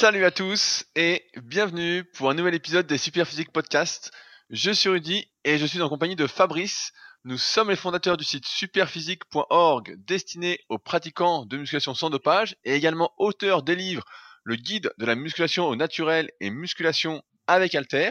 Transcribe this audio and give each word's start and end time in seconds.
Salut 0.00 0.24
à 0.24 0.30
tous 0.30 0.84
et 0.94 1.24
bienvenue 1.42 2.04
pour 2.04 2.30
un 2.30 2.34
nouvel 2.34 2.54
épisode 2.54 2.86
des 2.86 2.98
Superphysique 2.98 3.50
Podcast. 3.50 4.12
Je 4.48 4.70
suis 4.70 4.88
Rudy 4.88 5.26
et 5.42 5.58
je 5.58 5.66
suis 5.66 5.82
en 5.82 5.88
compagnie 5.88 6.14
de 6.14 6.28
Fabrice. 6.28 6.92
Nous 7.24 7.36
sommes 7.36 7.70
les 7.70 7.74
fondateurs 7.74 8.16
du 8.16 8.22
site 8.22 8.46
superphysique.org 8.46 9.96
destiné 10.06 10.60
aux 10.68 10.78
pratiquants 10.78 11.46
de 11.46 11.56
musculation 11.56 11.94
sans 11.94 12.10
dopage 12.10 12.54
et 12.62 12.76
également 12.76 13.10
auteurs 13.18 13.64
des 13.64 13.74
livres 13.74 14.04
Le 14.44 14.54
guide 14.54 14.92
de 14.98 15.04
la 15.04 15.16
musculation 15.16 15.66
au 15.66 15.74
naturel 15.74 16.30
et 16.38 16.50
musculation 16.50 17.24
avec 17.48 17.74
Alter. 17.74 18.10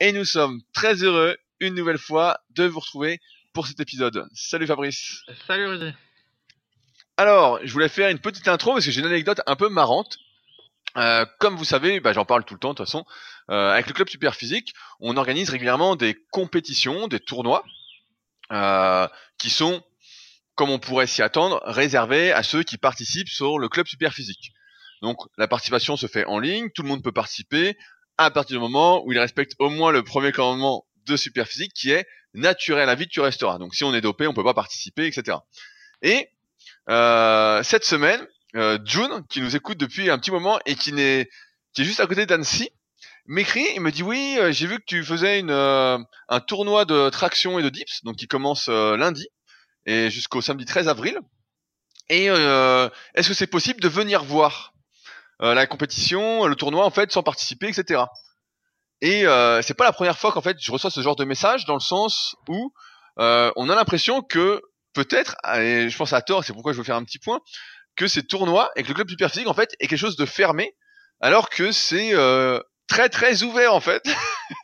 Et 0.00 0.10
nous 0.10 0.24
sommes 0.24 0.60
très 0.74 1.04
heureux 1.04 1.36
une 1.60 1.76
nouvelle 1.76 1.98
fois 1.98 2.40
de 2.56 2.64
vous 2.64 2.80
retrouver 2.80 3.20
pour 3.52 3.68
cet 3.68 3.78
épisode. 3.78 4.26
Salut 4.34 4.66
Fabrice. 4.66 5.22
Salut 5.46 5.68
Rudy. 5.68 5.92
Alors, 7.16 7.60
je 7.62 7.72
voulais 7.72 7.88
faire 7.88 8.08
une 8.08 8.18
petite 8.18 8.48
intro 8.48 8.72
parce 8.72 8.84
que 8.84 8.90
j'ai 8.90 9.00
une 9.00 9.06
anecdote 9.06 9.42
un 9.46 9.54
peu 9.54 9.68
marrante. 9.68 10.18
Euh, 10.96 11.24
comme 11.38 11.56
vous 11.56 11.64
savez, 11.64 12.00
bah, 12.00 12.12
j'en 12.12 12.24
parle 12.24 12.44
tout 12.44 12.54
le 12.54 12.60
temps 12.60 12.70
de 12.70 12.76
toute 12.76 12.86
façon. 12.86 13.04
Euh, 13.50 13.70
avec 13.70 13.86
le 13.86 13.92
club 13.92 14.08
Super 14.08 14.34
Physique, 14.34 14.74
on 15.00 15.16
organise 15.16 15.50
régulièrement 15.50 15.96
des 15.96 16.16
compétitions, 16.30 17.08
des 17.08 17.20
tournois, 17.20 17.64
euh, 18.52 19.08
qui 19.38 19.50
sont, 19.50 19.82
comme 20.54 20.70
on 20.70 20.78
pourrait 20.78 21.06
s'y 21.06 21.22
attendre, 21.22 21.60
réservés 21.64 22.32
à 22.32 22.42
ceux 22.42 22.62
qui 22.62 22.78
participent 22.78 23.28
sur 23.28 23.58
le 23.58 23.68
club 23.68 23.86
Super 23.86 24.12
Physique. 24.12 24.52
Donc 25.02 25.18
la 25.38 25.48
participation 25.48 25.96
se 25.96 26.06
fait 26.06 26.24
en 26.26 26.38
ligne, 26.38 26.68
tout 26.74 26.82
le 26.82 26.88
monde 26.88 27.02
peut 27.02 27.12
participer 27.12 27.76
à 28.18 28.30
partir 28.30 28.56
du 28.56 28.60
moment 28.60 29.02
où 29.04 29.12
il 29.12 29.18
respecte 29.18 29.54
au 29.58 29.70
moins 29.70 29.92
le 29.92 30.02
premier 30.02 30.32
commandement 30.32 30.86
de 31.06 31.16
Super 31.16 31.46
Physique, 31.46 31.72
qui 31.74 31.90
est 31.90 32.06
naturel 32.34 32.88
à 32.88 32.94
vie 32.94 33.08
tu 33.08 33.20
resteras. 33.20 33.58
Donc 33.58 33.74
si 33.74 33.84
on 33.84 33.94
est 33.94 34.00
dopé, 34.00 34.26
on 34.26 34.34
peut 34.34 34.44
pas 34.44 34.54
participer, 34.54 35.06
etc. 35.06 35.38
Et 36.02 36.28
euh, 36.88 37.62
cette 37.62 37.84
semaine, 37.84 38.20
euh, 38.56 38.78
June, 38.84 39.24
qui 39.28 39.40
nous 39.40 39.54
écoute 39.56 39.78
depuis 39.78 40.10
un 40.10 40.18
petit 40.18 40.30
moment 40.30 40.58
et 40.66 40.74
qui 40.74 40.92
n'est 40.92 41.28
qui 41.72 41.82
est 41.82 41.84
juste 41.84 42.00
à 42.00 42.06
côté 42.06 42.26
d'Annecy, 42.26 42.70
m'écrit 43.26 43.66
et 43.74 43.80
me 43.80 43.92
dit 43.92 44.02
oui, 44.02 44.36
euh, 44.38 44.50
j'ai 44.50 44.66
vu 44.66 44.78
que 44.78 44.84
tu 44.86 45.04
faisais 45.04 45.38
une 45.38 45.50
euh, 45.50 45.98
un 46.28 46.40
tournoi 46.40 46.84
de 46.84 47.10
traction 47.10 47.58
et 47.58 47.62
de 47.62 47.68
dips, 47.68 48.02
donc 48.04 48.16
qui 48.16 48.26
commence 48.26 48.68
lundi 48.68 49.28
et 49.86 50.10
jusqu'au 50.10 50.40
samedi 50.40 50.64
13 50.64 50.88
avril. 50.88 51.18
Et 52.08 52.24
est-ce 52.26 53.28
que 53.28 53.34
c'est 53.34 53.46
possible 53.46 53.80
de 53.80 53.88
venir 53.88 54.24
voir 54.24 54.72
la 55.38 55.66
compétition, 55.68 56.46
le 56.46 56.56
tournoi 56.56 56.84
en 56.84 56.90
fait, 56.90 57.12
sans 57.12 57.22
participer, 57.22 57.68
etc. 57.68 58.02
Et 59.00 59.22
c'est 59.62 59.74
pas 59.74 59.84
la 59.84 59.92
première 59.92 60.18
fois 60.18 60.32
qu'en 60.32 60.42
fait 60.42 60.56
je 60.60 60.72
reçois 60.72 60.90
ce 60.90 61.00
genre 61.00 61.14
de 61.14 61.24
message 61.24 61.66
dans 61.66 61.74
le 61.74 61.80
sens 61.80 62.34
où 62.48 62.72
on 63.16 63.68
a 63.68 63.74
l'impression 63.76 64.22
que 64.22 64.60
peut-être, 64.92 65.36
et 65.56 65.88
je 65.88 65.96
pense 65.96 66.12
à 66.12 66.20
tort, 66.20 66.44
c'est 66.44 66.52
pourquoi 66.52 66.72
je 66.72 66.78
veux 66.78 66.84
faire 66.84 66.96
un 66.96 67.04
petit 67.04 67.20
point, 67.20 67.40
que 68.00 68.08
ces 68.08 68.22
tournois 68.22 68.70
et 68.76 68.82
que 68.82 68.88
le 68.88 68.94
club 68.94 69.10
super 69.10 69.30
physique 69.30 69.46
en 69.46 69.52
fait 69.52 69.76
est 69.78 69.86
quelque 69.86 69.98
chose 69.98 70.16
de 70.16 70.24
fermé, 70.24 70.74
alors 71.20 71.50
que 71.50 71.70
c'est 71.70 72.14
euh, 72.14 72.58
très 72.88 73.10
très 73.10 73.42
ouvert 73.42 73.74
en 73.74 73.80
fait, 73.80 74.02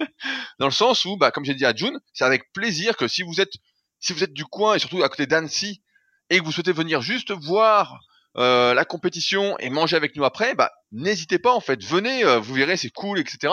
dans 0.59 0.65
le 0.65 0.73
sens 0.73 1.05
où, 1.05 1.19
bah, 1.19 1.31
comme 1.31 1.45
j'ai 1.45 1.55
dit 1.55 1.67
à 1.67 1.77
June, 1.77 2.01
c'est 2.15 2.25
avec 2.25 2.51
plaisir 2.55 2.97
que 2.97 3.07
si 3.07 3.23
vous 3.23 3.39
êtes 3.43 3.53
si 4.01 4.15
vous 4.15 4.25
êtes 4.25 4.33
du 4.33 4.47
coin 4.47 4.75
et 4.75 4.79
surtout 4.79 5.03
à 5.03 5.11
côté 5.11 5.27
d'Annecy 5.27 5.83
et 6.31 6.39
que 6.39 6.45
vous 6.45 6.53
souhaitez 6.53 6.73
venir 6.73 7.03
juste 7.03 7.31
voir 7.31 8.01
euh, 8.39 8.73
la 8.73 8.87
compétition 8.87 9.59
et 9.59 9.69
manger 9.69 9.97
avec 9.97 10.17
nous 10.17 10.25
après, 10.25 10.55
bah 10.55 10.73
n'hésitez 10.91 11.39
pas 11.39 11.53
en 11.53 11.61
fait, 11.61 11.85
venez, 11.85 12.25
euh, 12.25 12.39
vous 12.39 12.55
verrez 12.55 12.79
c'est 12.79 12.89
cool, 12.89 13.19
etc. 13.19 13.53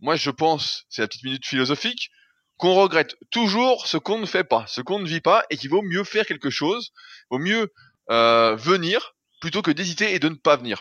Moi 0.00 0.16
je 0.16 0.30
pense, 0.30 0.86
c'est 0.88 1.02
la 1.02 1.08
petite 1.08 1.24
minute 1.24 1.46
philosophique, 1.46 2.08
qu'on 2.56 2.72
regrette 2.72 3.14
toujours 3.30 3.86
ce 3.86 3.98
qu'on 3.98 4.18
ne 4.18 4.26
fait 4.26 4.44
pas, 4.44 4.64
ce 4.68 4.80
qu'on 4.80 5.00
ne 5.00 5.06
vit 5.06 5.20
pas, 5.20 5.44
et 5.50 5.58
qu'il 5.58 5.68
vaut 5.68 5.82
mieux 5.82 6.04
faire 6.04 6.24
quelque 6.24 6.48
chose, 6.48 6.92
vaut 7.30 7.38
mieux 7.38 7.70
euh, 8.10 8.56
venir 8.56 9.14
plutôt 9.40 9.62
que 9.62 9.70
d'hésiter 9.70 10.14
et 10.14 10.18
de 10.18 10.28
ne 10.28 10.34
pas 10.34 10.56
venir. 10.56 10.80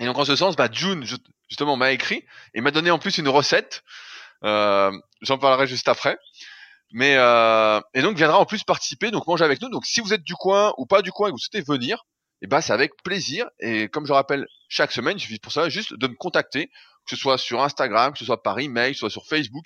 Et 0.00 0.06
donc 0.06 0.18
en 0.18 0.24
ce 0.24 0.36
sens, 0.36 0.56
bah, 0.56 0.68
June 0.70 1.04
justement 1.48 1.76
m'a 1.76 1.92
écrit 1.92 2.24
et 2.54 2.60
m'a 2.60 2.70
donné 2.70 2.90
en 2.90 2.98
plus 2.98 3.18
une 3.18 3.28
recette. 3.28 3.82
Euh, 4.44 4.92
J'en 5.22 5.38
parlerai 5.38 5.66
juste 5.66 5.88
après. 5.88 6.18
Mais 6.92 7.16
euh, 7.16 7.80
et 7.94 8.02
donc 8.02 8.16
viendra 8.16 8.38
en 8.38 8.44
plus 8.44 8.62
participer, 8.62 9.10
donc 9.10 9.26
manger 9.26 9.44
avec 9.44 9.60
nous. 9.60 9.68
Donc 9.68 9.84
si 9.84 10.00
vous 10.00 10.12
êtes 10.12 10.22
du 10.22 10.34
coin 10.34 10.72
ou 10.78 10.86
pas 10.86 11.02
du 11.02 11.10
coin 11.10 11.28
et 11.28 11.30
que 11.30 11.34
vous 11.34 11.38
souhaitez 11.38 11.64
venir, 11.66 12.04
et 12.40 12.44
eh 12.44 12.46
ben 12.46 12.60
c'est 12.60 12.72
avec 12.72 12.92
plaisir. 13.02 13.46
Et 13.58 13.88
comme 13.88 14.06
je 14.06 14.12
rappelle 14.12 14.46
chaque 14.68 14.92
semaine, 14.92 15.16
il 15.16 15.20
suffit 15.20 15.38
pour 15.38 15.52
ça 15.52 15.68
juste 15.68 15.94
de 15.94 16.06
me 16.06 16.14
contacter, 16.14 16.66
que 16.68 17.10
ce 17.10 17.16
soit 17.16 17.38
sur 17.38 17.62
Instagram, 17.62 18.12
que 18.12 18.18
ce 18.18 18.24
soit 18.24 18.42
par 18.42 18.58
email, 18.58 18.90
que 18.90 18.96
ce 18.96 19.00
soit 19.00 19.10
sur 19.10 19.26
Facebook 19.26 19.64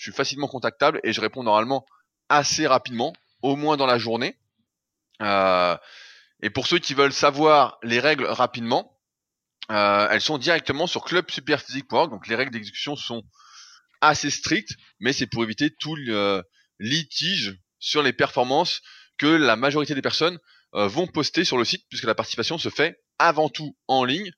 je 0.00 0.04
suis 0.04 0.16
facilement 0.16 0.48
contactable 0.48 0.98
et 1.04 1.12
je 1.12 1.20
réponds 1.20 1.42
normalement 1.42 1.84
assez 2.30 2.66
rapidement, 2.66 3.12
au 3.42 3.54
moins 3.54 3.76
dans 3.76 3.84
la 3.84 3.98
journée. 3.98 4.38
Euh, 5.20 5.76
et 6.42 6.50
pour 6.50 6.66
ceux 6.66 6.78
qui 6.78 6.94
veulent 6.94 7.12
savoir 7.12 7.78
les 7.82 8.00
règles 8.00 8.26
rapidement, 8.26 8.98
euh, 9.70 10.08
elles 10.10 10.20
sont 10.20 10.38
directement 10.38 10.86
sur 10.86 11.04
clubsuperphysique.org. 11.04 12.10
Donc 12.10 12.26
les 12.26 12.34
règles 12.34 12.52
d'exécution 12.52 12.96
sont 12.96 13.22
assez 14.00 14.30
strictes, 14.30 14.74
mais 14.98 15.12
c'est 15.12 15.26
pour 15.26 15.44
éviter 15.44 15.70
tout 15.78 15.94
le 15.94 16.42
litige 16.78 17.58
sur 17.78 18.02
les 18.02 18.12
performances 18.12 18.80
que 19.18 19.26
la 19.26 19.56
majorité 19.56 19.94
des 19.94 20.02
personnes 20.02 20.38
euh, 20.74 20.86
vont 20.86 21.06
poster 21.06 21.44
sur 21.44 21.58
le 21.58 21.64
site, 21.64 21.84
puisque 21.88 22.04
la 22.04 22.14
participation 22.14 22.56
se 22.56 22.68
fait 22.68 23.02
avant 23.18 23.48
tout 23.48 23.76
en 23.88 24.04
ligne 24.04 24.30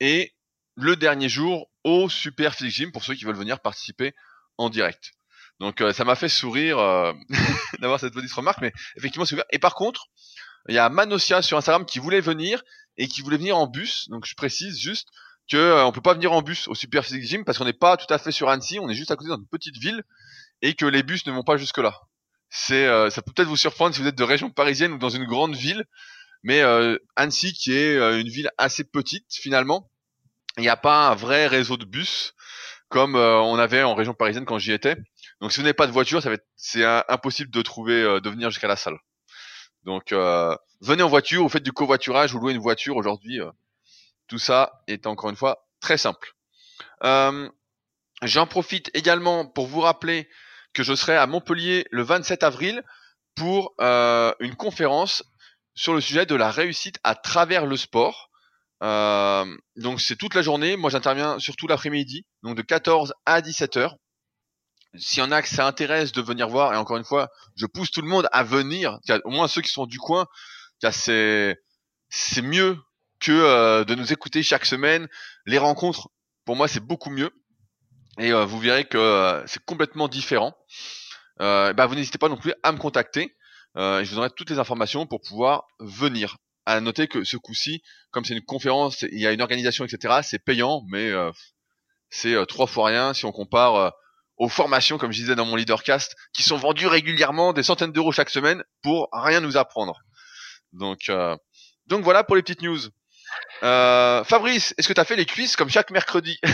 et 0.00 0.34
le 0.74 0.96
dernier 0.96 1.28
jour 1.28 1.70
au 1.84 2.08
Super 2.08 2.54
Physique 2.54 2.74
Gym 2.74 2.92
pour 2.92 3.04
ceux 3.04 3.14
qui 3.14 3.24
veulent 3.24 3.36
venir 3.36 3.60
participer 3.60 4.14
en 4.58 4.70
direct. 4.70 5.12
Donc 5.60 5.80
euh, 5.80 5.92
ça 5.92 6.04
m'a 6.04 6.16
fait 6.16 6.28
sourire 6.28 6.78
euh, 6.78 7.12
d'avoir 7.80 8.00
cette 8.00 8.14
petite 8.14 8.32
remarque, 8.32 8.60
mais 8.60 8.72
effectivement 8.96 9.24
c'est 9.24 9.34
ouvert. 9.34 9.44
Et 9.50 9.58
par 9.58 9.74
contre, 9.74 10.06
il 10.68 10.74
y 10.74 10.78
a 10.78 10.88
Manosia 10.88 11.42
sur 11.42 11.58
Instagram 11.58 11.84
qui 11.84 11.98
voulait 11.98 12.20
venir 12.20 12.62
et 12.96 13.08
qui 13.08 13.22
voulait 13.22 13.36
venir 13.36 13.56
en 13.56 13.66
bus. 13.66 14.08
Donc 14.08 14.26
je 14.26 14.34
précise 14.34 14.78
juste 14.78 15.08
que 15.50 15.56
euh, 15.56 15.84
on 15.84 15.92
peut 15.92 16.00
pas 16.00 16.14
venir 16.14 16.32
en 16.32 16.42
bus 16.42 16.68
au 16.68 16.74
Super 16.74 17.04
Physique 17.04 17.24
Gym 17.24 17.44
parce 17.44 17.58
qu'on 17.58 17.64
n'est 17.64 17.72
pas 17.72 17.96
tout 17.96 18.12
à 18.12 18.18
fait 18.18 18.32
sur 18.32 18.48
Annecy, 18.48 18.78
on 18.80 18.88
est 18.88 18.94
juste 18.94 19.10
à 19.10 19.16
côté 19.16 19.28
dans 19.28 19.36
une 19.36 19.46
petite 19.46 19.76
ville 19.76 20.02
et 20.62 20.74
que 20.74 20.86
les 20.86 21.02
bus 21.02 21.26
ne 21.26 21.32
vont 21.32 21.44
pas 21.44 21.56
jusque 21.56 21.78
là. 21.78 21.94
C'est 22.48 22.86
ça 23.10 23.22
peut 23.22 23.32
peut-être 23.34 23.48
vous 23.48 23.56
surprendre 23.56 23.94
si 23.94 24.00
vous 24.00 24.08
êtes 24.08 24.16
de 24.16 24.24
région 24.24 24.50
parisienne 24.50 24.92
ou 24.92 24.98
dans 24.98 25.10
une 25.10 25.24
grande 25.24 25.54
ville, 25.54 25.84
mais 26.42 26.62
Annecy 27.16 27.52
qui 27.52 27.72
est 27.72 27.96
une 28.20 28.28
ville 28.28 28.50
assez 28.56 28.84
petite 28.84 29.26
finalement, 29.30 29.90
il 30.56 30.62
n'y 30.62 30.68
a 30.68 30.76
pas 30.76 31.08
un 31.08 31.14
vrai 31.14 31.46
réseau 31.46 31.76
de 31.76 31.84
bus 31.84 32.34
comme 32.88 33.16
euh, 33.16 33.40
on 33.40 33.58
avait 33.58 33.82
en 33.82 33.94
région 33.94 34.14
parisienne 34.14 34.44
quand 34.44 34.58
j'y 34.58 34.72
étais. 34.72 34.96
Donc 35.40 35.52
si 35.52 35.58
vous 35.58 35.64
n'avez 35.64 35.74
pas 35.74 35.86
de 35.86 35.92
voiture, 35.92 36.22
c'est 36.56 36.84
impossible 37.08 37.50
de 37.50 37.62
trouver 37.62 38.02
euh, 38.02 38.20
de 38.20 38.30
venir 38.30 38.50
jusqu'à 38.50 38.68
la 38.68 38.76
salle. 38.76 38.96
Donc 39.86 40.12
euh, 40.12 40.54
venez 40.82 41.02
en 41.02 41.08
voiture, 41.08 41.42
vous 41.42 41.48
faites 41.48 41.62
du 41.62 41.72
covoiturage, 41.72 42.32
vous 42.32 42.40
louez 42.40 42.52
une 42.52 42.60
voiture 42.60 42.96
aujourd'hui. 42.96 43.40
tout 44.26 44.38
ça 44.38 44.82
est 44.86 45.06
encore 45.06 45.30
une 45.30 45.36
fois 45.36 45.66
très 45.80 45.96
simple. 45.96 46.34
J'en 48.22 48.46
profite 48.46 48.90
également 48.94 49.46
pour 49.46 49.66
vous 49.66 49.80
rappeler 49.80 50.28
que 50.74 50.82
je 50.82 50.94
serai 50.94 51.16
à 51.16 51.26
Montpellier 51.26 51.86
le 51.90 52.02
27 52.02 52.42
avril 52.42 52.82
pour 53.34 53.74
une 53.78 54.56
conférence 54.56 55.22
sur 55.76 55.94
le 55.94 56.00
sujet 56.00 56.26
de 56.26 56.34
la 56.34 56.50
réussite 56.50 56.98
à 57.04 57.14
travers 57.14 57.66
le 57.66 57.76
sport. 57.76 58.30
Euh, 58.82 59.44
donc 59.76 60.00
c'est 60.00 60.16
toute 60.16 60.34
la 60.34 60.42
journée. 60.42 60.76
Moi 60.76 60.90
j'interviens 60.90 61.38
surtout 61.38 61.68
l'après-midi, 61.68 62.24
donc 62.42 62.56
de 62.56 62.62
14 62.62 63.14
à 63.26 63.40
17 63.40 63.76
heures. 63.76 63.96
S'il 64.98 65.20
y 65.20 65.22
en 65.22 65.32
a 65.32 65.42
que 65.42 65.48
ça 65.48 65.66
intéresse 65.66 66.12
de 66.12 66.22
venir 66.22 66.48
voir, 66.48 66.74
et 66.74 66.76
encore 66.76 66.96
une 66.96 67.04
fois, 67.04 67.30
je 67.56 67.66
pousse 67.66 67.90
tout 67.90 68.02
le 68.02 68.08
monde 68.08 68.28
à 68.32 68.42
venir, 68.42 68.98
au 69.24 69.30
moins 69.30 69.48
ceux 69.48 69.62
qui 69.62 69.70
sont 69.70 69.86
du 69.86 69.98
coin, 69.98 70.26
c'est 70.90 71.56
c'est 72.08 72.42
mieux 72.42 72.78
que 73.20 73.32
euh, 73.32 73.84
de 73.84 73.94
nous 73.94 74.12
écouter 74.12 74.42
chaque 74.42 74.64
semaine. 74.64 75.08
Les 75.46 75.58
rencontres, 75.58 76.08
pour 76.44 76.56
moi, 76.56 76.68
c'est 76.68 76.80
beaucoup 76.80 77.10
mieux. 77.10 77.30
Et 78.18 78.32
euh, 78.32 78.44
vous 78.44 78.58
verrez 78.58 78.84
que 78.84 79.42
c'est 79.46 79.64
complètement 79.64 80.08
différent. 80.08 80.56
bah, 81.38 81.86
vous 81.86 81.94
n'hésitez 81.94 82.18
pas 82.18 82.28
non 82.28 82.36
plus 82.36 82.54
à 82.62 82.72
me 82.72 82.78
contacter. 82.78 83.34
je 83.76 84.04
vous 84.08 84.14
donnerai 84.14 84.30
toutes 84.36 84.50
les 84.50 84.58
informations 84.58 85.06
pour 85.06 85.20
pouvoir 85.20 85.64
venir 85.80 86.36
à 86.66 86.80
noter 86.80 87.06
que 87.06 87.24
ce 87.24 87.36
coup-ci, 87.36 87.82
comme 88.10 88.24
c'est 88.24 88.34
une 88.34 88.44
conférence, 88.44 89.02
il 89.02 89.20
y 89.20 89.26
a 89.26 89.32
une 89.32 89.40
organisation, 89.40 89.84
etc., 89.84 90.18
c'est 90.22 90.40
payant, 90.40 90.82
mais 90.90 91.10
euh, 91.10 91.30
c'est 92.10 92.34
euh, 92.34 92.44
trois 92.44 92.66
fois 92.66 92.86
rien 92.86 93.14
si 93.14 93.24
on 93.24 93.32
compare 93.32 93.74
euh, 93.76 93.90
aux 94.36 94.48
formations, 94.48 94.98
comme 94.98 95.12
je 95.12 95.20
disais 95.20 95.34
dans 95.34 95.46
mon 95.46 95.56
leadercast, 95.56 96.16
qui 96.32 96.42
sont 96.42 96.56
vendues 96.56 96.86
régulièrement 96.86 97.52
des 97.52 97.62
centaines 97.62 97.92
d'euros 97.92 98.12
chaque 98.12 98.30
semaine 98.30 98.62
pour 98.82 99.08
rien 99.12 99.40
nous 99.40 99.56
apprendre. 99.56 100.00
Donc, 100.72 101.10
donc 101.86 102.04
voilà 102.04 102.24
pour 102.24 102.36
les 102.36 102.42
petites 102.42 102.62
news. 102.62 102.80
Fabrice, 103.60 104.74
est-ce 104.76 104.88
que 104.88 104.92
tu 104.92 105.00
as 105.00 105.04
fait 105.04 105.16
les 105.16 105.26
cuisses 105.26 105.56
comme 105.56 105.70
chaque 105.70 105.90
mercredi? 105.90 106.38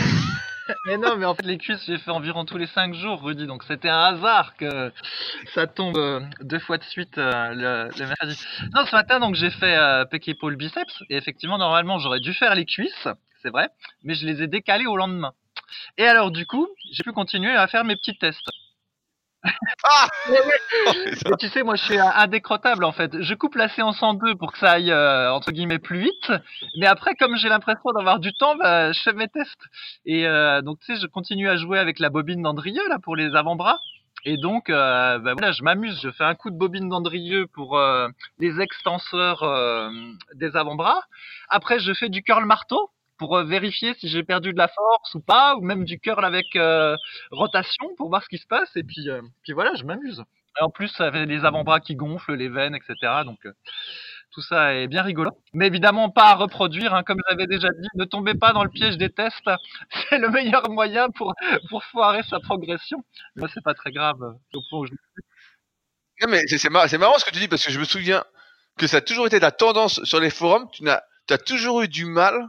Mais 0.85 0.97
non, 0.97 1.17
mais 1.17 1.25
en 1.25 1.35
fait, 1.35 1.45
les 1.45 1.57
cuisses, 1.57 1.83
j'ai 1.85 1.97
fait 1.97 2.11
environ 2.11 2.45
tous 2.45 2.57
les 2.57 2.67
5 2.67 2.93
jours, 2.93 3.21
Rudy. 3.21 3.47
Donc 3.47 3.63
c'était 3.63 3.89
un 3.89 4.15
hasard 4.15 4.55
que 4.55 4.91
ça 5.53 5.67
tombe 5.67 5.97
euh, 5.97 6.21
deux 6.41 6.59
fois 6.59 6.77
de 6.77 6.83
suite 6.83 7.17
euh, 7.17 7.89
le, 7.91 8.05
mercredi. 8.05 8.39
Non, 8.73 8.85
ce 8.85 8.95
matin, 8.95 9.19
donc 9.19 9.35
j'ai 9.35 9.51
fait 9.51 9.75
euh, 9.75 10.05
épaule 10.27 10.55
biceps. 10.55 11.03
Et 11.09 11.17
effectivement, 11.17 11.57
normalement, 11.57 11.99
j'aurais 11.99 12.19
dû 12.19 12.33
faire 12.33 12.55
les 12.55 12.65
cuisses, 12.65 13.07
c'est 13.41 13.49
vrai. 13.49 13.69
Mais 14.03 14.15
je 14.15 14.25
les 14.25 14.41
ai 14.43 14.47
décalées 14.47 14.85
au 14.85 14.95
lendemain. 14.95 15.33
Et 15.97 16.05
alors, 16.05 16.31
du 16.31 16.45
coup, 16.45 16.67
j'ai 16.91 17.03
pu 17.03 17.11
continuer 17.11 17.55
à 17.55 17.67
faire 17.67 17.83
mes 17.83 17.95
petits 17.95 18.17
tests. 18.17 18.49
Ah 19.83 20.07
Mais 20.29 21.37
tu 21.37 21.49
sais, 21.49 21.63
moi, 21.63 21.75
je 21.75 21.83
suis 21.83 21.97
indécrottable 21.97 22.85
en 22.85 22.91
fait. 22.91 23.21
Je 23.21 23.33
coupe 23.33 23.55
la 23.55 23.67
séance 23.67 24.01
en 24.01 24.13
deux 24.13 24.35
pour 24.35 24.53
que 24.53 24.57
ça 24.57 24.71
aille 24.71 24.91
euh, 24.91 25.31
entre 25.33 25.51
guillemets 25.51 25.79
plus 25.79 25.99
vite. 25.99 26.31
Mais 26.77 26.85
après, 26.85 27.15
comme 27.15 27.35
j'ai 27.35 27.49
l'impression 27.49 27.91
d'avoir 27.91 28.19
du 28.19 28.33
temps, 28.33 28.55
bah, 28.55 28.91
je 28.91 29.01
fais 29.01 29.13
mes 29.13 29.27
tests. 29.27 29.61
Et 30.05 30.25
euh, 30.27 30.61
donc, 30.61 30.79
tu 30.79 30.93
sais, 30.93 31.01
je 31.01 31.07
continue 31.07 31.49
à 31.49 31.57
jouer 31.57 31.79
avec 31.79 31.99
la 31.99 32.09
bobine 32.09 32.41
d'Andrieux 32.41 32.87
là 32.89 32.99
pour 32.99 33.15
les 33.15 33.35
avant-bras. 33.35 33.79
Et 34.25 34.37
donc, 34.37 34.69
euh, 34.69 35.19
bah, 35.19 35.33
voilà, 35.33 35.51
je 35.51 35.63
m'amuse. 35.63 35.99
Je 36.01 36.11
fais 36.11 36.23
un 36.23 36.35
coup 36.35 36.49
de 36.49 36.57
bobine 36.57 36.87
d'Andrieux 36.87 37.47
pour 37.47 37.77
euh, 37.77 38.07
les 38.39 38.61
extenseurs 38.61 39.43
des 40.35 40.55
avant-bras. 40.55 41.01
Après, 41.49 41.79
je 41.79 41.93
fais 41.93 42.09
du 42.09 42.23
curl 42.23 42.45
marteau 42.45 42.89
euh, 43.31 43.43
vérifier 43.43 43.93
si 43.95 44.07
j'ai 44.09 44.23
perdu 44.23 44.53
de 44.53 44.57
la 44.57 44.67
force 44.67 45.15
ou 45.15 45.21
pas, 45.21 45.55
ou 45.55 45.61
même 45.61 45.85
du 45.85 45.99
curl 45.99 46.23
avec 46.25 46.45
euh, 46.55 46.95
rotation 47.31 47.85
pour 47.97 48.09
voir 48.09 48.23
ce 48.23 48.29
qui 48.29 48.37
se 48.37 48.47
passe. 48.47 48.75
Et 48.75 48.83
puis, 48.83 49.09
euh, 49.09 49.21
puis 49.43 49.53
voilà, 49.53 49.73
je 49.75 49.83
m'amuse. 49.83 50.23
En 50.61 50.69
plus, 50.69 50.89
ça 50.89 51.11
fait 51.11 51.25
les 51.25 51.45
avant-bras 51.45 51.79
qui 51.79 51.95
gonflent, 51.95 52.35
les 52.35 52.49
veines, 52.49 52.75
etc. 52.75 53.23
Donc, 53.25 53.39
tout 54.31 54.41
ça 54.41 54.73
est 54.73 54.87
bien 54.87 55.03
rigolo. 55.03 55.31
Mais 55.53 55.67
évidemment, 55.67 56.09
pas 56.09 56.25
à 56.31 56.35
reproduire. 56.35 56.93
Hein, 56.93 57.03
comme 57.03 57.19
j'avais 57.29 57.47
déjà 57.47 57.69
dit, 57.69 57.87
ne 57.95 58.05
tombez 58.05 58.33
pas 58.33 58.51
dans 58.53 58.63
le 58.63 58.69
piège 58.69 58.97
des 58.97 59.09
tests. 59.09 59.49
C'est 60.09 60.17
le 60.17 60.29
meilleur 60.29 60.69
moyen 60.69 61.09
pour, 61.09 61.33
pour 61.69 61.83
foirer 61.85 62.23
sa 62.23 62.39
progression. 62.39 63.03
Moi, 63.35 63.47
c'est 63.53 63.63
pas 63.63 63.73
très 63.73 63.91
grave. 63.91 64.17
je... 64.53 64.59
Non, 66.21 66.27
mais 66.29 66.41
c'est 66.47 66.57
c'est 66.57 66.69
mar- 66.69 66.87
c'est 66.89 66.97
marrant 66.97 67.17
ce 67.17 67.25
que 67.25 67.31
tu 67.31 67.39
dis 67.39 67.47
parce 67.47 67.63
que 67.65 67.71
je 67.71 67.79
me 67.79 67.85
souviens 67.85 68.23
que 68.77 68.87
ça 68.87 68.97
a 68.97 69.01
toujours 69.01 69.27
été 69.27 69.39
la 69.39 69.51
tendance 69.51 70.03
sur 70.03 70.19
les 70.19 70.29
forums. 70.29 70.67
Tu 70.71 70.83
n'as 70.83 71.01
as 71.29 71.37
toujours 71.37 71.81
eu 71.81 71.87
du 71.87 72.05
mal, 72.05 72.47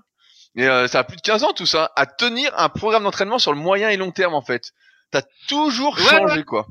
et 0.56 0.66
euh, 0.68 0.86
ça 0.88 1.00
a 1.00 1.04
plus 1.04 1.16
de 1.16 1.22
15 1.22 1.44
ans 1.44 1.52
tout 1.52 1.66
ça, 1.66 1.92
à 1.96 2.06
tenir 2.06 2.52
un 2.58 2.68
programme 2.68 3.04
d'entraînement 3.04 3.38
sur 3.38 3.52
le 3.52 3.58
moyen 3.58 3.88
et 3.90 3.96
long 3.96 4.10
terme 4.12 4.34
en 4.34 4.42
fait. 4.42 4.72
T'as 5.10 5.22
toujours 5.48 5.96
Ouais, 5.96 6.04
changé 6.04 6.44
quoi. 6.44 6.66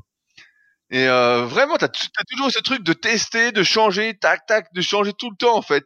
Et 0.90 1.08
euh, 1.08 1.44
vraiment, 1.46 1.76
t'as 1.76 1.88
toujours 1.88 2.50
ce 2.50 2.60
truc 2.60 2.82
de 2.82 2.92
tester, 2.92 3.52
de 3.52 3.62
changer, 3.62 4.16
tac 4.18 4.46
tac, 4.46 4.72
de 4.74 4.80
changer 4.82 5.12
tout 5.12 5.30
le 5.30 5.36
temps 5.36 5.56
en 5.56 5.62
fait. 5.62 5.84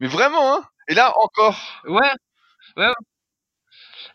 Mais 0.00 0.08
vraiment, 0.08 0.54
hein. 0.54 0.64
Et 0.88 0.94
là 0.94 1.12
encore. 1.22 1.58
Ouais, 1.86 2.10
ouais, 2.76 2.92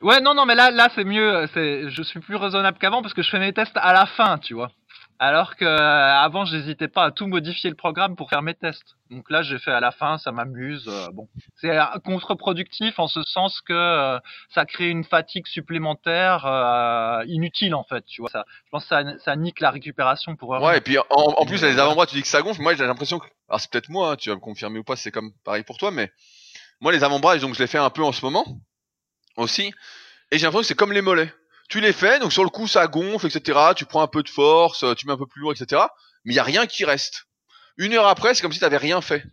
ouais. 0.02 0.22
Non, 0.22 0.34
non, 0.34 0.46
mais 0.46 0.56
là, 0.56 0.72
là, 0.72 0.90
c'est 0.96 1.04
mieux. 1.04 1.34
euh, 1.34 1.48
C'est, 1.54 1.90
je 1.90 2.04
suis 2.04 2.20
plus 2.20 2.36
raisonnable 2.36 2.78
qu'avant 2.78 3.02
parce 3.02 3.14
que 3.14 3.22
je 3.22 3.30
fais 3.30 3.40
mes 3.40 3.54
tests 3.54 3.76
à 3.78 3.94
la 3.94 4.06
fin, 4.06 4.38
tu 4.38 4.54
vois. 4.54 4.72
Alors 5.18 5.56
que 5.56 5.64
euh, 5.64 6.20
avant, 6.20 6.44
j'hésitais 6.44 6.90
pas 6.90 7.06
à 7.06 7.12
tout 7.12 7.26
modifier 7.28 7.70
le 7.70 7.76
programme 7.78 8.18
pour 8.18 8.30
faire 8.30 8.42
mes 8.42 8.54
tests. 8.54 8.98
Donc 9.10 9.30
là, 9.30 9.44
j'ai 9.44 9.60
fait 9.60 9.72
à 9.72 9.80
la 9.80 9.92
fin, 9.92 10.18
ça 10.18 10.34
m'amuse. 10.34 10.86
euh, 10.90 11.08
bon, 11.14 11.30
c'est 11.56 11.70
euh, 11.70 11.84
contre-productif 12.04 13.00
en 13.00 13.08
ce 13.08 13.24
sens 13.24 13.62
que 13.62 14.20
ça 14.50 14.66
crée 14.66 14.90
une 14.90 15.06
fatigue 15.06 15.48
supplémentaire 15.48 16.46
euh, 16.46 17.24
inutile 17.28 17.76
en 17.76 17.86
fait. 17.86 18.04
Tu 18.06 18.20
vois, 18.22 18.30
ça, 18.30 18.44
je 18.66 18.70
pense 18.72 18.84
que 18.84 18.90
ça, 18.90 19.04
ça 19.24 19.36
nique 19.38 19.62
la 19.62 19.72
récupération 19.72 20.36
pour. 20.36 20.50
Ouais, 20.50 20.80
et 20.80 20.82
puis 20.82 20.98
en, 20.98 21.06
en 21.10 21.46
plus, 21.46 21.62
les 21.64 21.80
avant-bras, 21.80 22.08
tu 22.08 22.16
dis 22.16 22.22
que 22.22 22.28
ça 22.28 22.42
gonfle. 22.42 22.62
Moi, 22.62 22.76
j'ai 22.76 22.86
l'impression 22.86 23.20
que. 23.20 23.28
Alors, 23.48 23.62
c'est 23.62 23.72
peut-être 23.72 23.90
moi, 23.90 24.12
hein, 24.12 24.16
tu 24.18 24.30
vas 24.30 24.36
me 24.36 24.42
confirmer 24.42 24.80
ou 24.80 24.84
pas, 24.84 24.98
c'est 24.98 25.12
comme 25.12 25.32
pareil 25.46 25.64
pour 25.64 25.78
toi, 25.78 25.92
mais 25.92 26.12
moi, 26.82 26.92
les 26.92 27.06
avant-bras, 27.06 27.38
donc 27.38 27.54
je 27.54 27.60
les 27.60 27.68
fais 27.68 27.78
un 27.78 27.90
peu 27.90 28.04
en 28.04 28.12
ce 28.12 28.26
moment 28.26 28.46
aussi. 29.38 29.74
Et 30.32 30.38
j'ai 30.38 30.46
l'impression 30.46 30.62
que 30.62 30.68
c'est 30.68 30.76
comme 30.76 30.92
les 30.92 31.02
mollets. 31.02 31.32
Tu 31.70 31.82
les 31.82 31.94
fais, 31.94 32.20
donc 32.20 32.32
sur 32.32 32.44
le 32.44 32.50
coup, 32.50 32.68
ça 32.68 32.88
gonfle, 32.88 33.26
etc. 33.28 33.74
Tu 33.76 33.86
prends 33.86 34.02
un 34.02 34.08
peu 34.08 34.22
de 34.24 34.30
force, 34.30 34.84
euh, 34.84 34.94
tu 34.94 35.08
mets 35.08 35.14
un 35.14 35.18
peu 35.18 35.26
plus 35.26 35.42
lourd, 35.42 35.52
etc. 35.52 35.82
Mais 36.24 36.34
il 36.34 36.36
y 36.36 36.40
a 36.40 36.44
rien 36.44 36.68
qui 36.68 36.86
reste. 36.86 37.26
Une 37.78 37.94
heure 37.94 38.08
après, 38.08 38.34
c'est 38.34 38.42
comme 38.42 38.54
si 38.54 38.60
t'avais 38.60 38.78
rien 38.78 39.02
fait. 39.02 39.24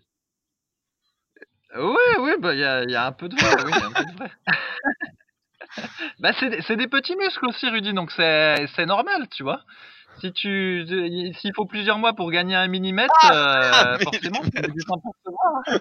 Ouais, 1.75 2.19
ouais, 2.19 2.37
bah 2.39 2.53
il 2.55 2.61
y 2.61 2.65
a, 2.65 2.85
y 2.85 2.95
a 2.95 3.07
un 3.07 3.13
peu 3.13 3.29
de 3.29 3.37
vrai, 3.37 3.65
oui, 3.65 3.73
y 3.73 3.83
a 3.83 3.87
un 3.87 3.93
peu 3.93 4.05
de 4.05 4.17
vrai. 4.19 4.31
bah 6.21 6.33
c'est 6.67 6.77
des- 6.77 6.89
petits 6.89 7.17
muscles 7.17 7.47
aussi, 7.47 7.69
Rudy, 7.69 7.93
donc 7.95 8.11
c'est 8.13 8.87
normal, 8.87 9.29
tu 9.31 9.43
vois. 9.43 9.63
Si 10.21 10.33
tu 10.33 10.85
s'il 11.41 11.55
faut 11.55 11.65
plusieurs 11.65 11.99
mois 11.99 12.13
pour 12.13 12.31
gagner 12.31 12.55
un 12.55 12.67
millimètre, 12.69 13.15
euh, 13.33 13.97
mais- 13.99 14.05
forcément, 14.05 14.41
tu 14.43 14.51
mets 14.61 14.69
du 14.69 14.85
temps 14.85 15.01
pour 15.01 15.15
te 15.25 15.31
voir. 15.31 15.63
hein. 15.67 15.79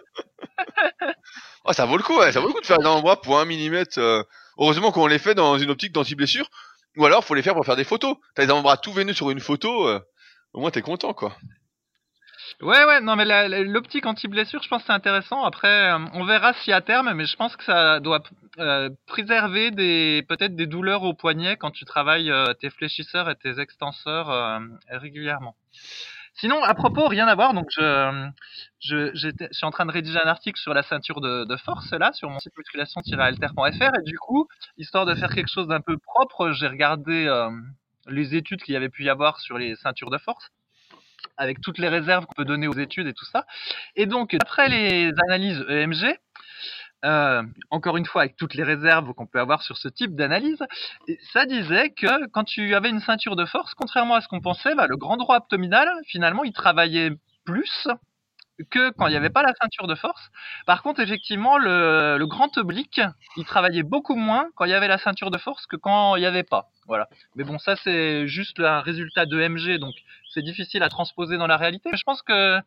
Oh, 1.63 1.74
ça 1.74 1.86
vaut 1.86 1.98
le 1.98 2.03
coup, 2.03 2.18
ouais, 2.18 2.31
ça 2.31 2.39
vaut 2.39 2.48
le 2.48 2.53
coup 2.53 2.62
de 2.62 2.65
faire 2.65 2.80
des 2.80 2.86
avant-bras 2.86 3.21
pour 3.21 3.39
un 3.39 3.45
millimètre. 3.45 4.00
euh, 4.00 4.24
Heureusement 4.61 4.91
qu'on 4.91 5.07
les 5.07 5.17
fait 5.17 5.33
dans 5.33 5.57
une 5.57 5.71
optique 5.71 5.91
d'anti-blessure. 5.91 6.47
Ou 6.95 7.05
alors, 7.05 7.25
faut 7.25 7.33
les 7.33 7.41
faire 7.41 7.55
pour 7.55 7.65
faire 7.65 7.75
des 7.75 7.83
photos. 7.83 8.15
T'as 8.35 8.43
les 8.43 8.49
avant-bras 8.51 8.77
tout 8.77 8.93
veineux 8.93 9.13
sur 9.13 9.31
une 9.31 9.39
photo, 9.39 9.87
euh, 9.87 9.99
au 10.53 10.61
moins 10.61 10.69
t'es 10.69 10.83
content, 10.83 11.13
quoi. 11.13 11.35
Ouais, 12.61 12.85
ouais, 12.85 13.01
non, 13.01 13.15
mais 13.15 13.25
l'optique 13.63 14.05
anti-blessure, 14.05 14.61
je 14.61 14.67
pense 14.67 14.81
que 14.81 14.87
c'est 14.87 14.93
intéressant. 14.93 15.43
Après, 15.45 15.91
euh, 15.91 16.05
on 16.13 16.25
verra 16.25 16.53
si 16.53 16.71
à 16.71 16.81
terme, 16.81 17.11
mais 17.13 17.25
je 17.25 17.35
pense 17.37 17.55
que 17.55 17.63
ça 17.63 17.99
doit 17.99 18.21
euh, 18.59 18.89
préserver 19.07 19.71
peut-être 19.71 20.55
des 20.55 20.67
douleurs 20.67 21.03
au 21.03 21.15
poignet 21.15 21.57
quand 21.57 21.71
tu 21.71 21.85
travailles 21.85 22.31
tes 22.59 22.69
fléchisseurs 22.69 23.31
et 23.31 23.35
tes 23.35 23.59
extenseurs 23.59 24.61
régulièrement. 24.89 25.55
Sinon, 26.33 26.63
à 26.63 26.73
propos, 26.73 27.07
rien 27.07 27.27
à 27.27 27.35
voir. 27.35 27.53
Donc, 27.53 27.67
je, 27.77 29.49
suis 29.51 29.65
en 29.65 29.71
train 29.71 29.85
de 29.85 29.91
rédiger 29.91 30.19
un 30.23 30.27
article 30.27 30.59
sur 30.59 30.73
la 30.73 30.83
ceinture 30.83 31.21
de, 31.21 31.45
de 31.45 31.55
force 31.57 31.91
là, 31.91 32.11
sur 32.13 32.29
mon 32.29 32.39
site 32.39 32.53
musculation-alter.fr, 32.57 33.99
et 33.99 34.03
du 34.03 34.17
coup, 34.17 34.47
histoire 34.77 35.05
de 35.05 35.15
faire 35.15 35.33
quelque 35.33 35.51
chose 35.51 35.67
d'un 35.67 35.81
peu 35.81 35.97
propre, 35.97 36.51
j'ai 36.51 36.67
regardé 36.67 37.25
euh, 37.27 37.49
les 38.07 38.35
études 38.35 38.61
qu'il 38.63 38.73
y 38.73 38.77
avait 38.77 38.89
pu 38.89 39.03
y 39.03 39.09
avoir 39.09 39.39
sur 39.39 39.57
les 39.57 39.75
ceintures 39.75 40.09
de 40.09 40.17
force 40.17 40.49
avec 41.37 41.61
toutes 41.61 41.77
les 41.77 41.87
réserves 41.87 42.25
qu'on 42.25 42.33
peut 42.33 42.45
donner 42.45 42.67
aux 42.67 42.77
études 42.77 43.07
et 43.07 43.13
tout 43.13 43.25
ça. 43.25 43.45
Et 43.95 44.05
donc, 44.05 44.33
après 44.33 44.69
les 44.69 45.11
analyses 45.27 45.63
EMG, 45.69 46.17
euh, 47.06 47.44
encore 47.69 47.98
une 47.98 48.06
fois 48.06 48.21
avec 48.24 48.36
toutes 48.36 48.53
les 48.53 48.63
réserves 48.63 49.13
qu'on 49.13 49.25
peut 49.25 49.39
avoir 49.39 49.63
sur 49.63 49.77
ce 49.77 49.88
type 49.88 50.15
d'analyse, 50.15 50.63
ça 51.33 51.45
disait 51.45 51.92
que 51.92 52.27
quand 52.27 52.44
tu 52.44 52.75
avais 52.75 52.89
une 52.89 53.00
ceinture 53.00 53.36
de 53.36 53.45
force, 53.45 53.74
contrairement 53.74 54.15
à 54.15 54.21
ce 54.21 54.27
qu'on 54.27 54.42
pensait, 54.42 54.75
bah, 54.75 54.88
le 54.88 54.98
grand 54.98 55.18
droit 55.18 55.38
abdominal, 55.38 55.89
finalement, 56.07 56.44
il 56.44 56.53
travaillait 56.53 57.12
plus 57.45 57.88
que 58.69 58.92
quand 58.92 59.07
il 59.07 59.12
n'y 59.12 59.18
avait 59.18 59.30
pas 59.30 59.42
la 59.42 59.53
ceinture 59.59 59.88
de 59.88 59.95
force. 59.95 60.30
Par 60.65 60.83
contre, 60.83 61.00
effectivement, 61.00 61.57
le, 61.57 62.18
le 62.18 62.27
grand 62.27 62.56
oblique, 62.57 63.01
il 63.38 63.45
travaillait 63.45 63.83
beaucoup 63.83 64.15
moins 64.15 64.48
quand 64.56 64.65
il 64.65 64.71
y 64.71 64.75
avait 64.75 64.88
la 64.88 64.98
ceinture 64.98 65.31
de 65.31 65.38
force 65.38 65.65
que 65.65 65.75
quand 65.75 66.15
il 66.15 66.19
n'y 66.19 66.25
avait 66.25 66.44
pas. 66.44 66.69
Voilà. 66.88 67.07
Mais 67.36 67.44
bon, 67.44 67.57
ça 67.57 67.75
c'est 67.77 68.27
juste 68.27 68.59
un 68.59 68.81
résultat 68.81 69.25
de 69.25 69.48
MG, 69.48 69.80
donc 69.80 69.94
c'est 70.33 70.44
difficile 70.44 70.83
à 70.83 70.89
transposer 70.89 71.38
dans 71.38 71.48
la 71.48 71.57
réalité. 71.57 71.89
Je 71.94 72.03
pense 72.03 72.21
que 72.21 72.59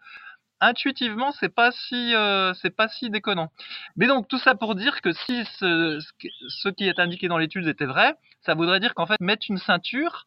intuitivement, 0.60 1.32
c'est 1.32 1.48
pas 1.54 1.70
si 1.72 2.14
euh, 2.14 2.52
c'est 2.54 2.74
pas 2.74 2.88
si 2.88 3.10
déconnant. 3.10 3.50
Mais 3.96 4.06
donc 4.06 4.28
tout 4.28 4.38
ça 4.38 4.54
pour 4.54 4.74
dire 4.74 5.00
que 5.02 5.12
si 5.12 5.44
ce, 5.58 6.00
ce 6.48 6.68
qui- 6.70 6.88
est 6.88 6.98
indiqué 6.98 7.28
dans 7.28 7.38
l'étude 7.38 7.66
était 7.66 7.86
vrai, 7.86 8.14
ça 8.42 8.54
voudrait 8.54 8.80
dire 8.80 8.94
qu'en 8.94 9.06
fait 9.06 9.20
mettre 9.20 9.46
une 9.48 9.58
ceinture 9.58 10.26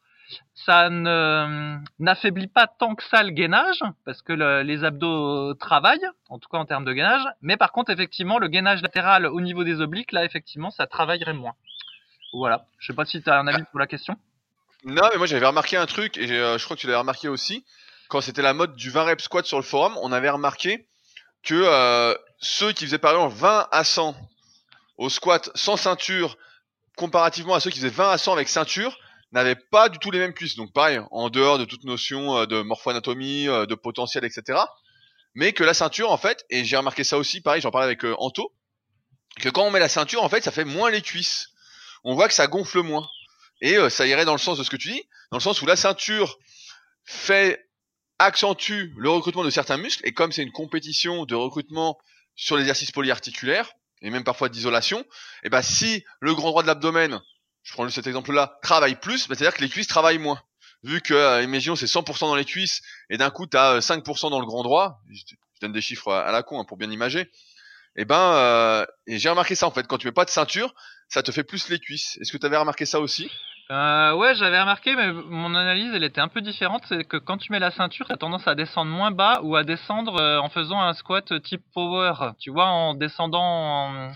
ça 0.54 0.90
n'affaiblit 1.98 2.48
pas 2.48 2.66
tant 2.66 2.94
que 2.94 3.02
ça 3.04 3.22
le 3.22 3.30
gainage 3.30 3.80
parce 4.04 4.20
que 4.20 4.34
le- 4.34 4.62
les 4.62 4.84
abdos 4.84 5.54
travaillent 5.54 6.06
en 6.28 6.38
tout 6.38 6.50
cas 6.50 6.58
en 6.58 6.66
termes 6.66 6.84
de 6.84 6.92
gainage 6.92 7.22
mais 7.40 7.56
par 7.56 7.72
contre 7.72 7.90
effectivement 7.90 8.38
le 8.38 8.48
gainage 8.48 8.82
latéral 8.82 9.24
au 9.26 9.40
niveau 9.40 9.64
des 9.64 9.80
obliques 9.80 10.12
là 10.12 10.24
effectivement 10.24 10.70
ça 10.70 10.86
travaillerait 10.86 11.32
moins. 11.32 11.54
Voilà. 12.34 12.66
Je 12.78 12.88
sais 12.88 12.92
pas 12.94 13.06
si 13.06 13.22
tu 13.22 13.30
as 13.30 13.38
un 13.38 13.46
avis 13.46 13.64
sur 13.70 13.78
la 13.78 13.86
question. 13.86 14.16
Non, 14.84 15.02
mais 15.10 15.16
moi 15.18 15.26
j'avais 15.26 15.46
remarqué 15.46 15.76
un 15.78 15.86
truc, 15.86 16.18
et 16.18 16.30
euh, 16.30 16.58
je 16.58 16.64
crois 16.64 16.76
que 16.76 16.82
tu 16.82 16.86
l'avais 16.86 16.98
remarqué 16.98 17.28
aussi, 17.28 17.64
quand 18.08 18.20
c'était 18.22 18.42
la 18.42 18.54
mode 18.54 18.74
du 18.74 18.90
20 18.90 19.04
reps 19.04 19.24
squat 19.24 19.46
sur 19.46 19.58
le 19.58 19.62
forum, 19.62 19.96
on 20.02 20.12
avait 20.12 20.30
remarqué 20.30 20.88
que 21.42 21.54
euh, 21.54 22.14
ceux 22.40 22.72
qui 22.72 22.84
faisaient 22.86 22.98
par 22.98 23.12
exemple 23.12 23.36
20 23.36 23.68
à 23.70 23.84
100 23.84 24.16
au 24.96 25.08
squat 25.08 25.50
sans 25.54 25.76
ceinture, 25.76 26.36
comparativement 26.96 27.54
à 27.54 27.60
ceux 27.60 27.70
qui 27.70 27.78
faisaient 27.78 27.90
20 27.90 28.10
à 28.10 28.18
100 28.18 28.32
avec 28.32 28.48
ceinture, 28.48 28.98
n'avaient 29.30 29.54
pas 29.56 29.88
du 29.88 29.98
tout 29.98 30.10
les 30.10 30.18
mêmes 30.18 30.32
cuisses. 30.32 30.56
Donc 30.56 30.72
pareil, 30.72 31.00
en 31.10 31.28
dehors 31.28 31.58
de 31.58 31.64
toute 31.64 31.84
notion 31.84 32.38
euh, 32.38 32.46
de 32.46 32.62
morpho-anatomie, 32.62 33.48
euh, 33.48 33.66
de 33.66 33.74
potentiel, 33.74 34.24
etc. 34.24 34.58
Mais 35.34 35.52
que 35.52 35.62
la 35.62 35.74
ceinture, 35.74 36.10
en 36.10 36.16
fait, 36.16 36.44
et 36.50 36.64
j'ai 36.64 36.76
remarqué 36.76 37.04
ça 37.04 37.18
aussi, 37.18 37.42
pareil, 37.42 37.60
j'en 37.60 37.70
parlais 37.70 37.86
avec 37.86 38.02
Anto, 38.18 38.52
que 39.38 39.50
quand 39.50 39.64
on 39.64 39.70
met 39.70 39.78
la 39.78 39.88
ceinture, 39.88 40.24
en 40.24 40.28
fait, 40.28 40.42
ça 40.42 40.50
fait 40.50 40.64
moins 40.64 40.90
les 40.90 41.02
cuisses. 41.02 41.50
On 42.02 42.14
voit 42.14 42.26
que 42.26 42.34
ça 42.34 42.46
gonfle 42.46 42.80
moins. 42.80 43.06
Et 43.60 43.76
ça 43.90 44.06
irait 44.06 44.24
dans 44.24 44.32
le 44.32 44.38
sens 44.38 44.56
de 44.58 44.64
ce 44.64 44.70
que 44.70 44.76
tu 44.76 44.90
dis, 44.90 45.02
dans 45.30 45.36
le 45.36 45.42
sens 45.42 45.60
où 45.62 45.66
la 45.66 45.76
ceinture 45.76 46.38
fait 47.04 47.67
accentue 48.18 48.92
le 48.96 49.10
recrutement 49.10 49.44
de 49.44 49.50
certains 49.50 49.76
muscles, 49.76 50.06
et 50.06 50.12
comme 50.12 50.32
c'est 50.32 50.42
une 50.42 50.52
compétition 50.52 51.24
de 51.24 51.34
recrutement 51.34 51.98
sur 52.34 52.56
l'exercice 52.56 52.90
polyarticulaire, 52.90 53.70
et 54.02 54.10
même 54.10 54.24
parfois 54.24 54.48
d'isolation, 54.48 55.04
et 55.42 55.50
ben 55.50 55.62
si 55.62 56.04
le 56.20 56.34
grand 56.34 56.48
droit 56.48 56.62
de 56.62 56.68
l'abdomen, 56.68 57.20
je 57.62 57.72
prends 57.72 57.88
cet 57.88 58.06
exemple-là, 58.06 58.58
travaille 58.62 58.96
plus, 58.96 59.28
ben, 59.28 59.34
c'est-à-dire 59.34 59.56
que 59.56 59.62
les 59.62 59.68
cuisses 59.68 59.88
travaillent 59.88 60.18
moins. 60.18 60.40
Vu 60.84 61.00
que, 61.00 61.14
euh, 61.14 61.42
imaginons, 61.42 61.74
c'est 61.74 61.86
100% 61.86 62.20
dans 62.20 62.36
les 62.36 62.44
cuisses, 62.44 62.80
et 63.10 63.16
d'un 63.16 63.30
coup, 63.30 63.46
tu 63.46 63.56
as 63.56 63.80
5% 63.80 64.30
dans 64.30 64.40
le 64.40 64.46
grand 64.46 64.62
droit, 64.62 65.00
je, 65.10 65.34
donne 65.60 65.72
des 65.72 65.80
chiffres 65.80 66.12
à, 66.12 66.30
la 66.30 66.44
con 66.44 66.60
hein, 66.60 66.64
pour 66.64 66.76
bien 66.76 66.90
imager, 66.90 67.30
et 67.96 68.04
ben, 68.04 68.34
euh, 68.34 68.86
et 69.08 69.18
j'ai 69.18 69.28
remarqué 69.28 69.56
ça 69.56 69.66
en 69.66 69.72
fait, 69.72 69.86
quand 69.88 69.98
tu 69.98 70.06
mets 70.06 70.12
pas 70.12 70.24
de 70.24 70.30
ceinture, 70.30 70.72
ça 71.08 71.22
te 71.22 71.32
fait 71.32 71.42
plus 71.42 71.68
les 71.68 71.80
cuisses. 71.80 72.16
Est-ce 72.20 72.30
que 72.30 72.38
tu 72.38 72.46
avais 72.46 72.56
remarqué 72.56 72.86
ça 72.86 73.00
aussi? 73.00 73.28
Euh, 73.70 74.14
ouais 74.14 74.34
j'avais 74.34 74.58
remarqué 74.60 74.96
mais 74.96 75.12
mon 75.12 75.54
analyse 75.54 75.92
elle 75.94 76.04
était 76.04 76.20
un 76.22 76.28
peu 76.28 76.40
différente. 76.40 76.84
C'est 76.88 77.04
que 77.04 77.16
quand 77.18 77.36
tu 77.38 77.52
mets 77.52 77.58
la 77.58 77.70
ceinture 77.70 78.06
tu 78.06 78.12
as 78.12 78.16
tendance 78.16 78.48
à 78.48 78.54
descendre 78.54 78.90
moins 78.90 79.10
bas 79.10 79.40
ou 79.42 79.56
à 79.56 79.64
descendre 79.64 80.16
euh, 80.20 80.38
en 80.40 80.48
faisant 80.48 80.80
un 80.80 80.94
squat 80.94 81.40
type 81.42 81.62
power. 81.74 82.12
Tu 82.38 82.50
vois 82.50 82.66
en 82.66 82.94
descendant 82.94 83.42
en, 83.42 84.12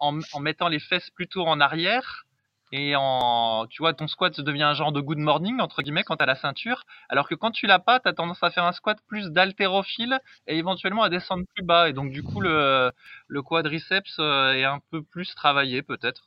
en, 0.00 0.18
en 0.32 0.40
mettant 0.40 0.68
les 0.68 0.80
fesses 0.80 1.10
plutôt 1.10 1.46
en 1.46 1.60
arrière 1.60 2.24
et 2.72 2.94
en, 2.96 3.66
tu 3.70 3.82
vois, 3.82 3.94
ton 3.94 4.08
squat 4.08 4.40
devient 4.42 4.64
un 4.64 4.74
genre 4.74 4.92
de 4.92 5.00
good 5.00 5.18
morning 5.18 5.60
entre 5.60 5.82
guillemets 5.82 6.04
quand 6.04 6.16
t'as 6.16 6.26
la 6.26 6.34
ceinture, 6.36 6.84
alors 7.08 7.28
que 7.28 7.34
quand 7.34 7.50
tu 7.50 7.66
l'as 7.66 7.78
pas, 7.78 7.98
t'as 8.00 8.12
tendance 8.12 8.42
à 8.42 8.50
faire 8.50 8.64
un 8.64 8.72
squat 8.72 8.98
plus 9.08 9.30
d'haltérophile 9.30 10.20
et 10.46 10.58
éventuellement 10.58 11.02
à 11.02 11.08
descendre 11.08 11.44
plus 11.54 11.64
bas, 11.64 11.88
et 11.88 11.94
donc 11.94 12.12
du 12.12 12.22
coup 12.22 12.40
le 12.42 12.92
le 13.28 13.42
quadriceps 13.42 14.16
euh, 14.18 14.52
est 14.54 14.64
un 14.64 14.80
peu 14.90 15.02
plus 15.02 15.34
travaillé 15.34 15.82
peut-être. 15.82 16.26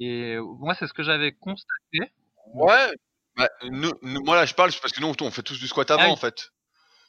Et 0.00 0.36
moi 0.38 0.74
c'est 0.74 0.86
ce 0.86 0.92
que 0.92 1.02
j'avais 1.02 1.32
constaté. 1.32 2.12
Ouais. 2.52 2.92
Bah, 3.36 3.48
nous, 3.64 3.90
nous- 4.02 4.22
moi 4.24 4.36
là 4.36 4.46
je 4.46 4.54
parle 4.54 4.70
parce 4.80 4.92
que 4.92 5.00
nous 5.00 5.12
on 5.20 5.30
fait 5.30 5.42
tous 5.42 5.58
du 5.58 5.66
squat 5.66 5.90
avant 5.90 6.04
Ah 6.04 6.10
en 6.10 6.16
fait. 6.16 6.50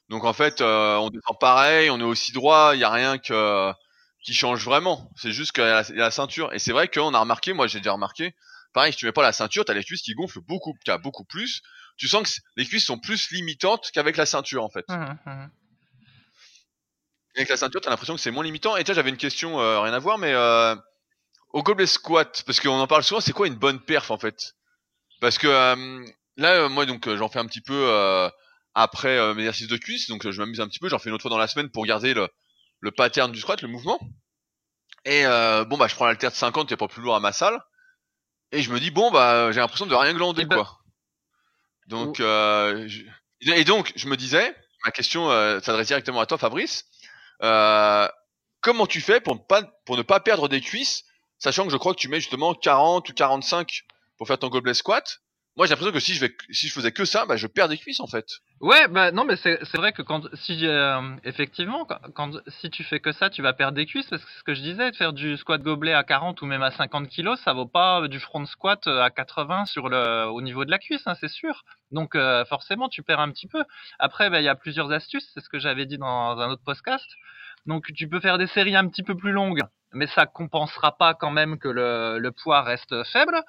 Donc 0.09 0.23
en 0.23 0.33
fait 0.33 0.61
euh, 0.61 0.95
on 0.97 1.09
descend 1.09 1.37
pareil, 1.39 1.89
on 1.89 1.99
est 1.99 2.03
aussi 2.03 2.31
droit, 2.31 2.71
il 2.73 2.79
y 2.79 2.83
a 2.83 2.89
rien 2.89 3.17
que 3.17 3.71
qui 4.23 4.33
change 4.33 4.63
vraiment. 4.65 5.11
C'est 5.15 5.31
juste 5.31 5.51
qu'il 5.51 5.63
y, 5.63 5.67
a 5.67 5.83
la- 5.93 6.11
ceinture. 6.11 6.51
Et 6.53 6.59
c'est 6.59 6.71
vrai 6.71 6.87
qu'on 6.87 7.13
a 7.13 7.19
remarqué, 7.19 7.53
moi 7.53 7.67
j'ai 7.67 7.79
déjà 7.79 7.91
remarqué, 7.93 8.33
pareil 8.73 8.91
si 8.91 8.97
tu 8.97 9.05
mets 9.05 9.11
pas 9.11 9.21
la 9.21 9.31
ceinture, 9.33 9.65
t'as 9.65 9.73
les 9.73 9.83
cuisses 9.83 10.01
qui 10.01 10.13
gonflent 10.13 10.41
beaucoup, 10.41 10.73
qui 10.83 10.89
a 10.91 10.97
beaucoup 10.97 11.25
plus. 11.25 11.61
Tu 11.97 12.07
sens 12.07 12.23
que 12.23 12.41
les 12.55 12.65
cuisses 12.65 12.85
sont 12.85 12.99
plus 12.99 13.29
limitantes 13.31 13.89
qu'avec 13.93 14.17
la 14.17 14.25
ceinture 14.25 14.63
en 14.63 14.69
fait. 14.69 14.85
Mhm, 14.89 15.17
mhm. 15.25 15.49
Avec 17.35 17.49
la 17.49 17.57
ceinture, 17.57 17.81
t'as 17.81 17.89
l'impression 17.89 18.15
que 18.15 18.21
c'est 18.21 18.31
moins 18.31 18.43
limitant. 18.43 18.77
Et 18.77 18.83
tiens, 18.83 18.93
j'avais 18.93 19.09
une 19.09 19.17
question, 19.17 19.59
euh, 19.59 19.81
rien 19.81 19.93
à 19.93 19.99
voir, 19.99 20.17
mais 20.17 20.31
euh, 20.33 20.75
au 21.55 21.63
gobelet 21.63 21.87
squat, 21.87 22.43
parce 22.45 22.59
qu'on 22.59 22.79
en 22.79 22.85
parle 22.87 23.03
souvent, 23.03 23.21
c'est 23.21 23.31
quoi 23.31 23.47
une 23.47 23.55
bonne 23.55 23.79
perf 23.79 24.11
en 24.11 24.17
fait? 24.17 24.55
Parce 25.21 25.37
que 25.37 25.47
euh, 25.47 26.05
là, 26.35 26.51
euh, 26.55 26.69
moi, 26.69 26.85
donc, 26.85 27.07
euh, 27.07 27.15
j'en 27.15 27.29
fais 27.29 27.39
un 27.39 27.45
petit 27.45 27.61
peu 27.61 27.87
euh, 27.89 28.29
après 28.73 29.17
euh, 29.17 29.33
mes 29.33 29.43
exercices 29.43 29.69
de 29.69 29.77
cuisse, 29.77 30.09
donc 30.09 30.29
je 30.29 30.37
m'amuse 30.41 30.59
un 30.59 30.67
petit 30.67 30.79
peu. 30.79 30.89
J'en 30.89 30.99
fais 30.99 31.09
une 31.09 31.15
autre 31.15 31.21
fois 31.21 31.31
dans 31.31 31.37
la 31.37 31.47
semaine 31.47 31.69
pour 31.69 31.85
garder 31.85 32.13
le, 32.13 32.27
le 32.81 32.91
pattern 32.91 33.31
du 33.31 33.39
squat, 33.39 33.61
le 33.61 33.69
mouvement. 33.69 33.99
Et 35.05 35.23
bon, 35.23 35.77
bah, 35.77 35.87
je 35.87 35.95
prends 35.95 36.07
l'haltère 36.07 36.31
de 36.31 36.35
50 36.35 36.67
qui 36.67 36.73
est 36.73 36.77
pas 36.77 36.87
plus 36.87 37.01
lourd 37.01 37.15
à 37.15 37.19
ma 37.19 37.31
salle, 37.31 37.57
et 38.51 38.61
je 38.61 38.71
me 38.71 38.79
dis 38.79 38.91
bon, 38.91 39.11
bah, 39.11 39.51
j'ai 39.51 39.59
l'impression 39.61 39.85
de 39.85 39.95
rien 39.95 40.13
glander 40.13 40.41
Eh 40.41 40.45
ben- 40.45 40.55
quoi. 40.57 40.79
Donc, 41.87 42.19
euh, 42.19 42.87
je- 42.87 43.03
et 43.41 43.63
donc, 43.63 43.93
je 43.95 44.07
me 44.07 44.17
disais, 44.17 44.55
ma 44.83 44.91
question 44.91 45.29
s'adresse 45.61 45.87
directement 45.87 46.19
à 46.19 46.25
toi, 46.25 46.37
Fabrice. 46.37 46.85
Comment 48.61 48.87
tu 48.87 48.99
fais 48.99 49.21
pour 49.21 49.35
ne 49.35 49.39
pas 49.41 49.61
pour 49.85 49.95
ne 49.95 50.01
pas 50.01 50.19
perdre 50.19 50.49
des 50.49 50.59
cuisses, 50.59 51.03
sachant 51.45 51.65
que 51.65 51.71
je 51.71 51.77
crois 51.77 51.93
que 51.93 51.99
tu 51.99 52.09
mets 52.09 52.19
justement 52.19 52.55
40 52.55 53.07
ou 53.07 53.13
45 53.13 53.83
pour 54.17 54.25
faire 54.25 54.39
ton 54.39 54.47
gobelet 54.47 54.73
squat. 54.73 55.21
Moi, 55.57 55.67
j'ai 55.67 55.69
l'impression 55.69 55.93
que 55.93 55.99
si 55.99 56.67
je 56.67 56.73
faisais 56.73 56.91
que 56.91 57.05
ça, 57.05 57.25
bah 57.25 57.37
je 57.37 57.47
perds 57.47 57.69
des 57.69 57.77
cuisses 57.77 58.01
en 58.01 58.07
fait. 58.07 58.25
Ouais, 58.59 58.87
bah 58.89 59.11
non, 59.11 59.23
mais 59.23 59.37
c'est 59.37 59.77
vrai 59.77 59.93
que 59.93 60.01
quand 60.01 60.23
si 60.35 60.65
euh, 60.65 61.15
effectivement 61.23 61.87
quand, 62.13 62.31
si 62.47 62.69
tu 62.71 62.83
fais 62.83 62.99
que 62.99 63.11
ça, 63.11 63.29
tu 63.29 63.41
vas 63.43 63.53
perdre 63.53 63.75
des 63.75 63.85
cuisses 63.85 64.07
parce 64.07 64.25
que 64.25 64.31
ce 64.31 64.43
que 64.43 64.53
je 64.55 64.61
disais, 64.61 64.89
de 64.91 64.95
faire 64.95 65.13
du 65.13 65.37
squat 65.37 65.61
gobelet 65.61 65.93
à 65.93 66.03
40 66.03 66.41
ou 66.41 66.45
même 66.45 66.63
à 66.63 66.71
50 66.71 67.07
kilos, 67.07 67.39
ça 67.41 67.53
vaut 67.53 67.67
pas 67.67 68.07
du 68.07 68.19
front 68.19 68.45
squat 68.47 68.85
à 68.87 69.09
80 69.11 69.65
sur 69.65 69.87
le 69.87 70.25
au 70.25 70.41
niveau 70.41 70.65
de 70.65 70.71
la 70.71 70.79
cuisse, 70.79 71.03
hein, 71.05 71.15
c'est 71.21 71.29
sûr. 71.29 71.63
Donc 71.91 72.15
euh, 72.15 72.43
forcément, 72.45 72.89
tu 72.89 73.03
perds 73.03 73.21
un 73.21 73.31
petit 73.31 73.47
peu. 73.47 73.63
Après, 73.99 74.29
bah, 74.29 74.41
il 74.41 74.45
y 74.45 74.49
a 74.49 74.55
plusieurs 74.55 74.91
astuces, 74.91 75.29
c'est 75.33 75.41
ce 75.41 75.49
que 75.49 75.59
j'avais 75.59 75.85
dit 75.85 75.99
dans 75.99 76.37
un 76.39 76.49
autre 76.49 76.63
podcast. 76.65 77.05
Donc 77.65 77.91
tu 77.93 78.07
peux 78.07 78.19
faire 78.19 78.37
des 78.37 78.47
séries 78.47 78.75
un 78.75 78.87
petit 78.87 79.03
peu 79.03 79.15
plus 79.15 79.31
longues, 79.31 79.61
mais 79.93 80.07
ça 80.07 80.25
compensera 80.25 80.97
pas 80.97 81.13
quand 81.13 81.31
même 81.31 81.57
que 81.57 81.67
le, 81.67 82.29
poids 82.31 82.61
reste 82.61 83.03
faible. 83.05 83.41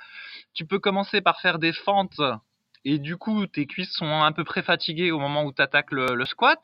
Tu 0.54 0.64
peux 0.66 0.78
commencer 0.78 1.20
par 1.20 1.40
faire 1.40 1.58
des 1.58 1.72
fentes 1.72 2.20
et 2.88 2.98
du 2.98 3.16
coup 3.16 3.46
tes 3.48 3.66
cuisses 3.66 3.92
sont 3.92 4.22
un 4.22 4.30
peu 4.30 4.44
près 4.44 4.62
fatiguées 4.62 5.10
au 5.10 5.18
moment 5.18 5.42
où 5.42 5.52
tu 5.52 5.60
attaques 5.60 5.90
le, 5.90 6.14
le 6.14 6.24
squat. 6.24 6.60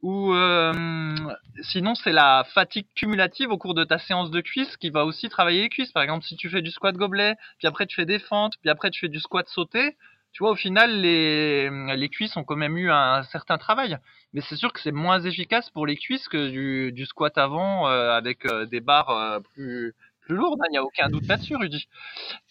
Ou 0.00 0.32
euh, 0.32 1.14
sinon 1.60 1.94
c'est 1.94 2.12
la 2.12 2.44
fatigue 2.54 2.86
cumulative 2.96 3.50
au 3.50 3.58
cours 3.58 3.74
de 3.74 3.84
ta 3.84 3.98
séance 3.98 4.30
de 4.30 4.40
cuisses 4.40 4.76
qui 4.78 4.90
va 4.90 5.04
aussi 5.04 5.28
travailler 5.28 5.62
les 5.62 5.68
cuisses. 5.68 5.92
Par 5.92 6.02
exemple 6.02 6.24
si 6.24 6.36
tu 6.36 6.48
fais 6.48 6.62
du 6.62 6.70
squat 6.70 6.96
gobelet, 6.96 7.36
puis 7.58 7.68
après 7.68 7.86
tu 7.86 7.96
fais 7.96 8.06
des 8.06 8.18
fentes, 8.18 8.54
puis 8.60 8.70
après 8.70 8.90
tu 8.90 9.00
fais 9.00 9.08
du 9.08 9.20
squat 9.20 9.46
sauté, 9.48 9.96
tu 10.32 10.42
vois 10.42 10.52
au 10.52 10.56
final 10.56 11.00
les, 11.00 11.70
les 11.94 12.08
cuisses 12.08 12.36
ont 12.36 12.44
quand 12.44 12.56
même 12.56 12.76
eu 12.78 12.90
un 12.90 13.22
certain 13.24 13.58
travail. 13.58 13.98
Mais 14.32 14.40
c'est 14.40 14.56
sûr 14.56 14.72
que 14.72 14.80
c'est 14.80 14.92
moins 14.92 15.20
efficace 15.20 15.68
pour 15.70 15.86
les 15.86 15.96
cuisses 15.96 16.28
que 16.28 16.48
du, 16.48 16.90
du 16.92 17.04
squat 17.04 17.36
avant 17.36 17.88
euh, 17.88 18.10
avec 18.12 18.46
euh, 18.46 18.64
des 18.64 18.80
barres 18.80 19.10
euh, 19.10 19.40
plus 19.54 19.94
plus 20.22 20.34
lourdes. 20.34 20.60
Il 20.70 20.72
n'y 20.72 20.78
a 20.78 20.82
aucun 20.82 21.08
doute 21.10 21.26
là-dessus, 21.26 21.56
Rudy. 21.56 21.86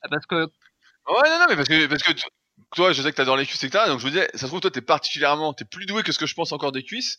Parce 0.10 0.26
que 0.28 0.48
Ouais, 1.08 1.30
non, 1.30 1.40
non, 1.40 1.46
mais 1.50 1.56
parce 1.56 1.68
que 1.68 1.88
parce 1.88 2.04
que 2.04 2.12
toi, 2.76 2.94
je 2.94 3.02
sais 3.02 3.12
que 3.12 3.18
t'adores 3.18 3.38
les 3.38 3.48
cuisses, 3.48 3.64
etc. 3.64 3.86
Donc 3.88 4.00
je 4.00 4.06
me 4.06 4.12
disais, 4.12 4.30
ça 4.34 4.42
se 4.42 4.48
trouve 4.48 4.60
toi 4.60 4.70
t'es 4.70 4.82
particulièrement, 4.82 5.54
t'es 5.54 5.66
plus 5.66 5.88
doué 5.88 6.04
que 6.04 6.12
ce 6.12 6.20
que 6.20 6.28
je 6.28 6.36
pense 6.36 6.52
encore 6.52 6.72
des 6.72 6.84
cuisses. 6.84 7.18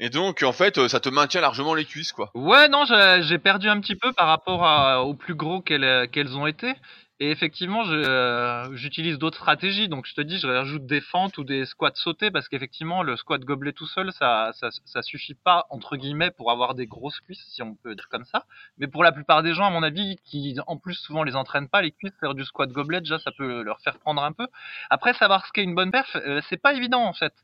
Et 0.00 0.08
donc 0.08 0.42
en 0.42 0.52
fait, 0.52 0.88
ça 0.88 1.00
te 1.00 1.10
maintient 1.10 1.42
largement 1.42 1.74
les 1.74 1.84
cuisses 1.84 2.12
quoi. 2.12 2.30
Ouais, 2.34 2.68
non, 2.68 2.84
j'ai 3.20 3.38
perdu 3.38 3.68
un 3.68 3.78
petit 3.80 3.96
peu 3.96 4.14
par 4.14 4.28
rapport 4.28 4.64
à, 4.64 5.04
aux 5.04 5.14
plus 5.14 5.34
gros 5.34 5.60
qu'elles 5.60 6.08
qu'elles 6.10 6.34
ont 6.38 6.46
été. 6.46 6.74
Et 7.20 7.32
effectivement, 7.32 7.82
euh, 7.88 8.68
j'utilise 8.74 9.18
d'autres 9.18 9.38
stratégies. 9.38 9.88
Donc, 9.88 10.06
je 10.06 10.14
te 10.14 10.20
dis, 10.20 10.38
je 10.38 10.46
rajoute 10.46 10.86
des 10.86 11.00
fentes 11.00 11.36
ou 11.38 11.42
des 11.44 11.66
squats 11.66 11.90
sautés 11.94 12.30
parce 12.30 12.48
qu'effectivement, 12.48 13.02
le 13.02 13.16
squat 13.16 13.40
gobelet 13.40 13.72
tout 13.72 13.88
seul, 13.88 14.12
ça, 14.12 14.50
ça, 14.54 14.68
ça 14.84 15.02
suffit 15.02 15.34
pas, 15.34 15.66
entre 15.70 15.96
guillemets, 15.96 16.30
pour 16.30 16.52
avoir 16.52 16.76
des 16.76 16.86
grosses 16.86 17.18
cuisses, 17.20 17.44
si 17.48 17.60
on 17.60 17.74
peut 17.74 17.96
dire 17.96 18.08
comme 18.08 18.24
ça. 18.24 18.44
Mais 18.78 18.86
pour 18.86 19.02
la 19.02 19.10
plupart 19.10 19.42
des 19.42 19.52
gens, 19.52 19.66
à 19.66 19.70
mon 19.70 19.82
avis, 19.82 20.16
qui 20.24 20.56
en 20.68 20.76
plus 20.76 20.94
souvent 20.94 21.24
les 21.24 21.34
entraînent 21.34 21.68
pas, 21.68 21.82
les 21.82 21.90
cuisses, 21.90 22.14
faire 22.20 22.34
du 22.34 22.44
squat 22.44 22.70
gobelet, 22.70 23.00
déjà, 23.00 23.18
ça 23.18 23.32
peut 23.32 23.62
leur 23.62 23.80
faire 23.80 23.98
prendre 23.98 24.22
un 24.22 24.32
peu. 24.32 24.46
Après, 24.88 25.12
savoir 25.14 25.44
ce 25.44 25.52
qu'est 25.52 25.64
une 25.64 25.74
bonne 25.74 25.90
perf, 25.90 26.14
euh, 26.14 26.40
c'est 26.48 26.62
pas 26.62 26.72
évident, 26.74 27.02
en 27.02 27.14
fait. 27.14 27.34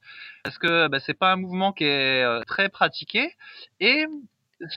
Parce 0.45 0.57
que 0.59 0.87
bah, 0.87 1.01
c'est 1.01 1.19
pas 1.19 1.33
un 1.33 1.37
mouvement 1.37 1.73
qui 1.73 1.85
est 1.85 2.23
euh, 2.23 2.43
très 2.47 2.69
pratiqué. 2.69 3.35
Et 3.81 4.07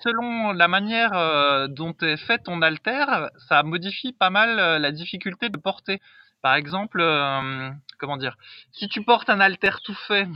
selon 0.04 0.52
la 0.54 0.68
manière 0.68 1.14
euh, 1.14 1.68
dont 1.68 1.96
est 2.02 2.18
fait 2.18 2.40
ton 2.40 2.62
haltère, 2.62 3.30
ça 3.50 3.64
modifie 3.64 4.14
pas 4.14 4.30
mal 4.30 4.60
euh, 4.60 4.80
la 4.80 4.92
difficulté 4.92 5.50
de 5.50 5.58
porter. 5.58 6.00
Par 6.42 6.56
exemple, 6.56 7.02
euh, 7.02 7.72
comment 8.00 8.18
dire, 8.18 8.38
si 8.72 8.88
tu 8.88 9.04
portes 9.04 9.30
un 9.30 9.40
haltère 9.40 9.82
tout 9.82 9.98
fait, 10.08 10.28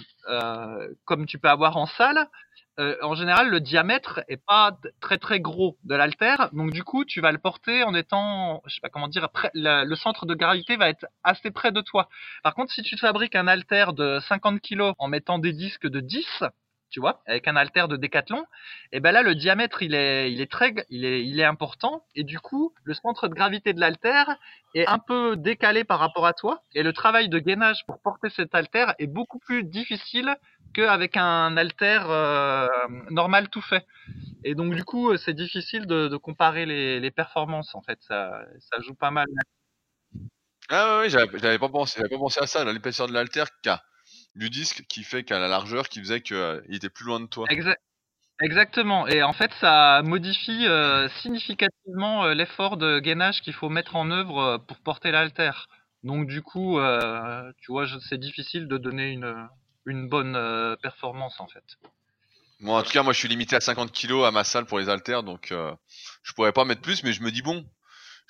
comme 1.05 1.25
tu 1.25 1.37
peux 1.39 1.49
avoir 1.49 1.77
en 1.77 1.85
salle, 1.85 2.27
en 3.03 3.13
général, 3.13 3.49
le 3.49 3.59
diamètre 3.59 4.21
est 4.27 4.43
pas 4.43 4.75
très 4.99 5.19
très 5.19 5.39
gros 5.39 5.77
de 5.83 5.93
l'haltère, 5.93 6.49
donc 6.53 6.71
du 6.71 6.83
coup, 6.83 7.05
tu 7.05 7.21
vas 7.21 7.31
le 7.31 7.37
porter 7.37 7.83
en 7.83 7.93
étant, 7.93 8.63
je 8.65 8.73
sais 8.73 8.81
pas 8.81 8.89
comment 8.89 9.07
dire, 9.07 9.27
le 9.53 9.95
centre 9.95 10.25
de 10.25 10.33
gravité 10.33 10.77
va 10.77 10.89
être 10.89 11.05
assez 11.23 11.51
près 11.51 11.71
de 11.71 11.81
toi. 11.81 12.09
Par 12.43 12.55
contre, 12.55 12.73
si 12.73 12.81
tu 12.81 12.97
fabriques 12.97 13.35
un 13.35 13.47
haltère 13.47 13.93
de 13.93 14.19
50 14.27 14.59
kg 14.61 14.93
en 14.97 15.07
mettant 15.07 15.37
des 15.37 15.53
disques 15.53 15.87
de 15.87 15.99
10, 15.99 16.25
tu 16.91 16.99
vois, 16.99 17.23
avec 17.25 17.47
un 17.47 17.55
haltère 17.55 17.87
de 17.87 17.95
décathlon, 17.95 18.45
et 18.91 18.99
ben 18.99 19.11
là 19.11 19.23
le 19.23 19.33
diamètre 19.33 19.81
il 19.81 19.95
est 19.95 20.31
il 20.31 20.41
est 20.41 20.51
très 20.51 20.75
il 20.89 21.05
est 21.05 21.25
il 21.25 21.39
est 21.39 21.45
important 21.45 22.05
et 22.15 22.23
du 22.23 22.39
coup 22.39 22.73
le 22.83 22.93
centre 22.93 23.27
de 23.29 23.33
gravité 23.33 23.73
de 23.73 23.79
l'haltère 23.79 24.37
est 24.75 24.85
un 24.87 24.99
peu 24.99 25.37
décalé 25.37 25.83
par 25.83 25.99
rapport 25.99 26.25
à 26.27 26.33
toi 26.33 26.63
et 26.75 26.83
le 26.83 26.93
travail 26.93 27.29
de 27.29 27.39
gainage 27.39 27.85
pour 27.87 27.99
porter 27.99 28.29
cet 28.29 28.53
haltère 28.53 28.93
est 28.99 29.07
beaucoup 29.07 29.39
plus 29.39 29.63
difficile 29.63 30.35
qu'avec 30.73 31.17
un 31.17 31.57
haltère 31.57 32.09
euh, 32.09 32.67
normal 33.09 33.49
tout 33.49 33.61
fait. 33.61 33.85
Et 34.43 34.53
donc 34.53 34.75
du 34.75 34.83
coup 34.83 35.15
c'est 35.17 35.33
difficile 35.33 35.85
de, 35.87 36.15
comparer 36.17 36.65
les, 36.65 36.99
les 36.99 37.11
performances 37.11 37.73
en 37.73 37.81
fait 37.81 37.99
ça 38.01 38.43
ça 38.59 38.81
joue 38.81 38.95
pas 38.95 39.11
mal. 39.11 39.27
Ah 40.69 40.99
ouais 40.99 41.09
j'avais 41.09 41.59
pas 41.59 41.69
pensé, 41.69 41.95
j'avais 41.97 42.09
pas 42.09 42.19
pensé 42.19 42.41
à 42.41 42.47
ça, 42.47 42.65
l'épaisseur 42.65 43.07
de 43.07 43.13
l'haltère 43.13 43.47
du 44.35 44.49
disque 44.49 44.83
qui 44.87 45.03
fait 45.03 45.23
qu'à 45.23 45.39
la 45.39 45.47
largeur 45.47 45.89
qui 45.89 45.99
faisait 45.99 46.21
qu'il 46.21 46.61
était 46.69 46.89
plus 46.89 47.05
loin 47.05 47.19
de 47.19 47.25
toi. 47.27 47.45
Exa- 47.49 47.75
Exactement. 48.41 49.07
Et 49.07 49.21
en 49.21 49.33
fait, 49.33 49.51
ça 49.59 50.01
modifie 50.03 50.65
euh, 50.65 51.07
significativement 51.21 52.25
euh, 52.25 52.33
l'effort 52.33 52.77
de 52.77 52.99
gainage 52.99 53.41
qu'il 53.41 53.53
faut 53.53 53.69
mettre 53.69 53.95
en 53.95 54.09
œuvre 54.09 54.39
euh, 54.39 54.57
pour 54.57 54.79
porter 54.79 55.11
l'haltère. 55.11 55.67
Donc 56.03 56.27
du 56.27 56.41
coup, 56.41 56.79
euh, 56.79 57.51
tu 57.61 57.71
vois, 57.71 57.85
c'est 58.09 58.17
difficile 58.17 58.67
de 58.67 58.77
donner 58.77 59.11
une, 59.11 59.47
une 59.85 60.09
bonne 60.09 60.35
euh, 60.35 60.75
performance 60.77 61.39
en 61.39 61.47
fait. 61.47 61.63
Bon, 62.61 62.75
en 62.75 62.81
tout 62.83 62.91
cas, 62.91 63.03
moi, 63.03 63.13
je 63.13 63.19
suis 63.19 63.27
limité 63.27 63.55
à 63.55 63.59
50 63.59 63.91
kilos 63.91 64.25
à 64.25 64.31
ma 64.31 64.43
salle 64.43 64.65
pour 64.65 64.79
les 64.79 64.89
haltères, 64.89 65.23
donc 65.23 65.51
euh, 65.51 65.73
je 66.23 66.33
pourrais 66.33 66.51
pas 66.51 66.65
mettre 66.65 66.81
plus, 66.81 67.03
mais 67.03 67.13
je 67.13 67.21
me 67.21 67.31
dis 67.31 67.41
bon, 67.43 67.65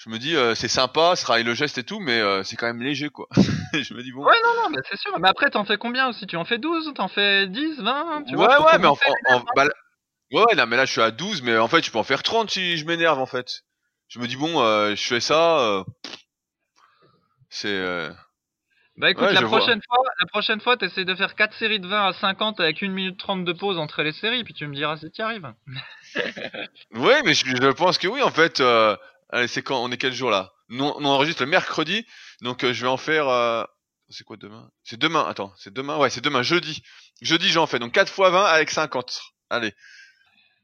je 0.03 0.09
me 0.09 0.17
dis 0.17 0.35
euh, 0.35 0.55
c'est 0.55 0.67
sympa, 0.67 1.15
ça 1.15 1.23
travaille 1.25 1.43
le 1.43 1.53
geste 1.53 1.77
et 1.77 1.83
tout, 1.83 1.99
mais 1.99 2.19
euh, 2.19 2.41
c'est 2.43 2.55
quand 2.55 2.65
même 2.65 2.81
léger 2.81 3.09
quoi. 3.09 3.27
Je 3.73 3.93
me 3.93 4.01
dis 4.01 4.11
bon. 4.11 4.25
Ouais, 4.25 4.35
non, 4.43 4.63
non, 4.63 4.69
mais 4.71 4.81
c'est 4.89 4.97
sûr. 4.97 5.17
Mais 5.19 5.29
après, 5.29 5.51
t'en 5.51 5.63
fais 5.63 5.77
combien 5.77 6.09
aussi? 6.09 6.25
Tu 6.25 6.35
en 6.37 6.43
fais 6.43 6.57
12 6.57 6.91
T'en 6.95 7.07
fais 7.07 7.47
10 7.47 7.79
20 7.79 8.23
tu 8.23 8.35
ouais, 8.35 8.47
vois, 8.47 8.65
ouais, 8.65 8.79
mais 8.79 8.87
en, 8.87 8.97
en- 9.29 9.35
en- 9.35 9.43
bah, 9.55 9.65
ouais, 10.31 10.55
non, 10.55 10.65
mais 10.65 10.75
là, 10.75 10.85
je 10.85 10.91
suis 10.91 11.01
à 11.01 11.11
12, 11.11 11.43
mais 11.43 11.55
en 11.57 11.67
fait, 11.67 11.85
je 11.85 11.91
peux 11.91 11.99
en 11.99 12.03
faire 12.03 12.23
30 12.23 12.49
si 12.49 12.77
je 12.77 12.85
m'énerve 12.85 13.19
en 13.19 13.27
fait. 13.27 13.61
Je 14.07 14.19
me 14.19 14.27
dis 14.27 14.37
bon, 14.37 14.59
euh, 14.61 14.95
je 14.95 15.03
fais 15.07 15.19
ça, 15.19 15.83
c'est. 17.49 18.09
Bah 18.97 19.09
écoute, 19.11 19.23
Ouais, 19.23 19.33
la 19.33 19.41
vois. 19.41 19.59
prochaine 19.59 19.81
fois, 19.87 20.03
la 20.19 20.25
prochaine 20.27 20.61
fois, 20.61 20.77
t'essaies 20.77 21.05
de 21.05 21.15
faire 21.15 21.35
4 21.35 21.55
séries 21.57 21.79
de 21.79 21.87
20 21.87 22.07
à 22.07 22.13
50 22.13 22.59
avec 22.59 22.81
1 22.83 22.89
minute 22.89 23.17
30 23.19 23.45
de 23.45 23.53
pause 23.53 23.77
entre 23.77 24.01
les 24.03 24.11
séries, 24.13 24.43
puis 24.43 24.53
tu 24.53 24.65
me 24.67 24.75
diras 24.75 24.97
si 24.97 25.09
t'y 25.11 25.21
arrives. 25.21 25.53
Ouais, 26.93 27.21
mais 27.23 27.33
je, 27.33 27.45
je 27.45 27.71
pense 27.71 27.97
que 27.97 28.07
oui, 28.07 28.21
en 28.21 28.31
fait. 28.31 28.59
Euh... 28.59 28.97
Allez, 29.31 29.47
c'est 29.47 29.61
quand 29.63 29.83
On 29.83 29.91
est 29.91 29.97
quel 29.97 30.13
jour 30.13 30.29
là? 30.29 30.51
Nous, 30.69 30.83
on 30.85 31.05
enregistre 31.05 31.41
le 31.43 31.49
mercredi, 31.49 32.05
donc 32.41 32.63
euh, 32.63 32.73
je 32.73 32.81
vais 32.81 32.87
en 32.91 32.97
faire. 32.97 33.27
euh, 33.27 33.63
C'est 34.09 34.23
quoi 34.23 34.37
demain? 34.37 34.69
C'est 34.83 34.97
demain. 34.99 35.25
Attends, 35.27 35.53
c'est 35.57 35.73
demain. 35.73 35.97
Ouais, 35.97 36.09
c'est 36.09 36.21
demain, 36.21 36.43
jeudi. 36.43 36.81
Jeudi, 37.21 37.49
j'en 37.49 37.67
fais 37.67 37.79
donc 37.79 37.91
4 37.93 38.07
x 38.09 38.17
20 38.19 38.43
avec 38.45 38.71
50. 38.71 39.21
Allez, 39.49 39.73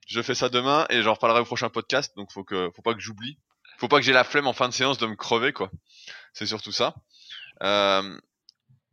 je 0.08 0.22
fais 0.22 0.36
ça 0.36 0.50
demain 0.50 0.86
et 0.90 1.02
j'en 1.02 1.14
reparlerai 1.14 1.42
au 1.42 1.46
prochain 1.46 1.70
podcast. 1.70 2.14
Donc 2.16 2.32
faut 2.32 2.44
que, 2.44 2.70
faut 2.76 2.82
pas 2.82 2.94
que 2.94 3.00
j'oublie. 3.02 3.38
faut 3.80 3.88
pas 3.90 3.98
que 4.00 4.06
j'ai 4.06 4.14
la 4.14 4.24
flemme 4.24 4.48
en 4.48 4.54
fin 4.54 4.68
de 4.70 4.74
séance 4.74 4.98
de 4.98 5.08
me 5.08 5.16
crever, 5.16 5.54
quoi. 5.54 5.70
C'est 6.34 6.46
surtout 6.46 6.72
ça. 6.72 6.96
Euh, 7.64 8.18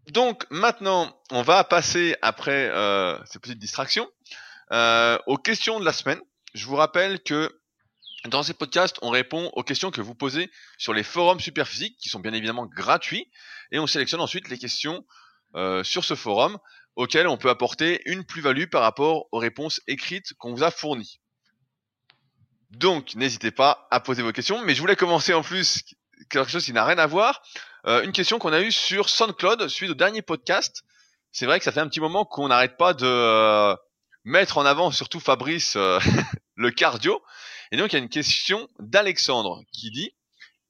donc 0.08 0.46
maintenant, 0.50 1.16
on 1.30 1.42
va 1.42 1.64
passer 1.64 2.16
après 2.22 2.68
euh, 2.70 3.16
ces 3.24 3.38
petites 3.38 3.58
distractions 3.58 4.08
aux 5.26 5.36
questions 5.38 5.78
de 5.80 5.84
la 5.84 5.92
semaine. 5.92 6.20
Je 6.54 6.66
vous 6.66 6.76
rappelle 6.76 7.22
que 7.22 7.50
dans 8.28 8.42
ces 8.42 8.54
podcasts, 8.54 8.96
on 9.02 9.10
répond 9.10 9.50
aux 9.54 9.62
questions 9.62 9.90
que 9.90 10.00
vous 10.00 10.14
posez 10.14 10.50
sur 10.78 10.94
les 10.94 11.02
forums 11.02 11.40
Superphysique, 11.40 11.96
qui 11.98 12.08
sont 12.08 12.20
bien 12.20 12.32
évidemment 12.32 12.66
gratuits, 12.66 13.30
et 13.70 13.78
on 13.78 13.86
sélectionne 13.86 14.20
ensuite 14.20 14.48
les 14.48 14.58
questions 14.58 15.04
euh, 15.54 15.84
sur 15.84 16.04
ce 16.04 16.14
forum 16.14 16.58
auxquelles 16.96 17.28
on 17.28 17.36
peut 17.36 17.50
apporter 17.50 18.02
une 18.06 18.24
plus-value 18.24 18.66
par 18.66 18.82
rapport 18.82 19.26
aux 19.32 19.38
réponses 19.38 19.80
écrites 19.86 20.32
qu'on 20.34 20.54
vous 20.54 20.62
a 20.62 20.70
fournies. 20.70 21.20
Donc, 22.70 23.14
n'hésitez 23.14 23.50
pas 23.50 23.86
à 23.90 24.00
poser 24.00 24.22
vos 24.22 24.32
questions, 24.32 24.64
mais 24.64 24.74
je 24.74 24.80
voulais 24.80 24.96
commencer 24.96 25.34
en 25.34 25.42
plus 25.42 25.84
quelque 26.30 26.50
chose 26.50 26.64
qui 26.64 26.72
n'a 26.72 26.84
rien 26.84 26.98
à 26.98 27.06
voir. 27.06 27.42
Euh, 27.86 28.02
une 28.02 28.12
question 28.12 28.38
qu'on 28.38 28.52
a 28.52 28.60
eue 28.60 28.72
sur 28.72 29.08
SoundCloud 29.08 29.68
suite 29.68 29.90
au 29.90 29.94
dernier 29.94 30.22
podcast. 30.22 30.82
C'est 31.32 31.46
vrai 31.46 31.58
que 31.58 31.64
ça 31.64 31.72
fait 31.72 31.80
un 31.80 31.88
petit 31.88 32.00
moment 32.00 32.24
qu'on 32.24 32.48
n'arrête 32.48 32.76
pas 32.76 32.94
de 32.94 33.06
euh, 33.06 33.76
mettre 34.24 34.58
en 34.58 34.64
avant, 34.64 34.90
surtout 34.90 35.20
Fabrice, 35.20 35.76
euh, 35.76 35.98
le 36.56 36.70
cardio. 36.70 37.22
Et 37.72 37.76
donc 37.76 37.92
il 37.92 37.96
y 37.96 37.98
a 37.98 38.02
une 38.02 38.08
question 38.08 38.68
d'Alexandre 38.78 39.62
qui 39.72 39.90
dit 39.90 40.12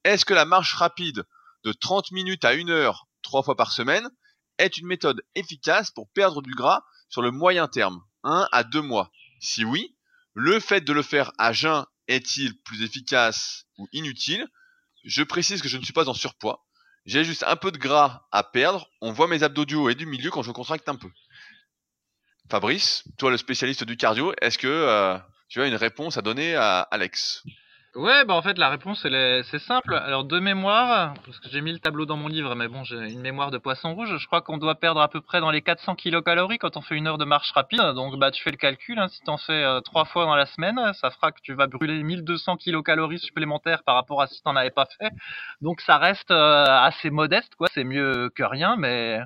Est-ce 0.03 0.25
que 0.25 0.33
la 0.33 0.45
marche 0.45 0.73
rapide 0.73 1.25
de 1.63 1.73
30 1.73 2.11
minutes 2.11 2.45
à 2.45 2.51
1 2.51 2.69
heure, 2.69 3.07
trois 3.21 3.43
fois 3.43 3.55
par 3.55 3.71
semaine, 3.71 4.09
est 4.57 4.77
une 4.77 4.87
méthode 4.87 5.21
efficace 5.35 5.91
pour 5.91 6.09
perdre 6.09 6.41
du 6.41 6.53
gras 6.53 6.83
sur 7.09 7.21
le 7.21 7.31
moyen 7.31 7.67
terme, 7.67 8.01
1 8.23 8.47
à 8.51 8.63
2 8.63 8.81
mois? 8.81 9.11
Si 9.39 9.65
oui, 9.65 9.95
le 10.33 10.59
fait 10.59 10.81
de 10.81 10.93
le 10.93 11.01
faire 11.01 11.31
à 11.37 11.53
jeun 11.53 11.85
est-il 12.07 12.57
plus 12.61 12.83
efficace 12.83 13.65
ou 13.77 13.87
inutile? 13.91 14.47
Je 15.03 15.23
précise 15.23 15.61
que 15.61 15.67
je 15.67 15.77
ne 15.77 15.83
suis 15.83 15.93
pas 15.93 16.09
en 16.09 16.13
surpoids. 16.13 16.65
J'ai 17.05 17.23
juste 17.23 17.43
un 17.43 17.55
peu 17.55 17.71
de 17.71 17.77
gras 17.77 18.27
à 18.31 18.43
perdre. 18.43 18.89
On 19.01 19.11
voit 19.11 19.27
mes 19.27 19.43
abdos 19.43 19.65
du 19.65 19.75
haut 19.75 19.89
et 19.89 19.95
du 19.95 20.05
milieu 20.05 20.31
quand 20.31 20.41
je 20.41 20.51
contracte 20.51 20.89
un 20.89 20.95
peu. 20.95 21.09
Fabrice, 22.49 23.03
toi 23.17 23.31
le 23.31 23.37
spécialiste 23.37 23.83
du 23.83 23.97
cardio, 23.97 24.33
est-ce 24.41 24.57
que 24.57 24.67
euh, 24.67 25.17
tu 25.47 25.61
as 25.61 25.67
une 25.67 25.75
réponse 25.75 26.17
à 26.17 26.21
donner 26.21 26.55
à 26.55 26.81
Alex 26.81 27.43
Ouais, 27.95 28.25
bah 28.25 28.33
en 28.33 28.41
fait 28.41 28.57
la 28.57 28.67
réponse 28.67 28.99
c'est 29.03 29.59
simple. 29.59 29.93
Alors 29.95 30.25
de 30.25 30.37
mémoire, 30.39 31.13
parce 31.25 31.39
que 31.39 31.47
j'ai 31.49 31.61
mis 31.61 31.71
le 31.71 31.79
tableau 31.79 32.05
dans 32.05 32.17
mon 32.17 32.27
livre, 32.27 32.53
mais 32.53 32.67
bon 32.67 32.83
j'ai 32.83 32.97
une 32.97 33.21
mémoire 33.21 33.51
de 33.51 33.57
poisson 33.57 33.95
rouge, 33.95 34.17
je 34.17 34.27
crois 34.27 34.41
qu'on 34.41 34.57
doit 34.57 34.75
perdre 34.75 34.99
à 34.99 35.07
peu 35.07 35.21
près 35.21 35.39
dans 35.39 35.49
les 35.49 35.61
400 35.61 35.95
kilocalories 35.95 36.57
quand 36.57 36.75
on 36.75 36.81
fait 36.81 36.95
une 36.95 37.07
heure 37.07 37.17
de 37.17 37.23
marche 37.23 37.53
rapide. 37.53 37.79
Donc 37.95 38.19
bah 38.19 38.31
tu 38.31 38.43
fais 38.43 38.51
le 38.51 38.57
calcul, 38.57 38.99
hein, 38.99 39.07
si 39.07 39.21
t'en 39.21 39.37
fais 39.37 39.63
euh, 39.63 39.79
trois 39.79 40.03
fois 40.03 40.25
dans 40.25 40.35
la 40.35 40.45
semaine, 40.45 40.77
ça 40.99 41.09
fera 41.09 41.31
que 41.31 41.39
tu 41.41 41.53
vas 41.53 41.67
brûler 41.67 42.03
1200 42.03 42.57
kilocalories 42.57 43.19
supplémentaires 43.19 43.81
par 43.83 43.95
rapport 43.95 44.21
à 44.21 44.27
si 44.27 44.43
t'en 44.43 44.57
avais 44.57 44.71
pas 44.71 44.87
fait. 44.99 45.11
Donc 45.61 45.79
ça 45.79 45.97
reste 45.97 46.31
euh, 46.31 46.65
assez 46.65 47.09
modeste 47.09 47.55
quoi, 47.55 47.69
c'est 47.73 47.85
mieux 47.85 48.29
que 48.35 48.43
rien, 48.43 48.75
mais 48.75 49.21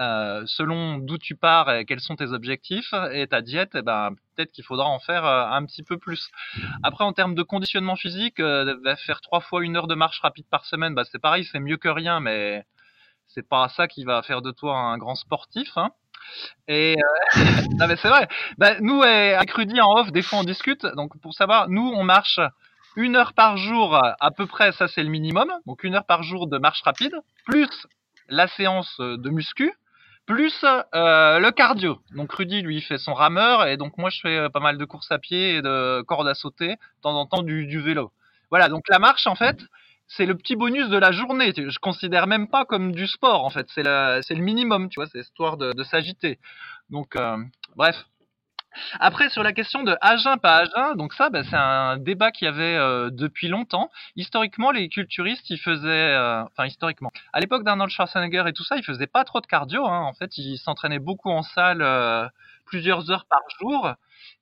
euh, 0.00 0.44
selon 0.46 0.98
d'où 0.98 1.18
tu 1.18 1.34
pars 1.34 1.72
et 1.72 1.84
quels 1.84 1.98
sont 1.98 2.14
tes 2.14 2.32
objectifs 2.32 2.94
et 3.10 3.26
ta 3.26 3.42
diète, 3.42 3.72
eh 3.74 3.82
ben, 3.82 4.10
peut-être 4.36 4.52
qu'il 4.52 4.62
faudra 4.62 4.86
en 4.86 5.00
faire 5.00 5.24
euh, 5.24 5.46
un 5.46 5.64
petit 5.64 5.82
peu 5.82 5.98
plus. 5.98 6.30
Après, 6.84 7.02
en 7.02 7.12
termes 7.12 7.34
de 7.34 7.42
conditionnement 7.42 7.96
physique, 7.96 8.38
euh, 8.38 8.76
faire 9.04 9.20
trois 9.20 9.40
fois 9.40 9.64
une 9.64 9.76
heure 9.76 9.88
de 9.88 9.96
marche 9.96 10.20
rapide 10.20 10.46
par 10.48 10.64
semaine, 10.66 10.94
bah, 10.94 11.02
c'est 11.10 11.18
pareil, 11.18 11.44
c'est 11.50 11.58
mieux 11.58 11.78
que 11.78 11.88
rien, 11.88 12.20
mais 12.20 12.64
c'est 13.26 13.46
pas 13.48 13.68
ça 13.70 13.88
qui 13.88 14.04
va 14.04 14.22
faire 14.22 14.40
de 14.40 14.52
toi 14.52 14.76
un 14.78 14.98
grand 14.98 15.16
sportif. 15.16 15.76
Hein. 15.76 15.90
Et 16.68 16.96
non 17.78 17.88
mais 17.88 17.96
c'est 17.96 18.08
vrai. 18.08 18.28
Bah, 18.56 18.78
nous, 18.78 19.02
avec 19.02 19.50
Rudy 19.50 19.80
en 19.80 19.94
off, 19.96 20.12
des 20.12 20.22
fois 20.22 20.38
on 20.38 20.44
discute. 20.44 20.86
Donc 20.94 21.20
pour 21.20 21.34
savoir, 21.34 21.68
nous 21.68 21.92
on 21.96 22.04
marche 22.04 22.38
une 22.94 23.16
heure 23.16 23.32
par 23.32 23.56
jour 23.56 24.00
à 24.20 24.30
peu 24.30 24.46
près, 24.46 24.70
ça 24.70 24.86
c'est 24.86 25.02
le 25.02 25.10
minimum. 25.10 25.50
Donc 25.66 25.82
une 25.82 25.96
heure 25.96 26.06
par 26.06 26.22
jour 26.22 26.46
de 26.46 26.58
marche 26.58 26.82
rapide, 26.82 27.16
plus 27.44 27.68
la 28.28 28.46
séance 28.46 28.94
de 29.00 29.30
muscu 29.30 29.72
plus 30.28 30.62
euh, 30.62 31.38
le 31.38 31.50
cardio. 31.50 31.98
Donc 32.14 32.30
Rudy 32.32 32.60
lui 32.60 32.82
fait 32.82 32.98
son 32.98 33.14
rameur 33.14 33.66
et 33.66 33.78
donc 33.78 33.96
moi 33.96 34.10
je 34.10 34.20
fais 34.20 34.36
euh, 34.36 34.48
pas 34.50 34.60
mal 34.60 34.76
de 34.76 34.84
courses 34.84 35.10
à 35.10 35.18
pied 35.18 35.56
et 35.56 35.62
de 35.62 36.02
cordes 36.02 36.28
à 36.28 36.34
sauter, 36.34 36.68
de 36.68 37.00
temps 37.02 37.18
en 37.18 37.24
temps 37.24 37.42
du, 37.42 37.80
vélo. 37.80 38.12
Voilà, 38.50 38.68
donc 38.68 38.84
la 38.90 38.98
marche 38.98 39.26
en 39.26 39.34
fait, 39.34 39.58
c'est 40.06 40.26
le 40.26 40.36
petit 40.36 40.54
bonus 40.54 40.90
de 40.90 40.98
la 40.98 41.12
journée. 41.12 41.54
Je 41.56 41.78
considère 41.78 42.26
même 42.26 42.46
pas 42.46 42.66
comme 42.66 42.92
du 42.92 43.06
sport 43.06 43.42
en 43.46 43.48
fait, 43.48 43.68
c'est 43.74 43.84
c'est 44.22 44.34
le 44.34 44.42
minimum, 44.42 44.90
tu 44.90 45.00
vois, 45.00 45.08
c'est 45.10 45.20
histoire 45.20 45.56
de, 45.56 45.72
de 45.72 45.82
s'agiter. 45.82 46.38
Donc 46.90 47.16
euh, 47.16 47.38
bref, 47.74 47.96
après, 49.00 49.28
sur 49.30 49.42
la 49.42 49.52
question 49.52 49.82
de 49.82 49.96
agin, 50.00 50.36
pas 50.36 50.56
agin, 50.58 50.94
donc 50.94 51.12
ça, 51.14 51.30
bah, 51.30 51.42
c'est 51.44 51.56
un 51.56 51.96
débat 51.96 52.30
qu'il 52.30 52.46
y 52.46 52.48
avait 52.48 52.76
euh, 52.76 53.10
depuis 53.10 53.48
longtemps. 53.48 53.90
Historiquement, 54.16 54.70
les 54.70 54.88
culturistes, 54.88 55.48
ils 55.50 55.58
faisaient, 55.58 55.88
euh, 55.88 56.42
enfin 56.44 56.66
historiquement, 56.66 57.10
à 57.32 57.40
l'époque 57.40 57.64
d'Arnold 57.64 57.90
Schwarzenegger 57.90 58.44
et 58.46 58.52
tout 58.52 58.64
ça, 58.64 58.76
ils 58.76 58.84
faisaient 58.84 59.06
pas 59.06 59.24
trop 59.24 59.40
de 59.40 59.46
cardio. 59.46 59.86
Hein. 59.86 60.00
En 60.02 60.14
fait, 60.14 60.36
ils 60.38 60.58
s'entraînaient 60.58 60.98
beaucoup 60.98 61.30
en 61.30 61.42
salle, 61.42 61.82
euh, 61.82 62.26
plusieurs 62.66 63.10
heures 63.10 63.26
par 63.28 63.40
jour. 63.60 63.92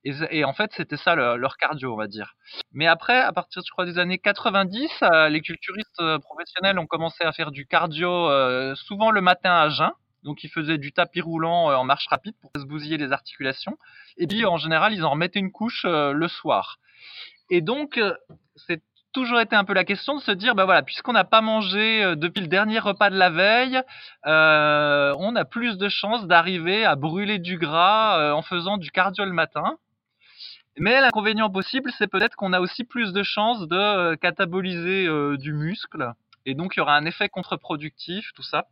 Et, 0.03 0.43
en 0.45 0.53
fait, 0.53 0.71
c'était 0.73 0.97
ça 0.97 1.15
leur 1.15 1.57
cardio, 1.57 1.93
on 1.93 1.97
va 1.97 2.07
dire. 2.07 2.35
Mais 2.73 2.87
après, 2.87 3.19
à 3.19 3.31
partir, 3.33 3.61
je 3.65 3.71
crois, 3.71 3.85
des 3.85 3.99
années 3.99 4.17
90, 4.17 5.03
les 5.29 5.41
culturistes 5.41 6.01
professionnels 6.19 6.79
ont 6.79 6.85
commencé 6.87 7.23
à 7.23 7.31
faire 7.31 7.51
du 7.51 7.65
cardio 7.65 8.75
souvent 8.75 9.11
le 9.11 9.21
matin 9.21 9.53
à 9.53 9.69
jeun. 9.69 9.91
Donc 10.27 10.43
ils 10.43 10.49
faisaient 10.49 10.77
du 10.77 10.91
tapis 10.91 11.21
roulant 11.21 11.67
en 11.73 11.85
marche 11.85 12.05
rapide 12.09 12.35
pour 12.41 12.51
se 12.57 12.65
bousiller 12.65 12.97
les 12.97 13.13
articulations. 13.13 13.77
Et 14.17 14.27
puis 14.27 14.45
en 14.45 14.57
général, 14.57 14.93
ils 14.93 15.05
en 15.05 15.11
remettaient 15.11 15.39
une 15.39 15.53
couche 15.53 15.85
euh, 15.85 16.11
le 16.11 16.27
soir. 16.27 16.79
Et 17.49 17.61
donc, 17.61 17.97
euh, 17.97 18.13
c'est 18.55 18.83
toujours 19.13 19.39
été 19.39 19.55
un 19.55 19.63
peu 19.63 19.73
la 19.73 19.85
question 19.85 20.17
de 20.17 20.21
se 20.21 20.31
dire, 20.31 20.53
bah 20.53 20.65
voilà, 20.65 20.81
puisqu'on 20.83 21.13
n'a 21.13 21.23
pas 21.23 21.39
mangé 21.39 22.03
euh, 22.03 22.15
depuis 22.15 22.41
le 22.41 22.47
dernier 22.47 22.77
repas 22.79 23.09
de 23.09 23.17
la 23.17 23.29
veille, 23.29 23.81
on 24.25 25.35
a 25.35 25.45
plus 25.45 25.77
de 25.77 25.87
chances 25.87 26.27
d'arriver 26.27 26.83
à 26.83 26.97
brûler 26.97 27.39
du 27.39 27.57
gras 27.57 28.33
en 28.33 28.41
faisant 28.41 28.77
du 28.77 28.91
cardio 28.91 29.23
le 29.23 29.31
matin. 29.31 29.77
Mais 30.77 30.99
l'inconvénient 30.99 31.49
possible, 31.49 31.89
c'est 31.97 32.07
peut-être 32.07 32.35
qu'on 32.35 32.51
a 32.51 32.59
aussi 32.59 32.83
plus 32.83 33.13
de 33.13 33.23
chances 33.23 33.65
de 33.67 34.15
cataboliser 34.15 35.07
du 35.37 35.53
muscle. 35.53 36.13
Et 36.47 36.55
donc, 36.55 36.75
il 36.75 36.79
y 36.79 36.81
aura 36.81 36.95
un 36.95 37.05
effet 37.05 37.27
contre-productif, 37.27 38.31
tout 38.33 38.41
ça. 38.41 38.67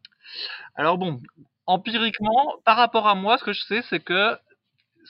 Alors 0.76 0.98
bon, 0.98 1.22
empiriquement, 1.68 2.54
par 2.64 2.78
rapport 2.78 3.06
à 3.08 3.16
moi, 3.16 3.38
ce 3.38 3.44
que 3.44 3.54
je 3.54 3.62
sais, 3.64 3.82
c'est 3.84 4.00
que 4.00 4.40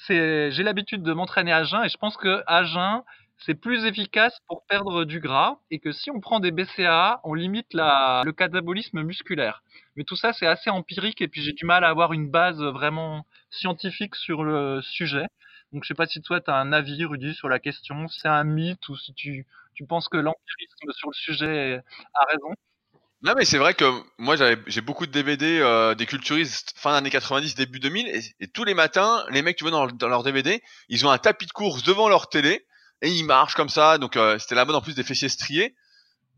j'ai 0.09 0.63
l'habitude 0.63 1.03
de 1.03 1.13
m'entraîner 1.13 1.53
à 1.53 1.63
jeun 1.63 1.85
et 1.85 1.89
je 1.89 1.97
pense 1.97 2.17
que 2.17 2.43
à 2.47 2.63
jeun, 2.63 3.03
c'est 3.37 3.53
plus 3.53 3.85
efficace 3.85 4.39
pour 4.47 4.65
perdre 4.65 5.05
du 5.05 5.19
gras 5.19 5.59
et 5.69 5.79
que 5.79 5.91
si 5.91 6.09
on 6.09 6.19
prend 6.19 6.39
des 6.39 6.51
BCAA, 6.51 7.21
on 7.23 7.35
limite 7.35 7.67
le 7.73 8.31
catabolisme 8.31 9.03
musculaire. 9.03 9.61
Mais 9.95 10.03
tout 10.03 10.15
ça, 10.15 10.33
c'est 10.33 10.47
assez 10.47 10.71
empirique 10.71 11.21
et 11.21 11.27
puis 11.27 11.41
j'ai 11.43 11.53
du 11.53 11.65
mal 11.65 11.83
à 11.83 11.89
avoir 11.89 12.13
une 12.13 12.31
base 12.31 12.61
vraiment 12.61 13.27
scientifique 13.51 14.15
sur 14.15 14.43
le 14.43 14.81
sujet. 14.81 15.27
Donc 15.71 15.83
je 15.83 15.89
sais 15.89 15.93
pas 15.93 16.07
si 16.07 16.21
toi 16.21 16.41
tu 16.41 16.49
as 16.49 16.55
un 16.55 16.73
avis, 16.73 17.05
Rudy, 17.05 17.35
sur 17.35 17.47
la 17.47 17.59
question, 17.59 18.07
c'est 18.07 18.27
un 18.27 18.43
mythe 18.43 18.89
ou 18.89 18.95
si 18.97 19.13
tu, 19.13 19.45
tu 19.75 19.85
penses 19.85 20.09
que 20.09 20.17
l'empirisme 20.17 20.91
sur 20.91 21.09
le 21.09 21.13
sujet 21.13 21.81
a 22.13 22.25
raison? 22.31 22.53
Non 23.21 23.33
mais 23.35 23.45
c'est 23.45 23.57
vrai 23.57 23.73
que 23.73 23.85
moi 24.19 24.35
j'ai 24.67 24.81
beaucoup 24.81 25.07
de 25.07 25.11
DVD 25.11 25.59
euh, 25.59 25.95
des 25.95 26.05
culturistes 26.05 26.73
fin 26.75 26.91
d'année 26.91 27.09
90 27.09 27.55
début 27.55 27.79
2000 27.79 28.07
et, 28.39 28.47
tous 28.47 28.65
les 28.65 28.75
matins 28.75 29.25
les 29.31 29.41
mecs 29.41 29.55
tu 29.57 29.63
vois 29.63 29.71
dans, 29.91 30.07
leur 30.07 30.21
DVD 30.21 30.61
ils 30.89 31.07
ont 31.07 31.09
un 31.09 31.17
tapis 31.17 31.47
de 31.47 31.51
course 31.51 31.81
devant 31.81 32.07
leur 32.07 32.29
télé 32.29 32.67
et 33.01 33.09
ils 33.09 33.25
marchent 33.25 33.55
comme 33.55 33.69
ça. 33.69 33.97
Donc 33.97 34.15
euh, 34.15 34.37
c'était 34.37 34.53
la 34.53 34.65
mode 34.65 34.75
en 34.75 34.81
plus 34.81 34.95
des 34.95 35.03
fessiers 35.03 35.29
striés. 35.29 35.75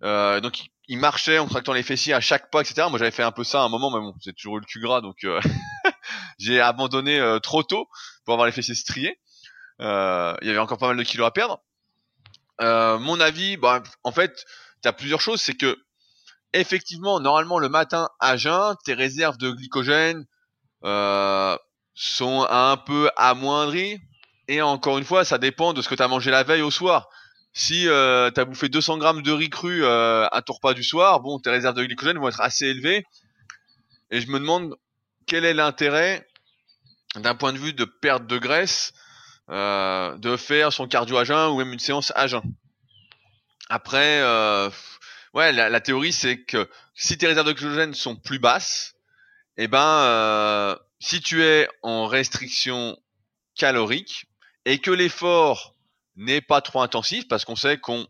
Euh, 0.03 0.39
donc 0.39 0.67
ils 0.87 0.97
marchaient 0.97 1.39
en 1.39 1.47
tractant 1.47 1.73
les 1.73 1.83
fessiers 1.83 2.13
à 2.13 2.21
chaque 2.21 2.51
pas 2.51 2.61
etc 2.61 2.87
moi 2.89 2.99
j'avais 2.99 3.11
fait 3.11 3.23
un 3.23 3.31
peu 3.31 3.43
ça 3.43 3.61
à 3.61 3.65
un 3.65 3.69
moment 3.69 3.89
mais 3.89 3.99
bon 3.99 4.13
j'ai 4.21 4.31
toujours 4.31 4.57
eu 4.57 4.59
le 4.59 4.65
cul 4.65 4.79
gras 4.79 5.01
donc 5.01 5.23
euh, 5.23 5.41
j'ai 6.39 6.61
abandonné 6.61 7.19
trop 7.41 7.63
tôt 7.63 7.89
pour 8.23 8.35
avoir 8.35 8.45
les 8.45 8.53
fessiers 8.53 8.75
striés. 8.75 9.19
Il 9.79 9.85
y 9.85 10.49
avait 10.49 10.57
encore 10.59 10.77
pas 10.77 10.87
mal 10.87 10.97
de 10.97 11.03
kilos 11.03 11.27
à 11.27 11.31
perdre 11.31 11.59
mon 12.59 13.19
avis 13.19 13.57
bah 13.57 13.83
en 14.03 14.11
fait 14.11 14.45
t'as 14.81 14.93
plusieurs 14.93 15.21
choses 15.21 15.41
c'est 15.41 15.55
que 15.55 15.77
effectivement, 16.53 17.19
normalement, 17.19 17.59
le 17.59 17.69
matin 17.69 18.09
à 18.19 18.37
jeun, 18.37 18.75
tes 18.85 18.93
réserves 18.93 19.37
de 19.37 19.51
glycogène 19.51 20.25
euh, 20.83 21.57
sont 21.93 22.45
un 22.49 22.77
peu 22.77 23.09
amoindries. 23.15 23.99
Et 24.47 24.61
encore 24.61 24.97
une 24.97 25.03
fois, 25.03 25.25
ça 25.25 25.37
dépend 25.37 25.73
de 25.73 25.81
ce 25.81 25.89
que 25.89 25.95
tu 25.95 26.03
as 26.03 26.07
mangé 26.07 26.31
la 26.31 26.43
veille 26.43 26.61
au 26.61 26.71
soir. 26.71 27.09
Si 27.53 27.87
euh, 27.87 28.31
tu 28.31 28.39
as 28.39 28.45
bouffé 28.45 28.69
200 28.69 28.97
grammes 28.97 29.21
de 29.21 29.31
riz 29.31 29.49
cru 29.49 29.83
euh, 29.83 30.27
à 30.31 30.41
ton 30.41 30.53
repas 30.53 30.73
du 30.73 30.83
soir, 30.83 31.19
bon, 31.19 31.39
tes 31.39 31.49
réserves 31.49 31.75
de 31.75 31.83
glycogène 31.83 32.17
vont 32.17 32.29
être 32.29 32.41
assez 32.41 32.65
élevées. 32.65 33.03
Et 34.11 34.21
je 34.21 34.27
me 34.27 34.39
demande 34.39 34.75
quel 35.25 35.43
est 35.43 35.53
l'intérêt, 35.53 36.25
d'un 37.15 37.35
point 37.35 37.51
de 37.51 37.57
vue 37.57 37.73
de 37.73 37.83
perte 37.83 38.25
de 38.25 38.37
graisse, 38.37 38.93
euh, 39.49 40.17
de 40.17 40.37
faire 40.37 40.73
son 40.73 40.87
cardio 40.87 41.17
à 41.17 41.23
jeun 41.23 41.51
ou 41.51 41.57
même 41.57 41.73
une 41.73 41.79
séance 41.79 42.11
à 42.15 42.27
jeun. 42.27 42.41
Après, 43.69 44.21
euh, 44.21 44.69
Ouais, 45.37 45.51
la, 45.51 45.81
théorie 45.81 46.13
c'est 46.13 46.41
que 46.41 46.67
si 46.95 47.15
tes 47.15 47.27
réserves 47.27 47.45
d'oxygène 47.45 47.93
sont 47.93 48.15
plus 48.15 48.39
basses, 48.39 48.95
eh 49.57 49.67
ben, 49.67 49.79
euh, 49.79 50.75
si 50.99 51.21
tu 51.21 51.43
es 51.43 51.67
en 51.83 52.07
restriction 52.07 52.97
calorique 53.55 54.25
et 54.65 54.79
que 54.79 54.89
l'effort 54.89 55.75
n'est 56.15 56.41
pas 56.41 56.61
trop 56.61 56.81
intensif, 56.81 57.27
parce 57.27 57.45
qu'on 57.45 57.55
sait 57.55 57.77
qu'on 57.77 58.07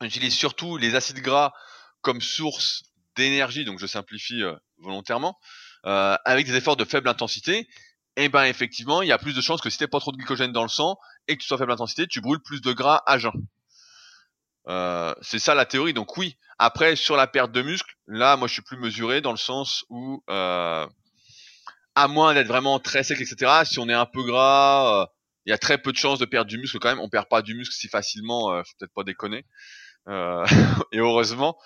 J'utilise 0.00 0.34
surtout 0.34 0.78
les 0.78 0.94
acides 0.94 1.20
gras 1.20 1.52
comme 2.00 2.22
source 2.22 2.84
d'énergie, 3.16 3.64
donc 3.66 3.78
je 3.78 3.86
simplifie 3.86 4.42
euh, 4.42 4.54
volontairement, 4.78 5.38
euh, 5.84 6.16
avec 6.24 6.46
des 6.46 6.54
efforts 6.54 6.76
de 6.76 6.84
faible 6.84 7.08
intensité. 7.08 7.68
Et 8.16 8.30
ben 8.30 8.44
effectivement, 8.44 9.02
il 9.02 9.08
y 9.08 9.12
a 9.12 9.18
plus 9.18 9.34
de 9.34 9.40
chances 9.42 9.60
que 9.60 9.68
si 9.68 9.78
t'as 9.78 9.86
pas 9.86 10.00
trop 10.00 10.10
de 10.10 10.16
glycogène 10.16 10.52
dans 10.52 10.62
le 10.62 10.68
sang 10.68 10.98
et 11.28 11.36
que 11.36 11.42
tu 11.42 11.46
sois 11.46 11.58
faible 11.58 11.72
intensité, 11.72 12.06
tu 12.06 12.22
brûles 12.22 12.40
plus 12.40 12.62
de 12.62 12.72
gras 12.72 13.02
à 13.06 13.18
jeun. 13.18 13.32
Euh, 14.68 15.14
c'est 15.20 15.38
ça 15.38 15.54
la 15.54 15.66
théorie. 15.66 15.92
Donc 15.92 16.16
oui. 16.16 16.36
Après 16.58 16.96
sur 16.96 17.16
la 17.16 17.26
perte 17.26 17.52
de 17.52 17.60
muscle, 17.60 17.94
là 18.06 18.36
moi 18.36 18.48
je 18.48 18.54
suis 18.54 18.62
plus 18.62 18.78
mesuré 18.78 19.20
dans 19.20 19.30
le 19.30 19.36
sens 19.36 19.84
où 19.90 20.24
euh, 20.30 20.86
à 21.94 22.08
moins 22.08 22.32
d'être 22.32 22.46
vraiment 22.46 22.78
très 22.78 23.02
sec, 23.02 23.20
etc. 23.20 23.64
Si 23.64 23.78
on 23.78 23.88
est 23.90 23.94
un 23.94 24.06
peu 24.06 24.22
gras, 24.22 25.02
euh, 25.02 25.06
il 25.44 25.50
y 25.50 25.52
a 25.52 25.58
très 25.58 25.76
peu 25.76 25.92
de 25.92 25.98
chances 25.98 26.18
de 26.18 26.24
perdre 26.24 26.48
du 26.48 26.56
muscle 26.56 26.78
quand 26.78 26.88
même. 26.88 27.00
On 27.00 27.10
perd 27.10 27.28
pas 27.28 27.42
du 27.42 27.54
muscle 27.54 27.74
si 27.74 27.88
facilement, 27.88 28.62
faut 28.64 28.72
peut-être 28.78 28.94
pas 28.94 29.04
déconner. 29.04 29.44
Et 30.92 30.98
heureusement, 30.98 31.58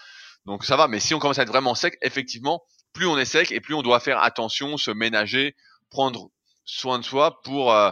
donc 0.47 0.65
ça 0.65 0.77
va. 0.77 0.89
Mais 0.89 0.99
si 0.99 1.15
on 1.15 1.19
commence 1.21 1.39
à 1.39 1.43
être 1.43 1.49
vraiment 1.49 1.75
sec, 1.75 1.97
effectivement, 2.03 2.63
plus 2.93 3.07
on 3.07 3.17
est 3.19 3.25
sec 3.25 3.53
et 3.53 3.61
plus 3.61 3.75
on 3.75 3.83
doit 3.83 4.01
faire 4.01 4.23
attention, 4.23 4.77
se 4.77 4.91
ménager, 4.91 5.55
prendre 5.91 6.31
soin 6.71 6.99
de 6.99 7.05
soi 7.05 7.43
pour 7.43 7.73
euh, 7.73 7.91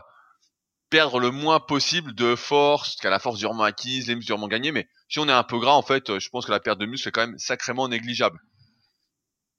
perdre 0.91 1.19
le 1.19 1.31
moins 1.31 1.61
possible 1.61 2.15
de 2.15 2.35
force, 2.37 2.97
qu'à 2.97 3.11
la 3.11 3.19
force 3.19 3.39
durement 3.39 3.65
acquise, 3.65 4.07
les 4.09 4.15
muscles 4.15 4.29
durement 4.29 4.49
gagnés. 4.49 4.73
Mais 4.73 4.89
si 5.09 5.19
on 5.19 5.29
est 5.29 5.33
un 5.33 5.43
peu 5.43 5.59
gras, 5.59 5.73
en 5.73 5.83
fait, 5.83 6.11
euh, 6.11 6.19
je 6.19 6.29
pense 6.31 6.47
que 6.47 6.53
la 6.53 6.61
perte 6.61 6.79
de 6.79 6.87
muscle 6.87 7.09
est 7.09 7.13
quand 7.13 7.27
même 7.27 7.39
sacrément 7.39 7.89
négligeable. 7.89 8.39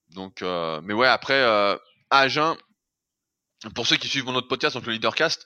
Donc, 0.10 0.42
euh, 0.42 0.80
mais 0.84 0.94
ouais, 0.94 1.08
après, 1.08 1.44
à 2.10 2.28
jeun, 2.28 2.56
pour 3.76 3.86
ceux 3.86 3.98
qui 3.98 4.08
suivent 4.08 4.26
mon 4.26 4.36
autre 4.36 4.48
podcast, 4.48 4.76
donc 4.76 4.86
le 4.86 4.94
Leadercast, 4.94 5.46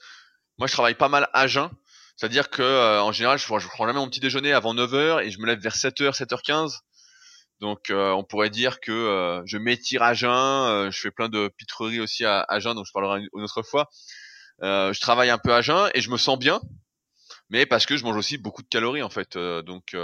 moi 0.57 0.67
je 0.67 0.73
travaille 0.73 0.95
pas 0.95 1.09
mal 1.09 1.27
à 1.33 1.47
jeun. 1.47 1.69
C'est-à-dire 2.15 2.49
que 2.49 2.99
en 3.01 3.11
général, 3.11 3.39
je, 3.39 3.45
je 3.45 3.67
prends 3.67 3.87
jamais 3.87 3.99
mon 3.99 4.07
petit 4.07 4.19
déjeuner 4.19 4.53
avant 4.53 4.73
9h 4.73 5.23
et 5.23 5.31
je 5.31 5.39
me 5.39 5.47
lève 5.47 5.59
vers 5.59 5.75
7h, 5.75 6.15
7h15. 6.15 6.79
Donc 7.63 7.91
euh, 7.91 8.11
on 8.11 8.25
pourrait 8.25 8.49
dire 8.49 8.81
que 8.81 8.91
euh, 8.91 9.41
je 9.45 9.57
m'étire 9.57 10.03
à 10.03 10.13
jeun, 10.13 10.29
euh, 10.29 10.91
je 10.91 10.99
fais 10.99 11.11
plein 11.11 11.29
de 11.29 11.47
pitreries 11.57 12.01
aussi 12.01 12.25
à, 12.25 12.45
jeun, 12.59 12.75
donc 12.75 12.85
je 12.85 12.91
parlerai 12.91 13.21
une, 13.21 13.41
autre 13.41 13.63
fois. 13.63 13.89
Je 14.61 14.99
travaille 14.99 15.29
un 15.29 15.37
peu 15.37 15.53
à 15.53 15.61
jeun 15.61 15.89
et 15.93 16.01
je 16.01 16.09
me 16.09 16.17
sens 16.17 16.37
bien, 16.37 16.59
mais 17.49 17.65
parce 17.65 17.85
que 17.85 17.95
je 17.95 18.03
mange 18.03 18.17
aussi 18.17 18.37
beaucoup 18.37 18.63
de 18.63 18.67
calories 18.67 19.01
en 19.01 19.09
fait. 19.09 19.37
Donc 19.37 19.95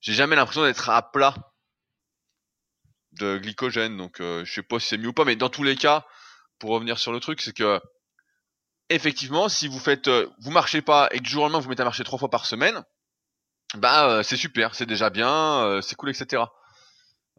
j'ai 0.00 0.14
jamais 0.14 0.34
l'impression 0.34 0.64
d'être 0.64 0.90
à 0.90 1.12
plat 1.12 1.36
de 3.12 3.38
glycogène. 3.38 3.96
Donc 3.96 4.18
euh, 4.20 4.44
je 4.44 4.52
sais 4.52 4.62
pas 4.64 4.80
si 4.80 4.88
c'est 4.88 4.98
mieux 4.98 5.10
ou 5.10 5.12
pas, 5.12 5.24
mais 5.24 5.36
dans 5.36 5.50
tous 5.50 5.62
les 5.62 5.76
cas, 5.76 6.04
pour 6.58 6.70
revenir 6.70 6.98
sur 6.98 7.12
le 7.12 7.20
truc, 7.20 7.40
c'est 7.40 7.54
que 7.54 7.80
effectivement, 8.88 9.48
si 9.48 9.68
vous 9.68 9.78
faites, 9.78 10.10
vous 10.40 10.50
marchez 10.50 10.82
pas 10.82 11.08
et 11.12 11.18
que 11.18 11.22
du 11.22 11.30
jour 11.30 11.44
au 11.44 11.46
lendemain 11.46 11.60
vous 11.60 11.68
mettez 11.68 11.82
à 11.82 11.84
marcher 11.84 12.02
trois 12.02 12.18
fois 12.18 12.30
par 12.30 12.46
semaine, 12.46 12.82
bah 13.76 14.24
c'est 14.24 14.36
super, 14.36 14.74
c'est 14.74 14.86
déjà 14.86 15.08
bien, 15.08 15.78
c'est 15.80 15.94
cool, 15.94 16.10
etc. 16.10 16.42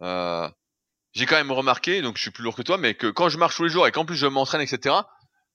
Euh, 0.01 0.49
j'ai 1.13 1.25
quand 1.25 1.36
même 1.36 1.51
remarqué, 1.51 2.01
donc 2.01 2.17
je 2.17 2.21
suis 2.21 2.31
plus 2.31 2.43
lourd 2.43 2.55
que 2.55 2.62
toi, 2.62 2.77
mais 2.77 2.93
que 2.95 3.08
quand 3.08 3.29
je 3.29 3.38
marche 3.38 3.55
tous 3.55 3.63
les 3.63 3.69
jours 3.69 3.88
et 3.88 3.91
qu'en 3.91 4.05
plus 4.05 4.17
je 4.17 4.27
m'entraîne, 4.27 4.62
etc. 4.62 4.95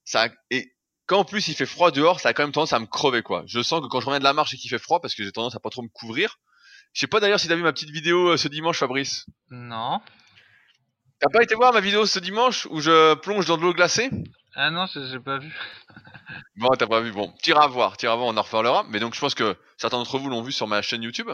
Ça 0.05 0.29
et 0.51 0.73
quand 1.07 1.19
en 1.19 1.25
plus 1.25 1.49
il 1.49 1.55
fait 1.55 1.67
froid 1.67 1.91
dehors, 1.91 2.21
ça 2.21 2.31
a 2.31 2.33
quand 2.33 2.43
même 2.43 2.53
tendance 2.53 2.73
à 2.73 2.79
me 2.79 2.87
crever 2.87 3.23
quoi. 3.23 3.43
Je 3.47 3.63
sens 3.63 3.81
que 3.81 3.87
quand 3.87 4.01
je 4.01 4.07
reviens 4.07 4.21
de 4.21 4.25
la 4.25 4.33
marche 4.33 4.55
et 4.55 4.57
qu'il 4.57 4.71
fait 4.71 4.79
froid, 4.79 5.01
parce 5.01 5.15
que 5.15 5.23
j'ai 5.23 5.33
tendance 5.33 5.57
à 5.57 5.61
pas 5.61 5.71
trop 5.71 5.83
me 5.83 5.89
couvrir. 5.89 6.39
Je 6.93 7.01
sais 7.01 7.07
pas 7.07 7.21
d'ailleurs 7.21 7.39
si 7.39 7.49
t'as 7.49 7.57
vu 7.57 7.63
ma 7.63 7.73
petite 7.73 7.91
vidéo 7.91 8.31
euh, 8.31 8.37
ce 8.37 8.49
dimanche, 8.49 8.79
Fabrice. 8.79 9.27
Non. 9.51 10.01
T'as 11.21 11.29
pas 11.29 11.43
été 11.43 11.55
voir 11.55 11.73
ma 11.73 11.81
vidéo 11.81 12.07
ce 12.07 12.19
dimanche 12.19 12.67
où 12.71 12.81
je 12.81 13.15
plonge 13.15 13.47
dans 13.47 13.59
de 13.59 13.63
l'eau 13.63 13.75
glacée? 13.75 14.11
Ah 14.55 14.71
non, 14.71 14.87
j'ai 14.87 15.07
j'ai 15.07 15.21
pas 15.21 15.39
vu. 15.39 15.55
Bon, 16.57 16.69
t'as 16.79 16.87
pas 16.87 17.01
vu. 17.01 17.13
Bon, 17.13 17.33
t'iras 17.43 17.67
voir, 17.69 17.97
t'iras 17.97 18.17
voir, 18.17 18.29
on 18.29 18.37
en 18.37 18.43
reparlera. 18.43 18.85
Mais 18.89 19.01
donc, 19.01 19.15
je 19.15 19.21
pense 19.21 19.35
que 19.35 19.57
certains 19.77 19.99
d'entre 19.99 20.19
vous 20.19 20.29
l'ont 20.29 20.43
vu 20.43 20.53
sur 20.53 20.67
ma 20.67 20.83
chaîne 20.83 21.03
YouTube. 21.03 21.31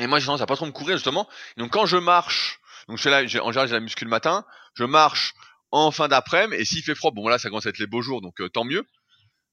Et 0.00 0.06
moi, 0.06 0.18
j'ai 0.18 0.26
tendance 0.26 0.40
à 0.40 0.46
pas 0.46 0.56
trop 0.56 0.66
me 0.66 0.72
courir, 0.72 0.96
justement. 0.96 1.28
Donc, 1.58 1.72
quand 1.72 1.86
je 1.86 1.98
marche, 1.98 2.58
donc 2.88 2.96
je 2.98 3.08
la, 3.08 3.26
j'ai- 3.26 3.38
en 3.40 3.52
général, 3.52 3.68
j'ai 3.68 3.74
la 3.74 3.80
muscu 3.80 4.04
le 4.04 4.10
matin, 4.10 4.44
je 4.74 4.84
marche 4.84 5.34
en 5.70 5.90
fin 5.90 6.08
d'après-midi, 6.08 6.60
et 6.60 6.64
s'il 6.64 6.82
fait 6.82 6.94
froid, 6.94 7.10
bon, 7.12 7.28
là, 7.28 7.38
ça 7.38 7.48
commence 7.48 7.66
à 7.66 7.68
être 7.68 7.78
les 7.78 7.86
beaux 7.86 8.02
jours, 8.02 8.20
donc 8.22 8.40
euh, 8.40 8.48
tant 8.48 8.64
mieux. 8.64 8.84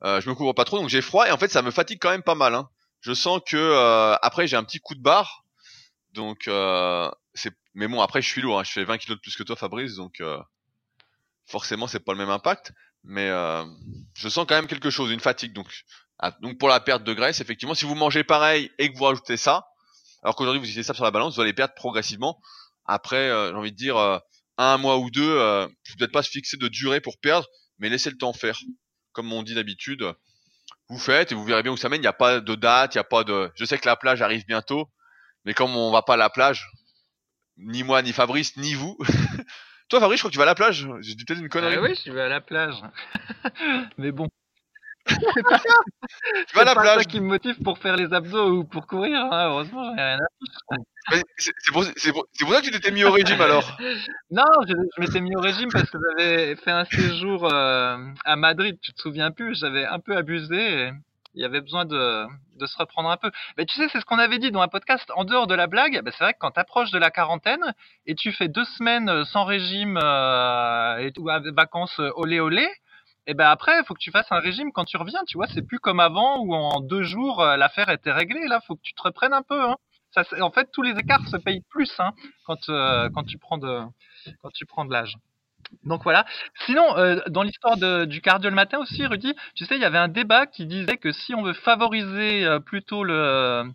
Euh, 0.04 0.22
je 0.22 0.30
me 0.30 0.36
couvre 0.36 0.54
pas 0.54 0.64
trop, 0.64 0.80
donc 0.80 0.90
j'ai 0.90 1.02
froid, 1.02 1.28
et 1.28 1.32
en 1.32 1.38
fait, 1.38 1.50
ça 1.50 1.62
me 1.62 1.70
fatigue 1.70 2.00
quand 2.02 2.10
même 2.10 2.24
pas 2.24 2.36
mal. 2.36 2.56
Hein. 2.56 2.70
Je 3.02 3.14
sens 3.14 3.42
que, 3.46 3.58
euh, 3.58 4.16
après, 4.22 4.48
j'ai 4.48 4.56
un 4.56 4.64
petit 4.64 4.80
coup 4.80 4.96
de 4.96 5.02
barre. 5.02 5.44
Donc, 6.14 6.48
euh, 6.48 7.12
c'est, 7.34 7.54
mais 7.76 7.88
bon, 7.88 8.02
après, 8.02 8.22
je 8.22 8.28
suis 8.28 8.42
lourd, 8.42 8.60
hein. 8.60 8.64
je 8.64 8.72
fais 8.72 8.86
20 8.86 8.98
kilos 8.98 9.18
de 9.18 9.22
plus 9.22 9.36
que 9.36 9.44
toi, 9.44 9.56
Fabrice, 9.56 9.96
donc, 9.96 10.22
euh, 10.22 10.40
forcément, 11.46 11.88
c'est 11.88 12.00
pas 12.00 12.14
le 12.14 12.20
même 12.20 12.30
impact. 12.30 12.72
Mais, 13.04 13.28
je 14.16 14.28
sens 14.28 14.46
quand 14.48 14.56
même 14.56 14.68
quelque 14.68 14.90
chose, 14.90 15.12
une 15.12 15.20
fatigue. 15.20 15.54
Donc, 15.54 15.68
ah, 16.20 16.32
donc 16.42 16.58
pour 16.58 16.68
la 16.68 16.80
perte 16.80 17.04
de 17.04 17.14
graisse, 17.14 17.40
effectivement, 17.42 17.76
si 17.76 17.86
vous 17.86 17.96
mangez 17.96 18.24
pareil 18.24 18.72
et 18.80 18.92
que 18.92 18.98
vous 18.98 19.04
rajoutez 19.06 19.38
ça, 19.38 19.68
alors 20.24 20.36
qu'aujourd'hui 20.36 20.60
vous 20.60 20.66
utilisez 20.66 20.84
ça 20.84 20.94
sur 20.94 21.04
la 21.04 21.12
balance, 21.12 21.36
vous 21.36 21.42
allez 21.42 21.54
perdre 21.54 21.74
progressivement. 21.76 22.40
Après, 22.86 23.30
euh, 23.30 23.50
j'ai 23.50 23.56
envie 23.56 23.72
de 23.72 23.78
dire 23.78 23.98
euh, 23.98 24.18
un 24.58 24.78
mois 24.78 24.98
ou 24.98 25.12
deux, 25.12 25.38
euh, 25.38 25.68
n'êtes 26.00 26.12
pas 26.12 26.24
se 26.24 26.30
fixer 26.30 26.58
de 26.58 26.68
durée 26.68 27.02
pour 27.02 27.20
perdre, 27.20 27.48
mais 27.80 27.90
laissez 27.90 28.10
le 28.10 28.18
temps 28.18 28.34
faire. 28.34 28.60
Comme 29.12 29.32
on 29.34 29.44
dit 29.44 29.56
d'habitude, 29.56 30.06
vous 30.90 31.00
faites 31.00 31.32
et 31.32 31.36
vous 31.36 31.44
verrez 31.44 31.64
bien 31.64 31.72
où 31.72 31.78
ça 31.78 31.90
mène. 31.90 32.00
Il 32.00 32.04
n'y 32.04 32.08
a 32.08 32.14
pas 32.14 32.40
de 32.40 32.56
date, 32.56 32.96
il 32.96 32.98
n'y 32.98 33.02
a 33.02 33.04
pas 33.04 33.24
de. 33.24 33.52
Je 33.56 33.66
sais 33.66 33.78
que 33.78 33.88
la 33.88 33.96
plage 33.96 34.22
arrive 34.22 34.46
bientôt, 34.46 34.90
mais 35.44 35.54
comme 35.54 35.76
on 35.76 35.92
va 35.92 36.02
pas 36.02 36.14
à 36.14 36.18
la 36.18 36.30
plage, 36.30 36.68
ni 37.58 37.84
moi, 37.84 38.02
ni 38.02 38.14
Fabrice, 38.14 38.56
ni 38.58 38.74
vous. 38.74 38.98
Toi, 39.90 40.00
Fabrice, 40.00 40.18
je 40.18 40.22
crois 40.22 40.30
que 40.30 40.34
tu 40.34 40.38
vas 40.38 40.44
à 40.44 40.48
la 40.48 40.56
plage. 40.56 40.88
J'ai 41.00 41.16
dit 41.16 41.26
peut-être 41.26 41.40
une 41.40 41.50
connerie. 41.50 41.76
Ah 41.78 41.82
oui, 41.82 42.00
je 42.06 42.12
vais 42.12 42.22
à 42.22 42.28
la 42.28 42.42
plage. 42.42 42.76
Mais 43.98 44.12
bon. 44.12 44.28
Tu 45.08 46.56
vas 46.56 46.62
à 46.62 46.66
la 46.66 46.70
c'est 46.72 46.76
pas 46.76 46.82
plage. 46.82 46.98
ça 47.00 47.04
qui 47.06 47.20
me 47.20 47.28
motive 47.28 47.62
pour 47.64 47.78
faire 47.80 47.96
les 47.96 48.14
abdos 48.14 48.50
ou 48.60 48.64
pour 48.64 48.88
courir, 48.88 49.20
hein. 49.32 49.48
heureusement, 49.50 49.84
j'en 49.86 49.96
ai 49.98 50.02
rien 50.04 50.18
à 50.20 50.76
Mais 51.12 51.22
C'est 51.38 51.52
c'est 51.60 51.72
pour, 51.72 51.84
c'est 51.96 52.12
pour- 52.12 52.26
c'est 52.34 52.46
pour 52.46 52.54
ça 52.54 52.62
que 52.62 52.66
tu 52.66 52.72
t'étais 52.72 52.92
mis 52.92 53.04
au 53.04 53.12
régime 53.12 53.42
alors. 53.42 53.78
Non, 54.32 54.44
je, 54.68 54.74
je 54.96 55.02
m'étais 55.02 55.22
mis 55.22 55.36
au 55.36 55.40
régime 55.42 55.70
parce 55.72 55.90
que 55.90 55.98
j'avais 56.18 56.56
fait 56.58 56.72
un 56.72 56.86
séjour 56.86 57.52
euh, 57.52 57.98
à 58.26 58.36
Madrid, 58.36 58.78
tu 58.82 58.94
te 58.94 59.02
souviens 59.02 59.32
plus, 59.32 59.60
j'avais 59.60 59.86
un 59.86 60.00
peu 60.00 60.16
abusé 60.18 60.58
et 60.88 60.92
il 61.36 61.42
y 61.42 61.46
avait 61.46 61.62
besoin 61.62 61.86
de, 61.86 62.26
de 62.60 62.66
se 62.66 62.76
reprendre 62.78 63.10
un 63.12 63.18
peu. 63.18 63.30
Mais 63.58 63.66
tu 63.66 63.76
sais, 63.76 63.88
c'est 63.92 64.00
ce 64.00 64.06
qu'on 64.06 64.18
avait 64.18 64.40
dit 64.40 64.50
dans 64.50 64.62
un 64.62 64.68
podcast, 64.68 65.12
en 65.16 65.24
dehors 65.24 65.46
de 65.46 65.54
la 65.54 65.68
blague, 65.68 66.02
bah, 66.04 66.10
c'est 66.18 66.24
vrai 66.24 66.34
que 66.34 66.40
quand 66.40 66.50
tu 66.52 66.60
approches 66.60 66.90
de 66.90 66.98
la 66.98 67.12
quarantaine 67.12 67.76
et 68.08 68.16
tu 68.16 68.32
fais 68.32 68.48
deux 68.48 68.66
semaines 68.66 69.08
euh, 69.08 69.24
sans 69.24 69.44
régime 69.46 70.00
euh, 70.02 70.98
et 70.98 71.14
ou 71.20 71.30
avec 71.30 71.54
vacances 71.54 72.00
euh, 72.00 72.10
olé 72.16 72.40
olé, 72.40 72.68
et 73.28 73.34
ben 73.34 73.48
après, 73.48 73.78
il 73.78 73.86
faut 73.86 73.94
que 73.94 74.00
tu 74.00 74.10
fasses 74.10 74.32
un 74.32 74.40
régime 74.40 74.72
quand 74.72 74.86
tu 74.86 74.96
reviens, 74.96 75.20
tu 75.28 75.38
vois, 75.38 75.48
c'est 75.54 75.62
plus 75.62 75.80
comme 75.80 76.00
avant 76.00 76.40
où 76.40 76.54
en 76.56 76.80
deux 76.80 77.04
jours 77.04 77.42
euh, 77.42 77.58
l'affaire 77.58 77.90
était 77.90 78.14
réglée, 78.14 78.48
là, 78.48 78.62
faut 78.66 78.76
que 78.76 78.82
tu 78.82 78.94
te 78.94 79.02
reprennes 79.02 79.34
un 79.34 79.42
peu. 79.42 79.62
Hein. 79.62 79.76
Ça, 80.12 80.24
en 80.40 80.50
fait, 80.50 80.72
tous 80.72 80.82
les 80.82 80.92
écarts 80.92 81.28
se 81.28 81.36
payent 81.36 81.64
plus 81.70 81.92
hein, 82.00 82.14
quand, 82.46 82.70
euh, 82.70 83.10
quand 83.10 83.26
tu 83.26 83.38
prends 83.38 83.58
de 83.58 84.94
l'âge. 84.94 85.18
Donc 85.84 86.04
voilà. 86.04 86.26
Sinon, 86.66 86.98
euh, 86.98 87.20
dans 87.28 87.44
l'histoire 87.44 87.76
du 88.08 88.22
cardio 88.22 88.50
le 88.50 88.56
matin 88.56 88.78
aussi, 88.78 89.06
Rudy, 89.06 89.36
tu 89.56 89.66
sais, 89.66 89.76
il 89.76 89.82
y 89.82 89.86
avait 89.86 89.98
un 89.98 90.08
débat 90.08 90.46
qui 90.46 90.66
disait 90.66 90.96
que 90.96 91.12
si 91.12 91.36
on 91.36 91.44
veut 91.44 91.54
favoriser 91.54 92.48
plutôt 92.66 93.04
le 93.04 93.74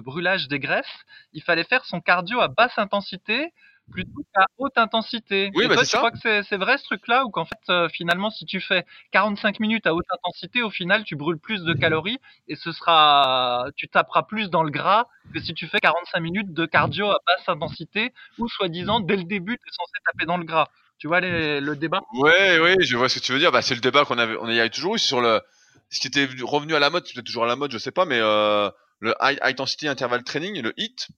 brûlage 0.00 0.48
des 0.48 0.58
graisses, 0.58 1.04
il 1.34 1.42
fallait 1.42 1.64
faire 1.64 1.84
son 1.84 2.00
cardio 2.00 2.40
à 2.40 2.48
basse 2.48 2.78
intensité 2.78 3.52
plutôt 3.90 4.22
qu'à 4.34 4.46
haute 4.58 4.76
intensité. 4.78 5.50
Oui, 5.54 5.64
Et 5.64 5.68
bah, 5.68 5.74
toi, 5.74 5.82
tu 5.84 5.90
ça. 5.90 5.98
crois 5.98 6.10
que 6.10 6.18
c'est 6.42 6.56
vrai 6.56 6.78
ce 6.78 6.84
truc-là 6.84 7.24
ou 7.24 7.30
qu'en 7.30 7.44
fait, 7.44 7.58
euh, 7.70 7.88
finalement, 7.88 8.30
si 8.30 8.44
tu 8.46 8.60
fais 8.60 8.84
45 9.12 9.60
minutes 9.60 9.86
à 9.86 9.94
haute 9.94 10.06
intensité, 10.10 10.62
au 10.62 10.70
final, 10.70 11.04
tu 11.04 11.16
brûles 11.16 11.38
plus 11.38 11.62
de 11.64 11.74
calories 11.74 12.18
et 12.48 12.56
ce 12.56 12.72
sera, 12.72 13.66
tu 13.76 13.88
taperas 13.88 14.22
plus 14.22 14.50
dans 14.50 14.62
le 14.62 14.70
gras 14.70 15.06
que 15.32 15.40
si 15.40 15.54
tu 15.54 15.66
fais 15.68 15.78
45 15.78 16.20
minutes 16.20 16.52
de 16.52 16.66
cardio 16.66 17.06
à 17.10 17.18
basse 17.26 17.48
intensité 17.48 18.12
où, 18.38 18.48
soi-disant, 18.48 19.00
dès 19.00 19.16
le 19.16 19.24
début, 19.24 19.56
tu 19.56 19.68
es 19.68 19.72
censé 19.72 19.92
taper 20.04 20.26
dans 20.26 20.36
le 20.36 20.44
gras. 20.44 20.68
Tu 20.98 21.06
vois 21.06 21.20
les- 21.20 21.60
le 21.60 21.76
débat? 21.76 22.02
Ouais, 22.14 22.58
ouais, 22.58 22.76
je 22.80 22.96
vois 22.96 23.08
ce 23.08 23.18
que 23.18 23.24
tu 23.24 23.32
veux 23.32 23.38
dire. 23.38 23.52
Bah, 23.52 23.62
c'est 23.62 23.74
le 23.74 23.80
débat 23.80 24.04
qu'on 24.04 24.18
avait, 24.18 24.36
on 24.40 24.48
y 24.48 24.58
avait 24.60 24.70
toujours 24.70 24.96
eu 24.96 24.98
sur 24.98 25.20
le, 25.20 25.40
ce 25.88 26.00
qui 26.00 26.08
était 26.08 26.26
venu- 26.26 26.42
revenu 26.44 26.74
à 26.74 26.78
la 26.78 26.90
mode, 26.90 27.06
c'est 27.06 27.14
peut-être 27.14 27.26
toujours 27.26 27.44
à 27.44 27.46
la 27.46 27.56
mode, 27.56 27.70
je 27.72 27.78
sais 27.78 27.92
pas, 27.92 28.04
mais 28.04 28.18
euh, 28.20 28.70
le 29.00 29.14
high, 29.20 29.38
high 29.42 29.50
intensity 29.52 29.88
interval 29.88 30.22
training, 30.24 30.60
le 30.60 30.72
HIT, 30.76 31.08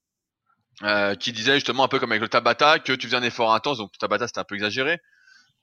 euh, 0.82 1.14
qui 1.14 1.32
disait 1.32 1.54
justement 1.54 1.84
un 1.84 1.88
peu 1.88 1.98
comme 1.98 2.10
avec 2.10 2.22
le 2.22 2.28
Tabata 2.28 2.78
que 2.78 2.92
tu 2.92 3.06
faisais 3.06 3.16
un 3.16 3.22
effort 3.22 3.54
intense, 3.54 3.78
donc 3.78 3.92
Tabata 3.98 4.26
c'était 4.26 4.40
un 4.40 4.44
peu 4.44 4.54
exagéré. 4.54 4.98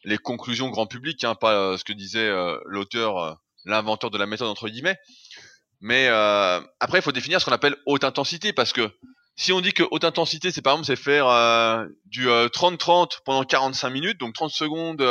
Les 0.05 0.17
conclusions 0.17 0.69
grand 0.69 0.85
public, 0.85 1.23
hein, 1.23 1.35
pas 1.35 1.53
euh, 1.55 1.77
ce 1.77 1.83
que 1.83 1.93
disait 1.93 2.27
euh, 2.27 2.57
l'auteur, 2.65 3.37
l'inventeur 3.65 4.11
de 4.11 4.17
la 4.17 4.27
méthode 4.27 4.47
entre 4.47 4.69
guillemets. 4.69 4.97
Mais 5.81 6.07
après, 6.79 6.99
il 6.99 7.01
faut 7.01 7.11
définir 7.11 7.39
ce 7.39 7.45
qu'on 7.45 7.53
appelle 7.53 7.75
haute 7.85 8.03
intensité, 8.03 8.53
parce 8.53 8.71
que 8.71 8.91
si 9.35 9.51
on 9.53 9.61
dit 9.61 9.71
que 9.71 9.83
haute 9.91 10.03
intensité, 10.03 10.51
c'est 10.51 10.61
par 10.61 10.73
exemple 10.73 10.87
c'est 10.87 11.01
faire 11.01 11.25
du 12.05 12.29
euh, 12.29 12.47
30-30 12.47 13.19
pendant 13.25 13.43
45 13.43 13.89
minutes, 13.89 14.19
donc 14.19 14.33
30 14.33 14.51
secondes 14.51 15.01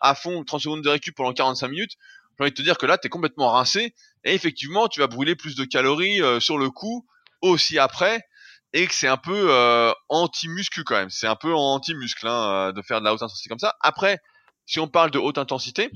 à 0.00 0.14
fond, 0.14 0.44
30 0.44 0.60
secondes 0.60 0.82
de 0.82 0.88
récup 0.88 1.16
pendant 1.16 1.32
45 1.32 1.68
minutes, 1.68 1.92
j'ai 2.38 2.44
envie 2.44 2.50
de 2.50 2.56
te 2.56 2.62
dire 2.62 2.78
que 2.78 2.86
là, 2.86 2.98
tu 2.98 3.06
es 3.06 3.10
complètement 3.10 3.50
rincé, 3.50 3.94
et 4.24 4.34
effectivement, 4.34 4.88
tu 4.88 5.00
vas 5.00 5.06
brûler 5.06 5.36
plus 5.36 5.56
de 5.56 5.64
calories 5.64 6.20
sur 6.40 6.58
le 6.58 6.70
coup, 6.70 7.06
aussi 7.40 7.78
après, 7.78 8.20
et 8.72 8.86
que 8.86 8.94
c'est 8.94 9.08
un 9.08 9.16
peu 9.16 9.50
euh, 9.50 9.92
anti-muscu 10.08 10.84
quand 10.84 10.96
même, 10.96 11.10
c'est 11.10 11.26
un 11.26 11.36
peu 11.36 11.54
anti-muscle 11.54 12.26
hein, 12.26 12.68
euh, 12.68 12.72
de 12.72 12.82
faire 12.82 13.00
de 13.00 13.04
la 13.04 13.14
haute 13.14 13.22
intensité 13.22 13.48
comme 13.48 13.58
ça. 13.58 13.74
Après, 13.80 14.18
si 14.66 14.80
on 14.80 14.88
parle 14.88 15.10
de 15.10 15.18
haute 15.18 15.38
intensité, 15.38 15.90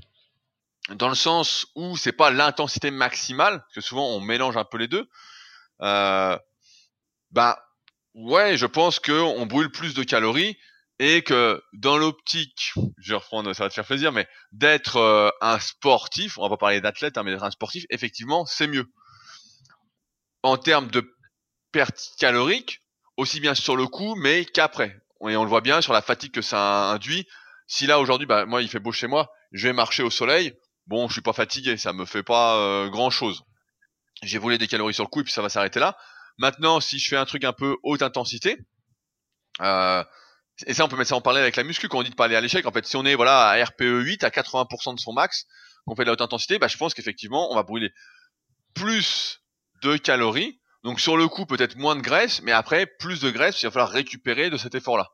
dans 0.90 1.08
le 1.08 1.14
sens 1.14 1.66
où 1.74 1.96
c'est 1.96 2.12
pas 2.12 2.30
l'intensité 2.30 2.90
maximale, 2.90 3.60
parce 3.60 3.74
que 3.74 3.80
souvent 3.80 4.08
on 4.08 4.20
mélange 4.20 4.56
un 4.56 4.64
peu 4.64 4.78
les 4.78 4.88
deux, 4.88 5.08
euh, 5.82 6.38
bah 7.30 7.62
ouais, 8.14 8.56
je 8.56 8.66
pense 8.66 8.98
que 8.98 9.12
on 9.12 9.46
brûle 9.46 9.70
plus 9.70 9.94
de 9.94 10.02
calories 10.02 10.56
et 10.98 11.22
que 11.22 11.62
dans 11.72 11.98
l'optique, 11.98 12.72
je 12.98 13.12
vais 13.12 13.16
reprendre, 13.16 13.52
ça 13.54 13.64
va 13.64 13.68
te 13.68 13.74
faire 13.74 13.86
plaisir, 13.86 14.12
mais 14.12 14.28
d'être 14.52 14.96
euh, 14.96 15.30
un 15.40 15.58
sportif, 15.58 16.38
on 16.38 16.42
va 16.42 16.48
pas 16.50 16.56
parler 16.56 16.80
d'athlète, 16.80 17.18
hein, 17.18 17.22
mais 17.24 17.32
d'être 17.32 17.44
un 17.44 17.50
sportif, 17.50 17.84
effectivement, 17.90 18.46
c'est 18.46 18.66
mieux. 18.66 18.86
En 20.42 20.56
termes 20.56 20.88
de 20.88 21.14
perte 21.72 22.12
calorique, 22.18 22.82
aussi 23.16 23.40
bien 23.40 23.54
sur 23.54 23.76
le 23.76 23.86
coup, 23.86 24.14
mais 24.16 24.44
qu'après. 24.44 25.00
Et 25.28 25.36
on 25.36 25.44
le 25.44 25.48
voit 25.48 25.60
bien 25.60 25.80
sur 25.80 25.92
la 25.92 26.02
fatigue 26.02 26.32
que 26.32 26.42
ça 26.42 26.90
induit. 26.90 27.26
Si 27.66 27.86
là 27.86 28.00
aujourd'hui, 28.00 28.26
bah, 28.26 28.44
moi 28.44 28.62
il 28.62 28.68
fait 28.68 28.80
beau 28.80 28.92
chez 28.92 29.06
moi, 29.06 29.32
je 29.52 29.68
vais 29.68 29.72
marcher 29.72 30.02
au 30.02 30.10
soleil. 30.10 30.54
Bon, 30.86 31.08
je 31.08 31.12
suis 31.12 31.22
pas 31.22 31.32
fatigué, 31.32 31.76
ça 31.76 31.92
me 31.92 32.04
fait 32.04 32.22
pas 32.22 32.56
euh, 32.56 32.88
grand 32.88 33.10
chose. 33.10 33.44
J'ai 34.22 34.38
volé 34.38 34.58
des 34.58 34.66
calories 34.66 34.94
sur 34.94 35.04
le 35.04 35.08
coup 35.08 35.20
et 35.20 35.24
puis 35.24 35.32
ça 35.32 35.42
va 35.42 35.48
s'arrêter 35.48 35.80
là. 35.80 35.96
Maintenant, 36.38 36.80
si 36.80 36.98
je 36.98 37.08
fais 37.08 37.16
un 37.16 37.24
truc 37.24 37.44
un 37.44 37.52
peu 37.52 37.76
haute 37.82 38.02
intensité, 38.02 38.58
euh, 39.60 40.02
et 40.66 40.74
ça 40.74 40.84
on 40.84 40.88
peut 40.88 40.96
mettre 40.96 41.10
ça 41.10 41.16
en 41.16 41.20
parallèle 41.20 41.44
avec 41.44 41.56
la 41.56 41.64
muscu 41.64 41.88
quand 41.88 41.98
on 41.98 42.02
dit 42.02 42.10
de 42.10 42.14
pas 42.14 42.24
aller 42.24 42.36
à 42.36 42.40
l'échec. 42.40 42.66
En 42.66 42.72
fait, 42.72 42.86
si 42.86 42.96
on 42.96 43.04
est 43.04 43.14
voilà 43.14 43.48
à 43.48 43.64
RPE 43.64 43.82
8 43.82 44.24
à 44.24 44.30
80% 44.30 44.94
de 44.94 45.00
son 45.00 45.12
max, 45.12 45.46
qu'on 45.86 45.94
fait 45.94 46.02
de 46.02 46.06
la 46.06 46.12
haute 46.12 46.20
intensité, 46.20 46.58
bah, 46.58 46.68
je 46.68 46.76
pense 46.76 46.94
qu'effectivement 46.94 47.52
on 47.52 47.54
va 47.54 47.62
brûler 47.62 47.92
plus 48.74 49.40
de 49.82 49.96
calories 49.96 50.60
donc 50.82 51.00
sur 51.00 51.16
le 51.16 51.28
coup, 51.28 51.46
peut-être 51.46 51.76
moins 51.76 51.96
de 51.96 52.00
graisse, 52.00 52.42
mais 52.42 52.52
après, 52.52 52.86
plus 52.86 53.20
de 53.20 53.30
graisse, 53.30 53.62
il 53.62 53.66
va 53.66 53.70
falloir 53.70 53.90
récupérer 53.90 54.50
de 54.50 54.56
cet 54.56 54.74
effort-là. 54.74 55.08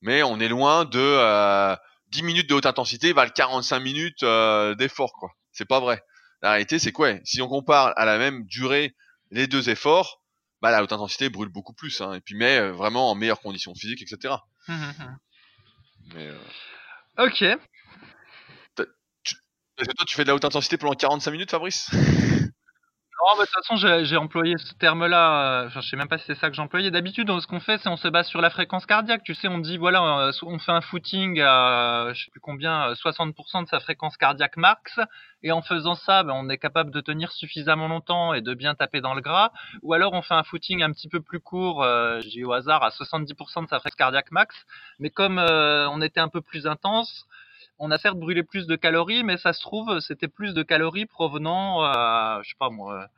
Mais 0.00 0.22
on 0.22 0.40
est 0.40 0.48
loin 0.48 0.84
de 0.84 0.98
euh, 1.00 1.76
10 2.08 2.22
minutes 2.22 2.48
de 2.48 2.54
haute 2.54 2.66
intensité 2.66 3.12
valent 3.12 3.30
45 3.34 3.80
minutes 3.80 4.22
euh, 4.22 4.74
d'effort, 4.74 5.12
quoi. 5.18 5.30
C'est 5.52 5.64
pas 5.66 5.80
vrai. 5.80 6.02
La 6.42 6.50
réalité, 6.50 6.78
c'est 6.78 6.92
quoi 6.92 7.12
Si 7.24 7.40
on 7.42 7.48
compare 7.48 7.92
à 7.96 8.04
la 8.04 8.18
même 8.18 8.44
durée 8.46 8.94
les 9.30 9.46
deux 9.46 9.70
efforts, 9.70 10.22
bah 10.62 10.70
la 10.70 10.82
haute 10.82 10.92
intensité 10.92 11.28
brûle 11.28 11.48
beaucoup 11.48 11.74
plus, 11.74 12.00
hein, 12.00 12.14
et 12.14 12.20
puis 12.20 12.34
met 12.34 12.58
euh, 12.58 12.72
vraiment 12.72 13.10
en 13.10 13.14
meilleures 13.14 13.40
conditions 13.40 13.74
physiques, 13.74 14.02
etc. 14.02 14.34
Hum, 14.68 14.74
hum, 14.74 14.94
hum. 15.00 15.18
Mais, 16.14 16.28
euh, 16.28 16.38
Ok. 17.18 17.38
que 19.76 19.84
toi, 19.84 20.04
tu 20.06 20.14
fais 20.14 20.22
de 20.22 20.28
la 20.28 20.34
haute 20.36 20.44
intensité 20.44 20.76
pendant 20.76 20.94
45 20.94 21.30
minutes, 21.30 21.50
Fabrice? 21.50 21.90
Non, 23.24 23.30
bah, 23.38 23.44
de 23.44 23.50
toute 23.50 23.64
façon, 23.66 24.04
j'ai 24.04 24.16
employé 24.18 24.54
ce 24.58 24.74
terme-là. 24.74 25.64
euh, 25.64 25.68
je 25.70 25.80
sais 25.80 25.96
même 25.96 26.08
pas 26.08 26.18
si 26.18 26.26
c'est 26.26 26.34
ça 26.34 26.50
que 26.50 26.54
j'employais. 26.56 26.90
D'habitude, 26.90 27.30
ce 27.40 27.46
qu'on 27.46 27.58
fait, 27.58 27.78
c'est 27.78 27.88
on 27.88 27.96
se 27.96 28.06
base 28.08 28.26
sur 28.28 28.42
la 28.42 28.50
fréquence 28.50 28.84
cardiaque. 28.84 29.22
Tu 29.24 29.34
sais, 29.34 29.48
on 29.48 29.56
dit 29.56 29.78
voilà, 29.78 30.26
euh, 30.28 30.32
on 30.42 30.58
fait 30.58 30.72
un 30.72 30.82
footing 30.82 31.40
à 31.40 32.10
je 32.12 32.24
sais 32.24 32.30
plus 32.30 32.40
combien, 32.40 32.90
euh, 32.90 32.94
60% 32.94 33.62
de 33.62 33.68
sa 33.68 33.80
fréquence 33.80 34.18
cardiaque 34.18 34.58
max, 34.58 35.00
et 35.42 35.52
en 35.52 35.62
faisant 35.62 35.94
ça, 35.94 36.22
ben, 36.22 36.34
on 36.36 36.50
est 36.50 36.58
capable 36.58 36.90
de 36.90 37.00
tenir 37.00 37.32
suffisamment 37.32 37.88
longtemps 37.88 38.34
et 38.34 38.42
de 38.42 38.52
bien 38.52 38.74
taper 38.74 39.00
dans 39.00 39.14
le 39.14 39.22
gras. 39.22 39.52
Ou 39.82 39.94
alors, 39.94 40.12
on 40.12 40.20
fait 40.20 40.34
un 40.34 40.42
footing 40.42 40.82
un 40.82 40.92
petit 40.92 41.08
peu 41.08 41.22
plus 41.22 41.40
court, 41.40 41.82
euh, 41.82 42.20
j'ai 42.28 42.44
au 42.44 42.52
hasard 42.52 42.82
à 42.82 42.90
70% 42.90 43.62
de 43.62 43.68
sa 43.68 43.78
fréquence 43.80 43.96
cardiaque 43.96 44.32
max, 44.32 44.54
mais 44.98 45.08
comme 45.08 45.38
euh, 45.38 45.88
on 45.88 46.02
était 46.02 46.20
un 46.20 46.28
peu 46.28 46.42
plus 46.42 46.66
intense. 46.66 47.24
On 47.78 47.90
a 47.90 47.98
certes 47.98 48.18
brûlé 48.18 48.42
plus 48.42 48.66
de 48.66 48.76
calories, 48.76 49.24
mais 49.24 49.36
ça 49.36 49.52
se 49.52 49.60
trouve, 49.60 50.00
c'était 50.00 50.28
plus 50.28 50.54
de 50.54 50.62
calories 50.62 51.06
provenant, 51.06 51.84
euh, 51.84 52.42
je 52.42 52.50
sais 52.50 52.56
pas 52.58 52.70
moi, 52.70 53.08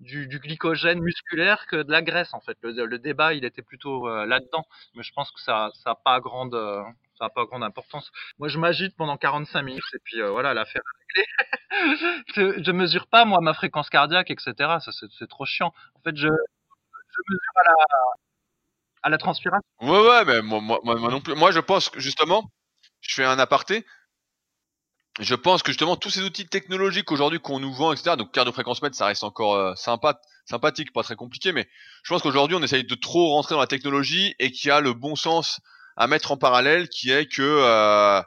du, 0.00 0.26
glycogène 0.26 1.00
musculaire 1.00 1.66
que 1.66 1.82
de 1.82 1.90
la 1.90 2.02
graisse 2.02 2.32
en 2.34 2.40
fait. 2.40 2.56
Le, 2.62 2.98
débat 2.98 3.34
il 3.34 3.44
était 3.44 3.62
plutôt 3.62 4.08
euh, 4.08 4.26
là-dedans, 4.26 4.64
mais 4.94 5.02
je 5.02 5.12
pense 5.12 5.30
que 5.32 5.40
ça 5.40 5.70
ça 5.74 5.90
a 5.90 5.94
pas 5.94 6.20
grande 6.20 6.54
euh, 6.54 6.82
ça 7.18 7.28
pas 7.30 7.44
grande 7.44 7.62
importance. 7.64 8.10
Moi 8.38 8.48
je 8.48 8.58
m'agite 8.58 8.96
pendant 8.96 9.16
45 9.16 9.62
minutes 9.62 9.84
et 9.94 9.98
puis 10.04 10.20
voilà 10.22 10.54
l'affaire 10.54 10.82
est 10.82 11.20
réglée. 11.20 12.24
je, 12.58 12.62
je 12.62 12.72
mesure 12.72 13.06
pas 13.06 13.24
moi 13.24 13.40
ma 13.40 13.54
fréquence 13.54 13.90
cardiaque 13.90 14.30
etc. 14.30 14.52
Ça 14.80 14.90
c'est 15.18 15.28
trop 15.28 15.46
chiant. 15.46 15.72
En 15.94 16.00
fait 16.00 16.16
je 16.16 16.28
mesure 16.28 17.52
à 17.56 17.68
la 17.68 17.74
à 19.06 19.08
la 19.08 19.18
transpiration. 19.18 19.68
Ouais, 19.80 20.08
ouais, 20.08 20.24
mais 20.24 20.42
moi, 20.42 20.60
moi 20.60 20.80
moi 20.82 21.10
non 21.10 21.20
plus. 21.20 21.34
Moi, 21.36 21.52
je 21.52 21.60
pense 21.60 21.88
que 21.88 22.00
justement, 22.00 22.50
je 23.00 23.14
fais 23.14 23.24
un 23.24 23.38
aparté. 23.38 23.86
Je 25.18 25.34
pense 25.34 25.62
que 25.62 25.72
justement 25.72 25.96
tous 25.96 26.10
ces 26.10 26.22
outils 26.22 26.46
technologiques 26.46 27.10
aujourd'hui 27.10 27.40
qu'on 27.40 27.58
nous 27.58 27.72
vend, 27.72 27.92
etc. 27.92 28.16
Donc 28.16 28.32
cardio-fréquence-mètre, 28.32 28.94
ça 28.94 29.06
reste 29.06 29.24
encore 29.24 29.54
euh, 29.54 29.74
sympa, 29.74 30.20
sympathique, 30.44 30.92
pas 30.92 31.02
très 31.02 31.16
compliqué, 31.16 31.52
mais 31.52 31.66
je 32.02 32.12
pense 32.12 32.22
qu'aujourd'hui 32.22 32.56
on 32.56 32.62
essaye 32.62 32.84
de 32.84 32.94
trop 32.94 33.30
rentrer 33.30 33.54
dans 33.54 33.60
la 33.60 33.66
technologie 33.66 34.34
et 34.38 34.52
qu'il 34.52 34.68
y 34.68 34.70
a 34.70 34.80
le 34.80 34.92
bon 34.92 35.16
sens 35.16 35.60
à 35.96 36.06
mettre 36.06 36.32
en 36.32 36.36
parallèle, 36.36 36.90
qui 36.90 37.10
est 37.10 37.26
que 37.26 37.42
euh, 37.42 38.20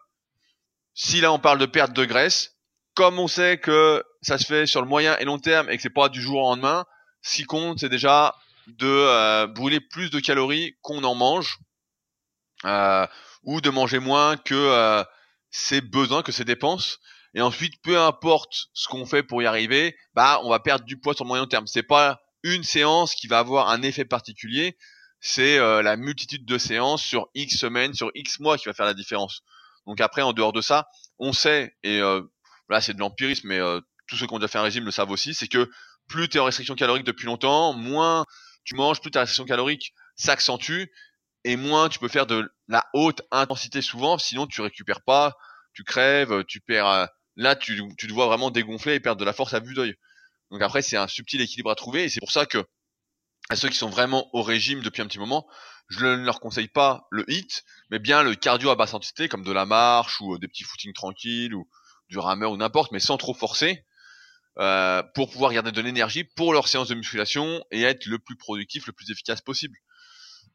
si 0.96 1.22
là 1.22 1.32
on 1.32 1.38
parle 1.38 1.60
de 1.60 1.68
perte 1.68 1.94
de 1.94 2.06
graisse, 2.06 2.56
comme 2.96 3.20
on 3.20 3.28
sait 3.28 3.60
que 3.60 4.04
ça 4.24 4.40
se 4.40 4.46
fait 4.46 4.66
sur 4.66 4.82
le 4.82 4.88
moyen 4.88 5.16
et 5.20 5.26
long 5.26 5.38
terme 5.38 5.70
et 5.70 5.76
que 5.76 5.84
c'est 5.84 5.90
pas 5.92 6.10
du 6.10 6.22
jour 6.22 6.38
au 6.40 6.50
lendemain, 6.50 6.86
ce 7.22 7.36
qui 7.36 7.44
compte 7.44 7.80
c'est 7.80 7.90
déjà 7.90 8.36
de 8.68 8.88
euh, 8.88 9.48
brûler 9.48 9.80
plus 9.80 10.10
de 10.10 10.20
calories 10.20 10.76
qu'on 10.82 11.04
en 11.04 11.16
mange 11.16 11.60
euh, 12.66 13.06
ou 13.44 13.62
de 13.62 13.70
manger 13.70 14.00
moins 14.00 14.38
que 14.38 14.56
euh, 14.56 15.04
ses 15.52 15.82
besoins, 15.82 16.24
que 16.24 16.32
ses 16.32 16.46
dépenses. 16.46 17.00
Et 17.34 17.42
ensuite, 17.42 17.82
peu 17.84 18.00
importe 18.00 18.70
ce 18.74 18.88
qu'on 18.88 19.06
fait 19.06 19.24
pour 19.24 19.42
y 19.42 19.46
arriver, 19.46 19.96
bah 20.14 20.40
on 20.44 20.50
va 20.50 20.60
perdre 20.60 20.86
du 20.86 21.00
poids 21.00 21.14
sur 21.14 21.26
le 21.26 21.30
moyen 21.30 21.46
terme. 21.46 21.68
C'est 21.68 21.84
pas 21.84 22.22
une 22.44 22.64
séance 22.64 23.16
qui 23.16 23.28
va 23.28 23.40
avoir 23.40 23.70
un 23.70 23.82
effet 23.82 24.06
particulier, 24.06 24.78
c'est 25.20 25.58
euh, 25.58 25.82
la 25.82 25.98
multitude 25.98 26.46
de 26.46 26.58
séances 26.58 27.04
sur 27.04 27.28
X 27.36 27.58
semaines, 27.58 27.94
sur 27.94 28.12
X 28.16 28.40
mois 28.40 28.58
qui 28.58 28.66
va 28.66 28.74
faire 28.74 28.86
la 28.86 28.94
différence. 28.94 29.42
Donc 29.86 30.02
après, 30.02 30.22
en 30.22 30.34
dehors 30.34 30.54
de 30.54 30.62
ça, 30.62 30.88
on 31.18 31.34
sait, 31.34 31.76
et 31.84 32.00
euh, 32.00 32.22
là 32.70 32.82
c'est 32.82 32.94
de 32.94 33.00
l'empirisme, 33.00 33.48
mais 33.48 33.60
euh, 33.60 33.82
tous 34.08 34.16
ceux 34.16 34.28
qui 34.28 34.34
ont 34.34 34.40
déjà 34.40 34.48
fait 34.48 34.58
un 34.58 34.64
régime 34.64 34.86
le 34.86 34.92
savent 34.92 35.12
aussi, 35.12 35.34
c'est 35.34 35.48
que 35.48 35.70
plus 36.08 36.30
tu 36.30 36.38
es 36.38 36.40
en 36.40 36.46
restriction 36.46 36.76
calorique 36.76 37.04
depuis 37.04 37.26
longtemps, 37.26 37.74
moins 37.74 38.26
tu 38.64 38.76
manges, 38.76 39.02
plus 39.02 39.12
ta 39.12 39.22
restriction 39.22 39.46
calorique 39.46 39.94
s'accentue, 40.16 40.86
et 41.44 41.56
moins 41.56 41.90
tu 41.90 42.00
peux 42.00 42.08
faire 42.08 42.26
de 42.26 42.52
la 42.70 42.86
haute 42.94 43.22
intensité 43.32 43.82
souvent, 43.82 44.18
sinon 44.18 44.48
tu 44.48 44.62
récupères 44.62 45.02
pas, 45.02 45.36
tu 45.74 45.84
crèves, 45.84 46.46
tu 46.46 46.62
perds. 46.62 46.88
euh, 46.88 47.06
là, 47.36 47.56
tu, 47.56 47.82
tu 47.98 48.08
te 48.08 48.14
vois 48.14 48.28
vraiment 48.28 48.52
dégonfler 48.52 48.96
et 48.96 49.00
perdre 49.02 49.20
de 49.20 49.26
la 49.26 49.34
force 49.34 49.54
à 49.54 49.60
vue 49.60 49.74
d'œil. 49.74 49.96
Donc 50.52 50.62
après, 50.62 50.82
c'est 50.82 50.98
un 50.98 51.08
subtil 51.08 51.42
équilibre 51.42 51.72
à 51.72 51.76
trouver, 51.76 52.06
et 52.06 52.10
c'est 52.10 52.22
pour 52.22 52.32
ça 52.32 52.46
que 52.46 52.64
à 53.50 53.56
ceux 53.56 53.70
qui 53.70 53.78
sont 53.78 53.90
vraiment 53.90 54.30
au 54.34 54.44
régime 54.44 54.82
depuis 54.82 55.02
un 55.02 55.08
petit 55.08 55.20
moment, 55.20 55.48
je 55.90 56.06
ne 56.06 56.24
leur 56.24 56.40
conseille 56.40 56.68
pas 56.68 57.08
le 57.10 57.26
hit, 57.32 57.64
mais 57.90 57.98
bien 58.00 58.22
le 58.22 58.36
cardio 58.36 58.70
à 58.70 58.76
basse 58.76 58.94
intensité, 58.94 59.28
comme 59.28 59.44
de 59.44 59.52
la 59.52 59.66
marche 59.66 60.22
ou 60.22 60.36
euh, 60.36 60.40
des 60.40 60.48
petits 60.48 60.64
footings 60.64 60.94
tranquilles 60.94 61.56
ou 61.56 61.68
du 62.10 62.20
rameur 62.20 62.52
ou 62.52 62.58
n'importe, 62.58 62.92
mais 62.92 63.00
sans 63.00 63.18
trop 63.18 63.34
forcer, 63.34 63.86
euh, 64.60 65.02
pour 65.16 65.32
pouvoir 65.32 65.54
garder 65.54 65.72
de 65.72 65.82
l'énergie 65.82 66.24
pour 66.24 66.54
leur 66.54 66.68
séance 66.68 66.90
de 66.90 66.96
musculation 66.96 67.64
et 67.72 67.84
être 67.84 68.06
le 68.06 68.20
plus 68.20 68.36
productif, 68.36 68.86
le 68.88 68.94
plus 68.94 69.10
efficace 69.10 69.42
possible. 69.42 69.78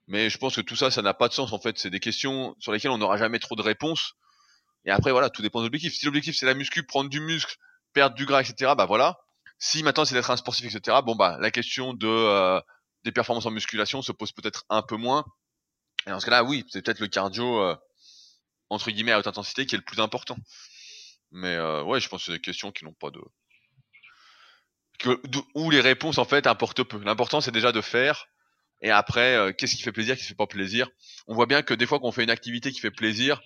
Mais 0.07 0.29
je 0.29 0.39
pense 0.39 0.57
que 0.57 0.61
tout 0.61 0.77
ça, 0.77 0.91
ça 0.91 1.03
n'a 1.03 1.15
pas 1.15 1.29
de 1.29 1.33
sens 1.33 1.53
en 1.53 1.59
fait. 1.59 1.79
C'est 1.79 1.91
des 1.91 2.01
questions 2.01 2.55
sur 2.59 2.73
lesquelles 2.73 2.91
on 2.91 2.99
n'aura 2.99 3.17
jamais 3.17 3.39
trop 3.39 3.57
de 3.57 3.63
réponses. 3.63 4.15
Et 4.85 4.91
après, 4.91 5.13
voilà, 5.13 5.31
tout 5.31 5.43
dépend 5.43 5.61
de 5.61 5.67
l'objectif. 5.67 5.95
Si 5.95 6.05
l'objectif 6.05 6.37
c'est 6.37 6.47
la 6.47 6.55
muscu, 6.55 6.85
prendre 6.85 7.09
du 7.09 7.21
muscle, 7.21 7.57
perdre 7.95 8.15
du 8.15 8.27
gras, 8.27 8.43
etc., 8.43 8.73
bah 8.77 8.85
voilà. 8.85 9.19
Si 9.59 9.83
maintenant 9.83 10.05
c'est 10.05 10.15
d'être 10.15 10.31
un 10.31 10.37
sportif, 10.37 10.67
etc., 10.67 10.99
bon 11.05 11.15
bah 11.15 11.39
la 11.41 11.51
question 11.51 11.95
de 11.95 12.07
euh, 12.07 12.61
des 13.05 13.13
performances 13.13 13.47
en 13.47 13.51
musculation 13.51 14.03
se 14.03 14.13
pose 14.13 14.33
peut-être 14.33 14.65
un 14.69 14.83
peu 14.83 14.97
moins. 14.97 15.25
Et 16.07 16.11
dans 16.11 16.21
ce 16.21 16.27
cas-là, 16.27 16.45
oui, 16.45 16.65
c'est 16.69 16.83
peut-être 16.83 17.01
le 17.01 17.09
cardio 17.09 17.61
euh, 17.61 17.77
entre 18.69 18.91
guillemets 18.91 19.13
à 19.13 19.19
haute 19.19 19.27
intensité 19.27 19.65
qui 19.65 19.75
est 19.75 19.79
le 19.79 19.85
plus 19.85 20.01
important. 20.01 20.37
Mais 21.31 21.55
euh, 21.55 21.83
ouais, 21.83 22.01
je 22.01 22.09
pense 22.09 22.21
que 22.23 22.27
c'est 22.27 22.33
des 22.33 22.41
questions 22.41 22.73
qui 22.73 22.85
n'ont 22.85 22.95
pas 22.95 23.11
de 23.11 23.21
que, 24.99 25.21
où 25.55 25.71
les 25.71 25.81
réponses 25.81 26.19
en 26.19 26.25
fait 26.25 26.47
importent 26.47 26.83
peu. 26.85 27.03
L'important 27.03 27.41
c'est 27.41 27.51
déjà 27.51 27.73
de 27.73 27.81
faire. 27.81 28.27
Et 28.85 28.91
après, 28.91 29.35
euh, 29.35 29.53
qu'est-ce 29.53 29.77
qui 29.77 29.83
fait 29.83 29.93
plaisir, 29.93 30.15
qu'est-ce 30.15 30.27
qui 30.27 30.33
fait 30.33 30.37
pas 30.37 30.47
plaisir? 30.47 30.89
On 31.27 31.35
voit 31.35 31.47
bien 31.47 31.63
que 31.63 31.73
des 31.73 31.87
fois 31.87 31.99
qu'on 31.99 32.13
fait 32.13 32.23
une 32.23 32.31
activité 32.31 32.71
qui 32.71 32.81
fait 32.81 32.91
plaisir, 32.91 33.41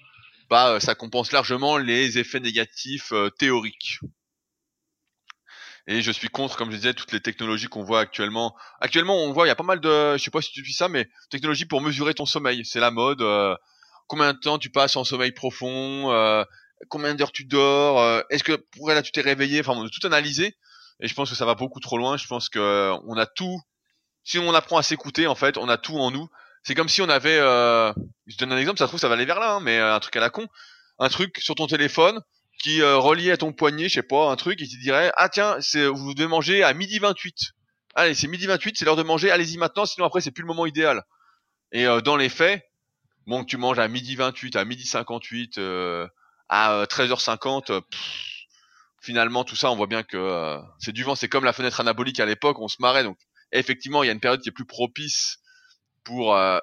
bah 0.51 0.73
euh, 0.73 0.81
ça 0.81 0.97
compense 0.97 1.31
largement 1.33 1.79
les 1.79 2.19
effets 2.19 2.41
négatifs 2.41 3.13
euh, 3.13 3.31
théoriques. 3.31 4.01
Et 5.87 6.03
je 6.03 6.11
suis 6.11 6.29
contre, 6.29 6.57
comme 6.57 6.73
je 6.73 6.77
disais, 6.77 6.93
toutes 6.93 7.13
les 7.13 7.21
technologies 7.21 7.69
qu'on 7.69 7.85
voit 7.85 8.01
actuellement. 8.01 8.57
Actuellement, 8.81 9.17
on 9.25 9.33
voit, 9.33 9.47
il 9.47 9.49
y 9.49 9.53
a 9.53 9.55
pas 9.57 9.63
mal 9.65 9.81
de, 9.81 10.17
je 10.19 10.23
sais 10.23 10.31
pas 10.33 10.43
si 10.43 10.51
tu 10.51 10.65
suis 10.65 10.75
ça, 10.75 10.89
mais 10.89 11.09
technologies 11.31 11.67
pour 11.67 11.81
mesurer 11.81 12.15
ton 12.15 12.27
sommeil. 12.27 12.65
C'est 12.67 12.81
la 12.81 12.91
mode. 12.91 13.23
euh, 13.23 13.55
combien 14.09 14.33
de 14.33 14.39
temps 14.39 14.59
tu 14.59 14.71
passes 14.71 14.97
en 14.97 15.05
sommeil 15.05 15.33
profond 15.33 16.11
euh, 16.13 16.45
Combien 16.89 17.15
d'heures 17.15 17.33
tu 17.33 17.45
dors 17.45 18.01
euh, 18.01 18.23
Est-ce 18.31 18.45
que 18.45 18.53
pour 18.73 18.91
là 18.91 19.03
tu 19.03 19.13
t'es 19.13 19.21
réveillé? 19.21 19.61
Enfin, 19.61 19.73
on 19.77 19.87
a 19.87 19.89
tout 19.89 20.07
analysé. 20.07 20.57
Et 21.01 21.09
je 21.09 21.15
pense 21.15 21.31
que 21.31 21.37
ça 21.37 21.47
va 21.47 21.55
beaucoup 21.55 21.81
trop 21.81 21.97
loin. 21.97 22.17
Je 22.17 22.27
pense 22.27 22.49
que 22.49 22.93
on 23.07 23.17
a 23.17 23.27
tout. 23.27 23.61
Si 24.29 24.39
on 24.39 24.53
apprend 24.53 24.77
à 24.77 24.83
s'écouter, 24.83 25.27
en 25.27 25.35
fait, 25.35 25.57
on 25.57 25.71
a 25.71 25.79
tout 25.79 25.97
en 25.97 26.11
nous. 26.11 26.29
C'est 26.63 26.75
comme 26.75 26.91
si 26.91 27.01
on 27.01 27.09
avait. 27.09 27.39
Euh, 27.39 27.95
je 28.27 28.37
donne 28.37 28.53
un 28.53 28.59
exemple, 28.59 28.79
ça 28.79 28.85
se 28.85 28.91
trouve 28.91 29.01
ça 29.01 29.09
va 29.09 29.15
aller 29.15 29.25
vers 29.25 29.41
là, 29.41 29.55
hein, 29.55 29.61
mais 29.61 29.79
euh, 29.79 29.95
un 29.95 30.01
truc 30.01 30.15
à 30.17 30.21
la 30.21 30.29
con, 30.29 30.47
un 30.99 31.09
truc 31.09 31.39
sur 31.39 31.55
ton 31.55 31.67
téléphone 31.67 32.21
qui 32.59 32.83
euh, 32.83 32.99
relié 32.99 33.31
à 33.31 33.39
ton 33.39 33.55
poignet, 33.55 33.89
je 33.89 33.95
sais 33.95 34.03
pas, 34.03 34.31
un 34.31 34.37
truc, 34.37 34.61
et 34.61 34.67
qui 34.67 34.77
dirait 34.77 35.11
ah 35.17 35.31
tiens, 35.31 35.57
c'est 35.63 35.87
vous 35.87 36.13
devez 36.13 36.29
manger 36.29 36.63
à 36.63 36.75
midi 36.75 36.99
28. 36.99 37.53
Allez, 37.95 38.15
c'est 38.15 38.27
midi 38.27 38.47
28, 38.47 38.77
c'est 38.77 38.85
l'heure 38.85 38.97
de 38.97 39.03
manger, 39.03 39.31
allez-y 39.31 39.57
maintenant, 39.57 39.87
sinon 39.87 40.07
après 40.07 40.21
c'est 40.21 40.31
plus 40.31 40.43
le 40.43 40.49
moment 40.49 40.67
idéal. 40.67 41.05
Et 41.73 41.87
euh, 41.87 42.03
dans 42.03 42.17
les 42.17 42.29
faits, 42.29 42.63
bon 43.27 43.47
tu 43.47 43.57
manges 43.57 43.79
à 43.79 43.89
midi 43.89 44.15
28, 44.15 44.57
à 44.57 44.67
midi 44.67 44.85
58, 44.85 45.57
euh, 45.57 46.07
à 46.51 46.75
euh, 46.75 46.85
13h50, 46.85 47.73
euh, 47.73 47.81
finalement 49.01 49.45
tout 49.45 49.57
ça, 49.57 49.71
on 49.71 49.77
voit 49.77 49.87
bien 49.87 50.03
que 50.03 50.61
c'est 50.81 50.93
du 50.93 51.03
vent, 51.03 51.15
c'est 51.15 51.31
comme 51.31 51.45
la 51.45 51.55
fenêtre 51.55 51.81
anabolique 51.81 52.21
à 52.21 52.27
l'époque, 52.27 52.59
on 52.59 52.69
se 52.69 52.77
marrait 52.81 53.05
donc 53.05 53.17
Effectivement, 53.53 54.03
il 54.03 54.07
y 54.07 54.11
a 54.11 54.13
une 54.13 54.21
période 54.21 54.41
qui 54.41 54.49
est 54.49 54.53
plus 54.53 54.67
propice 54.67 55.39
pour 56.05 56.35
euh, 56.35 56.59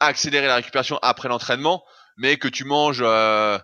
accélérer 0.00 0.46
la 0.46 0.56
récupération 0.56 0.98
après 1.02 1.28
l'entraînement, 1.28 1.84
mais 2.16 2.36
que 2.36 2.48
tu 2.48 2.64
manges 2.64 3.02
euh, 3.02 3.58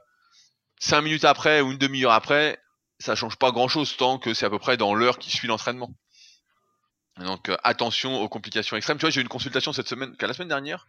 5 0.81 1.03
minutes 1.03 1.24
après 1.24 1.61
ou 1.61 1.72
une 1.72 1.79
demi-heure 1.79 2.12
après, 2.12 2.59
ça 2.98 3.14
change 3.14 3.37
pas 3.37 3.50
grand-chose 3.50 3.96
tant 3.96 4.18
que 4.18 4.35
c'est 4.35 4.46
à 4.46 4.50
peu 4.50 4.59
près 4.59 4.77
dans 4.77 4.94
l'heure 4.94 5.18
qui 5.18 5.31
suit 5.31 5.48
l'entraînement. 5.48 5.90
Donc 7.18 7.48
euh, 7.48 7.57
attention 7.62 8.20
aux 8.20 8.29
complications 8.29 8.77
extrêmes. 8.77 8.98
Tu 8.98 9.03
vois, 9.03 9.11
j'ai 9.11 9.20
eu 9.20 9.22
une 9.22 9.29
consultation 9.29 9.72
cette 9.72 9.88
semaine, 9.88 10.14
la 10.20 10.33
semaine 10.33 10.48
dernière. 10.48 10.87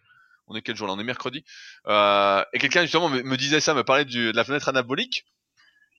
On 0.48 0.56
est 0.56 0.62
quel 0.62 0.76
jour 0.76 0.88
là? 0.88 0.94
On 0.94 1.00
est 1.00 1.04
mercredi. 1.04 1.44
Euh, 1.88 2.44
et 2.54 2.60
quelqu'un 2.60 2.82
justement 2.82 3.10
me, 3.10 3.38
disait 3.38 3.60
ça, 3.60 3.74
me 3.74 3.84
parlait 3.84 4.06
de 4.06 4.32
la 4.32 4.44
fenêtre 4.44 4.70
anabolique 4.70 5.26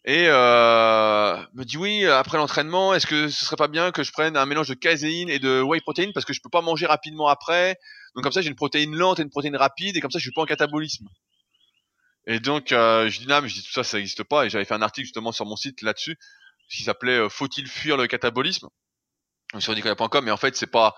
et 0.07 0.29
euh, 0.29 1.37
me 1.55 1.65
dit 1.65 1.77
oui 1.77 2.07
après 2.07 2.39
l'entraînement 2.39 2.95
est-ce 2.95 3.09
que 3.09 3.29
ce 3.29 3.45
serait 3.45 3.57
pas 3.57 3.67
bien 3.67 3.91
que 3.91 4.05
je 4.05 4.13
prenne 4.13 4.37
un 4.37 4.47
mélange 4.47 4.69
de 4.69 4.75
caséine 4.75 5.29
et 5.29 5.41
de 5.41 5.61
whey 5.61 5.81
protein 5.81 6.13
parce 6.15 6.25
que 6.25 6.33
je 6.33 6.41
peux 6.41 6.49
pas 6.49 6.63
manger 6.63 6.87
rapidement 6.87 7.27
après? 7.27 7.77
Donc 8.15 8.23
comme 8.23 8.33
ça 8.33 8.41
j'ai 8.41 8.49
une 8.49 8.55
protéine 8.55 8.95
lente 8.95 9.19
et 9.19 9.23
une 9.23 9.31
protéine 9.31 9.57
rapide 9.57 9.97
et 9.97 10.01
comme 10.01 10.13
ça 10.13 10.21
je 10.21 10.23
suis 10.23 10.33
pas 10.33 10.43
en 10.43 10.47
catabolisme. 10.47 11.09
Et 12.29 12.39
donc 12.39 12.71
euh, 12.71 13.09
je 13.11 13.19
dis 13.19 13.27
non 13.27 13.43
mais 13.43 13.49
je 13.49 13.55
dis 13.55 13.65
tout 13.65 13.73
ça 13.73 13.83
ça 13.83 13.97
n'existe 13.97 14.23
pas. 14.23 14.47
Et 14.47 14.51
j'avais 14.51 14.65
fait 14.65 14.75
un 14.75 14.83
article 14.83 15.07
justement 15.07 15.33
sur 15.33 15.45
mon 15.45 15.57
site 15.57 15.83
là-dessus 15.83 16.17
qui 16.71 16.85
s'appelait 16.85 17.19
euh, 17.19 17.29
faut-il 17.29 17.67
fuir 17.67 17.97
le 17.97 18.07
catabolisme? 18.07 18.69
Sur 19.59 19.75
nicolas.com 19.75 20.25
mais 20.25 20.31
en 20.31 20.37
fait 20.37 20.57
c'est 20.57 20.71
pas 20.71 20.95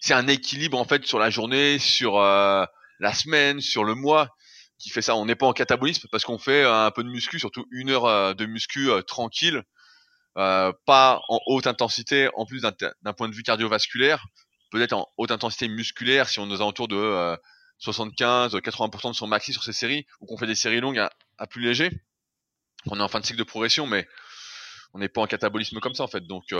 c'est 0.00 0.14
un 0.14 0.26
équilibre 0.28 0.78
en 0.78 0.84
fait 0.84 1.06
sur 1.06 1.18
la 1.18 1.30
journée 1.30 1.78
sur 1.78 2.18
euh, 2.18 2.66
la 2.98 3.14
semaine 3.14 3.62
sur 3.62 3.84
le 3.84 3.94
mois 3.94 4.28
qui 4.80 4.90
fait 4.90 5.02
ça. 5.02 5.14
On 5.14 5.26
n'est 5.26 5.36
pas 5.36 5.46
en 5.46 5.52
catabolisme 5.52 6.08
parce 6.10 6.24
qu'on 6.24 6.38
fait 6.38 6.64
euh, 6.64 6.86
un 6.86 6.90
peu 6.90 7.04
de 7.04 7.08
muscu, 7.08 7.38
surtout 7.38 7.66
une 7.70 7.90
heure 7.90 8.06
euh, 8.06 8.34
de 8.34 8.46
muscu 8.46 8.90
euh, 8.90 9.02
tranquille, 9.02 9.62
pas 10.34 11.20
en 11.28 11.40
haute 11.46 11.66
intensité, 11.66 12.30
en 12.34 12.46
plus 12.46 12.62
d'un 12.62 13.12
point 13.12 13.28
de 13.28 13.34
vue 13.34 13.42
cardiovasculaire, 13.42 14.24
peut-être 14.70 14.94
en 14.94 15.06
haute 15.18 15.30
intensité 15.32 15.68
musculaire 15.68 16.28
si 16.28 16.38
on 16.38 16.48
est 16.48 16.52
aux 16.52 16.62
alentours 16.62 16.88
de 16.88 17.36
75-80% 17.84 19.10
de 19.10 19.12
son 19.14 19.26
maxi 19.26 19.52
sur 19.52 19.62
ces 19.62 19.74
séries, 19.74 20.06
ou 20.20 20.26
qu'on 20.26 20.38
fait 20.38 20.46
des 20.46 20.54
séries 20.54 20.80
longues 20.80 20.98
à, 20.98 21.46
plus 21.46 21.60
léger. 21.62 21.90
On 22.86 22.98
est 22.98 23.02
en 23.02 23.08
fin 23.08 23.20
de 23.20 23.26
cycle 23.26 23.38
de 23.38 23.44
progression, 23.44 23.86
mais 23.86 24.08
on 24.94 24.98
n'est 24.98 25.10
pas 25.10 25.20
en 25.20 25.26
catabolisme 25.26 25.78
comme 25.80 25.94
ça 25.94 26.04
en 26.04 26.08
fait. 26.08 26.26
Donc 26.26 26.54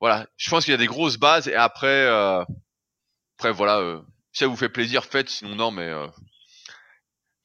voilà, 0.00 0.26
je 0.36 0.50
pense 0.50 0.64
qu'il 0.64 0.72
y 0.72 0.74
a 0.74 0.78
des 0.78 0.86
grosses 0.86 1.16
bases 1.16 1.48
et 1.48 1.54
après, 1.54 2.06
après 3.38 3.52
voilà, 3.52 4.02
si 4.32 4.40
ça 4.40 4.46
vous 4.46 4.56
fait 4.56 4.68
plaisir, 4.68 5.06
faites. 5.06 5.30
Sinon 5.30 5.54
non, 5.54 5.70
mais 5.70 5.90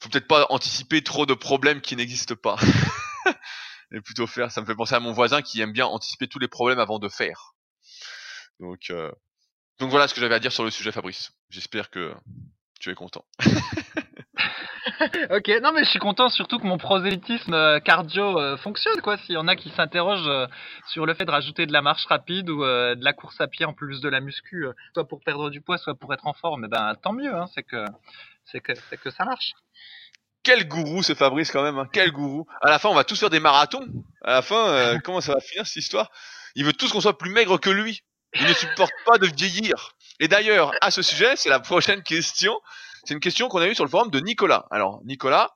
faut 0.02 0.10
peut-être 0.10 0.28
pas 0.28 0.48
anticiper 0.50 1.04
trop 1.04 1.26
de 1.26 1.34
problèmes 1.34 1.80
qui 1.82 1.96
n'existent 1.96 2.36
pas. 2.36 2.58
et 3.92 4.02
plutôt 4.02 4.28
faire. 4.28 4.52
Ça 4.52 4.62
me 4.62 4.66
fait 4.66 4.76
penser 4.76 4.96
à 4.96 5.00
mon 5.00 5.14
voisin 5.14 5.42
qui 5.42 5.62
aime 5.62 5.74
bien 5.74 5.86
anticiper 5.86 6.28
tous 6.28 6.40
les 6.40 6.48
problèmes 6.48 6.80
avant 6.80 7.00
de 7.00 7.08
faire. 7.08 7.54
Donc, 8.60 8.90
euh... 8.90 9.12
donc 9.80 9.92
voilà 9.92 10.08
ce 10.08 10.14
que 10.14 10.22
j'avais 10.22 10.36
à 10.36 10.40
dire 10.40 10.52
sur 10.52 10.64
le 10.64 10.72
sujet, 10.72 10.92
Fabrice. 10.92 11.32
J'espère 11.50 11.90
que 11.90 12.14
tu 12.80 12.90
es 12.90 12.96
content. 12.96 13.26
ok, 15.32 15.62
non 15.62 15.72
mais 15.72 15.84
je 15.84 15.90
suis 15.90 16.00
content 16.00 16.30
surtout 16.30 16.60
que 16.60 16.68
mon 16.68 16.78
prosélytisme 16.78 17.54
euh, 17.54 17.80
cardio 17.80 18.40
euh, 18.40 18.58
fonctionne 18.58 19.02
quoi. 19.02 19.18
S'il 19.18 19.36
y 19.36 19.38
en 19.38 19.48
a 19.48 19.56
qui 19.56 19.70
s'interrogent 19.70 20.28
euh, 20.28 20.48
sur 20.88 21.06
le 21.06 21.14
fait 21.14 21.26
de 21.26 21.32
rajouter 21.32 21.66
de 21.66 21.74
la 21.74 21.82
marche 21.82 22.06
rapide 22.06 22.50
ou 22.50 22.62
de 22.62 23.04
la 23.04 23.14
course 23.14 23.40
à 23.42 23.48
pied 23.48 23.66
en 23.66 23.74
plus 23.74 24.02
de 24.02 24.10
la 24.10 24.20
muscu, 24.20 24.68
soit 24.94 25.08
pour 25.08 25.22
perdre 25.22 25.50
du 25.50 25.62
poids, 25.62 25.78
soit 25.78 25.96
pour 25.96 26.14
être 26.14 26.28
en 26.28 26.34
forme, 26.34 26.66
eh 26.66 26.68
ben 26.68 26.96
tant 27.02 27.14
mieux. 27.14 27.34
Hein, 27.34 27.48
c'est 27.54 27.64
que 27.64 27.86
c'est 28.46 28.60
que 28.60 28.74
c'est 28.90 29.00
que 29.00 29.10
ça 29.10 29.26
marche. 29.26 29.54
Quel 30.44 30.68
gourou 30.68 31.04
ce 31.04 31.14
Fabrice 31.14 31.52
quand 31.52 31.64
même, 31.64 31.78
hein, 31.78 31.88
quel 31.92 32.12
gourou. 32.12 32.48
À 32.62 32.70
la 32.70 32.80
fin, 32.80 32.90
on 32.90 32.96
va 32.96 33.04
tous 33.04 33.20
faire 33.20 33.30
des 33.30 33.40
marathons. 33.40 33.86
À 34.24 34.34
la 34.34 34.42
fin, 34.42 35.00
comment 35.04 35.22
ça 35.22 35.34
va 35.34 35.40
finir 35.40 35.66
cette 35.66 35.78
histoire? 35.78 36.12
Il 36.56 36.66
veut 36.66 36.74
tous 36.74 36.92
qu'on 36.92 37.02
soit 37.02 37.18
plus 37.18 37.32
maigre 37.32 37.60
que 37.60 37.70
lui. 37.70 38.02
Il 38.36 38.46
ne 38.48 38.54
supporte 38.54 38.94
pas 39.06 39.18
de 39.18 39.28
vieillir. 39.28 39.94
Et 40.20 40.28
d'ailleurs, 40.28 40.72
à 40.82 40.90
ce 40.90 41.02
sujet, 41.02 41.36
c'est 41.36 41.50
la 41.50 41.60
prochaine 41.60 42.02
question. 42.02 42.54
C'est 43.04 43.14
une 43.14 43.20
question 43.20 43.48
qu'on 43.48 43.60
a 43.60 43.68
eue 43.68 43.76
sur 43.76 43.84
le 43.84 43.90
forum 43.90 44.12
de 44.12 44.20
Nicolas. 44.20 44.68
Alors, 44.70 45.02
Nicolas, 45.06 45.56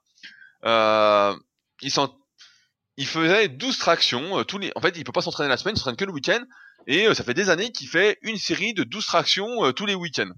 euh, 0.65 1.35
il, 1.81 3.05
faisait 3.05 3.49
12 3.49 3.77
tractions. 3.77 4.39
Euh, 4.39 4.43
tous 4.43 4.57
les... 4.57 4.71
En 4.75 4.81
fait, 4.81 4.97
il 4.97 5.03
peut 5.03 5.11
pas 5.11 5.21
s'entraîner 5.21 5.49
la 5.49 5.57
semaine, 5.57 5.75
il 5.75 5.77
s'entraîne 5.77 5.95
que 5.95 6.05
le 6.05 6.11
week-end. 6.11 6.41
Et 6.87 7.07
euh, 7.07 7.13
ça 7.13 7.23
fait 7.23 7.33
des 7.33 7.49
années 7.49 7.71
qu'il 7.71 7.87
fait 7.87 8.17
une 8.21 8.37
série 8.37 8.73
de 8.73 8.83
12 8.83 9.05
tractions 9.05 9.71
tous 9.73 9.85
les 9.85 9.95
week-ends. 9.95 10.31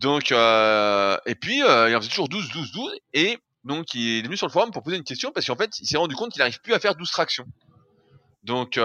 Donc, 0.00 0.30
et 0.32 1.34
puis, 1.34 1.58
il 1.58 1.64
en 1.64 2.00
faisait 2.00 2.08
toujours 2.08 2.28
12, 2.28 2.50
12, 2.50 2.72
12. 2.72 2.92
Et 3.14 3.38
donc, 3.64 3.94
il 3.94 4.18
est 4.18 4.22
venu 4.22 4.36
sur 4.36 4.46
le 4.46 4.52
forum 4.52 4.70
pour 4.70 4.82
poser 4.82 4.96
une 4.96 5.04
question 5.04 5.32
parce 5.32 5.46
qu'en 5.46 5.56
fait, 5.56 5.78
il 5.80 5.86
s'est 5.86 5.96
rendu 5.96 6.14
compte 6.14 6.32
qu'il 6.32 6.40
n'arrive 6.40 6.60
plus 6.60 6.74
à 6.74 6.80
faire 6.80 6.94
12 6.94 7.10
tractions. 7.10 7.46
Donc, 8.44 8.76
il 8.76 8.80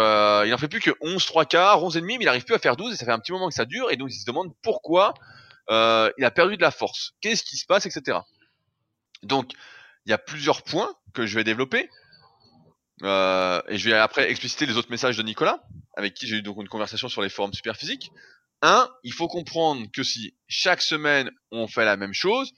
en 0.53 0.57
fait 0.57 0.67
plus 0.67 0.79
que 0.79 0.91
11 1.01 1.23
3 1.25 1.45
quarts, 1.45 1.83
11 1.83 1.97
et 1.97 2.01
demi, 2.01 2.17
mais 2.17 2.23
il 2.23 2.25
n'arrive 2.25 2.45
plus 2.45 2.55
à 2.55 2.59
faire 2.59 2.75
12 2.75 2.93
et 2.93 2.97
ça 2.97 3.05
fait 3.05 3.11
un 3.11 3.19
petit 3.19 3.31
moment 3.31 3.47
que 3.47 3.53
ça 3.53 3.65
dure. 3.65 3.91
Et 3.91 3.95
donc, 3.97 4.09
il 4.11 4.19
se 4.19 4.25
demande 4.25 4.51
pourquoi 4.63 5.13
euh, 5.69 6.11
il 6.17 6.25
a 6.25 6.31
perdu 6.31 6.57
de 6.57 6.61
la 6.61 6.71
force. 6.71 7.11
Qu'est-ce 7.21 7.43
qui 7.43 7.57
se 7.57 7.65
passe, 7.65 7.85
etc. 7.85 8.19
Donc, 9.23 9.51
il 10.05 10.09
y 10.09 10.13
a 10.13 10.17
plusieurs 10.17 10.63
points 10.63 10.93
que 11.13 11.25
je 11.25 11.35
vais 11.35 11.43
développer. 11.43 11.89
Euh, 13.03 13.61
et 13.67 13.77
je 13.77 13.89
vais 13.89 13.95
après 13.95 14.29
expliciter 14.29 14.65
les 14.65 14.77
autres 14.77 14.91
messages 14.91 15.17
de 15.17 15.23
Nicolas, 15.23 15.63
avec 15.97 16.13
qui 16.13 16.27
j'ai 16.27 16.37
eu 16.37 16.41
donc 16.41 16.57
une 16.61 16.69
conversation 16.69 17.09
sur 17.09 17.21
les 17.21 17.29
forums 17.29 17.53
super 17.53 17.75
physiques. 17.75 18.11
Un, 18.61 18.89
il 19.03 19.11
faut 19.11 19.27
comprendre 19.27 19.87
que 19.91 20.03
si 20.03 20.35
chaque 20.47 20.81
semaine 20.81 21.29
on 21.51 21.67
fait 21.67 21.83
la 21.83 21.97
même 21.97 22.13
chose, 22.13 22.53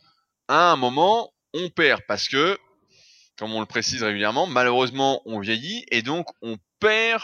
à 0.47 0.71
un 0.71 0.75
moment 0.75 1.33
on 1.53 1.69
perd 1.69 2.01
parce 2.07 2.27
que, 2.27 2.59
comme 3.37 3.53
on 3.53 3.59
le 3.59 3.65
précise 3.65 4.03
régulièrement, 4.03 4.45
malheureusement 4.45 5.21
on 5.25 5.39
vieillit 5.39 5.85
et 5.89 6.01
donc 6.03 6.27
on 6.41 6.57
perd 6.79 7.23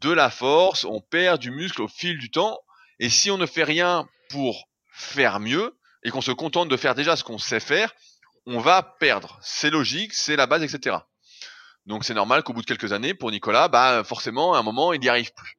de 0.00 0.10
la 0.10 0.30
force, 0.30 0.84
on 0.84 1.00
perd 1.00 1.40
du 1.40 1.50
muscle 1.50 1.82
au 1.82 1.88
fil 1.88 2.18
du 2.18 2.30
temps. 2.30 2.60
Et 3.00 3.08
si 3.08 3.30
on 3.30 3.38
ne 3.38 3.46
fait 3.46 3.64
rien 3.64 4.06
pour 4.30 4.68
faire 4.96 5.40
mieux 5.40 5.76
et 6.02 6.10
qu'on 6.10 6.22
se 6.22 6.32
contente 6.32 6.68
de 6.68 6.76
faire 6.76 6.94
déjà 6.94 7.16
ce 7.16 7.24
qu'on 7.24 7.38
sait 7.38 7.60
faire, 7.60 7.92
on 8.46 8.60
va 8.60 8.82
perdre. 8.98 9.38
C'est 9.42 9.70
logique, 9.70 10.14
c'est 10.14 10.36
la 10.36 10.46
base, 10.46 10.62
etc. 10.62 10.96
Donc 11.84 12.04
c'est 12.04 12.14
normal 12.14 12.42
qu'au 12.42 12.54
bout 12.54 12.62
de 12.62 12.66
quelques 12.66 12.92
années, 12.92 13.12
pour 13.12 13.30
Nicolas, 13.30 13.68
bah 13.68 14.02
forcément, 14.04 14.54
à 14.54 14.58
un 14.58 14.62
moment, 14.62 14.92
il 14.92 15.00
n'y 15.00 15.08
arrive 15.08 15.32
plus. 15.34 15.58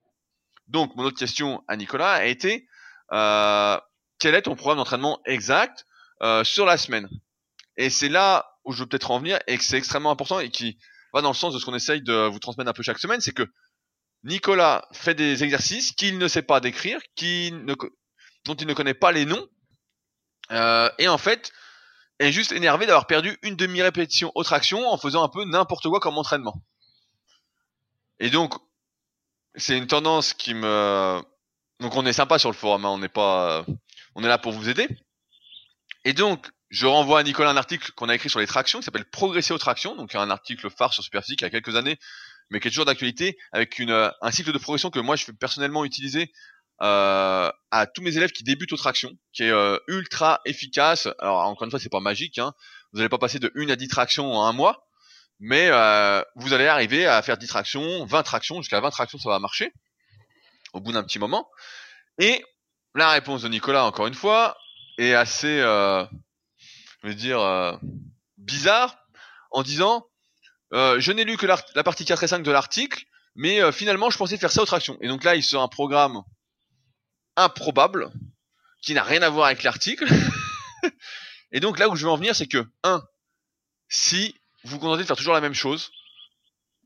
Donc 0.67 0.95
mon 0.95 1.03
autre 1.03 1.17
question 1.17 1.63
à 1.67 1.75
Nicolas 1.77 2.13
a 2.13 2.25
été 2.25 2.67
euh, 3.13 3.79
quel 4.19 4.33
est 4.35 4.41
ton 4.41 4.55
programme 4.55 4.77
d'entraînement 4.77 5.21
exact 5.25 5.85
euh, 6.23 6.43
sur 6.43 6.65
la 6.65 6.77
semaine? 6.77 7.07
Et 7.77 7.89
c'est 7.89 8.09
là 8.09 8.57
où 8.65 8.73
je 8.73 8.79
veux 8.79 8.87
peut-être 8.87 9.11
en 9.11 9.19
venir 9.19 9.39
et 9.45 9.57
que 9.57 9.63
c'est 9.63 9.77
extrêmement 9.77 10.11
important 10.11 10.39
et 10.39 10.49
qui 10.49 10.79
va 11.13 11.21
dans 11.21 11.29
le 11.29 11.35
sens 11.35 11.53
de 11.53 11.59
ce 11.59 11.65
qu'on 11.65 11.75
essaye 11.75 12.01
de 12.01 12.27
vous 12.27 12.39
transmettre 12.39 12.69
un 12.69 12.73
peu 12.73 12.83
chaque 12.83 12.99
semaine, 12.99 13.21
c'est 13.21 13.33
que 13.33 13.47
Nicolas 14.23 14.87
fait 14.91 15.13
des 15.13 15.43
exercices 15.43 15.91
qu'il 15.91 16.17
ne 16.17 16.27
sait 16.27 16.41
pas 16.41 16.59
décrire, 16.59 16.99
qu'il 17.15 17.63
ne, 17.63 17.75
dont 18.47 18.55
il 18.55 18.67
ne 18.67 18.73
connaît 18.73 18.93
pas 18.93 19.11
les 19.11 19.25
noms, 19.25 19.47
euh, 20.51 20.89
et 20.97 21.07
en 21.07 21.17
fait 21.17 21.51
est 22.19 22.31
juste 22.31 22.51
énervé 22.51 22.85
d'avoir 22.85 23.05
perdu 23.05 23.37
une 23.43 23.55
demi-répétition 23.55 24.31
aux 24.33 24.43
tractions 24.43 24.89
en 24.89 24.97
faisant 24.97 25.23
un 25.23 25.29
peu 25.29 25.45
n'importe 25.45 25.87
quoi 25.87 25.99
comme 25.99 26.17
entraînement. 26.17 26.63
Et 28.19 28.29
donc, 28.29 28.55
c'est 29.55 29.77
une 29.77 29.87
tendance 29.87 30.33
qui 30.33 30.53
me... 30.53 31.21
Donc 31.79 31.95
on 31.95 32.05
est 32.05 32.13
sympa 32.13 32.39
sur 32.39 32.49
le 32.49 32.55
forum, 32.55 32.85
hein, 32.85 32.89
on 32.89 32.97
n'est 32.97 33.07
pas... 33.07 33.65
On 34.15 34.23
est 34.23 34.27
là 34.27 34.39
pour 34.39 34.51
vous 34.51 34.67
aider. 34.67 34.87
Et 36.05 36.13
donc, 36.13 36.49
je 36.69 36.87
renvoie 36.87 37.19
à 37.19 37.23
Nicolas 37.23 37.51
un 37.51 37.57
article 37.57 37.91
qu'on 37.91 38.09
a 38.09 38.15
écrit 38.15 38.29
sur 38.29 38.39
les 38.39 38.47
tractions, 38.47 38.79
qui 38.79 38.85
s'appelle 38.85 39.05
Progresser 39.05 39.53
aux 39.53 39.59
tractions, 39.59 39.95
donc 39.95 40.15
un 40.15 40.29
article 40.31 40.69
phare 40.71 40.93
sur 40.93 41.03
Superphysique 41.03 41.41
il 41.41 41.45
y 41.45 41.47
a 41.47 41.51
quelques 41.51 41.75
années, 41.75 41.99
mais 42.49 42.59
qui 42.59 42.67
est 42.67 42.71
toujours 42.71 42.85
d'actualité, 42.85 43.37
avec 43.51 43.77
une, 43.77 44.11
un 44.21 44.31
cycle 44.31 44.51
de 44.51 44.57
progression 44.57 44.89
que 44.89 44.99
moi 44.99 45.15
je 45.15 45.25
fais 45.25 45.33
personnellement 45.33 45.85
utiliser 45.85 46.31
euh, 46.81 47.51
à 47.71 47.87
tous 47.87 48.03
mes 48.03 48.15
élèves 48.17 48.31
qui 48.31 48.43
débutent 48.43 48.73
aux 48.73 48.77
tractions, 48.77 49.11
qui 49.33 49.43
est 49.43 49.51
euh, 49.51 49.79
ultra 49.87 50.41
efficace. 50.45 51.07
Alors 51.19 51.39
encore 51.39 51.65
une 51.65 51.71
fois, 51.71 51.79
c'est 51.79 51.89
pas 51.89 51.99
magique, 51.99 52.37
hein. 52.37 52.53
vous 52.91 52.99
n'allez 52.99 53.09
pas 53.09 53.17
passer 53.17 53.39
de 53.39 53.51
1 53.55 53.69
à 53.69 53.75
10 53.75 53.87
tractions 53.87 54.31
en 54.31 54.45
un 54.45 54.53
mois, 54.53 54.87
mais 55.39 55.69
euh, 55.71 56.21
vous 56.35 56.53
allez 56.53 56.67
arriver 56.67 57.07
à 57.07 57.21
faire 57.23 57.37
10 57.37 57.47
tractions, 57.47 58.05
20 58.05 58.23
tractions, 58.23 58.61
jusqu'à 58.61 58.79
20 58.79 58.91
tractions 58.91 59.17
ça 59.17 59.29
va 59.29 59.39
marcher, 59.39 59.73
au 60.73 60.79
bout 60.79 60.91
d'un 60.91 61.03
petit 61.03 61.17
moment. 61.17 61.49
Et 62.19 62.43
la 62.93 63.09
réponse 63.09 63.41
de 63.41 63.47
Nicolas, 63.47 63.85
encore 63.85 64.05
une 64.05 64.13
fois, 64.13 64.55
est 64.99 65.13
assez, 65.13 65.59
je 65.59 66.07
veux 67.03 67.15
dire, 67.15 67.79
bizarre, 68.37 68.97
en 69.51 69.63
disant, 69.63 70.07
je 70.71 71.11
n'ai 71.11 71.23
lu 71.23 71.37
que 71.37 71.45
la 71.45 71.83
partie 71.83 72.05
4 72.05 72.23
et 72.23 72.27
5 72.27 72.43
de 72.43 72.51
l'article, 72.51 73.03
mais 73.35 73.71
finalement 73.71 74.09
je 74.09 74.17
pensais 74.17 74.37
faire 74.37 74.51
ça 74.51 74.63
aux 74.63 74.65
tractions. 74.65 74.97
Et 75.01 75.07
donc 75.07 75.23
là, 75.23 75.35
il 75.35 75.43
sort 75.43 75.61
un 75.61 75.67
programme 75.67 76.23
improbable, 77.37 78.11
qui 78.81 78.93
n'a 78.93 79.03
rien 79.03 79.21
à 79.21 79.29
voir 79.29 79.45
avec 79.45 79.63
l'article. 79.63 80.05
et 81.51 81.59
donc 81.59 81.79
là 81.79 81.87
où 81.87 81.95
je 81.95 82.03
veux 82.05 82.11
en 82.11 82.17
venir, 82.17 82.35
c'est 82.35 82.47
que, 82.47 82.65
un, 82.83 83.01
si 83.87 84.35
vous 84.63 84.71
vous 84.71 84.79
contentez 84.79 85.03
de 85.03 85.07
faire 85.07 85.15
toujours 85.15 85.33
la 85.33 85.41
même 85.41 85.53
chose, 85.53 85.91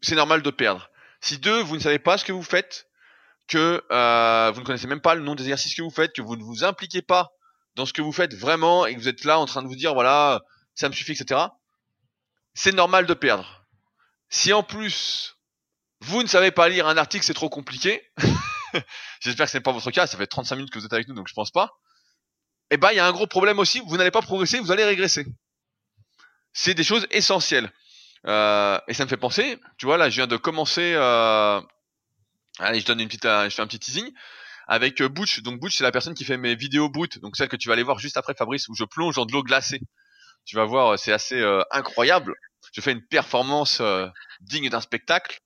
c'est 0.02 0.16
normal 0.16 0.44
de 0.44 0.50
perdre. 0.52 0.90
Si 1.22 1.38
deux, 1.38 1.62
vous 1.62 1.76
ne 1.76 1.82
savez 1.82 2.00
pas 2.00 2.18
ce 2.18 2.26
que 2.26 2.32
vous 2.32 2.44
faites, 2.44 2.88
que 3.48 3.84
euh, 3.92 4.52
vous 4.54 4.62
ne 4.62 4.66
connaissez 4.66 4.88
même 4.88 5.02
pas 5.02 5.16
le 5.16 5.22
nom 5.22 5.36
des 5.36 5.44
exercices 5.44 5.76
que 5.76 5.82
vous 5.82 5.90
faites, 5.90 6.14
que 6.14 6.22
vous 6.22 6.36
ne 6.36 6.44
vous 6.44 6.64
impliquez 6.64 7.02
pas 7.02 7.32
dans 7.76 7.86
ce 7.86 7.94
que 7.94 8.02
vous 8.02 8.12
faites 8.12 8.34
vraiment 8.34 8.86
et 8.86 8.96
que 8.96 9.00
vous 9.00 9.08
êtes 9.08 9.24
là 9.24 9.40
en 9.40 9.46
train 9.46 9.62
de 9.62 9.68
vous 9.68 9.76
dire 9.76 9.94
voilà, 9.94 10.42
ça 10.76 10.90
me 10.90 10.94
suffit, 10.94 11.14
etc. 11.14 11.42
C'est 12.54 12.74
normal 12.74 13.06
de 13.06 13.14
perdre. 13.14 13.66
Si 14.30 14.54
en 14.54 14.64
plus 14.64 15.38
vous 16.02 16.24
ne 16.24 16.28
savez 16.28 16.52
pas 16.52 16.70
lire 16.70 16.88
un 16.88 16.98
article, 16.98 17.26
c'est 17.26 17.34
trop 17.34 17.50
compliqué, 17.50 18.04
J'espère 19.22 19.46
que 19.46 19.52
ce 19.52 19.58
n'est 19.58 19.64
pas 19.64 19.72
votre 19.72 19.92
cas. 19.92 20.08
Ça 20.08 20.18
fait 20.18 20.28
35 20.28 20.56
minutes 20.56 20.72
que 20.72 20.80
vous 20.80 20.86
êtes 20.86 20.94
avec 20.94 21.08
nous, 21.08 21.16
donc 21.16 21.28
je 21.28 21.34
pense 21.34 21.52
pas. 21.52 21.78
Eh 22.70 22.78
ben, 22.78 22.92
il 22.92 22.96
y 22.96 23.00
a 23.00 23.06
un 23.06 23.12
gros 23.12 23.28
problème 23.28 23.60
aussi. 23.60 23.82
Vous 23.86 23.98
n'allez 23.98 24.12
pas 24.12 24.22
progresser, 24.22 24.60
vous 24.60 24.72
allez 24.72 24.86
régresser. 24.86 25.26
C'est 26.54 26.74
des 26.74 26.84
choses 26.84 27.06
essentielles. 27.12 27.72
Euh, 28.28 28.80
et 28.88 28.94
ça 28.94 29.04
me 29.04 29.10
fait 29.10 29.18
penser, 29.18 29.58
tu 29.78 29.86
vois, 29.86 29.98
là, 29.98 30.10
je 30.10 30.16
viens 30.16 30.28
de 30.28 30.38
commencer. 30.38 30.94
Euh... 30.96 31.60
Allez, 32.60 32.80
je 32.80 32.86
donne 32.86 33.00
une 33.00 33.08
petite, 33.08 33.26
euh, 33.26 33.50
je 33.50 33.56
fais 33.56 33.62
un 33.62 33.68
petit 33.68 33.80
teasing 33.80 34.12
avec 34.68 35.02
Butch. 35.02 35.42
Donc 35.42 35.60
Butch, 35.60 35.78
c'est 35.78 35.84
la 35.84 35.92
personne 35.92 36.14
qui 36.14 36.24
fait 36.24 36.38
mes 36.38 36.56
vidéos 36.56 36.90
boot, 36.90 37.20
donc 37.20 37.36
celle 37.36 37.50
que 37.50 37.56
tu 37.56 37.68
vas 37.68 37.74
aller 37.74 37.84
voir 37.84 38.00
juste 38.00 38.18
après 38.18 38.34
Fabrice, 38.36 38.68
où 38.70 38.76
je 38.76 38.84
plonge 38.84 39.16
dans 39.16 39.26
de 39.26 39.34
l'eau 39.34 39.44
glacée. 39.44 39.82
Tu 40.46 40.56
vas 40.56 40.66
voir, 40.66 40.98
c'est 40.98 41.12
assez 41.12 41.44
incroyable. 41.72 42.36
Je 42.74 42.82
fais 42.82 42.92
une 42.92 43.06
performance 43.06 43.82
digne 44.42 44.70
d'un 44.70 44.82
spectacle. 44.82 45.40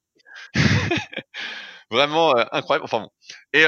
Vraiment 1.92 2.36
incroyable. 2.52 2.84
Enfin 2.84 3.00
bon. 3.00 3.10
Et 3.54 3.64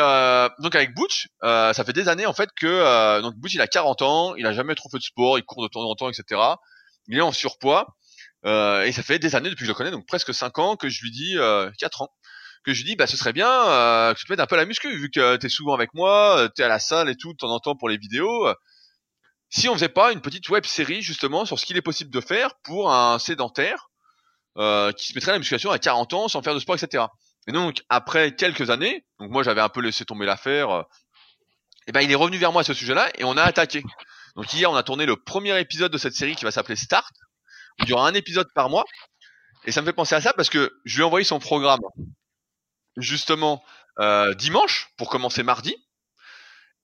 donc 0.60 0.76
avec 0.76 0.96
Butch, 0.96 1.28
ça 1.42 1.84
fait 1.86 1.94
des 1.94 2.10
années 2.10 2.26
en 2.26 2.34
fait 2.34 2.50
que 2.60 3.22
donc 3.22 3.36
Butch 3.36 3.54
il 3.54 3.62
a 3.62 3.68
40 3.68 4.02
ans, 4.02 4.36
il 4.36 4.46
a 4.46 4.54
jamais 4.54 4.76
trop 4.76 4.90
fait 4.90 4.98
de 4.98 5.04
sport, 5.04 5.38
il 5.38 5.44
court 5.44 5.64
de 5.64 5.68
temps 5.68 5.82
en 5.82 5.96
temps, 5.96 6.10
etc. 6.10 6.42
Il 7.08 7.18
est 7.18 7.22
en 7.22 7.32
surpoids 7.32 7.86
et 8.44 8.92
ça 8.92 9.04
fait 9.04 9.20
des 9.20 9.36
années 9.36 9.50
depuis 9.50 9.62
que 9.62 9.68
je 9.68 9.72
le 9.72 9.76
connais, 9.76 9.92
donc 9.92 10.08
presque 10.08 10.34
5 10.34 10.58
ans 10.60 10.76
que 10.76 10.90
je 10.90 11.02
lui 11.04 11.12
dis 11.12 11.38
4 11.80 12.02
ans 12.02 12.10
que 12.68 12.74
je 12.74 12.84
lui 12.84 12.90
dis 12.90 12.96
bah 12.98 13.08
ce 13.08 13.16
serait 13.16 13.34
bien 13.34 13.50
euh, 13.50 14.14
que 14.14 14.20
tu 14.20 14.26
te 14.26 14.32
mettes 14.32 14.42
un 14.42 14.46
peu 14.46 14.58
la 14.58 14.66
muscu 14.66 14.94
vu 14.94 15.10
que 15.10 15.38
t'es 15.38 15.48
souvent 15.48 15.74
avec 15.74 15.94
moi, 15.94 16.50
t'es 16.56 16.64
à 16.64 16.68
la 16.68 16.80
salle 16.80 17.10
et 17.10 17.16
tout 17.16 17.32
de 17.32 17.38
temps 17.38 17.50
en 17.50 17.60
temps 17.60 17.76
pour 17.76 17.88
les 17.88 17.98
vidéos. 17.98 18.54
Si 19.50 19.70
on 19.70 19.74
faisait 19.74 19.88
pas 19.88 20.12
une 20.12 20.20
petite 20.20 20.50
web 20.50 20.66
série 20.66 21.02
justement 21.02 21.46
sur 21.46 21.58
ce 21.58 21.66
qu'il 21.66 21.78
est 21.78 21.82
possible 21.82 22.12
de 22.12 22.20
faire 22.20 22.52
pour 22.64 22.94
un 22.94 23.20
sédentaire 23.20 23.90
euh, 24.58 24.92
qui 24.92 25.08
se 25.08 25.14
mettrait 25.16 25.32
à 25.32 25.36
la 25.36 25.40
musculation 25.40 25.72
à 25.72 25.80
40 25.80 26.14
ans 26.14 26.28
sans 26.28 26.42
faire 26.42 26.54
de 26.54 26.60
sport, 26.60 26.76
etc. 26.76 27.06
Et 27.48 27.52
donc 27.52 27.84
après 27.90 28.36
quelques 28.36 28.70
années, 28.70 29.06
donc 29.20 29.32
moi 29.32 29.44
j'avais 29.44 29.62
un 29.62 29.70
peu 29.70 29.82
laissé 29.82 30.06
tomber 30.06 30.26
l'affaire, 30.26 30.86
et 31.88 31.94
ben 31.94 32.02
il 32.02 32.12
est 32.12 32.16
revenu 32.16 32.38
vers 32.38 32.52
moi 32.52 32.62
à 32.62 32.66
ce 32.66 32.74
sujet-là 32.74 33.10
et 33.18 33.24
on 33.24 33.38
a 33.38 33.44
attaqué. 33.44 33.84
Donc 34.36 34.54
hier 34.54 34.70
on 34.70 34.76
a 34.76 34.84
tourné 34.84 35.06
le 35.06 35.16
premier 35.16 35.60
épisode 35.60 35.92
de 35.92 35.98
cette 35.98 36.14
série 36.14 36.36
qui 36.36 36.44
va 36.44 36.52
s'appeler 36.52 36.76
Start. 36.76 37.14
Il 37.80 37.90
y 37.90 37.94
aura 37.94 38.08
un 38.08 38.14
épisode 38.14 38.52
par 38.54 38.70
mois. 38.70 38.86
Et 39.66 39.72
ça 39.72 39.82
me 39.82 39.86
fait 39.86 39.94
penser 39.94 40.16
à 40.16 40.22
ça 40.22 40.34
parce 40.34 40.50
que 40.50 40.80
je 40.86 40.96
lui 40.96 41.02
ai 41.02 41.06
envoyé 41.06 41.24
son 41.24 41.40
programme 41.40 41.82
justement 42.98 43.64
euh, 44.00 44.34
dimanche 44.34 44.90
pour 44.98 45.10
commencer 45.10 45.44
mardi. 45.44 45.76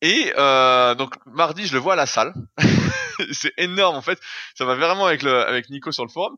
Et 0.01 0.33
euh, 0.37 0.95
donc 0.95 1.15
mardi, 1.25 1.67
je 1.67 1.73
le 1.73 1.79
vois 1.79 1.93
à 1.93 1.97
la 1.97 2.05
salle. 2.05 2.33
c'est 3.31 3.53
énorme 3.57 3.95
en 3.95 4.01
fait. 4.01 4.19
Ça 4.55 4.65
va 4.65 4.75
vraiment 4.75 5.05
avec 5.05 5.23
avec 5.23 5.69
Nico 5.69 5.91
sur 5.91 6.05
le 6.05 6.11
forum. 6.11 6.37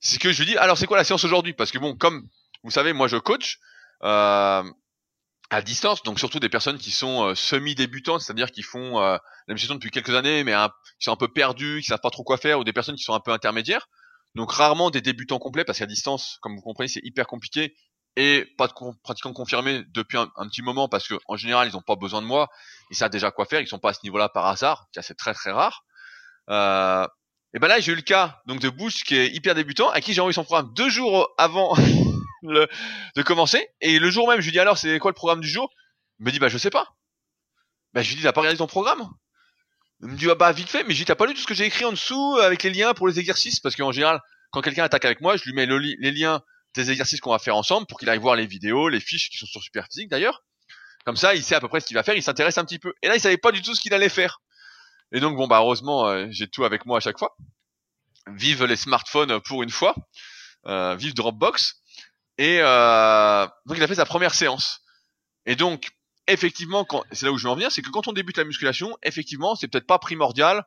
C'est 0.00 0.20
que 0.20 0.32
je 0.32 0.38
lui 0.40 0.46
dis 0.46 0.56
alors 0.56 0.76
c'est 0.76 0.86
quoi 0.86 0.96
la 0.96 1.04
séance 1.04 1.24
aujourd'hui? 1.24 1.52
Parce 1.52 1.70
que 1.70 1.78
bon, 1.78 1.96
comme 1.96 2.26
vous 2.62 2.70
savez, 2.70 2.92
moi 2.92 3.08
je 3.08 3.16
coach 3.16 3.58
euh, 4.04 4.62
à 5.50 5.62
distance, 5.62 6.02
donc 6.02 6.18
surtout 6.18 6.40
des 6.40 6.48
personnes 6.48 6.78
qui 6.78 6.90
sont 6.90 7.24
euh, 7.24 7.34
semi-débutantes, 7.34 8.22
c'est-à-dire 8.22 8.50
qui 8.50 8.62
font 8.62 9.00
euh, 9.00 9.16
la 9.46 9.54
musculation 9.54 9.74
depuis 9.74 9.90
quelques 9.90 10.14
années, 10.14 10.44
mais 10.44 10.54
qui 10.98 11.04
sont 11.04 11.12
un 11.12 11.16
peu 11.16 11.28
perdus, 11.28 11.80
qui 11.82 11.88
savent 11.88 12.00
pas 12.00 12.10
trop 12.10 12.24
quoi 12.24 12.38
faire, 12.38 12.58
ou 12.58 12.64
des 12.64 12.72
personnes 12.72 12.96
qui 12.96 13.02
sont 13.02 13.14
un 13.14 13.20
peu 13.20 13.32
intermédiaires. 13.32 13.88
Donc 14.34 14.50
rarement 14.52 14.90
des 14.90 15.02
débutants 15.02 15.38
complets 15.38 15.64
parce 15.64 15.78
qu'à 15.78 15.86
distance, 15.86 16.38
comme 16.40 16.56
vous 16.56 16.62
comprenez, 16.62 16.88
c'est 16.88 17.04
hyper 17.04 17.26
compliqué 17.26 17.74
et 18.16 18.46
pas 18.58 18.66
de 18.66 18.72
pratiquants 19.02 19.32
confirmés 19.32 19.82
depuis 19.94 20.18
un, 20.18 20.26
petit 20.26 20.62
moment 20.62 20.88
parce 20.88 21.08
que 21.08 21.14
en 21.26 21.36
général 21.36 21.68
ils 21.68 21.72
n'ont 21.72 21.82
pas 21.82 21.96
besoin 21.96 22.20
de 22.20 22.26
moi, 22.26 22.48
ils 22.90 22.96
savent 22.96 23.10
déjà 23.10 23.30
quoi 23.30 23.46
faire, 23.46 23.60
ils 23.60 23.66
sont 23.66 23.78
pas 23.78 23.90
à 23.90 23.92
ce 23.94 24.00
niveau-là 24.04 24.28
par 24.28 24.46
hasard, 24.46 24.86
c'est 25.00 25.16
très 25.16 25.32
très 25.32 25.50
rare. 25.50 25.84
Euh, 26.50 27.06
et 27.54 27.58
ben 27.58 27.68
là 27.68 27.80
j'ai 27.80 27.92
eu 27.92 27.96
le 27.96 28.02
cas 28.02 28.40
donc 28.46 28.60
de 28.60 28.68
Bush 28.68 29.04
qui 29.04 29.16
est 29.16 29.28
hyper 29.28 29.54
débutant, 29.54 29.88
à 29.90 30.00
qui 30.00 30.12
j'ai 30.12 30.20
envoyé 30.20 30.34
son 30.34 30.44
programme 30.44 30.72
deux 30.74 30.90
jours 30.90 31.32
avant 31.38 31.74
le, 32.42 32.68
de 33.16 33.22
commencer, 33.22 33.68
et 33.80 33.98
le 33.98 34.10
jour 34.10 34.28
même 34.28 34.40
je 34.40 34.46
lui 34.46 34.52
dis 34.52 34.60
alors 34.60 34.78
c'est 34.78 34.98
quoi 34.98 35.10
le 35.10 35.14
programme 35.14 35.40
du 35.40 35.48
jour? 35.48 35.70
Il 36.20 36.26
me 36.26 36.30
dit 36.30 36.38
bah 36.38 36.48
je 36.48 36.58
sais 36.58 36.70
pas. 36.70 36.88
Bah 37.92 38.02
je 38.02 38.08
lui 38.08 38.16
dis 38.16 38.22
t'as 38.22 38.32
pas 38.32 38.40
regardé 38.40 38.58
ton 38.58 38.66
programme? 38.66 39.08
Il 40.02 40.08
me 40.08 40.16
dit 40.16 40.28
ah, 40.30 40.34
bah 40.34 40.52
vite 40.52 40.68
fait, 40.68 40.84
mais 40.84 40.90
je 40.90 40.98
lui 40.98 41.04
dis 41.04 41.04
t'as 41.04 41.14
pas 41.14 41.26
lu 41.26 41.34
tout 41.34 41.40
ce 41.40 41.46
que 41.46 41.54
j'ai 41.54 41.66
écrit 41.66 41.84
en 41.84 41.92
dessous 41.92 42.38
avec 42.42 42.62
les 42.62 42.70
liens 42.70 42.94
pour 42.94 43.08
les 43.08 43.18
exercices? 43.18 43.60
Parce 43.60 43.76
qu'en 43.76 43.92
général 43.92 44.20
quand 44.50 44.60
quelqu'un 44.60 44.84
attaque 44.84 45.04
avec 45.04 45.20
moi 45.20 45.36
je 45.36 45.44
lui 45.44 45.52
mets 45.52 45.66
les 45.66 46.10
liens 46.10 46.42
des 46.74 46.90
exercices 46.90 47.20
qu'on 47.20 47.32
va 47.32 47.38
faire 47.38 47.56
ensemble 47.56 47.86
pour 47.86 47.98
qu'il 47.98 48.08
aille 48.08 48.18
voir 48.18 48.36
les 48.36 48.46
vidéos, 48.46 48.88
les 48.88 49.00
fiches 49.00 49.30
qui 49.30 49.38
sont 49.38 49.46
sur 49.46 49.62
Superphysique 49.62 50.08
d'ailleurs. 50.08 50.42
Comme 51.04 51.16
ça, 51.16 51.34
il 51.34 51.42
sait 51.42 51.54
à 51.54 51.60
peu 51.60 51.68
près 51.68 51.80
ce 51.80 51.86
qu'il 51.86 51.96
va 51.96 52.02
faire, 52.02 52.14
il 52.14 52.22
s'intéresse 52.22 52.58
un 52.58 52.64
petit 52.64 52.78
peu. 52.78 52.94
Et 53.02 53.08
là, 53.08 53.16
il 53.16 53.20
savait 53.20 53.36
pas 53.36 53.52
du 53.52 53.60
tout 53.60 53.74
ce 53.74 53.80
qu'il 53.80 53.92
allait 53.92 54.08
faire. 54.08 54.40
Et 55.10 55.20
donc, 55.20 55.36
bon, 55.36 55.46
bah, 55.46 55.58
heureusement, 55.58 56.06
euh, 56.08 56.26
j'ai 56.30 56.48
tout 56.48 56.64
avec 56.64 56.86
moi 56.86 56.98
à 56.98 57.00
chaque 57.00 57.18
fois. 57.18 57.36
Vive 58.28 58.64
les 58.64 58.76
smartphones 58.76 59.40
pour 59.40 59.62
une 59.62 59.70
fois. 59.70 59.94
Euh, 60.66 60.94
vive 60.94 61.14
Dropbox. 61.14 61.81
Et 62.38 62.58
euh, 62.60 63.46
donc, 63.66 63.76
il 63.76 63.82
a 63.82 63.86
fait 63.86 63.94
sa 63.94 64.06
première 64.06 64.34
séance. 64.34 64.80
Et 65.46 65.56
donc, 65.56 65.90
effectivement, 66.26 66.86
c'est 67.12 67.26
là 67.26 67.32
où 67.32 67.38
je 67.38 67.44
veux 67.44 67.50
en 67.50 67.56
venir, 67.56 67.70
c'est 67.70 67.82
que 67.82 67.90
quand 67.90 68.08
on 68.08 68.12
débute 68.12 68.36
la 68.36 68.44
musculation, 68.44 68.96
effectivement, 69.02 69.54
c'est 69.54 69.68
peut-être 69.68 69.86
pas 69.86 69.98
primordial 69.98 70.64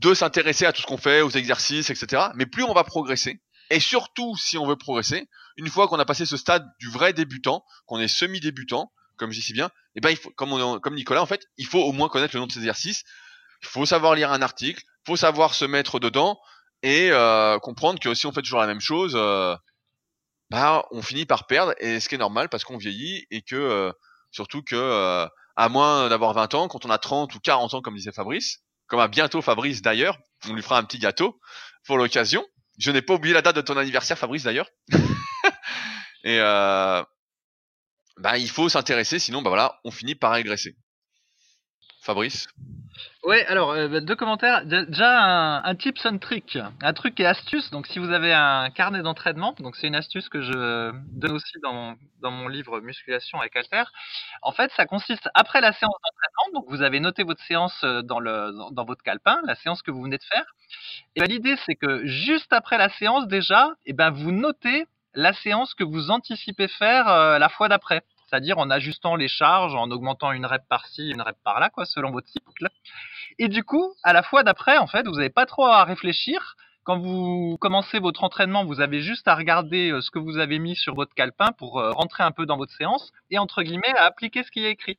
de 0.00 0.14
s'intéresser 0.14 0.66
à 0.66 0.72
tout 0.72 0.82
ce 0.82 0.86
qu'on 0.86 0.96
fait, 0.96 1.22
aux 1.22 1.30
exercices, 1.30 1.90
etc. 1.90 2.28
Mais 2.34 2.46
plus 2.46 2.62
on 2.62 2.72
va 2.72 2.84
progresser, 2.84 3.40
et 3.70 3.78
surtout, 3.78 4.36
si 4.36 4.58
on 4.58 4.66
veut 4.66 4.76
progresser, 4.76 5.28
une 5.56 5.68
fois 5.68 5.86
qu'on 5.86 5.98
a 5.98 6.04
passé 6.04 6.26
ce 6.26 6.36
stade 6.36 6.66
du 6.80 6.90
vrai 6.90 7.12
débutant, 7.12 7.64
qu'on 7.86 8.00
est 8.00 8.08
semi-débutant, 8.08 8.92
comme 9.16 9.30
je 9.30 9.38
dis 9.38 9.46
si 9.46 9.52
bien, 9.52 9.66
et 9.66 9.70
eh 9.96 10.00
ben 10.00 10.10
il 10.10 10.16
faut, 10.16 10.30
comme, 10.30 10.94
Nicolas 10.94 11.22
en 11.22 11.26
fait, 11.26 11.46
il 11.56 11.66
faut 11.66 11.80
au 11.80 11.92
moins 11.92 12.08
connaître 12.08 12.34
le 12.34 12.40
nom 12.40 12.46
de 12.46 12.52
ces 12.52 12.58
exercices. 12.58 13.04
Il 13.62 13.68
faut 13.68 13.86
savoir 13.86 14.14
lire 14.14 14.32
un 14.32 14.42
article, 14.42 14.82
il 14.82 15.10
faut 15.10 15.16
savoir 15.16 15.54
se 15.54 15.64
mettre 15.64 16.00
dedans 16.00 16.38
et 16.82 17.10
euh, 17.12 17.58
comprendre 17.58 18.00
que 18.00 18.14
si 18.14 18.26
on 18.26 18.32
fait 18.32 18.42
toujours 18.42 18.60
la 18.60 18.66
même 18.66 18.80
chose, 18.80 19.12
euh, 19.14 19.54
bah 20.50 20.84
on 20.90 21.02
finit 21.02 21.26
par 21.26 21.46
perdre 21.46 21.74
et 21.78 22.00
ce 22.00 22.08
qui 22.08 22.16
est 22.16 22.18
normal 22.18 22.48
parce 22.48 22.64
qu'on 22.64 22.76
vieillit 22.76 23.26
et 23.30 23.42
que 23.42 23.56
euh, 23.56 23.92
surtout 24.30 24.62
que 24.62 24.76
euh, 24.76 25.26
à 25.56 25.68
moins 25.68 26.08
d'avoir 26.08 26.32
20 26.32 26.54
ans, 26.54 26.68
quand 26.68 26.84
on 26.84 26.90
a 26.90 26.98
30 26.98 27.34
ou 27.34 27.40
40 27.40 27.74
ans 27.74 27.82
comme 27.82 27.94
disait 27.94 28.12
Fabrice, 28.12 28.58
comme 28.86 29.00
à 29.00 29.08
bientôt 29.08 29.42
Fabrice 29.42 29.82
d'ailleurs, 29.82 30.18
on 30.48 30.54
lui 30.54 30.62
fera 30.62 30.78
un 30.78 30.84
petit 30.84 30.98
gâteau 30.98 31.40
pour 31.84 31.98
l'occasion. 31.98 32.44
Je 32.78 32.90
n'ai 32.90 33.02
pas 33.02 33.14
oublié 33.14 33.34
la 33.34 33.42
date 33.42 33.56
de 33.56 33.60
ton 33.60 33.76
anniversaire, 33.76 34.18
Fabrice, 34.18 34.44
d'ailleurs. 34.44 34.70
et 36.24 36.38
euh, 36.40 37.02
bah, 38.16 38.38
il 38.38 38.48
faut 38.48 38.68
s'intéresser, 38.68 39.18
sinon, 39.18 39.42
bah 39.42 39.50
voilà, 39.50 39.78
on 39.84 39.90
finit 39.90 40.14
par 40.14 40.32
régresser. 40.32 40.76
Fabrice? 42.00 42.48
Ouais, 43.22 43.44
alors 43.46 43.72
euh, 43.72 44.00
deux 44.00 44.16
commentaires. 44.16 44.64
Déjà 44.64 45.22
un, 45.22 45.62
un 45.62 45.74
tips 45.74 46.06
and 46.06 46.18
trick, 46.18 46.56
un 46.82 46.92
truc 46.94 47.20
et 47.20 47.26
astuce. 47.26 47.70
Donc 47.70 47.86
si 47.86 47.98
vous 47.98 48.10
avez 48.12 48.32
un 48.32 48.70
carnet 48.70 49.02
d'entraînement, 49.02 49.54
donc 49.58 49.76
c'est 49.76 49.88
une 49.88 49.94
astuce 49.94 50.30
que 50.30 50.40
je 50.40 50.92
donne 51.12 51.32
aussi 51.32 51.58
dans 51.62 51.74
mon, 51.74 51.96
dans 52.22 52.30
mon 52.30 52.48
livre 52.48 52.80
Musculation 52.80 53.38
avec 53.38 53.54
Alter. 53.56 53.82
En 54.40 54.52
fait, 54.52 54.72
ça 54.74 54.86
consiste 54.86 55.28
après 55.34 55.60
la 55.60 55.72
séance 55.74 55.92
d'entraînement. 56.02 56.60
Donc 56.60 56.70
vous 56.74 56.82
avez 56.82 56.98
noté 56.98 57.22
votre 57.22 57.42
séance 57.44 57.78
euh, 57.84 58.00
dans 58.00 58.20
le 58.20 58.52
dans 58.72 58.84
votre 58.86 59.02
calepin, 59.02 59.38
la 59.44 59.54
séance 59.54 59.82
que 59.82 59.90
vous 59.90 60.02
venez 60.02 60.16
de 60.18 60.24
faire. 60.24 60.46
Et 61.16 61.20
ben, 61.20 61.28
l'idée, 61.28 61.56
c'est 61.66 61.74
que 61.74 62.06
juste 62.06 62.52
après 62.54 62.78
la 62.78 62.88
séance 62.88 63.28
déjà, 63.28 63.70
et 63.84 63.92
ben, 63.92 64.10
vous 64.10 64.32
notez 64.32 64.86
la 65.14 65.34
séance 65.34 65.74
que 65.74 65.84
vous 65.84 66.10
anticipez 66.10 66.68
faire 66.68 67.08
euh, 67.08 67.38
la 67.38 67.50
fois 67.50 67.68
d'après. 67.68 68.02
C'est-à-dire 68.30 68.58
en 68.58 68.70
ajustant 68.70 69.16
les 69.16 69.28
charges, 69.28 69.74
en 69.74 69.90
augmentant 69.90 70.30
une 70.30 70.46
rep 70.46 70.62
par-ci, 70.68 71.10
une 71.10 71.20
rep 71.20 71.36
par-là, 71.44 71.68
quoi, 71.68 71.84
selon 71.84 72.12
votre 72.12 72.28
cycle. 72.28 72.68
Et 73.38 73.48
du 73.48 73.64
coup, 73.64 73.92
à 74.04 74.12
la 74.12 74.22
fois 74.22 74.44
d'après, 74.44 74.78
en 74.78 74.86
fait, 74.86 75.06
vous 75.06 75.16
n'avez 75.16 75.30
pas 75.30 75.46
trop 75.46 75.66
à 75.66 75.84
réfléchir 75.84 76.56
quand 76.84 76.98
vous 76.98 77.58
commencez 77.60 77.98
votre 77.98 78.24
entraînement, 78.24 78.64
vous 78.64 78.80
avez 78.80 79.02
juste 79.02 79.28
à 79.28 79.34
regarder 79.34 79.90
euh, 79.90 80.00
ce 80.00 80.10
que 80.10 80.18
vous 80.18 80.38
avez 80.38 80.58
mis 80.58 80.74
sur 80.74 80.94
votre 80.94 81.14
calepin 81.14 81.52
pour 81.58 81.78
euh, 81.78 81.92
rentrer 81.92 82.22
un 82.22 82.30
peu 82.30 82.46
dans 82.46 82.56
votre 82.56 82.72
séance 82.72 83.12
et 83.30 83.38
entre 83.38 83.62
guillemets 83.62 83.94
à 83.96 84.04
appliquer 84.04 84.42
ce 84.42 84.50
qui 84.50 84.64
est 84.64 84.70
écrit. 84.70 84.98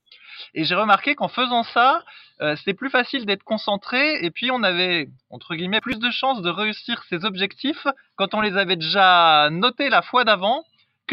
Et 0.54 0.64
j'ai 0.64 0.76
remarqué 0.76 1.16
qu'en 1.16 1.28
faisant 1.28 1.64
ça, 1.64 2.04
euh, 2.42 2.56
c'était 2.56 2.76
plus 2.76 2.92
facile 2.92 3.26
d'être 3.26 3.44
concentré 3.44 4.24
et 4.24 4.30
puis 4.30 4.52
on 4.52 4.62
avait 4.64 5.10
entre 5.32 5.56
guillemets 5.56 5.82
plus 5.82 6.00
de 6.00 6.12
chances 6.12 6.42
de 6.42 6.50
réussir 6.50 7.04
ses 7.10 7.26
objectifs 7.26 7.88
quand 8.16 8.36
on 8.36 8.42
les 8.42 8.58
avait 8.58 8.76
déjà 8.76 9.50
notés 9.50 9.90
la 9.90 10.02
fois 10.02 10.24
d'avant 10.24 10.64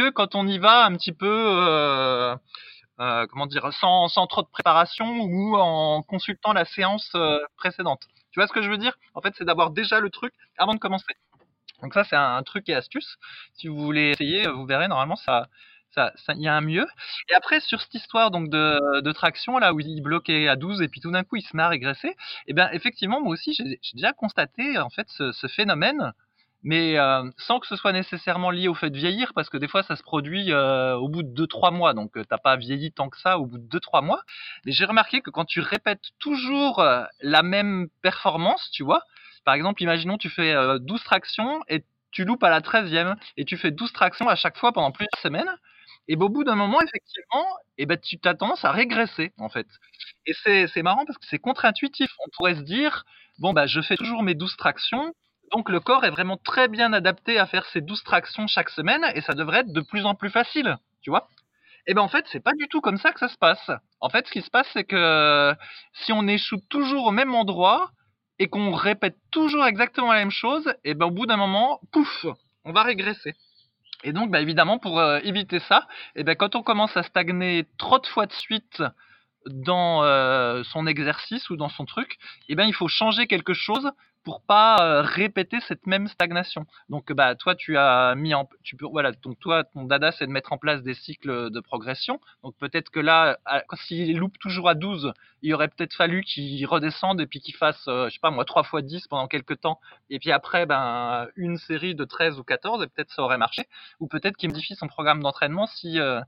quand 0.03 0.35
on 0.35 0.47
y 0.47 0.59
va 0.59 0.85
un 0.85 0.95
petit 0.97 1.13
peu 1.13 2.37
comment 2.99 3.47
dire 3.47 3.73
sans, 3.73 4.09
trop 4.27 4.43
de 4.43 4.49
préparation 4.49 5.21
ou 5.21 5.57
en 5.57 6.03
consultant 6.03 6.53
la 6.53 6.65
séance 6.65 7.17
précédente. 7.57 8.03
Tu 8.31 8.41
vois 8.41 8.47
ce 8.47 8.53
que 8.53 8.63
je 8.63 8.71
veux 8.71 8.79
dire? 8.79 8.97
En 9.15 9.21
fait, 9.21 9.35
c'est 9.37 9.45
d'avoir 9.45 9.71
déjà 9.71 10.01
le 10.01 10.11
truc 10.11 10.33
avant 10.59 10.75
de 10.75 10.79
commencer. 10.79 11.15
Donc 11.83 11.95
ça, 11.95 12.05
c'est 12.05 12.17
un, 12.17 12.43
truc 12.43 12.69
et 12.69 12.75
astuce. 12.75 13.17
Si 13.55 13.69
vous 13.69 13.79
voulez 13.79 14.11
essayer, 14.11 14.47
vous 14.49 14.67
verrez, 14.67 14.89
normalement, 14.89 15.17
ça, 15.17 15.49
ça, 15.95 16.13
il 16.35 16.43
y 16.43 16.49
a 16.49 16.55
un 16.55 16.61
mieux. 16.61 16.87
Et 17.31 17.35
après, 17.35 17.61
sur 17.61 17.81
cette 17.81 17.95
histoire 17.95 18.31
donc 18.31 18.51
de, 18.51 19.13
traction, 19.13 19.59
là 19.59 19.73
où 19.73 19.81
il 19.81 20.03
bloquait 20.03 20.49
à 20.49 20.57
12 20.57 20.83
et 20.83 20.89
puis 20.89 21.01
tout 21.01 21.11
d'un 21.11 21.25
coup 21.25 21.37
il 21.37 21.43
se 21.43 21.57
met 21.57 21.63
à 21.63 21.69
régresser, 21.69 22.15
eh 22.47 22.53
bien 22.53 22.71
effectivement, 22.73 23.21
moi 23.21 23.33
aussi, 23.33 23.55
j'ai 23.55 23.79
déjà 23.95 24.13
constaté 24.13 24.79
en 24.79 24.91
fait 24.91 25.07
ce 25.09 25.47
phénomène 25.49 26.13
mais 26.63 26.99
euh, 26.99 27.23
sans 27.39 27.61
que 27.61 27.67
ce 27.67 27.77
soit 27.77 27.93
nécessairement 27.93 28.51
lié 28.51 28.69
au 28.69 28.75
fait 28.75 28.91
de 28.91 28.97
vieillir, 28.99 29.33
parce 29.35 29.49
que 29.49 29.57
des 29.57 29.69
fois 29.69 29.83
ça 29.83 29.97
se 29.97 30.03
produit 30.03 30.53
euh, 30.53 30.97
au 30.97 31.09
bout 31.09 31.23
de 31.23 31.29
2-3 31.47 31.73
mois, 31.73 31.95
donc 31.95 32.17
euh, 32.17 32.25
t'as 32.29 32.39
pas 32.39 32.57
vieilli 32.57 32.93
tant 32.93 33.09
que 33.09 33.19
ça 33.21 33.39
au 33.39 33.47
bout 33.47 33.59
de 33.59 33.67
2-3 33.79 34.03
mois. 34.05 34.23
Mais 34.67 34.73
j'ai 34.73 34.85
remarqué 34.85 35.21
que 35.21 35.31
quand 35.31 35.45
tu 35.45 35.61
répètes 35.61 36.11
toujours 36.19 36.85
la 37.21 37.43
même 37.43 37.89
performance, 38.03 38.71
tu 38.73 38.83
vois, 38.83 39.03
par 39.45 39.55
exemple, 39.55 39.83
imaginons 39.83 40.19
tu 40.19 40.29
fais 40.31 40.55
12 40.81 41.03
tractions 41.05 41.61
et 41.69 41.85
tu 42.11 42.25
loupes 42.25 42.43
à 42.43 42.51
la 42.51 42.61
13e, 42.61 43.17
et 43.37 43.45
tu 43.45 43.57
fais 43.57 43.71
12 43.71 43.93
tractions 43.93 44.29
à 44.29 44.37
chaque 44.37 44.57
fois 44.59 44.73
pendant 44.73 44.91
plusieurs 44.93 45.19
semaines, 45.23 45.51
Et 46.09 46.17
au 46.17 46.29
bout 46.29 46.45
d'un 46.45 46.55
moment, 46.57 46.81
effectivement, 46.81 47.47
eh 47.79 47.87
ben, 47.87 47.99
tu 47.99 48.19
as 48.25 48.35
tendance 48.35 48.65
à 48.65 48.73
régresser, 48.73 49.33
en 49.39 49.49
fait. 49.49 49.67
Et 50.27 50.35
c'est 50.69 50.83
marrant 50.83 51.05
parce 51.07 51.19
que 51.19 51.27
c'est 51.27 51.39
contre-intuitif. 51.39 52.11
On 52.27 52.31
pourrait 52.37 52.55
se 52.57 52.63
dire, 52.63 53.05
bon, 53.39 53.53
bah, 53.53 53.67
je 53.67 53.81
fais 53.81 53.97
toujours 53.97 54.23
mes 54.23 54.35
12 54.35 54.57
tractions, 54.57 55.15
donc 55.53 55.69
le 55.69 55.81
corps 55.81 56.05
est 56.05 56.11
vraiment 56.11 56.37
très 56.37 56.69
bien 56.69 56.93
adapté 56.93 57.39
à 57.39 57.47
faire 57.47 57.67
ces 57.67 57.81
12 57.81 58.03
tractions 58.05 58.47
chaque 58.47 58.71
semaine, 58.71 59.05
et 59.15 59.21
ça 59.21 59.35
devrait 59.35 59.61
être 59.61 59.73
de 59.73 59.81
plus 59.81 60.05
en 60.05 60.15
plus 60.15 60.31
facile, 60.31 60.77
tu 61.03 61.11
vois. 61.11 61.29
Et 61.87 61.93
eh 61.93 61.95
ben 61.95 62.03
en 62.03 62.09
fait, 62.09 62.27
c'est 62.29 62.43
pas 62.43 62.53
du 62.53 62.69
tout 62.69 62.83
comme 62.83 62.99
ça 62.99 63.13
que 63.13 63.19
ça 63.19 63.29
se 63.29 63.39
passe. 63.39 63.71
En 64.01 64.11
fait, 64.11 64.27
ce 64.27 64.33
qui 64.33 64.43
se 64.43 64.51
passe, 64.51 64.69
c'est 64.75 64.85
que 64.85 65.55
si 65.95 66.13
on 66.13 66.29
échoue 66.29 66.61
toujours 66.69 67.07
au 67.07 67.13
même 67.13 67.35
endroit 67.35 67.91
et 68.39 68.49
qu'on 68.49 68.73
répète 68.73 69.17
toujours 69.31 69.65
exactement 69.65 70.13
la 70.13 70.19
même 70.19 70.31
chose, 70.31 70.69
et 70.85 70.91
eh 70.91 70.95
ben 70.95 71.07
au 71.07 71.11
bout 71.11 71.25
d'un 71.25 71.39
moment, 71.39 71.81
pouf, 71.91 72.27
on 72.65 72.73
va 72.73 72.83
régresser. 72.83 73.35
Et 74.05 74.13
donc, 74.13 74.31
bah, 74.31 74.41
évidemment, 74.41 74.79
pour 74.79 75.01
euh, 75.01 75.19
éviter 75.25 75.59
ça, 75.61 75.89
et 76.15 76.21
eh 76.21 76.25
ben, 76.25 76.37
quand 76.37 76.55
on 76.55 76.63
commence 76.63 76.97
à 76.97 77.03
stagner 77.03 77.67
trop 77.79 77.99
de 77.99 78.07
fois 78.07 78.27
de 78.27 78.33
suite 78.33 78.83
dans 79.47 80.05
euh, 80.05 80.63
son 80.65 80.87
exercice 80.87 81.51
ou 81.51 81.57
dans 81.57 81.69
son 81.69 81.85
truc, 81.85 82.19
et 82.49 82.55
ben, 82.55 82.65
il 82.65 82.75
faut 82.75 82.89
changer 82.89 83.27
quelque 83.27 83.55
chose 83.55 83.91
pour 84.25 84.43
pas 84.43 84.77
euh, 84.81 85.03
répéter 85.03 85.59
cette 85.67 85.87
même 85.87 86.09
stagnation. 86.09 86.67
Donc 86.89 87.13
bah 87.13 87.35
toi 87.35 87.55
tu 87.55 87.77
as 87.77 88.15
mis 88.15 88.35
en 88.35 88.49
voilà 88.93 89.13
donc 89.13 89.39
toi 89.39 89.65
ton 89.65 89.85
dada 89.85 90.13
c'est 90.13 90.27
de 90.27 90.33
mettre 90.33 90.53
en 90.53 90.59
place 90.59 90.83
des 90.83 90.95
cycles 90.95 91.51
de 91.51 91.61
progression. 91.61 92.21
Donc 92.43 92.57
peut-être 92.59 92.91
que 92.91 93.01
là 93.01 93.39
s'il 93.75 94.17
loupe 94.19 94.39
toujours 94.39 94.69
à 94.69 94.75
12, 94.75 95.13
il 95.43 95.55
aurait 95.55 95.69
peut-être 95.69 95.95
fallu 95.95 96.23
qu'il 96.23 96.65
redescende 96.67 97.21
et 97.21 97.27
puis 97.27 97.41
qu'il 97.41 97.55
fasse 97.55 97.87
euh, 97.89 98.09
je 98.09 98.15
sais 98.15 98.21
pas 98.21 98.31
moi 98.31 98.45
3 98.45 98.65
fois 98.65 98.83
10 98.83 99.07
pendant 99.09 99.29
quelques 99.29 99.61
temps 99.61 99.81
et 100.11 100.19
puis 100.19 100.33
après 100.33 100.67
ben 100.67 101.29
une 101.37 101.57
série 101.57 101.95
de 101.95 102.05
13 102.05 102.39
ou 102.39 102.45
14 102.45 102.83
et 102.83 102.87
peut-être 102.87 103.11
ça 103.13 103.23
aurait 103.23 103.39
marché 103.39 103.67
ou 104.01 104.09
peut-être 104.09 104.37
qu'il 104.37 104.51
modifie 104.51 104.75
son 104.75 104.89
programme 104.89 105.23
d'entraînement 105.23 105.67
si 105.67 105.99
euh, 106.01 106.21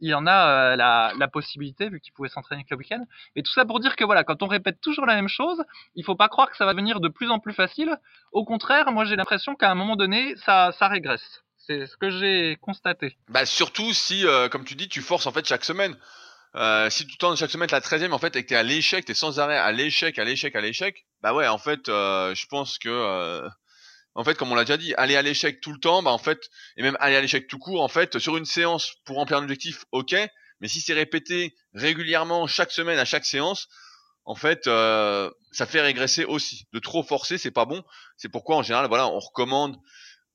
il 0.00 0.14
en 0.14 0.26
a 0.26 0.76
la, 0.76 1.12
la, 1.18 1.28
possibilité 1.28 1.88
vu 1.88 2.00
qu'il 2.00 2.12
pouvait 2.12 2.28
s'entraîner 2.28 2.64
que 2.64 2.68
le 2.70 2.78
week-end. 2.78 3.04
Et 3.36 3.42
tout 3.42 3.52
ça 3.52 3.64
pour 3.64 3.80
dire 3.80 3.96
que 3.96 4.04
voilà, 4.04 4.24
quand 4.24 4.42
on 4.42 4.46
répète 4.46 4.80
toujours 4.80 5.06
la 5.06 5.14
même 5.14 5.28
chose, 5.28 5.62
il 5.94 6.04
faut 6.04 6.16
pas 6.16 6.28
croire 6.28 6.50
que 6.50 6.56
ça 6.56 6.64
va 6.64 6.72
venir 6.72 7.00
de 7.00 7.08
plus 7.08 7.30
en 7.30 7.37
plus 7.40 7.54
facile. 7.54 7.96
Au 8.32 8.44
contraire, 8.44 8.92
moi 8.92 9.04
j'ai 9.04 9.16
l'impression 9.16 9.54
qu'à 9.54 9.70
un 9.70 9.74
moment 9.74 9.96
donné, 9.96 10.34
ça, 10.44 10.70
régresse. 10.82 11.42
C'est 11.56 11.86
ce 11.86 11.96
que 11.96 12.10
j'ai 12.10 12.56
constaté. 12.60 13.16
Bah 13.28 13.44
surtout 13.44 13.92
si, 13.92 14.26
euh, 14.26 14.48
comme 14.48 14.64
tu 14.64 14.74
dis, 14.74 14.88
tu 14.88 15.02
forces 15.02 15.26
en 15.26 15.32
fait 15.32 15.46
chaque 15.46 15.64
semaine. 15.64 15.96
Euh, 16.54 16.88
si 16.88 17.06
tu 17.06 17.18
tentes 17.18 17.36
chaque 17.36 17.50
semaine 17.50 17.68
la 17.70 17.82
13 17.82 18.10
en 18.10 18.18
fait 18.18 18.34
et 18.36 18.42
que 18.42 18.48
t'es 18.48 18.56
à 18.56 18.62
l'échec, 18.62 19.04
t'es 19.04 19.14
sans 19.14 19.38
arrêt 19.38 19.58
à 19.58 19.70
l'échec, 19.70 20.18
à 20.18 20.24
l'échec, 20.24 20.56
à 20.56 20.62
l'échec, 20.62 21.04
bah 21.20 21.34
ouais, 21.34 21.46
en 21.46 21.58
fait, 21.58 21.88
euh, 21.90 22.34
je 22.34 22.46
pense 22.46 22.78
que, 22.78 23.46
en 24.14 24.24
fait, 24.24 24.34
comme 24.36 24.50
on 24.50 24.54
l'a 24.54 24.64
déjà 24.64 24.78
dit, 24.78 24.94
aller 24.94 25.16
à 25.16 25.22
l'échec 25.22 25.60
tout 25.60 25.72
le 25.72 25.78
temps, 25.78 26.02
bah 26.02 26.10
en 26.10 26.18
fait, 26.18 26.40
et 26.78 26.82
même 26.82 26.96
aller 27.00 27.16
à 27.16 27.20
l'échec 27.20 27.48
tout 27.48 27.58
court, 27.58 27.82
en 27.82 27.88
fait, 27.88 28.18
sur 28.18 28.38
une 28.38 28.46
séance 28.46 28.94
pour 29.04 29.16
remplir 29.16 29.38
un 29.38 29.42
objectif, 29.42 29.84
ok, 29.92 30.16
mais 30.60 30.68
si 30.68 30.80
c'est 30.80 30.94
répété 30.94 31.54
régulièrement 31.74 32.46
chaque 32.46 32.72
semaine 32.72 32.98
à 32.98 33.04
chaque 33.04 33.24
séance, 33.24 33.68
en 34.28 34.34
fait, 34.34 34.66
euh, 34.66 35.30
ça 35.52 35.64
fait 35.64 35.80
régresser 35.80 36.26
aussi. 36.26 36.66
De 36.74 36.78
trop 36.80 37.02
forcer, 37.02 37.38
c'est 37.38 37.50
pas 37.50 37.64
bon. 37.64 37.82
C'est 38.18 38.28
pourquoi 38.28 38.56
en 38.56 38.62
général, 38.62 38.86
on 38.92 39.18
recommande 39.18 39.78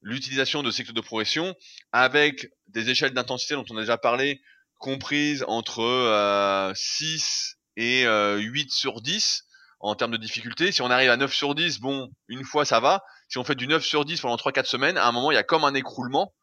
l'utilisation 0.01 0.63
de 0.63 0.71
cycles 0.71 0.93
de 0.93 0.99
progression 0.99 1.53
avec 1.91 2.49
des 2.69 2.89
échelles 2.89 3.13
d'intensité 3.13 3.53
dont 3.53 3.65
on 3.69 3.77
a 3.77 3.81
déjà 3.81 3.99
parlé, 3.99 4.41
comprises 4.79 5.45
entre 5.47 6.73
6 6.75 7.55
euh, 7.77 8.39
et 8.39 8.41
8 8.41 8.65
euh, 8.65 8.71
sur 8.71 8.99
10 8.99 9.43
en 9.79 9.93
termes 9.93 10.11
de 10.11 10.17
difficulté. 10.17 10.71
Si 10.71 10.81
on 10.81 10.89
arrive 10.89 11.11
à 11.11 11.17
9 11.17 11.31
sur 11.31 11.53
10, 11.53 11.79
bon, 11.79 12.09
une 12.27 12.43
fois 12.45 12.65
ça 12.65 12.79
va. 12.79 13.03
Si 13.29 13.37
on 13.37 13.43
fait 13.43 13.53
du 13.53 13.67
9 13.67 13.85
sur 13.85 14.05
10 14.05 14.21
pendant 14.21 14.37
3-4 14.37 14.65
semaines, 14.65 14.97
à 14.97 15.05
un 15.05 15.11
moment, 15.11 15.29
il 15.29 15.35
y 15.35 15.37
a 15.37 15.43
comme 15.43 15.65
un 15.65 15.75
écroulement 15.75 16.33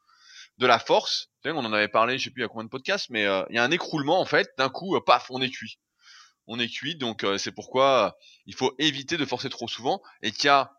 de 0.58 0.68
la 0.68 0.78
force. 0.78 1.32
On 1.44 1.56
en 1.56 1.72
avait 1.72 1.88
parlé, 1.88 2.16
je 2.16 2.24
sais 2.26 2.30
plus 2.30 2.44
a 2.44 2.48
combien 2.48 2.64
de 2.66 2.70
podcasts, 2.70 3.10
mais 3.10 3.22
il 3.22 3.56
y 3.56 3.58
a 3.58 3.64
un 3.64 3.72
écroulement 3.72 4.20
en 4.20 4.24
fait. 4.24 4.50
D'un 4.56 4.68
coup, 4.68 4.96
paf, 5.04 5.26
on 5.30 5.42
est 5.42 5.50
cuit 5.50 5.80
on 6.50 6.58
est 6.58 6.68
cuit. 6.68 6.96
Donc 6.96 7.24
euh, 7.24 7.38
c'est 7.38 7.52
pourquoi 7.52 8.06
euh, 8.06 8.10
il 8.44 8.54
faut 8.54 8.74
éviter 8.78 9.16
de 9.16 9.24
forcer 9.24 9.48
trop 9.48 9.68
souvent 9.68 10.02
et 10.20 10.32
qu'il 10.32 10.46
y 10.46 10.48
a, 10.48 10.72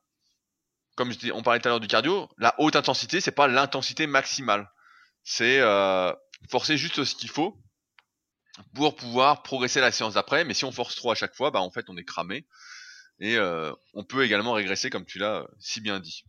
comme 0.96 1.12
on 1.34 1.42
parlait 1.42 1.60
tout 1.60 1.70
à 1.70 1.72
l'heure 1.72 1.80
du 1.80 1.88
cardio, 1.88 2.30
la 2.38 2.54
haute 2.60 2.76
intensité, 2.76 3.22
c'est 3.22 3.32
pas 3.32 3.48
l'intensité 3.48 4.06
maximale. 4.06 4.70
C'est 5.24 5.60
euh, 5.62 6.12
forcer 6.50 6.78
juste 6.78 7.04
ce 7.06 7.16
qu'il 7.16 7.30
faut 7.30 7.58
pour 8.76 8.96
pouvoir 8.96 9.44
progresser 9.44 9.80
la 9.80 9.92
séance 9.92 10.16
d'après. 10.16 10.44
Mais 10.44 10.54
si 10.54 10.66
on 10.66 10.74
force 10.74 10.96
trop 10.96 11.12
à 11.12 11.16
chaque 11.16 11.36
fois, 11.36 11.52
bah 11.52 11.62
en 11.62 11.72
fait 11.72 11.86
on 11.90 11.98
est 11.98 12.04
cramé 12.04 12.46
et 13.20 13.38
on 13.94 14.04
peut 14.04 14.26
également 14.26 14.54
régresser 14.54 14.90
comme 14.90 15.06
tu 15.06 15.20
l'as 15.20 15.46
si 15.60 15.80
bien 15.80 16.00
dit. 16.00 16.26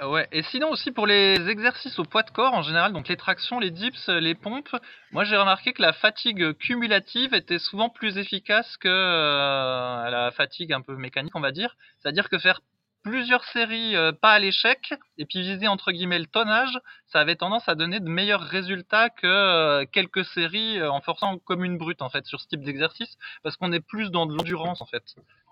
Ah 0.00 0.08
ouais, 0.08 0.28
et 0.30 0.44
sinon 0.44 0.70
aussi 0.70 0.92
pour 0.92 1.08
les 1.08 1.34
exercices 1.48 1.98
au 1.98 2.04
poids 2.04 2.22
de 2.22 2.30
corps 2.30 2.54
en 2.54 2.62
général, 2.62 2.92
donc 2.92 3.08
les 3.08 3.16
tractions, 3.16 3.58
les 3.58 3.72
dips, 3.72 4.08
les 4.08 4.36
pompes, 4.36 4.76
moi 5.10 5.24
j'ai 5.24 5.36
remarqué 5.36 5.72
que 5.72 5.82
la 5.82 5.92
fatigue 5.92 6.52
cumulative 6.52 7.34
était 7.34 7.58
souvent 7.58 7.88
plus 7.88 8.16
efficace 8.16 8.76
que 8.76 8.86
euh, 8.86 10.08
la 10.08 10.30
fatigue 10.30 10.72
un 10.72 10.82
peu 10.82 10.94
mécanique, 10.94 11.34
on 11.34 11.40
va 11.40 11.50
dire. 11.50 11.74
C'est-à-dire 11.98 12.28
que 12.28 12.38
faire 12.38 12.60
plusieurs 13.02 13.42
séries 13.46 13.96
euh, 13.96 14.12
pas 14.12 14.34
à 14.34 14.38
l'échec 14.38 14.94
et 15.16 15.26
puis 15.26 15.42
viser 15.42 15.66
entre 15.66 15.90
guillemets 15.90 16.20
le 16.20 16.26
tonnage, 16.26 16.78
ça 17.08 17.18
avait 17.18 17.34
tendance 17.34 17.68
à 17.68 17.74
donner 17.74 17.98
de 17.98 18.08
meilleurs 18.08 18.42
résultats 18.42 19.10
que 19.10 19.26
euh, 19.26 19.84
quelques 19.90 20.24
séries 20.26 20.80
en 20.80 21.00
forçant 21.00 21.38
comme 21.38 21.64
une 21.64 21.76
brute 21.76 22.02
en 22.02 22.08
fait 22.08 22.24
sur 22.24 22.40
ce 22.40 22.46
type 22.46 22.62
d'exercice 22.62 23.18
parce 23.42 23.56
qu'on 23.56 23.72
est 23.72 23.84
plus 23.84 24.12
dans 24.12 24.26
de 24.26 24.36
l'endurance 24.36 24.80
en 24.80 24.86
fait 24.86 25.02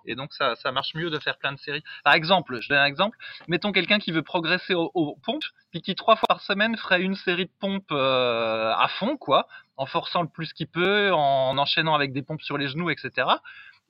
et 0.07 0.15
donc 0.15 0.33
ça, 0.33 0.55
marche 0.73 0.95
mieux 0.95 1.11
de 1.11 1.19
faire 1.19 1.37
plein 1.39 1.53
de 1.53 1.59
séries. 1.59 1.83
Par 2.05 2.15
exemple, 2.15 2.61
je 2.61 2.69
donne 2.69 2.79
un 2.79 2.87
exemple, 2.87 3.17
mettons 3.49 3.73
quelqu'un 3.73 3.99
qui 3.99 4.13
veut 4.13 4.23
progresser 4.23 4.75
aux, 4.75 5.19
pompes, 5.23 5.45
puis 5.71 5.83
qui 5.83 5.95
trois 5.95 6.17
fois 6.17 6.27
par 6.29 6.41
semaine 6.41 6.77
ferait 6.77 7.03
une 7.03 7.15
série 7.15 7.47
de 7.47 7.53
pompes 7.61 7.93
euh, 7.93 8.73
à 8.73 8.89
fond, 8.89 9.17
quoi, 9.17 9.47
en 9.77 9.87
forçant 9.87 10.23
le 10.23 10.29
plus 10.29 10.53
qu'il 10.53 10.69
peut, 10.69 11.13
en 11.13 11.57
enchaînant 11.59 11.95
avec 11.95 12.13
des 12.13 12.23
pompes 12.23 12.43
sur 12.43 12.59
les 12.59 12.69
genoux, 12.69 12.91
etc. 12.91 13.29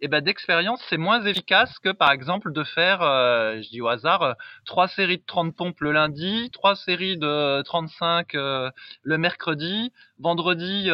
Et 0.00 0.08
ben 0.08 0.20
d'expérience, 0.20 0.84
c'est 0.90 0.98
moins 0.98 1.24
efficace 1.24 1.78
que 1.78 1.88
par 1.88 2.10
exemple 2.10 2.52
de 2.52 2.64
faire, 2.64 3.00
euh, 3.00 3.62
je 3.62 3.68
dis 3.70 3.80
au 3.80 3.88
hasard, 3.88 4.22
euh, 4.22 4.34
trois 4.66 4.88
séries 4.88 5.16
de 5.16 5.24
30 5.26 5.56
pompes 5.56 5.80
le 5.80 5.92
lundi, 5.92 6.50
trois 6.52 6.76
séries 6.76 7.16
de 7.16 7.62
35 7.62 8.34
le 8.34 9.18
mercredi, 9.18 9.92
vendredi 10.18 10.90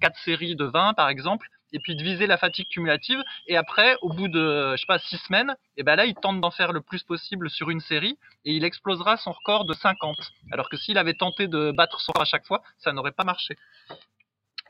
quatre 0.00 0.18
séries 0.24 0.56
de 0.56 0.64
20 0.64 0.92
par 0.92 1.08
exemple, 1.08 1.48
et 1.74 1.80
puis 1.80 1.94
de 1.96 2.02
viser 2.02 2.26
la 2.26 2.38
fatigue 2.38 2.68
cumulative. 2.68 3.20
Et 3.46 3.58
après, 3.58 3.96
au 4.00 4.08
bout 4.08 4.28
de, 4.28 4.72
je 4.72 4.80
sais 4.80 4.86
pas, 4.86 4.98
six 4.98 5.18
semaines, 5.18 5.54
et 5.76 5.82
ben 5.82 5.96
là, 5.96 6.06
il 6.06 6.14
tente 6.14 6.40
d'en 6.40 6.50
faire 6.50 6.72
le 6.72 6.80
plus 6.80 7.02
possible 7.02 7.50
sur 7.50 7.68
une 7.68 7.80
série 7.80 8.16
et 8.46 8.52
il 8.52 8.64
explosera 8.64 9.18
son 9.18 9.32
record 9.32 9.66
de 9.66 9.74
50. 9.74 10.16
Alors 10.52 10.70
que 10.70 10.78
s'il 10.78 10.96
avait 10.96 11.14
tenté 11.14 11.48
de 11.48 11.72
battre 11.72 12.00
son 12.00 12.12
à 12.12 12.24
chaque 12.24 12.46
fois, 12.46 12.62
ça 12.78 12.92
n'aurait 12.92 13.12
pas 13.12 13.24
marché. 13.24 13.56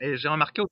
Et 0.01 0.17
j'ai 0.17 0.27
remarqué 0.27 0.61
au 0.61 0.67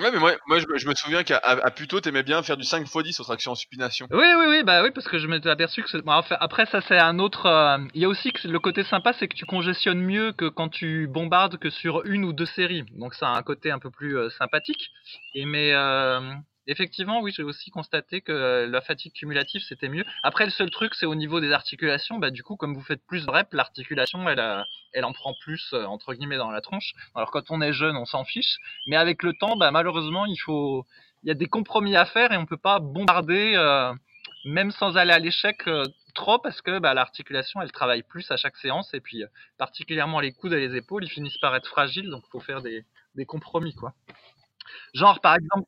Ouais, 0.00 0.10
mais 0.10 0.18
moi, 0.18 0.32
moi 0.46 0.58
je, 0.58 0.88
me 0.88 0.94
souviens 0.94 1.22
qu'à 1.22 1.36
à, 1.36 1.70
Puto, 1.70 2.00
t'aimais 2.00 2.22
bien 2.22 2.42
faire 2.42 2.56
du 2.56 2.64
5 2.64 2.80
x 2.80 2.96
10 2.96 3.20
aux 3.20 3.24
tractions 3.24 3.52
en 3.52 3.54
supination. 3.54 4.06
Oui, 4.10 4.26
oui, 4.38 4.46
oui, 4.48 4.62
bah 4.62 4.82
oui, 4.82 4.90
parce 4.90 5.06
que 5.06 5.18
je 5.18 5.26
m'étais 5.26 5.50
aperçu 5.50 5.82
que 5.82 6.34
après, 6.40 6.66
ça, 6.66 6.80
c'est 6.80 6.98
un 6.98 7.18
autre. 7.18 7.46
Euh, 7.46 7.78
il 7.94 8.00
y 8.00 8.04
a 8.06 8.08
aussi 8.08 8.32
que 8.32 8.48
le 8.48 8.58
côté 8.58 8.84
sympa, 8.84 9.12
c'est 9.12 9.28
que 9.28 9.34
tu 9.34 9.44
congestionnes 9.44 10.00
mieux 10.00 10.32
que 10.32 10.48
quand 10.48 10.70
tu 10.70 11.06
bombardes 11.08 11.58
que 11.58 11.68
sur 11.68 12.06
une 12.06 12.24
ou 12.24 12.32
deux 12.32 12.46
séries. 12.46 12.84
Donc, 12.92 13.14
ça 13.14 13.28
a 13.28 13.36
un 13.36 13.42
côté 13.42 13.70
un 13.70 13.78
peu 13.78 13.90
plus 13.90 14.16
euh, 14.16 14.30
sympathique. 14.30 14.90
Et 15.34 15.44
mais. 15.44 15.72
Euh, 15.74 16.20
Effectivement, 16.68 17.20
oui, 17.20 17.32
j'ai 17.36 17.42
aussi 17.42 17.70
constaté 17.70 18.20
que 18.20 18.66
la 18.70 18.80
fatigue 18.80 19.12
cumulative 19.12 19.62
c'était 19.68 19.88
mieux. 19.88 20.04
Après, 20.22 20.44
le 20.44 20.50
seul 20.52 20.70
truc, 20.70 20.94
c'est 20.94 21.06
au 21.06 21.16
niveau 21.16 21.40
des 21.40 21.50
articulations. 21.52 22.18
Bah, 22.18 22.30
du 22.30 22.44
coup, 22.44 22.54
comme 22.56 22.74
vous 22.74 22.82
faites 22.82 23.04
plus 23.06 23.26
de 23.26 23.30
reps, 23.30 23.52
l'articulation, 23.52 24.28
elle, 24.28 24.64
elle 24.92 25.04
en 25.04 25.12
prend 25.12 25.34
plus 25.40 25.70
euh, 25.72 25.84
entre 25.86 26.14
guillemets 26.14 26.36
dans 26.36 26.50
la 26.52 26.60
tronche. 26.60 26.92
Alors 27.16 27.30
quand 27.32 27.50
on 27.50 27.60
est 27.60 27.72
jeune, 27.72 27.96
on 27.96 28.04
s'en 28.04 28.24
fiche. 28.24 28.58
Mais 28.86 28.96
avec 28.96 29.24
le 29.24 29.32
temps, 29.32 29.56
bah, 29.56 29.72
malheureusement, 29.72 30.24
il 30.26 30.36
faut, 30.36 30.86
il 31.24 31.28
y 31.28 31.30
a 31.32 31.34
des 31.34 31.46
compromis 31.46 31.96
à 31.96 32.04
faire 32.04 32.30
et 32.32 32.36
on 32.36 32.46
peut 32.46 32.56
pas 32.56 32.78
bombarder, 32.78 33.54
euh, 33.56 33.92
même 34.44 34.70
sans 34.70 34.96
aller 34.96 35.12
à 35.12 35.18
l'échec, 35.18 35.66
euh, 35.66 35.84
trop 36.14 36.38
parce 36.38 36.62
que 36.62 36.78
bah, 36.78 36.94
l'articulation, 36.94 37.60
elle 37.60 37.72
travaille 37.72 38.02
plus 38.04 38.30
à 38.30 38.36
chaque 38.36 38.56
séance 38.56 38.94
et 38.94 39.00
puis 39.00 39.24
particulièrement 39.58 40.20
les 40.20 40.32
coudes 40.32 40.52
et 40.52 40.60
les 40.68 40.76
épaules, 40.76 41.04
ils 41.04 41.10
finissent 41.10 41.38
par 41.38 41.56
être 41.56 41.66
fragiles, 41.66 42.10
donc 42.10 42.22
faut 42.30 42.40
faire 42.40 42.62
des, 42.62 42.84
des 43.16 43.24
compromis 43.26 43.74
quoi. 43.74 43.94
Genre 44.94 45.20
par 45.20 45.36
exemple 45.36 45.66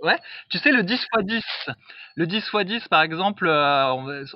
Ouais, 0.00 0.18
tu 0.50 0.58
sais, 0.58 0.70
le 0.72 0.82
10 0.82 0.94
x 0.94 1.06
10, 1.24 1.42
le 2.16 2.26
10 2.26 2.36
x 2.38 2.56
10, 2.64 2.88
par 2.88 3.02
exemple, 3.02 3.46
euh, 3.48 4.26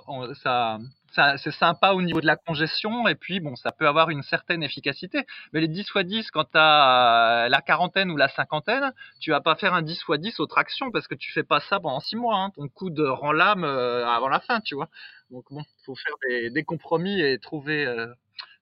ça, 0.43 0.79
ça 1.13 1.37
c'est 1.37 1.51
sympa 1.51 1.91
au 1.93 2.01
niveau 2.01 2.21
de 2.21 2.27
la 2.27 2.37
congestion, 2.37 3.07
et 3.09 3.15
puis, 3.17 3.41
bon, 3.41 3.55
ça 3.57 3.73
peut 3.73 3.87
avoir 3.87 4.09
une 4.09 4.23
certaine 4.23 4.63
efficacité. 4.63 5.27
Mais 5.53 5.61
les 5.61 5.69
10 5.69 5.81
x 5.81 5.99
10, 5.99 6.31
quand 6.31 6.45
tu 6.45 6.51
as 6.59 7.45
euh, 7.47 7.49
la 7.49 7.61
quarantaine 7.61 8.11
ou 8.11 8.17
la 8.17 8.29
cinquantaine, 8.29 8.93
tu 9.21 9.31
vas 9.31 9.41
pas 9.41 9.57
faire 9.57 9.75
un 9.75 9.83
10 9.83 9.93
x 10.01 10.19
10 10.19 10.41
aux 10.41 10.47
tractions, 10.47 10.91
parce 10.91 11.07
que 11.09 11.15
tu 11.15 11.33
fais 11.33 11.43
pas 11.43 11.61
ça 11.61 11.81
pendant 11.81 12.01
6 12.01 12.17
mois. 12.17 12.37
Hein. 12.39 12.51
Ton 12.57 12.69
coude 12.69 13.01
rend 13.01 13.33
l'âme 13.33 13.65
euh, 13.65 14.07
avant 14.07 14.29
la 14.29 14.41
fin, 14.41 14.61
tu 14.61 14.75
vois. 14.75 14.89
Donc, 15.31 15.45
bon, 15.51 15.63
faut 15.85 15.97
faire 15.97 16.15
des, 16.29 16.51
des 16.51 16.63
compromis 16.65 17.21
et 17.21 17.39
trouver, 17.39 17.85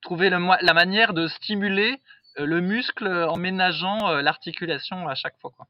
trouver 0.02 0.30
le, 0.30 0.38
la 0.64 0.74
manière 0.74 1.12
de 1.14 1.28
stimuler 1.28 2.02
le 2.38 2.60
muscle 2.60 3.06
en 3.06 3.36
ménageant 3.36 4.10
l'articulation 4.20 5.06
à 5.08 5.14
chaque 5.14 5.38
fois, 5.40 5.52
quoi. 5.56 5.66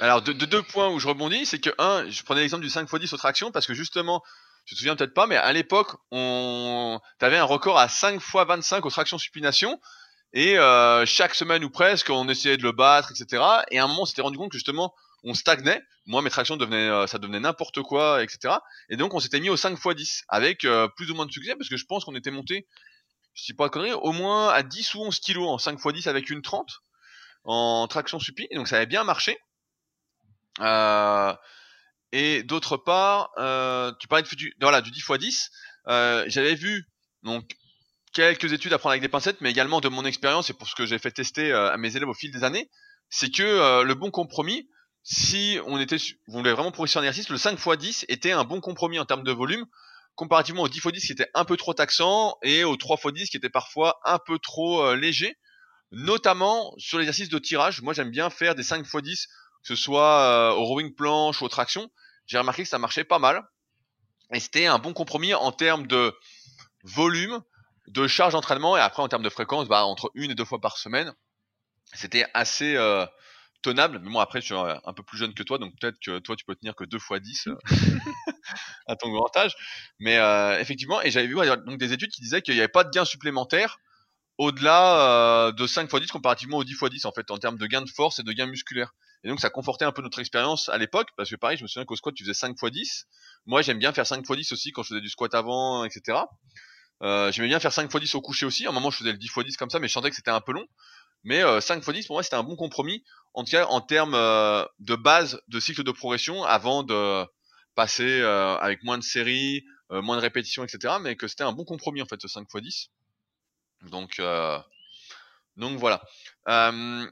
Alors, 0.00 0.22
de, 0.22 0.32
deux 0.32 0.62
points 0.62 0.88
où 0.88 1.00
je 1.00 1.08
rebondis, 1.08 1.44
c'est 1.44 1.58
que, 1.58 1.70
un, 1.78 2.08
je 2.08 2.22
prenais 2.22 2.42
l'exemple 2.42 2.62
du 2.62 2.70
5 2.70 2.82
x 2.82 3.00
10 3.00 3.12
aux 3.12 3.16
tractions 3.16 3.50
parce 3.50 3.66
que 3.66 3.74
justement, 3.74 4.22
je 4.64 4.74
te 4.74 4.78
souviens 4.78 4.94
peut-être 4.94 5.14
pas, 5.14 5.26
mais 5.26 5.36
à 5.36 5.52
l'époque, 5.52 5.96
on, 6.12 7.00
t'avais 7.18 7.36
un 7.36 7.44
record 7.44 7.78
à 7.78 7.88
5 7.88 8.16
x 8.16 8.32
25 8.34 8.86
aux 8.86 8.90
tractions 8.90 9.18
supination. 9.18 9.80
Et 10.34 10.58
euh, 10.58 11.06
chaque 11.06 11.34
semaine 11.34 11.64
ou 11.64 11.70
presque, 11.70 12.10
on 12.10 12.28
essayait 12.28 12.58
de 12.58 12.62
le 12.62 12.72
battre, 12.72 13.10
etc. 13.10 13.42
Et 13.70 13.78
à 13.78 13.84
un 13.84 13.86
moment, 13.88 14.02
on 14.02 14.04
s'était 14.04 14.22
rendu 14.22 14.36
compte 14.36 14.50
que 14.50 14.58
justement, 14.58 14.94
on 15.24 15.34
stagnait. 15.34 15.82
Moi, 16.06 16.22
mes 16.22 16.30
tractions 16.30 16.56
devenaient, 16.56 16.88
euh, 16.88 17.06
ça 17.06 17.18
devenait 17.18 17.40
n'importe 17.40 17.82
quoi, 17.82 18.22
etc. 18.22 18.54
Et 18.90 18.96
donc, 18.96 19.14
on 19.14 19.20
s'était 19.20 19.40
mis 19.40 19.48
au 19.48 19.56
5 19.56 19.72
x 19.72 19.96
10 19.96 20.24
avec 20.28 20.64
euh, 20.64 20.86
plus 20.96 21.10
ou 21.10 21.14
moins 21.14 21.26
de 21.26 21.32
succès 21.32 21.56
parce 21.56 21.68
que 21.68 21.76
je 21.76 21.86
pense 21.86 22.04
qu'on 22.04 22.14
était 22.14 22.30
monté, 22.30 22.68
je 23.34 23.44
dis 23.44 23.54
pas 23.54 23.66
de 23.66 23.70
conneries, 23.70 23.94
au 23.94 24.12
moins 24.12 24.50
à 24.50 24.62
10 24.62 24.94
ou 24.94 25.00
11 25.00 25.18
kilos 25.18 25.48
en 25.48 25.58
5 25.58 25.80
x 25.82 25.94
10 25.94 26.06
avec 26.06 26.30
une 26.30 26.42
30 26.42 26.68
en 27.44 27.88
traction 27.88 28.20
supine. 28.20 28.46
Et 28.50 28.56
donc, 28.56 28.68
ça 28.68 28.76
avait 28.76 28.86
bien 28.86 29.02
marché. 29.02 29.38
Euh, 30.60 31.34
et 32.12 32.42
d'autre 32.42 32.76
part, 32.76 33.30
euh, 33.38 33.92
tu 34.00 34.08
parlais 34.08 34.22
de, 34.22 34.36
du, 34.36 34.54
voilà, 34.60 34.80
du 34.80 34.90
10 34.90 34.98
x 35.00 35.18
10. 35.18 35.50
Euh, 35.88 36.24
J'avais 36.28 36.54
vu 36.54 36.86
donc 37.22 37.44
quelques 38.12 38.52
études 38.52 38.72
à 38.72 38.78
prendre 38.78 38.92
avec 38.92 39.02
des 39.02 39.08
pincettes, 39.08 39.40
mais 39.40 39.50
également 39.50 39.80
de 39.80 39.88
mon 39.88 40.04
expérience 40.04 40.50
et 40.50 40.54
pour 40.54 40.68
ce 40.68 40.74
que 40.74 40.86
j'ai 40.86 40.98
fait 40.98 41.10
tester 41.10 41.52
euh, 41.52 41.70
à 41.70 41.76
mes 41.76 41.96
élèves 41.96 42.08
au 42.08 42.14
fil 42.14 42.32
des 42.32 42.44
années, 42.44 42.70
c'est 43.10 43.30
que 43.30 43.42
euh, 43.42 43.82
le 43.82 43.94
bon 43.94 44.10
compromis, 44.10 44.68
si 45.02 45.58
on 45.66 45.78
était, 45.78 45.96
on 46.28 46.38
voulait 46.38 46.52
vraiment 46.52 46.72
progresser 46.72 46.98
en 46.98 47.02
exercice, 47.02 47.28
le 47.28 47.38
5 47.38 47.52
x 47.52 47.78
10 47.78 48.04
était 48.08 48.32
un 48.32 48.44
bon 48.44 48.60
compromis 48.60 48.98
en 48.98 49.04
termes 49.04 49.22
de 49.24 49.32
volume, 49.32 49.64
comparativement 50.14 50.62
au 50.62 50.68
10 50.68 50.78
x 50.78 50.92
10 50.92 51.06
qui 51.06 51.12
était 51.12 51.30
un 51.34 51.44
peu 51.44 51.56
trop 51.56 51.74
taxant 51.74 52.36
et 52.42 52.64
au 52.64 52.76
3 52.76 52.96
x 53.04 53.12
10 53.12 53.30
qui 53.30 53.36
était 53.36 53.50
parfois 53.50 54.00
un 54.04 54.18
peu 54.18 54.38
trop 54.38 54.82
euh, 54.82 54.96
léger, 54.96 55.36
notamment 55.90 56.74
sur 56.78 56.98
l'exercice 56.98 57.28
de 57.28 57.38
tirage. 57.38 57.82
Moi, 57.82 57.94
j'aime 57.94 58.10
bien 58.10 58.30
faire 58.30 58.54
des 58.54 58.62
5 58.62 58.84
x 58.84 58.96
10, 59.02 59.28
que 59.62 59.68
ce 59.68 59.76
soit 59.76 60.54
au 60.56 60.64
rowing 60.64 60.94
planche 60.94 61.42
ou 61.42 61.44
aux 61.44 61.48
tractions. 61.48 61.90
J'ai 62.26 62.38
remarqué 62.38 62.62
que 62.62 62.68
ça 62.68 62.78
marchait 62.78 63.04
pas 63.04 63.18
mal. 63.18 63.42
Et 64.32 64.40
c'était 64.40 64.66
un 64.66 64.78
bon 64.78 64.92
compromis 64.92 65.34
en 65.34 65.52
termes 65.52 65.86
de 65.86 66.14
volume, 66.82 67.40
de 67.86 68.06
charge 68.06 68.34
d'entraînement 68.34 68.76
et 68.76 68.80
après 68.80 69.02
en 69.02 69.08
termes 69.08 69.22
de 69.22 69.30
fréquence, 69.30 69.68
bah, 69.68 69.84
entre 69.84 70.10
une 70.14 70.30
et 70.30 70.34
deux 70.34 70.44
fois 70.44 70.60
par 70.60 70.76
semaine, 70.76 71.12
c'était 71.94 72.26
assez 72.34 72.76
euh, 72.76 73.06
tenable. 73.62 74.00
Mais 74.02 74.10
moi 74.10 74.22
après 74.22 74.40
je 74.40 74.46
suis 74.46 74.54
un 74.54 74.92
peu 74.92 75.02
plus 75.02 75.18
jeune 75.18 75.34
que 75.34 75.42
toi, 75.42 75.58
donc 75.58 75.74
peut-être 75.80 75.98
que 76.04 76.18
toi 76.18 76.36
tu 76.36 76.44
peux 76.44 76.54
tenir 76.54 76.74
que 76.74 76.84
deux 76.84 76.98
fois 76.98 77.20
10 77.20 77.48
euh, 77.48 77.54
à 78.86 78.96
ton 78.96 79.10
grand 79.10 79.34
âge. 79.36 79.54
Mais 79.98 80.18
euh, 80.18 80.58
effectivement, 80.60 81.00
et 81.02 81.10
j'avais 81.10 81.26
vu 81.26 81.34
donc 81.34 81.78
des 81.78 81.92
études 81.92 82.10
qui 82.10 82.20
disaient 82.20 82.42
qu'il 82.42 82.54
n'y 82.54 82.60
avait 82.60 82.68
pas 82.68 82.84
de 82.84 82.90
gain 82.90 83.04
supplémentaire 83.04 83.78
au-delà 84.36 85.46
euh, 85.48 85.52
de 85.52 85.66
5 85.66 85.90
x 85.92 86.00
10 86.00 86.10
comparativement 86.10 86.58
au 86.58 86.64
10 86.64 86.72
x 86.72 86.90
10 86.90 87.04
en 87.06 87.12
fait 87.12 87.30
en 87.30 87.38
termes 87.38 87.58
de 87.58 87.66
gain 87.66 87.82
de 87.82 87.90
force 87.90 88.18
et 88.18 88.22
de 88.22 88.32
gain 88.32 88.46
musculaire. 88.46 88.94
Et 89.24 89.28
donc 89.28 89.40
ça 89.40 89.50
confortait 89.50 89.84
un 89.84 89.92
peu 89.92 90.02
notre 90.02 90.18
expérience 90.20 90.68
à 90.68 90.78
l'époque, 90.78 91.08
parce 91.16 91.30
que 91.30 91.36
pareil, 91.36 91.56
je 91.56 91.62
me 91.62 91.68
souviens 91.68 91.84
qu'au 91.84 91.96
squat 91.96 92.14
tu 92.14 92.24
faisais 92.24 92.34
5 92.34 92.56
x 92.60 92.70
10. 92.70 93.06
Moi 93.46 93.62
j'aime 93.62 93.78
bien 93.78 93.92
faire 93.92 94.06
5 94.06 94.20
x 94.20 94.30
10 94.30 94.52
aussi 94.52 94.72
quand 94.72 94.82
je 94.82 94.88
faisais 94.88 95.00
du 95.00 95.08
squat 95.08 95.34
avant, 95.34 95.84
etc. 95.84 96.18
Euh, 97.02 97.30
J'aimais 97.32 97.48
bien 97.48 97.60
faire 97.60 97.72
5 97.72 97.84
x 97.92 98.00
10 98.00 98.14
au 98.14 98.20
coucher 98.20 98.46
aussi. 98.46 98.66
À 98.66 98.70
un 98.70 98.72
moment 98.72 98.90
je 98.90 98.98
faisais 98.98 99.12
le 99.12 99.18
10 99.18 99.26
x 99.26 99.44
10 99.44 99.56
comme 99.56 99.70
ça, 99.70 99.78
mais 99.80 99.88
je 99.88 99.92
sentais 99.92 100.10
que 100.10 100.16
c'était 100.16 100.30
un 100.30 100.40
peu 100.40 100.52
long. 100.52 100.66
Mais 101.24 101.42
euh, 101.42 101.60
5 101.60 101.78
x 101.78 101.90
10 101.90 102.06
pour 102.06 102.16
moi 102.16 102.22
c'était 102.22 102.36
un 102.36 102.44
bon 102.44 102.56
compromis, 102.56 103.04
en 103.34 103.44
tout 103.44 103.50
cas 103.50 103.66
en 103.66 103.80
termes 103.80 104.14
euh, 104.14 104.64
de 104.78 104.94
base 104.94 105.40
de 105.48 105.58
cycle 105.58 105.82
de 105.82 105.92
progression 105.92 106.44
avant 106.44 106.84
de 106.84 107.24
passer 107.74 108.20
euh, 108.20 108.56
avec 108.56 108.82
moins 108.82 108.98
de 108.98 109.02
séries, 109.04 109.64
euh, 109.90 110.02
moins 110.02 110.16
de 110.16 110.20
répétitions, 110.20 110.64
etc. 110.64 110.94
Mais 111.00 111.16
que 111.16 111.28
c'était 111.28 111.44
un 111.44 111.52
bon 111.52 111.64
compromis 111.64 112.02
en 112.02 112.06
fait 112.06 112.20
ce 112.20 112.28
5 112.28 112.42
x 112.42 112.62
10. 112.62 112.90
Donc, 113.90 114.18
euh, 114.18 114.58
donc 115.56 115.78
voilà. 115.78 116.02
Euh, 116.48 117.06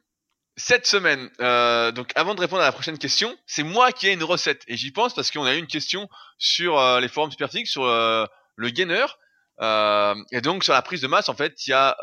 cette 0.57 0.87
semaine, 0.87 1.31
euh, 1.41 1.93
donc 1.93 2.13
avant 2.15 2.35
de 2.35 2.41
répondre 2.41 2.63
à 2.63 2.65
la 2.65 2.73
prochaine 2.73 2.97
question, 2.97 3.37
c'est 3.47 3.63
moi 3.63 3.93
qui 3.93 4.09
ai 4.09 4.13
une 4.13 4.25
recette. 4.25 4.63
Et 4.69 4.77
j'y 4.77 4.91
pense 4.91 5.15
parce 5.15 5.31
qu'on 5.31 5.45
a 5.45 5.55
eu 5.55 5.59
une 5.59 5.67
question 5.67 6.09
sur 6.39 6.79
euh, 6.79 6.99
les 7.01 7.09
forums 7.09 7.31
Superphysique 7.31 7.67
sur 7.67 7.85
euh, 7.85 8.25
le 8.57 8.71
gainer. 8.71 9.05
Euh, 9.61 10.15
et 10.33 10.41
donc 10.41 10.65
sur 10.65 10.73
la 10.73 10.83
prise 10.83 11.01
de 11.01 11.07
masse 11.07 11.31
en 11.31 11.35
fait 11.35 11.67
il 11.67 11.71
y 11.71 11.73
a 11.73 11.97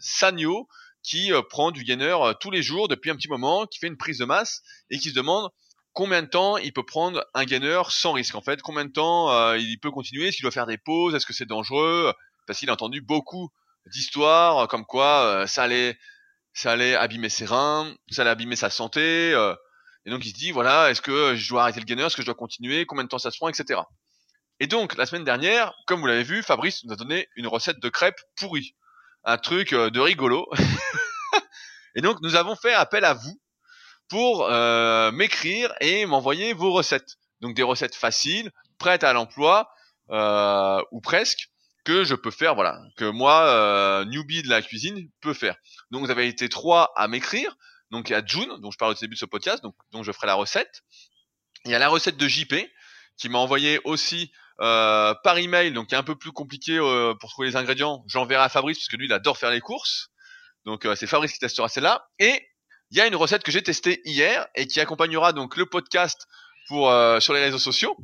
Sanyo 0.00 0.66
qui 1.04 1.30
prend 1.50 1.70
du 1.70 1.84
gainer 1.84 2.16
tous 2.40 2.50
les 2.50 2.62
jours 2.62 2.88
depuis 2.88 3.10
un 3.10 3.16
petit 3.16 3.28
moment, 3.28 3.66
qui 3.66 3.78
fait 3.78 3.86
une 3.86 3.96
prise 3.96 4.18
de 4.18 4.24
masse 4.24 4.62
et 4.90 4.98
qui 4.98 5.10
se 5.10 5.14
demande 5.14 5.48
combien 5.92 6.22
de 6.22 6.26
temps 6.26 6.56
il 6.56 6.72
peut 6.72 6.84
prendre 6.84 7.24
un 7.32 7.44
gainer 7.44 7.82
sans 7.90 8.10
risque. 8.10 8.34
En 8.34 8.40
fait, 8.40 8.60
combien 8.60 8.84
de 8.84 8.90
temps 8.90 9.54
il 9.54 9.78
peut 9.78 9.92
continuer, 9.92 10.32
s'il 10.32 10.42
doit 10.42 10.50
faire 10.50 10.66
des 10.66 10.78
pauses, 10.78 11.14
est-ce 11.14 11.24
que 11.24 11.32
c'est 11.32 11.46
dangereux, 11.46 12.12
parce 12.48 12.58
qu'il 12.58 12.70
a 12.70 12.72
entendu 12.72 13.02
beaucoup 13.02 13.50
d'histoires 13.86 14.66
comme 14.66 14.84
quoi 14.84 15.44
ça 15.46 15.62
allait 15.62 15.96
ça 16.56 16.72
allait 16.72 16.94
abîmer 16.94 17.28
ses 17.28 17.44
reins, 17.44 17.94
ça 18.10 18.22
allait 18.22 18.30
abîmer 18.30 18.56
sa 18.56 18.70
santé. 18.70 19.34
Euh, 19.34 19.54
et 20.06 20.10
donc 20.10 20.24
il 20.24 20.30
se 20.30 20.34
dit 20.34 20.52
voilà, 20.52 20.90
est-ce 20.90 21.02
que 21.02 21.36
je 21.36 21.48
dois 21.50 21.62
arrêter 21.62 21.80
le 21.80 21.84
gainer, 21.84 22.04
est-ce 22.04 22.16
que 22.16 22.22
je 22.22 22.26
dois 22.26 22.34
continuer, 22.34 22.86
combien 22.86 23.04
de 23.04 23.08
temps 23.08 23.18
ça 23.18 23.30
se 23.30 23.36
prend, 23.36 23.50
etc. 23.50 23.80
Et 24.58 24.66
donc 24.66 24.96
la 24.96 25.04
semaine 25.04 25.24
dernière, 25.24 25.74
comme 25.86 26.00
vous 26.00 26.06
l'avez 26.06 26.22
vu, 26.22 26.42
Fabrice 26.42 26.82
nous 26.84 26.94
a 26.94 26.96
donné 26.96 27.28
une 27.36 27.46
recette 27.46 27.78
de 27.78 27.88
crêpes 27.90 28.18
pourries, 28.36 28.74
un 29.24 29.36
truc 29.36 29.74
euh, 29.74 29.90
de 29.90 30.00
rigolo. 30.00 30.48
et 31.94 32.00
donc 32.00 32.22
nous 32.22 32.36
avons 32.36 32.56
fait 32.56 32.72
appel 32.72 33.04
à 33.04 33.12
vous 33.12 33.38
pour 34.08 34.46
euh, 34.46 35.12
m'écrire 35.12 35.74
et 35.82 36.06
m'envoyer 36.06 36.54
vos 36.54 36.72
recettes. 36.72 37.16
Donc 37.42 37.54
des 37.54 37.64
recettes 37.64 37.94
faciles, 37.94 38.50
prêtes 38.78 39.04
à 39.04 39.12
l'emploi 39.12 39.68
euh, 40.08 40.80
ou 40.90 41.02
presque 41.02 41.50
que 41.86 42.02
je 42.02 42.16
peux 42.16 42.32
faire, 42.32 42.56
voilà, 42.56 42.82
que 42.96 43.04
moi, 43.04 43.46
euh, 43.46 44.04
newbie 44.06 44.42
de 44.42 44.48
la 44.48 44.60
cuisine, 44.60 45.08
peut 45.20 45.34
faire. 45.34 45.54
Donc 45.92 46.04
vous 46.04 46.10
avez 46.10 46.26
été 46.26 46.48
trois 46.48 46.92
à 46.96 47.06
m'écrire. 47.06 47.56
Donc 47.92 48.10
il 48.10 48.12
y 48.12 48.16
a 48.16 48.26
June, 48.26 48.50
dont 48.60 48.72
je 48.72 48.76
parle 48.76 48.90
au 48.90 48.94
début 48.94 49.14
de 49.14 49.20
ce 49.20 49.24
podcast, 49.24 49.62
donc, 49.62 50.04
je 50.04 50.10
ferai 50.10 50.26
la 50.26 50.34
recette. 50.34 50.82
Il 51.64 51.70
y 51.70 51.76
a 51.76 51.78
la 51.78 51.88
recette 51.88 52.16
de 52.16 52.26
JP, 52.26 52.54
qui 53.16 53.28
m'a 53.28 53.38
envoyé 53.38 53.80
aussi 53.84 54.32
euh, 54.60 55.14
par 55.22 55.38
email, 55.38 55.72
donc 55.72 55.86
qui 55.86 55.94
est 55.94 55.98
un 55.98 56.02
peu 56.02 56.16
plus 56.16 56.32
compliqué 56.32 56.76
euh, 56.76 57.14
pour 57.14 57.30
trouver 57.30 57.48
les 57.48 57.56
ingrédients. 57.56 58.02
J'enverrai 58.08 58.42
à 58.42 58.48
Fabrice, 58.48 58.78
parce 58.78 58.88
que 58.88 58.96
lui, 58.96 59.06
il 59.06 59.12
adore 59.12 59.38
faire 59.38 59.50
les 59.50 59.60
courses. 59.60 60.08
Donc 60.64 60.88
c'est 60.96 61.06
Fabrice 61.06 61.32
qui 61.32 61.38
testera 61.38 61.68
celle-là. 61.68 62.08
Et 62.18 62.48
il 62.90 62.98
y 62.98 63.00
a 63.00 63.06
une 63.06 63.14
recette 63.14 63.44
que 63.44 63.52
j'ai 63.52 63.62
testée 63.62 64.02
hier 64.04 64.48
et 64.56 64.66
qui 64.66 64.80
accompagnera 64.80 65.32
donc 65.32 65.56
le 65.56 65.66
podcast 65.66 66.26
pour 66.66 66.92
sur 67.20 67.32
les 67.32 67.44
réseaux 67.44 67.60
sociaux 67.60 67.96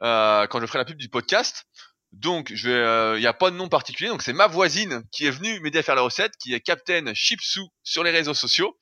quand 0.00 0.60
je 0.60 0.66
ferai 0.66 0.78
la 0.78 0.84
pub 0.84 0.96
du 0.96 1.08
podcast. 1.08 1.66
Donc, 2.12 2.50
il 2.50 3.18
n'y 3.18 3.26
a 3.26 3.34
pas 3.34 3.50
de 3.50 3.56
nom 3.56 3.68
particulier. 3.68 4.08
Donc, 4.08 4.22
c'est 4.22 4.32
ma 4.32 4.46
voisine 4.46 5.02
qui 5.12 5.26
est 5.26 5.30
venue 5.30 5.60
m'aider 5.60 5.80
à 5.80 5.82
faire 5.82 5.94
la 5.94 6.02
recette, 6.02 6.32
qui 6.38 6.54
est 6.54 6.60
Captain 6.60 7.12
Chipsou 7.14 7.68
sur 7.82 8.02
les 8.02 8.10
réseaux 8.10 8.34
sociaux. 8.34 8.76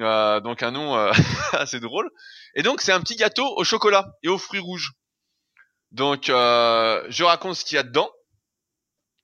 Euh, 0.00 0.40
donc, 0.40 0.62
un 0.62 0.70
nom 0.70 0.96
euh, 0.96 1.12
assez 1.52 1.80
drôle. 1.80 2.10
Et 2.54 2.62
donc, 2.62 2.80
c'est 2.80 2.92
un 2.92 3.00
petit 3.00 3.16
gâteau 3.16 3.46
au 3.56 3.64
chocolat 3.64 4.06
et 4.22 4.28
aux 4.28 4.38
fruits 4.38 4.60
rouges. 4.60 4.92
Donc, 5.90 6.28
euh, 6.28 7.04
je 7.08 7.24
raconte 7.24 7.56
ce 7.56 7.64
qu'il 7.64 7.76
y 7.76 7.78
a 7.78 7.82
dedans. 7.82 8.10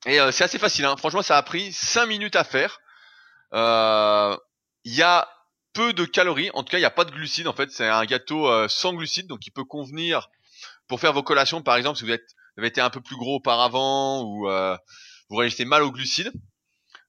Et 0.06 0.18
c'est 0.32 0.44
assez 0.44 0.58
facile. 0.58 0.86
Hein. 0.86 0.96
Franchement, 0.96 1.22
ça 1.22 1.36
a 1.36 1.42
pris 1.42 1.72
5 1.72 2.06
minutes 2.06 2.36
à 2.36 2.44
faire. 2.44 2.80
Il 3.52 4.94
y 4.94 5.02
a 5.02 5.28
peu 5.74 5.92
de 5.92 6.04
calories. 6.04 6.50
En 6.54 6.62
tout 6.62 6.70
cas, 6.70 6.78
il 6.78 6.82
n'y 6.82 6.86
a 6.86 6.90
pas 6.90 7.04
de 7.04 7.10
glucides. 7.10 7.48
En 7.48 7.52
fait, 7.52 7.70
c'est 7.70 7.86
un 7.86 8.04
gâteau 8.06 8.68
sans 8.68 8.94
glucides, 8.94 9.26
donc 9.26 9.46
il 9.46 9.50
peut 9.50 9.64
convenir 9.64 10.30
pour 10.88 11.00
faire 11.00 11.12
vos 11.12 11.22
collations, 11.22 11.62
par 11.62 11.76
exemple, 11.76 11.98
si 11.98 12.04
vous 12.04 12.12
êtes 12.12 12.34
été 12.68 12.80
un 12.80 12.90
peu 12.90 13.00
plus 13.00 13.16
gros 13.16 13.36
auparavant 13.36 14.22
ou 14.22 14.48
euh, 14.48 14.76
vous 15.28 15.36
résistez 15.36 15.64
mal 15.64 15.82
aux 15.82 15.92
glucides. 15.92 16.32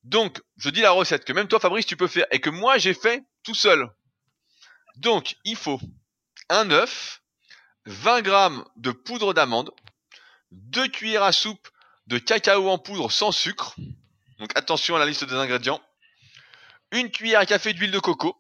Donc, 0.04 0.42
je 0.58 0.70
dis 0.70 0.82
la 0.82 0.92
recette 0.92 1.26
que 1.26 1.34
même 1.34 1.48
toi, 1.48 1.60
Fabrice, 1.60 1.86
tu 1.86 1.98
peux 1.98 2.08
faire 2.08 2.26
et 2.32 2.40
que 2.40 2.50
moi, 2.50 2.78
j'ai 2.78 2.94
fait 2.94 3.24
tout 3.44 3.54
seul. 3.54 3.90
Donc, 4.96 5.36
il 5.46 5.56
faut 5.56 5.80
un 6.50 6.70
œuf, 6.72 7.22
20 7.86 8.22
grammes 8.22 8.66
de 8.76 8.92
poudre 8.92 9.34
d'amande, 9.34 9.72
2 10.52 10.88
cuillères 10.88 11.24
à 11.24 11.32
soupe 11.32 11.70
de 12.08 12.18
cacao 12.18 12.70
en 12.70 12.78
poudre 12.78 13.12
sans 13.12 13.32
sucre. 13.32 13.76
Donc, 14.40 14.58
attention 14.58 14.96
à 14.96 15.00
la 15.00 15.06
liste 15.06 15.24
des 15.24 15.36
ingrédients. 15.36 15.82
Une 16.92 17.12
cuillère 17.12 17.40
à 17.40 17.46
café 17.46 17.74
d'huile 17.74 17.92
de 17.92 18.00
coco, 18.00 18.38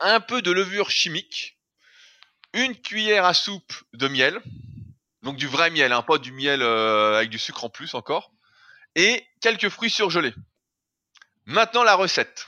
un 0.00 0.20
peu 0.20 0.42
de 0.42 0.50
levure 0.50 0.90
chimique, 0.90 1.58
une 2.52 2.76
cuillère 2.76 3.24
à 3.24 3.34
soupe 3.34 3.72
de 3.94 4.08
miel, 4.08 4.42
donc 5.24 5.36
du 5.36 5.46
vrai 5.46 5.70
miel, 5.70 5.90
hein, 5.92 6.02
pas 6.02 6.18
du 6.18 6.32
miel 6.32 6.60
euh, 6.60 7.16
avec 7.16 7.30
du 7.30 7.38
sucre 7.38 7.64
en 7.64 7.70
plus 7.70 7.94
encore, 7.94 8.30
et 8.94 9.26
quelques 9.40 9.70
fruits 9.70 9.90
surgelés. 9.90 10.34
Maintenant 11.46 11.82
la 11.82 11.94
recette. 11.94 12.46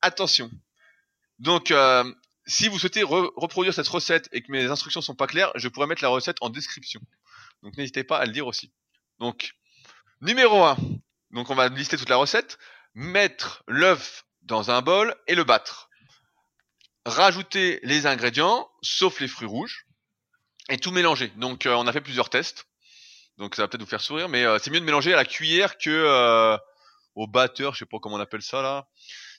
Attention. 0.00 0.50
Donc 1.38 1.70
euh, 1.70 2.10
si 2.46 2.68
vous 2.68 2.78
souhaitez 2.78 3.02
re 3.02 3.30
reproduire 3.36 3.74
cette 3.74 3.88
recette 3.88 4.28
et 4.32 4.42
que 4.42 4.50
mes 4.50 4.64
instructions 4.70 5.02
sont 5.02 5.14
pas 5.14 5.26
claires, 5.26 5.52
je 5.54 5.68
pourrais 5.68 5.86
mettre 5.86 6.02
la 6.02 6.08
recette 6.08 6.38
en 6.40 6.48
description. 6.48 7.00
Donc 7.62 7.76
n'hésitez 7.76 8.04
pas 8.04 8.18
à 8.18 8.24
le 8.24 8.32
dire 8.32 8.46
aussi. 8.46 8.72
Donc 9.18 9.54
numéro 10.22 10.64
1. 10.64 10.78
Donc 11.32 11.50
on 11.50 11.54
va 11.54 11.68
lister 11.68 11.98
toute 11.98 12.08
la 12.08 12.16
recette. 12.16 12.58
Mettre 12.94 13.62
l'œuf 13.68 14.24
dans 14.42 14.70
un 14.70 14.80
bol 14.80 15.14
et 15.26 15.34
le 15.34 15.44
battre. 15.44 15.90
Rajouter 17.04 17.80
les 17.82 18.06
ingrédients, 18.06 18.68
sauf 18.80 19.20
les 19.20 19.28
fruits 19.28 19.46
rouges 19.46 19.87
et 20.68 20.78
tout 20.78 20.90
mélanger. 20.90 21.32
Donc 21.36 21.66
euh, 21.66 21.74
on 21.74 21.86
a 21.86 21.92
fait 21.92 22.00
plusieurs 22.00 22.30
tests. 22.30 22.66
Donc 23.38 23.54
ça 23.54 23.62
va 23.62 23.68
peut-être 23.68 23.82
vous 23.82 23.88
faire 23.88 24.00
sourire, 24.00 24.28
mais 24.28 24.44
euh, 24.44 24.58
c'est 24.58 24.70
mieux 24.70 24.80
de 24.80 24.84
mélanger 24.84 25.12
à 25.12 25.16
la 25.16 25.24
cuillère 25.24 25.78
que 25.78 25.90
euh, 25.90 26.56
au 27.14 27.26
batteur, 27.26 27.74
je 27.74 27.80
sais 27.80 27.86
pas 27.86 27.98
comment 28.00 28.16
on 28.16 28.20
appelle 28.20 28.42
ça 28.42 28.62
là. 28.62 28.88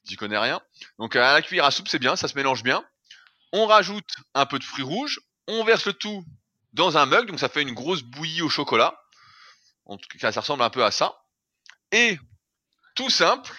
J'y 0.05 0.15
connais 0.15 0.37
rien. 0.37 0.61
Donc 0.97 1.15
à 1.15 1.33
la 1.33 1.41
cuillère 1.41 1.65
à 1.65 1.71
soupe, 1.71 1.89
c'est 1.89 1.99
bien, 1.99 2.15
ça 2.15 2.27
se 2.27 2.35
mélange 2.35 2.63
bien. 2.63 2.83
On 3.51 3.65
rajoute 3.65 4.09
un 4.33 4.45
peu 4.45 4.59
de 4.59 4.63
fruits 4.63 4.83
rouges, 4.83 5.19
on 5.47 5.63
verse 5.63 5.85
le 5.85 5.93
tout 5.93 6.23
dans 6.73 6.97
un 6.97 7.05
mug, 7.05 7.27
donc 7.27 7.39
ça 7.39 7.49
fait 7.49 7.61
une 7.61 7.73
grosse 7.73 8.03
bouillie 8.03 8.41
au 8.41 8.49
chocolat. 8.49 8.95
En 9.85 9.97
tout 9.97 10.07
cas, 10.19 10.31
ça 10.31 10.41
ressemble 10.41 10.63
un 10.63 10.69
peu 10.69 10.83
à 10.85 10.91
ça. 10.91 11.19
Et 11.91 12.19
tout 12.95 13.09
simple, 13.09 13.51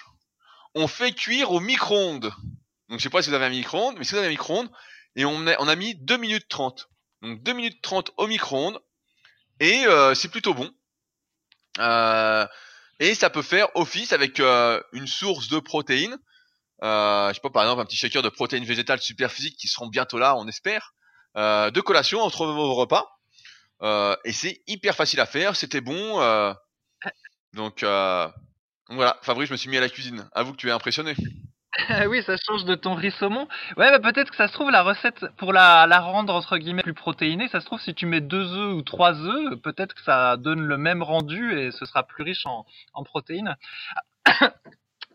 on 0.75 0.87
fait 0.87 1.13
cuire 1.13 1.51
au 1.51 1.61
micro-ondes. 1.61 2.33
Donc 2.89 2.99
je 2.99 3.03
sais 3.03 3.11
pas 3.11 3.23
si 3.23 3.29
vous 3.29 3.35
avez 3.35 3.47
un 3.47 3.51
micro-ondes, 3.51 3.97
mais 3.99 4.05
si 4.05 4.13
vous 4.13 4.19
avez 4.19 4.29
un 4.29 4.31
micro-ondes, 4.31 4.71
et 5.17 5.25
on 5.25 5.47
a, 5.47 5.61
on 5.61 5.69
a 5.69 5.77
mis 5.77 5.97
2 5.97 6.17
minutes 6.17 6.49
30. 6.49 6.90
Donc 7.23 7.43
2 7.43 7.53
minutes 7.53 7.83
30 7.83 8.13
au 8.17 8.27
micro-ondes, 8.27 8.81
et 9.61 9.87
euh, 9.87 10.15
c'est 10.15 10.29
plutôt 10.29 10.55
bon. 10.55 10.71
Euh, 11.79 12.47
et 12.99 13.15
ça 13.15 13.31
peut 13.31 13.43
faire 13.43 13.69
office 13.75 14.13
avec 14.13 14.41
euh, 14.41 14.81
une 14.93 15.07
source 15.07 15.49
de 15.49 15.59
protéines. 15.59 16.17
Je 16.83 17.31
sais 17.35 17.41
pas, 17.41 17.51
par 17.51 17.63
exemple, 17.63 17.83
un 17.83 17.85
petit 17.85 17.97
shaker 17.97 18.23
de 18.23 18.31
protéines 18.31 18.65
végétales 18.65 19.01
super 19.01 19.31
physiques 19.31 19.57
qui 19.57 19.69
seront 19.69 19.89
bientôt 19.89 20.19
là, 20.19 20.37
on 20.37 20.49
espère, 20.49 20.95
de 21.37 21.81
collation 21.81 22.21
entre 22.23 22.47
vos 22.47 22.75
repas. 22.75 23.07
Et 24.25 24.33
c'est 24.33 24.63
hyper 24.67 24.97
facile 24.97 25.21
à 25.21 25.27
faire, 25.27 25.57
c'était 25.57 25.83
bon. 25.83 26.19
donc 27.53 27.83
euh, 27.83 28.29
donc 28.91 28.97
voilà, 28.97 29.17
Fabrice, 29.23 29.47
je 29.47 29.53
me 29.53 29.57
suis 29.57 29.71
mis 29.71 29.77
à 29.77 29.81
la 29.81 29.89
cuisine. 29.89 30.29
Avoue 30.33 30.51
que 30.51 30.57
tu 30.57 30.69
es 30.69 30.73
impressionné. 30.73 31.15
Oui, 32.09 32.23
ça 32.25 32.37
change 32.37 32.65
de 32.65 32.75
ton 32.75 32.95
riz 32.95 33.13
saumon. 33.13 33.47
Ouais, 33.77 33.91
bah 33.91 34.01
peut-être 34.01 34.31
que 34.31 34.37
ça 34.37 34.49
se 34.49 34.53
trouve 34.53 34.71
la 34.71 34.83
recette 34.83 35.27
pour 35.37 35.53
la, 35.53 35.87
rendre 36.01 36.35
entre 36.35 36.59
guillemets 36.59 36.83
plus 36.83 36.95
protéinée. 36.95 37.49
Ça 37.49 37.61
se 37.61 37.67
trouve 37.67 37.81
si 37.81 37.95
tu 37.95 38.07
mets 38.07 38.21
deux 38.21 38.57
œufs 38.57 38.75
ou 38.75 38.83
trois 38.83 39.15
œufs, 39.15 39.57
peut-être 39.63 39.95
que 39.95 40.03
ça 40.03 40.37
donne 40.37 40.63
le 40.63 40.77
même 40.77 41.03
rendu 41.03 41.59
et 41.59 41.71
ce 41.71 41.85
sera 41.85 42.03
plus 42.03 42.25
riche 42.25 42.45
en, 42.47 42.67
en 42.95 43.05
protéines. 43.05 43.57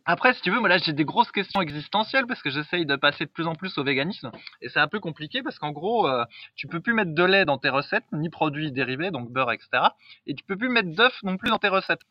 Après, 0.08 0.34
si 0.36 0.42
tu 0.42 0.52
veux, 0.52 0.60
moi 0.60 0.70
là 0.70 0.78
j'ai 0.78 0.94
des 0.94 1.04
grosses 1.04 1.32
questions 1.32 1.62
existentielles 1.62 2.28
parce 2.28 2.42
que 2.44 2.52
j'essaye 2.52 2.86
de 2.86 2.96
passer 2.96 3.26
de 3.26 3.32
plus 3.32 3.48
en 3.48 3.56
plus 3.56 3.76
au 3.80 3.84
véganisme 3.84 4.32
et 4.62 4.70
c'est 4.70 4.80
un 4.80 4.88
peu 4.88 5.00
compliqué 5.00 5.42
parce 5.42 5.58
qu'en 5.58 5.72
gros, 5.72 6.08
euh, 6.08 6.24
tu 6.56 6.68
peux 6.68 6.80
plus 6.80 6.94
mettre 6.94 7.16
de 7.16 7.24
lait 7.24 7.44
dans 7.46 7.58
tes 7.58 7.70
recettes 7.70 8.06
ni 8.14 8.30
produits 8.30 8.72
dérivés, 8.72 9.10
donc 9.10 9.32
beurre, 9.32 9.52
etc. 9.52 9.84
Et 10.28 10.36
tu 10.36 10.44
peux 10.44 10.58
plus 10.58 10.70
mettre 10.70 10.90
d'œufs 10.94 11.24
non 11.24 11.38
plus 11.38 11.50
dans 11.50 11.58
tes 11.58 11.70
recettes. 11.70 12.02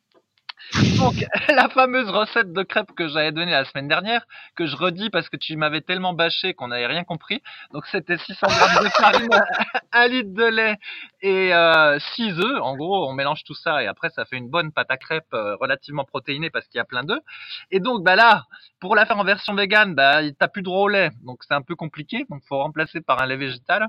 Donc, 0.98 1.14
la 1.48 1.68
fameuse 1.68 2.09
recette 2.09 2.52
de 2.52 2.62
crêpes 2.62 2.92
que 2.96 3.09
j'avais 3.09 3.32
donnée 3.32 3.52
la 3.52 3.64
semaine 3.64 3.88
dernière, 3.88 4.26
que 4.57 4.66
je 4.66 4.76
redis 4.76 5.11
parce 5.11 5.28
que 5.28 5.36
tu 5.36 5.57
m'avais 5.57 5.80
tellement 5.80 6.12
bâché 6.12 6.55
qu'on 6.55 6.68
n'avait 6.68 6.86
rien 6.86 7.05
compris. 7.05 7.42
Donc, 7.72 7.86
c'était 7.86 8.18
600 8.18 8.46
grammes 8.46 8.84
de 8.84 8.88
farine, 8.90 9.28
1 9.92 10.09
litre 10.09 10.34
de 10.34 10.44
lait 10.44 10.76
et 11.20 11.55
euh, 11.55 11.98
6 12.16 12.38
œufs. 12.38 12.61
En 12.62 12.76
gros, 12.76 13.09
on 13.09 13.12
mélange 13.12 13.44
tout 13.44 13.55
ça 13.55 13.82
et 13.82 13.86
après, 13.86 14.11
ça 14.11 14.24
fait 14.24 14.36
une 14.36 14.48
bonne 14.48 14.72
pâte 14.72 14.90
à 14.90 14.96
crêpes 14.96 15.24
euh, 15.34 15.57
relativement 15.57 16.05
protéinée 16.05 16.50
parce 16.50 16.66
qu'il 16.66 16.78
y 16.78 16.80
a 16.80 16.84
plein 16.84 17.05
d'œufs. 17.05 17.22
Et 17.70 17.80
donc, 17.80 18.02
bah 18.02 18.16
là, 18.16 18.44
pour 18.80 18.94
la 18.94 19.07
faire 19.07 19.18
en 19.18 19.24
version 19.24 19.55
végane, 19.55 19.94
bah, 19.94 20.20
t'as 20.38 20.48
plus 20.48 20.62
de 20.62 20.68
au 20.68 20.88
lait. 20.88 21.11
Donc, 21.24 21.42
c'est 21.46 21.55
un 21.55 21.62
peu 21.62 21.76
compliqué. 21.76 22.24
Donc, 22.30 22.42
faut 22.48 22.59
remplacer 22.59 23.00
par 23.00 23.22
un 23.22 23.26
lait 23.26 23.36
végétal. 23.36 23.86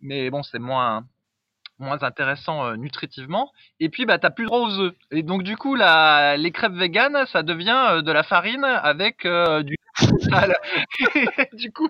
Mais 0.00 0.30
bon, 0.30 0.42
c'est 0.42 0.58
moins, 0.58 1.04
moins 1.78 2.02
intéressant 2.02 2.64
euh, 2.66 2.76
nutritivement. 2.76 3.50
Et 3.80 3.88
puis, 3.88 4.06
bah, 4.06 4.18
t'as 4.18 4.30
plus 4.30 4.46
droit 4.46 4.60
aux 4.60 4.78
œufs. 4.80 4.94
Et 5.10 5.22
donc, 5.22 5.42
du 5.42 5.56
coup, 5.56 5.74
la, 5.74 6.36
les 6.36 6.50
crêpes 6.52 6.72
véganes, 6.74 7.26
ça 7.26 7.42
devient 7.42 7.86
euh, 7.90 8.02
de 8.02 8.12
la 8.12 8.22
farine 8.22 8.64
avec 8.64 9.26
euh, 9.26 9.62
du 9.62 9.76
du 11.52 11.70
coup, 11.72 11.88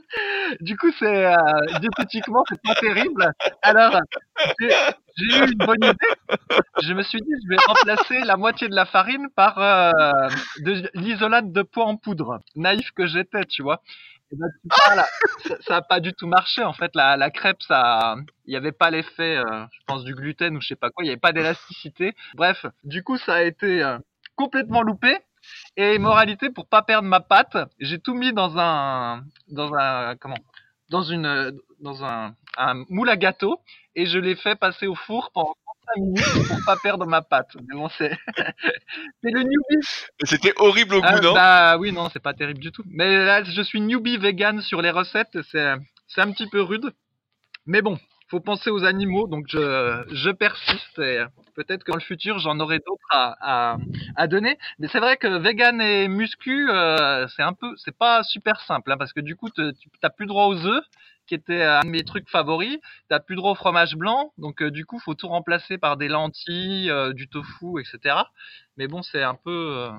du 0.60 0.76
coup, 0.76 0.90
c'est 0.98 1.26
euh, 1.26 1.34
diététiquement, 1.80 2.44
c'est 2.48 2.60
pas 2.62 2.74
terrible. 2.74 3.32
Alors, 3.62 3.98
j'ai 5.16 5.38
eu 5.38 5.52
une 5.52 5.58
bonne 5.58 5.82
idée. 5.82 6.38
Je 6.82 6.92
me 6.92 7.02
suis 7.02 7.20
dit, 7.20 7.32
je 7.44 7.48
vais 7.48 7.56
remplacer 7.66 8.20
la 8.24 8.36
moitié 8.36 8.68
de 8.68 8.74
la 8.74 8.84
farine 8.86 9.28
par 9.34 9.58
euh, 9.58 9.90
de 10.60 10.90
l'isolate 10.94 11.52
de 11.52 11.62
pois 11.62 11.86
en 11.86 11.96
poudre. 11.96 12.40
Naïf 12.56 12.90
que 12.92 13.06
j'étais, 13.06 13.44
tu 13.44 13.62
vois. 13.62 13.80
Et 14.32 14.36
ben, 14.36 14.46
tu 14.62 14.68
vois, 14.86 14.94
là, 14.96 15.06
ça, 15.48 15.56
ça 15.60 15.76
a 15.76 15.82
pas 15.82 16.00
du 16.00 16.12
tout 16.14 16.26
marché 16.26 16.62
en 16.62 16.72
fait. 16.72 16.90
La, 16.94 17.16
la 17.16 17.30
crêpe, 17.30 17.62
ça, 17.62 18.16
il 18.46 18.52
y 18.54 18.56
avait 18.56 18.72
pas 18.72 18.90
l'effet, 18.90 19.36
euh, 19.36 19.66
je 19.72 19.78
pense 19.86 20.04
du 20.04 20.14
gluten 20.14 20.56
ou 20.56 20.60
je 20.60 20.68
sais 20.68 20.76
pas 20.76 20.90
quoi. 20.90 21.04
Il 21.04 21.08
y 21.08 21.10
avait 21.10 21.20
pas 21.20 21.32
d'élasticité. 21.32 22.14
Bref, 22.34 22.66
du 22.84 23.02
coup, 23.02 23.18
ça 23.18 23.34
a 23.34 23.42
été 23.42 23.82
euh, 23.82 23.98
complètement 24.36 24.82
loupé. 24.82 25.18
Et 25.76 25.98
moralité, 25.98 26.48
pour 26.50 26.66
pas 26.66 26.82
perdre 26.82 27.06
ma 27.08 27.20
pâte, 27.20 27.56
j'ai 27.78 27.98
tout 27.98 28.14
mis 28.14 28.32
dans 28.32 28.58
un, 28.58 29.24
dans 29.48 29.74
un, 29.74 30.16
comment, 30.16 30.38
dans 30.88 31.02
une, 31.02 31.52
dans 31.80 32.02
un, 32.04 32.34
un 32.56 32.84
moule 32.88 33.10
à 33.10 33.16
gâteau 33.16 33.60
et 33.94 34.06
je 34.06 34.18
l'ai 34.18 34.36
fait 34.36 34.56
passer 34.56 34.86
au 34.86 34.94
four 34.94 35.32
pendant 35.34 35.54
35 35.94 36.00
minutes 36.02 36.48
pour 36.48 36.64
pas 36.66 36.76
perdre 36.76 37.06
ma 37.06 37.22
pâte. 37.22 37.50
Mais 37.68 37.74
bon, 37.76 37.88
c'est, 37.98 38.16
le 39.22 39.42
newbie. 39.42 39.86
C'était 40.24 40.52
horrible 40.56 40.94
au 40.96 41.00
goût, 41.00 41.06
Ah, 41.08 41.20
non? 41.20 41.34
bah 41.34 41.76
oui, 41.78 41.92
non, 41.92 42.08
c'est 42.12 42.22
pas 42.22 42.34
terrible 42.34 42.60
du 42.60 42.72
tout. 42.72 42.84
Mais 42.86 43.24
là, 43.24 43.42
je 43.44 43.62
suis 43.62 43.80
newbie 43.80 44.16
vegan 44.18 44.60
sur 44.60 44.82
les 44.82 44.90
recettes, 44.90 45.38
c'est, 45.50 45.74
c'est 46.08 46.20
un 46.20 46.30
petit 46.32 46.48
peu 46.48 46.60
rude. 46.60 46.92
Mais 47.66 47.80
bon, 47.82 47.98
faut 48.28 48.40
penser 48.40 48.70
aux 48.70 48.84
animaux, 48.84 49.26
donc 49.26 49.46
je, 49.48 50.04
je 50.10 50.30
persiste 50.30 50.98
et 50.98 51.24
peut-être 51.54 51.84
que 51.84 51.92
dans 51.92 51.96
le 51.96 52.02
futur 52.02 52.38
j'en 52.38 52.58
aurai 52.60 52.78
d'autres 52.78 53.06
à, 53.10 53.36
à, 53.72 53.76
à 54.16 54.26
donner. 54.26 54.58
Mais 54.78 54.88
c'est 54.88 55.00
vrai 55.00 55.16
que 55.16 55.38
vegan 55.38 55.80
et 55.80 56.08
muscu, 56.08 56.68
euh, 56.70 57.26
c'est 57.36 57.42
un 57.42 57.52
peu, 57.54 57.74
c'est 57.76 57.96
pas 57.96 58.22
super 58.22 58.60
simple, 58.62 58.92
hein, 58.92 58.96
parce 58.98 59.12
que 59.12 59.20
du 59.20 59.36
coup, 59.36 59.48
tu 59.50 59.62
t'as 60.02 60.10
plus 60.10 60.26
droit 60.26 60.46
aux 60.46 60.66
œufs, 60.66 60.84
qui 61.26 61.34
était 61.34 61.62
un 61.62 61.80
de 61.82 61.88
mes 61.88 62.04
trucs 62.04 62.28
favoris. 62.28 62.78
T'as 63.08 63.20
plus 63.20 63.36
droit 63.36 63.52
au 63.52 63.54
fromage 63.54 63.96
blanc, 63.96 64.32
donc 64.38 64.62
euh, 64.62 64.70
du 64.70 64.84
coup, 64.86 64.98
faut 64.98 65.14
tout 65.14 65.28
remplacer 65.28 65.78
par 65.78 65.96
des 65.96 66.08
lentilles, 66.08 66.90
euh, 66.90 67.12
du 67.12 67.28
tofu, 67.28 67.80
etc. 67.80 68.16
Mais 68.76 68.86
bon, 68.88 69.02
c'est 69.02 69.22
un 69.22 69.34
peu, 69.34 69.76
euh, 69.78 69.90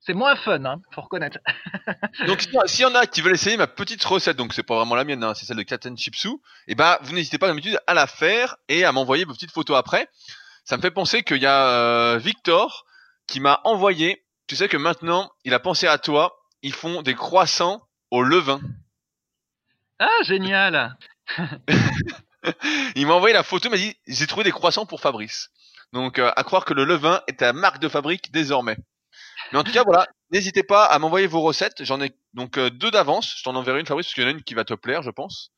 c'est 0.00 0.14
moins 0.14 0.36
fun, 0.36 0.64
hein, 0.64 0.80
faut 0.94 1.02
reconnaître. 1.02 1.38
Donc 2.26 2.40
si- 2.40 2.48
s'il 2.66 2.82
y 2.82 2.86
en 2.86 2.94
a 2.94 3.06
qui 3.06 3.20
veulent 3.20 3.34
essayer 3.34 3.56
ma 3.56 3.66
petite 3.66 4.02
recette, 4.04 4.36
donc 4.36 4.54
c'est 4.54 4.62
pas 4.62 4.76
vraiment 4.76 4.94
la 4.94 5.04
mienne, 5.04 5.22
hein, 5.24 5.34
c'est 5.34 5.44
celle 5.46 5.56
de 5.58 5.62
Captain 5.62 5.94
Chipsou, 5.96 6.40
et 6.68 6.74
ben 6.74 6.96
vous 7.02 7.14
n'hésitez 7.14 7.38
pas 7.38 7.46
d'habitude 7.48 7.78
à 7.86 7.94
la 7.94 8.06
faire 8.06 8.56
et 8.68 8.84
à 8.84 8.92
m'envoyer 8.92 9.24
vos 9.24 9.34
petites 9.34 9.52
photos 9.52 9.76
après. 9.76 10.08
Ça 10.64 10.76
me 10.76 10.82
fait 10.82 10.90
penser 10.90 11.22
qu'il 11.22 11.38
y 11.42 11.46
a 11.46 11.66
euh, 11.68 12.18
Victor 12.18 12.84
qui 13.26 13.40
m'a 13.40 13.60
envoyé. 13.64 14.24
Tu 14.46 14.56
sais 14.56 14.68
que 14.68 14.76
maintenant 14.76 15.30
il 15.44 15.54
a 15.54 15.58
pensé 15.60 15.86
à 15.86 15.98
toi. 15.98 16.36
Ils 16.62 16.74
font 16.74 17.02
des 17.02 17.14
croissants 17.14 17.82
au 18.10 18.22
levain. 18.22 18.60
Ah, 20.00 20.22
génial. 20.22 20.96
Il 22.96 23.06
m'a 23.06 23.12
envoyé 23.12 23.34
la 23.34 23.42
photo, 23.42 23.68
il 23.68 23.70
m'a 23.70 23.76
dit 23.76 23.94
j'ai 24.06 24.26
trouvé 24.26 24.44
des 24.44 24.50
croissants 24.50 24.86
pour 24.86 25.02
Fabrice. 25.02 25.50
Donc 25.92 26.18
euh, 26.18 26.32
à 26.36 26.42
croire 26.42 26.64
que 26.64 26.72
le 26.72 26.84
levain 26.84 27.20
est 27.26 27.40
ta 27.40 27.52
marque 27.52 27.80
de 27.80 27.88
fabrique 27.88 28.32
désormais. 28.32 28.78
Mais 29.52 29.58
en 29.58 29.62
tout 29.62 29.72
cas 29.72 29.84
voilà, 29.84 30.06
n'hésitez 30.30 30.62
pas 30.62 30.86
à 30.86 30.98
m'envoyer 30.98 31.26
vos 31.26 31.42
recettes. 31.42 31.84
J'en 31.84 32.00
ai 32.00 32.12
donc 32.32 32.56
euh, 32.56 32.70
deux 32.70 32.90
d'avance. 32.90 33.34
Je 33.36 33.42
t'en 33.42 33.54
enverrai 33.56 33.80
une 33.80 33.86
Fabrice 33.86 34.06
parce 34.06 34.14
qu'il 34.14 34.22
y 34.22 34.26
en 34.26 34.30
a 34.30 34.32
une 34.32 34.42
qui 34.42 34.54
va 34.54 34.64
te 34.64 34.72
plaire, 34.72 35.02
je 35.02 35.10
pense, 35.10 35.52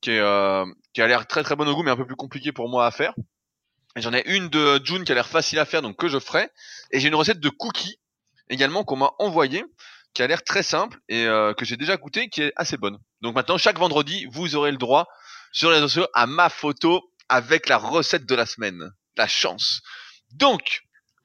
qui 0.00 0.12
euh, 0.12 0.64
a 0.64 1.06
l'air 1.06 1.26
très 1.26 1.42
très 1.42 1.54
bonne 1.54 1.68
au 1.68 1.74
goût 1.74 1.82
mais 1.82 1.90
un 1.90 1.96
peu 1.96 2.06
plus 2.06 2.16
compliquée 2.16 2.52
pour 2.52 2.70
moi 2.70 2.86
à 2.86 2.90
faire. 2.90 3.12
J'en 3.96 4.14
ai 4.14 4.22
une 4.26 4.48
de 4.48 4.80
June 4.82 5.04
qui 5.04 5.12
a 5.12 5.14
l'air 5.14 5.28
facile 5.28 5.58
à 5.58 5.66
faire 5.66 5.82
donc 5.82 5.96
que 5.96 6.08
je 6.08 6.18
ferai. 6.18 6.48
Et 6.90 7.00
j'ai 7.00 7.08
une 7.08 7.14
recette 7.14 7.38
de 7.38 7.50
cookies 7.50 8.00
également 8.48 8.82
qu'on 8.82 8.96
m'a 8.96 9.12
envoyée 9.18 9.62
qui 10.14 10.22
a 10.22 10.26
l'air 10.26 10.42
très 10.44 10.62
simple 10.62 10.98
et 11.08 11.26
euh, 11.26 11.52
que 11.54 11.64
j'ai 11.64 11.76
déjà 11.76 11.96
goûté 11.96 12.28
qui 12.28 12.42
est 12.42 12.52
assez 12.56 12.76
bonne. 12.76 12.98
Donc 13.20 13.34
maintenant 13.34 13.58
chaque 13.58 13.78
vendredi 13.78 14.26
vous 14.32 14.54
aurez 14.56 14.70
le 14.70 14.78
droit 14.78 15.06
sur 15.52 15.68
les 15.70 15.76
réseaux 15.76 15.88
sociaux 15.88 16.08
à 16.14 16.26
ma 16.26 16.48
photo 16.48 17.02
avec 17.28 17.68
la 17.68 17.76
recette 17.76 18.24
de 18.26 18.34
la 18.34 18.46
semaine. 18.46 18.90
La 19.16 19.28
chance. 19.28 19.80
Donc, 20.32 20.80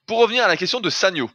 pour 0.06 0.20
revenir 0.20 0.44
à 0.44 0.48
la 0.48 0.58
question 0.58 0.80
de 0.80 0.90
Sagno, 0.92 1.30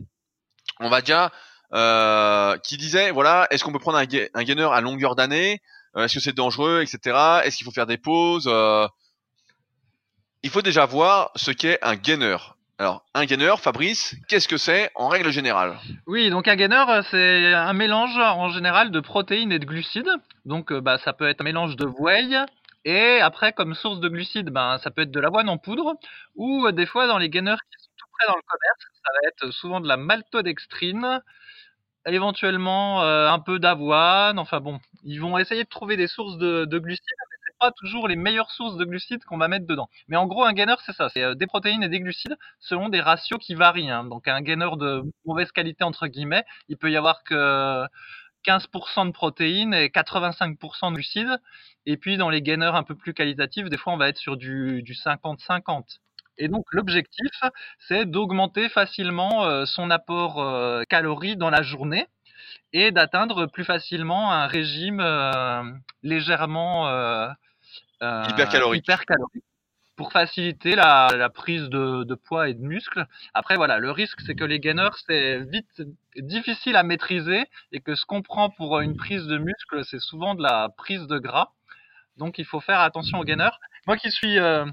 on 0.80 0.88
va 0.88 1.00
déjà 1.00 1.32
euh, 1.72 2.56
qui 2.58 2.76
disait 2.76 3.10
voilà, 3.10 3.48
est-ce 3.50 3.64
qu'on 3.64 3.72
peut 3.72 3.80
prendre 3.80 3.98
un, 3.98 4.04
ga- 4.04 4.28
un 4.34 4.44
gainer 4.44 4.68
à 4.72 4.80
longueur 4.80 5.16
d'année? 5.16 5.60
Euh, 5.96 6.04
Est-ce 6.04 6.14
que 6.14 6.20
c'est 6.20 6.32
dangereux, 6.32 6.82
etc. 6.82 7.40
Est-ce 7.44 7.56
qu'il 7.56 7.64
faut 7.64 7.72
faire 7.72 7.86
des 7.86 7.98
pauses? 7.98 8.46
Euh, 8.48 8.86
Il 10.44 10.50
faut 10.50 10.62
déjà 10.62 10.86
voir 10.86 11.30
ce 11.36 11.50
qu'est 11.50 11.78
un 11.82 11.96
gainer. 11.96 12.36
Alors, 12.78 13.04
un 13.14 13.24
gainer, 13.24 13.54
Fabrice, 13.56 14.16
qu'est-ce 14.26 14.48
que 14.48 14.56
c'est 14.56 14.90
en 14.96 15.06
règle 15.06 15.30
générale? 15.30 15.78
Oui, 16.08 16.28
donc 16.28 16.48
un 16.48 16.56
gainer, 16.56 16.84
euh, 16.88 17.02
c'est 17.08 17.54
un 17.54 17.72
mélange 17.72 18.16
en 18.16 18.48
général 18.48 18.90
de 18.90 18.98
protéines 18.98 19.52
et 19.52 19.60
de 19.60 19.64
glucides. 19.64 20.10
Donc 20.44 20.72
euh, 20.72 20.80
bah, 20.80 20.98
ça 20.98 21.12
peut 21.12 21.28
être 21.28 21.40
un 21.40 21.44
mélange 21.44 21.76
de 21.76 21.86
whey. 21.86 22.36
Et 22.84 23.20
après, 23.20 23.52
comme 23.52 23.74
source 23.74 24.00
de 24.00 24.08
glucides, 24.08 24.50
ben, 24.50 24.78
ça 24.78 24.90
peut 24.90 25.02
être 25.02 25.12
de 25.12 25.20
l'avoine 25.20 25.48
en 25.48 25.56
poudre. 25.56 25.94
Ou 26.34 26.66
euh, 26.66 26.72
des 26.72 26.84
fois, 26.84 27.06
dans 27.06 27.18
les 27.18 27.30
gainers 27.30 27.54
qui 27.70 27.84
sont 27.84 27.90
tout 27.96 28.06
près 28.18 28.26
dans 28.26 28.36
le 28.36 28.42
commerce, 28.42 28.80
ça 29.04 29.12
va 29.12 29.28
être 29.28 29.54
souvent 29.54 29.80
de 29.80 29.86
la 29.86 29.96
maltodextrine, 29.96 31.20
éventuellement 32.06 33.02
un 33.02 33.38
peu 33.38 33.60
d'avoine. 33.60 34.40
Enfin 34.40 34.58
bon, 34.58 34.80
ils 35.04 35.20
vont 35.20 35.38
essayer 35.38 35.62
de 35.62 35.68
trouver 35.68 35.96
des 35.96 36.08
sources 36.08 36.38
de, 36.38 36.64
de 36.64 36.78
glucides, 36.80 37.04
toujours 37.72 38.08
les 38.08 38.16
meilleures 38.16 38.50
sources 38.50 38.76
de 38.76 38.84
glucides 38.84 39.24
qu'on 39.24 39.38
va 39.38 39.48
mettre 39.48 39.66
dedans. 39.66 39.88
Mais 40.08 40.16
en 40.16 40.26
gros, 40.26 40.44
un 40.44 40.52
gainer, 40.52 40.74
c'est 40.84 40.92
ça, 40.94 41.08
c'est 41.08 41.22
euh, 41.22 41.34
des 41.34 41.46
protéines 41.46 41.82
et 41.82 41.88
des 41.88 42.00
glucides 42.00 42.36
selon 42.60 42.88
des 42.88 43.00
ratios 43.00 43.38
qui 43.40 43.54
varient. 43.54 43.90
hein. 43.90 44.04
Donc 44.04 44.28
un 44.28 44.40
gainer 44.42 44.70
de 44.76 45.02
mauvaise 45.24 45.52
qualité 45.52 45.84
entre 45.84 46.06
guillemets, 46.06 46.44
il 46.68 46.76
peut 46.76 46.90
y 46.90 46.96
avoir 46.96 47.22
que 47.24 47.84
15% 48.44 49.06
de 49.06 49.12
protéines 49.12 49.74
et 49.74 49.88
85% 49.88 50.90
de 50.90 50.94
glucides. 50.94 51.40
Et 51.86 51.96
puis 51.96 52.16
dans 52.16 52.30
les 52.30 52.42
gainers 52.42 52.74
un 52.74 52.82
peu 52.82 52.94
plus 52.94 53.14
qualitatifs, 53.14 53.68
des 53.68 53.76
fois 53.76 53.92
on 53.92 53.96
va 53.96 54.08
être 54.08 54.18
sur 54.18 54.36
du 54.36 54.82
du 54.82 54.94
50-50. 54.94 55.98
Et 56.38 56.48
donc 56.48 56.64
l'objectif, 56.72 57.30
c'est 57.78 58.06
d'augmenter 58.06 58.68
facilement 58.68 59.44
euh, 59.44 59.66
son 59.66 59.90
apport 59.90 60.40
euh, 60.42 60.82
calories 60.88 61.36
dans 61.36 61.50
la 61.50 61.62
journée 61.62 62.06
et 62.72 62.90
d'atteindre 62.90 63.46
plus 63.46 63.64
facilement 63.64 64.32
un 64.32 64.46
régime 64.46 65.00
légèrement 66.02 66.88
Hypercalorique. 68.28 68.82
hypercalorique. 68.84 69.44
pour 69.96 70.12
faciliter 70.12 70.74
la, 70.74 71.08
la 71.16 71.30
prise 71.30 71.68
de, 71.68 72.04
de, 72.04 72.14
poids 72.14 72.48
et 72.48 72.54
de 72.54 72.62
muscle. 72.62 73.06
Après, 73.32 73.56
voilà, 73.56 73.78
le 73.78 73.90
risque, 73.90 74.20
c'est 74.26 74.34
que 74.34 74.44
les 74.44 74.60
gainers, 74.60 74.90
c'est 75.06 75.40
vite 75.40 75.82
difficile 76.16 76.76
à 76.76 76.82
maîtriser 76.82 77.44
et 77.72 77.80
que 77.80 77.94
ce 77.94 78.04
qu'on 78.04 78.22
prend 78.22 78.50
pour 78.50 78.80
une 78.80 78.96
prise 78.96 79.26
de 79.26 79.38
muscle, 79.38 79.84
c'est 79.84 80.00
souvent 80.00 80.34
de 80.34 80.42
la 80.42 80.68
prise 80.76 81.06
de 81.06 81.18
gras. 81.18 81.50
Donc, 82.16 82.38
il 82.38 82.44
faut 82.44 82.60
faire 82.60 82.80
attention 82.80 83.18
aux 83.18 83.24
gainers. 83.24 83.56
Moi 83.86 83.96
qui 83.96 84.10
suis, 84.10 84.38
euh, 84.38 84.64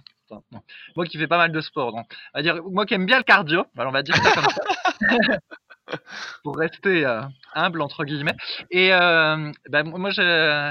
moi 0.95 1.05
qui 1.05 1.17
fais 1.17 1.27
pas 1.27 1.37
mal 1.37 1.51
de 1.51 1.61
sport, 1.61 1.91
donc, 1.91 2.05
on 2.33 2.39
va 2.39 2.41
dire, 2.43 2.63
moi 2.63 2.85
qui 2.85 2.93
aime 2.93 3.05
bien 3.05 3.17
le 3.17 3.23
cardio, 3.23 3.65
on 3.77 3.91
va 3.91 4.03
dire 4.03 4.15
ça 4.15 4.31
comme 4.31 4.49
ça. 4.49 4.61
pour 6.43 6.57
rester 6.57 7.05
euh, 7.05 7.21
humble 7.53 7.81
entre 7.81 8.05
guillemets. 8.05 8.35
Et 8.69 8.93
euh, 8.93 9.51
ben, 9.69 9.83
moi, 9.83 10.11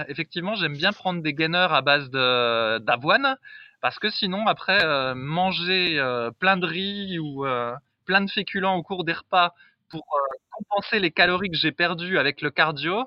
effectivement, 0.09 0.55
j'aime 0.55 0.77
bien 0.77 0.93
prendre 0.93 1.23
des 1.23 1.35
gainers 1.35 1.69
à 1.71 1.83
base 1.83 2.11
d'avoine 2.11 3.37
parce 3.81 3.99
que 3.99 4.11
sinon 4.11 4.47
après 4.47 4.85
euh, 4.85 5.15
manger 5.15 5.99
euh, 5.99 6.31
plein 6.31 6.57
de 6.57 6.67
riz 6.67 7.19
ou 7.19 7.47
euh, 7.47 7.75
plein 8.05 8.21
de 8.21 8.31
féculents 8.31 8.77
au 8.77 8.83
cours 8.83 9.05
des 9.05 9.13
repas 9.13 9.55
pour 9.89 10.05
compenser 10.53 11.01
les 11.01 11.11
calories 11.11 11.51
que 11.51 11.57
j'ai 11.57 11.73
perdues 11.73 12.19
avec 12.19 12.43
le 12.43 12.51
cardio, 12.51 13.01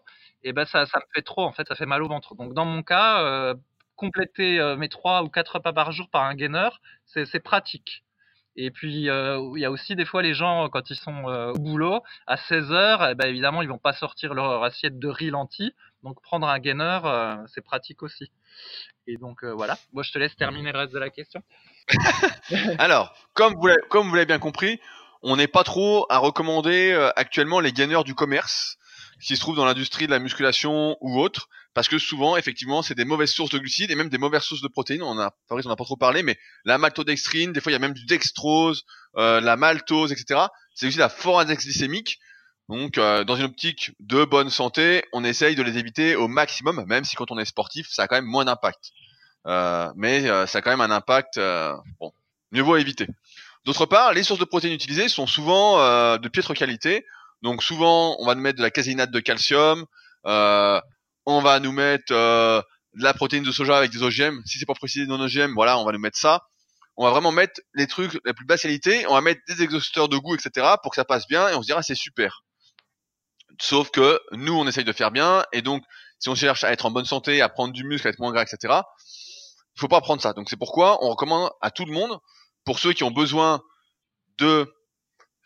et 0.44 0.50
eh 0.50 0.54
ben 0.54 0.66
ça, 0.66 0.86
ça 0.86 1.00
me 1.00 1.06
fait 1.16 1.22
trop 1.22 1.44
en 1.44 1.54
fait, 1.54 1.66
ça 1.68 1.76
fait 1.76 1.86
mal 1.86 2.04
au 2.04 2.10
ventre. 2.10 2.36
Donc 2.36 2.54
dans 2.54 2.66
mon 2.66 2.84
cas, 2.84 3.54
compléter 3.96 4.76
mes 4.78 4.90
trois 4.90 5.24
ou 5.24 5.30
quatre 5.30 5.56
repas 5.56 5.72
par 5.72 5.94
jour 5.94 6.10
par 6.10 6.24
un 6.24 6.36
gainer, 6.36 6.68
c'est 7.06 7.40
pratique. 7.40 8.04
Et 8.56 8.72
puis, 8.72 8.94
il 8.94 9.60
y 9.60 9.66
a 9.66 9.72
aussi 9.72 9.96
des 9.96 10.06
fois 10.06 10.22
les 10.22 10.34
gens, 10.34 10.70
quand 10.70 10.90
ils 10.90 10.96
sont 10.96 11.24
au 11.26 11.60
boulot, 11.60 12.02
à 12.28 12.38
16 12.38 12.72
heures, 12.72 13.10
eh 13.10 13.16
ben, 13.16 13.28
évidemment, 13.28 13.62
ils 13.62 13.70
vont 13.70 13.78
pas 13.78 13.94
sortir 13.94 14.34
leur 14.34 14.64
assiette 14.64 15.00
de 15.00 15.08
riz 15.08 15.32
lentilles. 15.32 15.74
Donc, 16.04 16.22
prendre 16.22 16.48
un 16.48 16.60
gainer, 16.60 17.00
c'est 17.48 17.64
pratique 17.64 18.04
aussi. 18.04 18.32
Et 19.08 19.18
donc, 19.18 19.44
voilà. 19.44 19.78
Moi, 19.92 20.04
je 20.04 20.12
te 20.12 20.20
laisse 20.20 20.36
terminer 20.36 20.72
le 20.72 20.80
reste 20.80 20.94
de 20.94 21.00
la 21.00 21.10
question. 21.10 21.42
Alors, 22.78 23.16
comme 23.34 23.56
vous 23.56 24.16
l'avez 24.16 24.26
bien 24.26 24.40
compris, 24.40 24.80
on 25.24 25.36
n'est 25.36 25.48
pas 25.48 25.64
trop 25.64 26.06
à 26.10 26.20
recommander 26.20 26.94
actuellement 27.16 27.60
les 27.60 27.72
gainers 27.72 28.04
du 28.04 28.14
commerce 28.14 28.78
qui 29.22 29.36
se 29.36 29.42
trouvent 29.42 29.56
dans 29.56 29.66
l'industrie 29.66 30.06
de 30.06 30.12
la 30.12 30.20
musculation 30.20 30.98
ou 31.02 31.20
autre, 31.20 31.50
parce 31.74 31.88
que 31.88 31.98
souvent, 31.98 32.38
effectivement, 32.38 32.82
c'est 32.82 32.96
des 32.96 33.06
mauvaises 33.06 33.32
sources 33.32 33.52
de 33.52 33.60
glucides 33.60 33.92
et 33.92 33.96
même 33.96 34.10
des 34.10 34.18
mauvaises 34.18 34.44
sources 34.44 34.62
de 34.62 34.68
protéines. 34.68 35.04
On 35.04 35.20
a, 35.20 35.32
Fabrice, 35.50 35.66
on 35.66 35.70
n'a 35.70 35.76
pas 35.76 35.86
trop 35.86 35.98
parlé, 35.98 36.24
mais 36.24 36.38
la 36.66 36.78
maltodextrine, 36.78 37.52
des 37.52 37.62
fois, 37.62 37.72
il 37.72 37.74
y 37.74 37.76
a 37.76 37.80
même 37.80 37.94
du 37.94 38.06
dextrose, 38.06 38.84
euh, 39.18 39.42
la 39.42 39.56
maltose, 39.56 40.12
etc. 40.12 40.42
C'est 40.76 40.88
aussi 40.88 40.98
la 40.98 41.10
fort 41.10 41.44
glycémique. 41.46 42.20
Donc, 42.70 42.98
euh, 42.98 43.24
dans 43.24 43.36
une 43.36 43.44
optique 43.44 43.92
de 44.00 44.24
bonne 44.24 44.50
santé, 44.50 45.04
on 45.12 45.24
essaye 45.24 45.56
de 45.56 45.64
les 45.64 45.78
éviter 45.78 46.16
au 46.16 46.28
maximum, 46.28 46.86
même 46.88 47.04
si 47.04 47.16
quand 47.16 47.32
on 47.32 47.38
est 47.38 47.46
sportif, 47.46 47.88
ça 47.90 48.04
a 48.04 48.08
quand 48.08 48.16
même 48.16 48.26
moins 48.26 48.46
d'impact. 48.46 48.92
Euh, 49.48 49.92
mais 49.96 50.30
euh, 50.30 50.46
ça 50.46 50.60
a 50.60 50.62
quand 50.62 50.70
même 50.70 50.82
un 50.82 50.92
impact, 50.92 51.38
euh, 51.38 51.76
bon, 52.00 52.14
mieux 52.52 52.62
vaut 52.62 52.78
éviter. 52.78 53.08
D'autre 53.66 53.86
part, 53.86 54.14
les 54.14 54.24
sources 54.24 54.40
de 54.40 54.46
protéines 54.46 54.74
utilisées 54.74 55.10
sont 55.10 55.28
souvent 55.28 55.78
de 56.18 56.28
piètre 56.28 56.54
qualité. 56.54 57.06
Donc 57.44 57.62
souvent, 57.62 58.16
on 58.20 58.26
va 58.26 58.36
nous 58.36 58.42
mettre 58.42 58.58
de 58.58 58.64
la 58.64 58.72
caséinate 58.72 59.12
de 59.12 59.20
calcium, 59.20 59.86
euh, 60.26 60.80
on 61.26 61.42
va 61.42 61.60
nous 61.60 61.74
mettre 61.74 62.12
euh, 62.14 62.62
de 62.96 63.04
la 63.04 63.14
protéine 63.14 63.44
de 63.44 63.52
soja 63.52 63.78
avec 63.78 63.92
des 63.92 64.02
OGM. 64.02 64.42
Si 64.46 64.60
c'est 64.60 64.66
pas 64.66 64.74
précisé 64.74 65.06
non 65.06 65.20
OGM, 65.20 65.54
voilà, 65.54 65.78
on 65.78 65.84
va 65.84 65.92
nous 65.92 66.00
mettre 66.00 66.18
ça. 66.18 66.42
On 66.96 67.04
va 67.04 67.12
vraiment 67.12 67.34
mettre 67.34 67.60
les 67.74 67.86
trucs 67.86 68.18
la 68.24 68.34
plus 68.34 68.46
basse 68.46 68.62
qualité, 68.62 69.06
on 69.08 69.14
va 69.14 69.22
mettre 69.22 69.42
des 69.48 69.62
exhausteurs 69.62 70.08
de 70.08 70.18
goût, 70.18 70.36
etc. 70.36 70.76
pour 70.82 70.92
que 70.92 70.96
ça 70.96 71.04
passe 71.04 71.28
bien 71.28 71.50
et 71.50 71.56
on 71.56 71.62
se 71.62 71.68
dira 71.68 71.84
c'est 71.84 71.96
super. 71.96 72.44
Sauf 73.60 73.92
que 73.92 74.22
nous, 74.32 74.54
on 74.54 74.66
essaye 74.66 74.86
de 74.86 74.94
faire 74.94 75.12
bien 75.12 75.44
et 75.52 75.62
donc 75.62 75.84
si 76.20 76.30
on 76.30 76.36
cherche 76.36 76.64
à 76.64 76.72
être 76.72 76.86
en 76.86 76.92
bonne 76.92 77.06
santé, 77.06 77.42
à 77.42 77.50
prendre 77.50 77.74
du 77.74 77.84
muscle, 77.84 78.08
à 78.08 78.12
être 78.12 78.20
moins 78.20 78.32
gras, 78.32 78.44
etc. 78.44 78.82
Il 79.76 79.80
faut 79.80 79.90
pas 79.90 80.00
prendre 80.00 80.22
ça. 80.22 80.32
Donc 80.32 80.50
c'est 80.50 80.56
pourquoi 80.56 81.04
on 81.04 81.10
recommande 81.10 81.50
à 81.60 81.72
tout 81.72 81.84
le 81.84 81.92
monde, 81.92 82.18
pour 82.64 82.80
ceux 82.80 82.94
qui 82.94 83.04
ont 83.04 83.12
besoin 83.12 83.62
de 84.38 84.72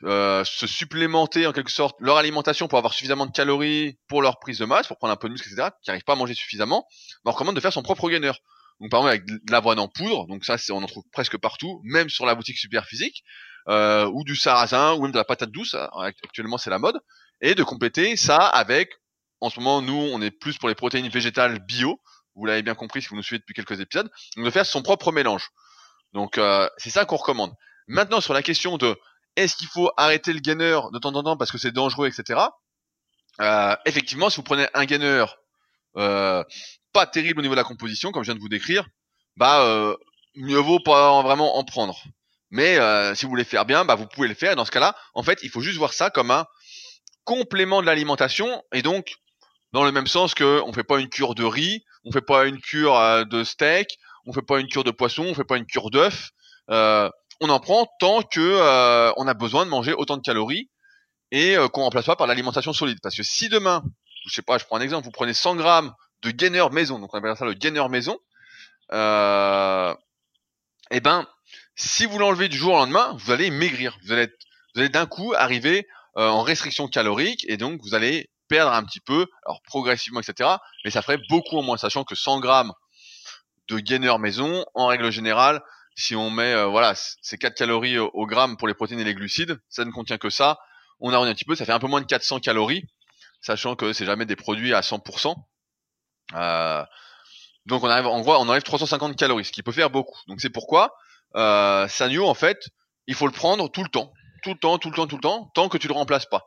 euh, 0.04 0.44
se 0.44 0.68
supplémenter 0.68 1.48
en 1.48 1.54
quelque 1.54 1.72
sorte 1.72 1.96
leur 2.00 2.18
alimentation 2.18 2.68
pour 2.68 2.78
avoir 2.78 2.94
suffisamment 2.94 3.26
de 3.26 3.32
calories 3.32 3.98
pour 4.08 4.22
leur 4.22 4.40
prise 4.40 4.60
de 4.60 4.66
masse, 4.66 4.88
pour 4.88 4.98
prendre 4.98 5.14
un 5.14 5.18
peu 5.18 5.28
de 5.28 5.34
muscle, 5.34 5.50
etc., 5.52 5.70
qui 5.82 5.90
n'arrivent 5.90 6.04
pas 6.04 6.14
à 6.14 6.16
manger 6.16 6.36
suffisamment, 6.36 6.86
on 7.26 7.32
recommande 7.32 7.56
de 7.56 7.60
faire 7.60 7.74
son 7.74 7.82
propre 7.82 8.10
gainer. 8.10 8.32
Donc 8.80 8.92
par 8.92 9.00
exemple 9.00 9.10
avec 9.10 9.26
de 9.26 9.52
l'avoine 9.52 9.80
en 9.80 9.88
poudre, 9.88 10.28
donc 10.28 10.46
ça 10.46 10.58
on 10.70 10.84
en 10.84 10.86
trouve 10.86 11.04
presque 11.12 11.38
partout, 11.38 11.82
même 11.84 12.10
sur 12.10 12.28
la 12.28 12.36
boutique 12.36 12.60
super 12.60 12.86
physique, 12.86 13.24
euh, 13.70 14.06
ou 14.14 14.24
du 14.24 14.36
sarrasin, 14.36 14.94
ou 14.94 15.02
même 15.02 15.12
de 15.12 15.18
la 15.18 15.26
patate 15.26 15.50
douce, 15.50 15.76
actuellement 16.24 16.60
c'est 16.60 16.70
la 16.70 16.78
mode, 16.78 17.00
et 17.42 17.56
de 17.56 17.64
compléter 17.64 18.16
ça 18.18 18.38
avec, 18.38 18.92
en 19.40 19.50
ce 19.50 19.60
moment 19.60 19.82
nous 19.82 20.10
on 20.14 20.22
est 20.22 20.30
plus 20.30 20.60
pour 20.60 20.70
les 20.70 20.76
protéines 20.76 21.10
végétales 21.10 21.58
bio, 21.66 22.00
vous 22.36 22.46
l'avez 22.46 22.62
bien 22.62 22.76
compris 22.76 23.02
si 23.02 23.08
vous 23.08 23.16
nous 23.16 23.24
suivez 23.24 23.40
depuis 23.40 23.56
quelques 23.56 23.80
épisodes, 23.80 24.12
donc 24.36 24.46
de 24.46 24.52
faire 24.52 24.66
son 24.66 24.84
propre 24.84 25.12
mélange. 25.12 25.50
Donc 26.14 26.38
euh, 26.38 26.70
c'est 26.78 26.92
ça 26.92 27.06
qu'on 27.06 27.16
recommande. 27.16 27.54
Maintenant 27.88 28.22
sur 28.22 28.36
la 28.36 28.44
question 28.44 28.78
de 28.78 28.96
est-ce 29.38 29.56
qu'il 29.56 29.68
faut 29.68 29.92
arrêter 29.96 30.34
le 30.34 30.40
gainer 30.40 30.80
de 30.92 31.00
temps 31.00 31.14
en 31.14 31.24
temps 31.24 31.38
parce 31.38 31.52
que 31.52 31.58
c'est 31.58 31.72
dangereux, 31.72 32.08
etc. 32.08 32.42
Euh, 33.40 33.76
effectivement, 33.86 34.30
si 34.30 34.38
vous 34.38 34.44
prenez 34.44 34.68
un 34.74 34.86
gainer 34.86 35.26
euh, 35.96 36.44
pas 36.92 37.06
terrible 37.06 37.40
au 37.40 37.44
niveau 37.44 37.54
de 37.54 37.60
la 37.60 37.64
composition, 37.64 38.12
comme 38.12 38.24
je 38.24 38.32
viens 38.32 38.36
de 38.36 38.42
vous 38.42 38.50
décrire, 38.50 38.86
bah 39.38 39.62
euh, 39.62 39.96
mieux 40.36 40.58
vaut 40.58 40.80
pas 40.80 41.22
vraiment 41.22 41.58
en 41.58 41.64
prendre. 41.64 42.04
Mais 42.50 42.80
si 43.16 43.26
vous 43.26 43.30
voulez 43.30 43.44
faire 43.44 43.66
bien, 43.66 43.86
bah 43.86 43.96
vous 43.96 44.08
pouvez 44.08 44.28
le 44.28 44.34
faire. 44.34 44.54
Et 44.54 44.56
dans 44.56 44.66
ce 44.66 44.72
cas-là, 44.72 44.96
en 45.14 45.22
fait, 45.22 45.40
il 45.44 45.50
faut 45.50 45.62
juste 45.62 45.78
voir 45.78 45.94
ça 45.94 46.10
comme 46.10 46.32
un 46.32 46.46
complément 47.26 47.82
de 47.82 47.86
l'alimentation 47.86 48.64
et 48.74 48.82
donc 48.82 49.18
dans 49.74 49.84
le 49.84 49.92
même 49.92 50.08
sens 50.08 50.34
que 50.34 50.62
on 50.66 50.72
fait 50.72 50.86
pas 50.86 51.00
une 51.00 51.10
cure 51.10 51.36
de 51.36 51.44
riz, 51.44 51.84
on 52.06 52.12
fait 52.14 52.22
pas 52.22 52.46
une 52.46 52.60
cure 52.62 53.26
de 53.26 53.44
steak, 53.44 54.00
on 54.26 54.32
fait 54.32 54.42
pas 54.42 54.60
une 54.62 54.68
cure 54.68 54.86
de 54.86 54.92
poisson, 54.92 55.26
on 55.26 55.34
fait 55.34 55.44
pas 55.44 55.58
une 55.58 55.66
cure 55.66 55.92
d'œuf. 55.92 56.32
On 57.40 57.50
en 57.50 57.60
prend 57.60 57.88
tant 58.00 58.22
que 58.22 58.40
euh, 58.40 59.12
on 59.18 59.28
a 59.28 59.34
besoin 59.34 59.66
de 59.66 59.70
manger 59.70 59.94
autant 59.94 60.18
de 60.18 60.22
calories 60.22 60.70
et 61.32 61.58
euh, 61.58 61.68
qu'on 61.68 61.84
remplace 61.84 62.06
pas 62.06 62.16
par 62.16 62.28
l'alimentation 62.28 62.74
solide. 62.74 63.00
Parce 63.02 63.16
que 63.16 63.24
si 63.24 63.50
demain, 63.50 63.84
je 64.28 64.42
prends 64.42 64.78
un 64.78 64.82
exemple, 64.82 65.06
vous 65.06 65.12
prenez 65.12 65.34
100 65.34 65.56
grammes 65.56 65.94
de 66.24 66.32
gainer 66.32 66.70
maison, 66.72 67.00
donc 67.00 67.14
on 67.14 67.18
appelle 67.18 67.36
ça 67.38 67.46
le 67.46 67.54
gainer 67.54 67.88
maison, 67.90 68.18
euh, 68.94 69.94
eh 70.92 71.00
ben, 71.00 71.28
si 71.76 72.06
vous 72.06 72.18
l'enlevez 72.18 72.50
du 72.50 72.58
jour 72.58 72.74
au 72.74 72.78
lendemain, 72.78 73.16
vous 73.20 73.32
allez 73.32 73.52
maigrir. 73.52 73.98
Vous 74.04 74.12
allez, 74.12 74.28
vous 74.74 74.82
allez 74.82 74.90
d'un 74.90 75.06
coup 75.06 75.34
arriver 75.36 75.88
euh, 76.18 76.28
en 76.28 76.42
restriction 76.42 76.88
calorique 76.88 77.46
et 77.48 77.58
donc 77.58 77.82
vous 77.84 77.94
allez 77.94 78.30
perdre 78.48 78.72
un 78.72 78.84
petit 78.84 79.02
peu, 79.02 79.28
alors 79.46 79.62
progressivement, 79.64 80.22
etc. 80.22 80.50
Mais 80.86 80.92
ça 80.92 81.02
ferait 81.02 81.20
beaucoup 81.30 81.58
en 81.58 81.64
moins, 81.64 81.78
sachant 81.78 82.04
que 82.04 82.16
100 82.16 82.40
grammes 82.40 82.74
de 83.68 83.80
gainer 83.80 84.18
maison, 84.18 84.66
en 84.74 84.88
règle 84.88 85.12
générale, 85.12 85.62
si 85.98 86.16
on 86.16 86.30
met 86.30 86.54
euh, 86.54 86.68
voilà 86.68 86.94
ces 86.96 87.38
4 87.38 87.56
calories 87.56 87.98
au, 87.98 88.26
gramme 88.28 88.56
pour 88.56 88.68
les 88.68 88.76
protéines 88.76 89.00
et 89.00 89.04
les 89.04 89.16
glucides, 89.16 89.60
ça 89.68 89.84
ne 89.84 89.92
contient 89.92 90.18
que 90.18 90.30
ça. 90.30 90.60
On 91.00 91.12
arrondit 91.12 91.32
un 91.32 91.34
petit 91.34 91.46
peu, 91.46 91.56
ça 91.56 91.66
fait 91.66 91.74
un 91.74 91.80
peu 91.80 91.88
moins 91.88 92.02
de 92.02 92.06
400 92.06 92.40
calories, 92.40 92.86
sachant 93.42 93.76
que 93.76 93.94
c'est 93.94 94.06
jamais 94.06 94.26
des 94.26 94.36
produits 94.36 94.74
à 94.74 94.82
100%. 94.82 95.36
Euh, 96.36 96.84
donc 97.66 97.84
on 97.84 97.90
arrive 97.90 98.06
en 98.06 98.22
gros 98.22 98.36
on 98.36 98.48
enlève 98.48 98.64
350 98.64 99.16
calories, 99.18 99.46
ce 99.46 99.52
qui 99.52 99.64
peut 99.64 99.72
faire 99.72 99.90
beaucoup. 99.90 100.20
Donc 100.28 100.40
c'est 100.40 100.52
pourquoi 100.52 100.96
euh, 101.36 101.88
Sanyo 101.88 102.28
en 102.28 102.36
fait, 102.36 102.70
il 103.08 103.16
faut 103.16 103.26
le 103.26 103.34
prendre 103.34 103.68
tout 103.70 103.84
le 103.84 103.90
temps, 103.90 104.14
tout 104.44 104.54
le 104.54 104.60
temps, 104.60 104.78
tout 104.78 104.90
le 104.90 104.96
temps, 104.96 105.08
tout 105.08 105.16
le 105.16 105.22
temps, 105.22 105.52
tant 105.56 105.68
que 105.68 105.80
tu 105.80 105.88
le 105.88 105.94
remplaces 105.94 106.28
pas. 106.28 106.46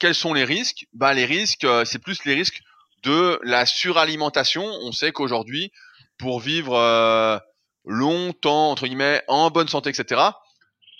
Quels 0.00 0.16
sont 0.16 0.34
les 0.34 0.44
risques? 0.44 0.86
Bah 0.92 1.14
les 1.14 1.24
risques, 1.24 1.64
euh, 1.64 1.84
c'est 1.84 2.00
plus 2.00 2.24
les 2.24 2.34
risques 2.34 2.60
de 3.04 3.38
la 3.44 3.64
suralimentation. 3.64 4.64
On 4.64 4.90
sait 4.90 5.12
qu'aujourd'hui, 5.12 5.70
pour 6.18 6.40
vivre 6.40 6.74
euh, 6.74 7.38
longtemps, 7.84 8.70
entre 8.70 8.86
guillemets, 8.86 9.22
en 9.28 9.50
bonne 9.50 9.68
santé, 9.68 9.90
etc. 9.90 10.20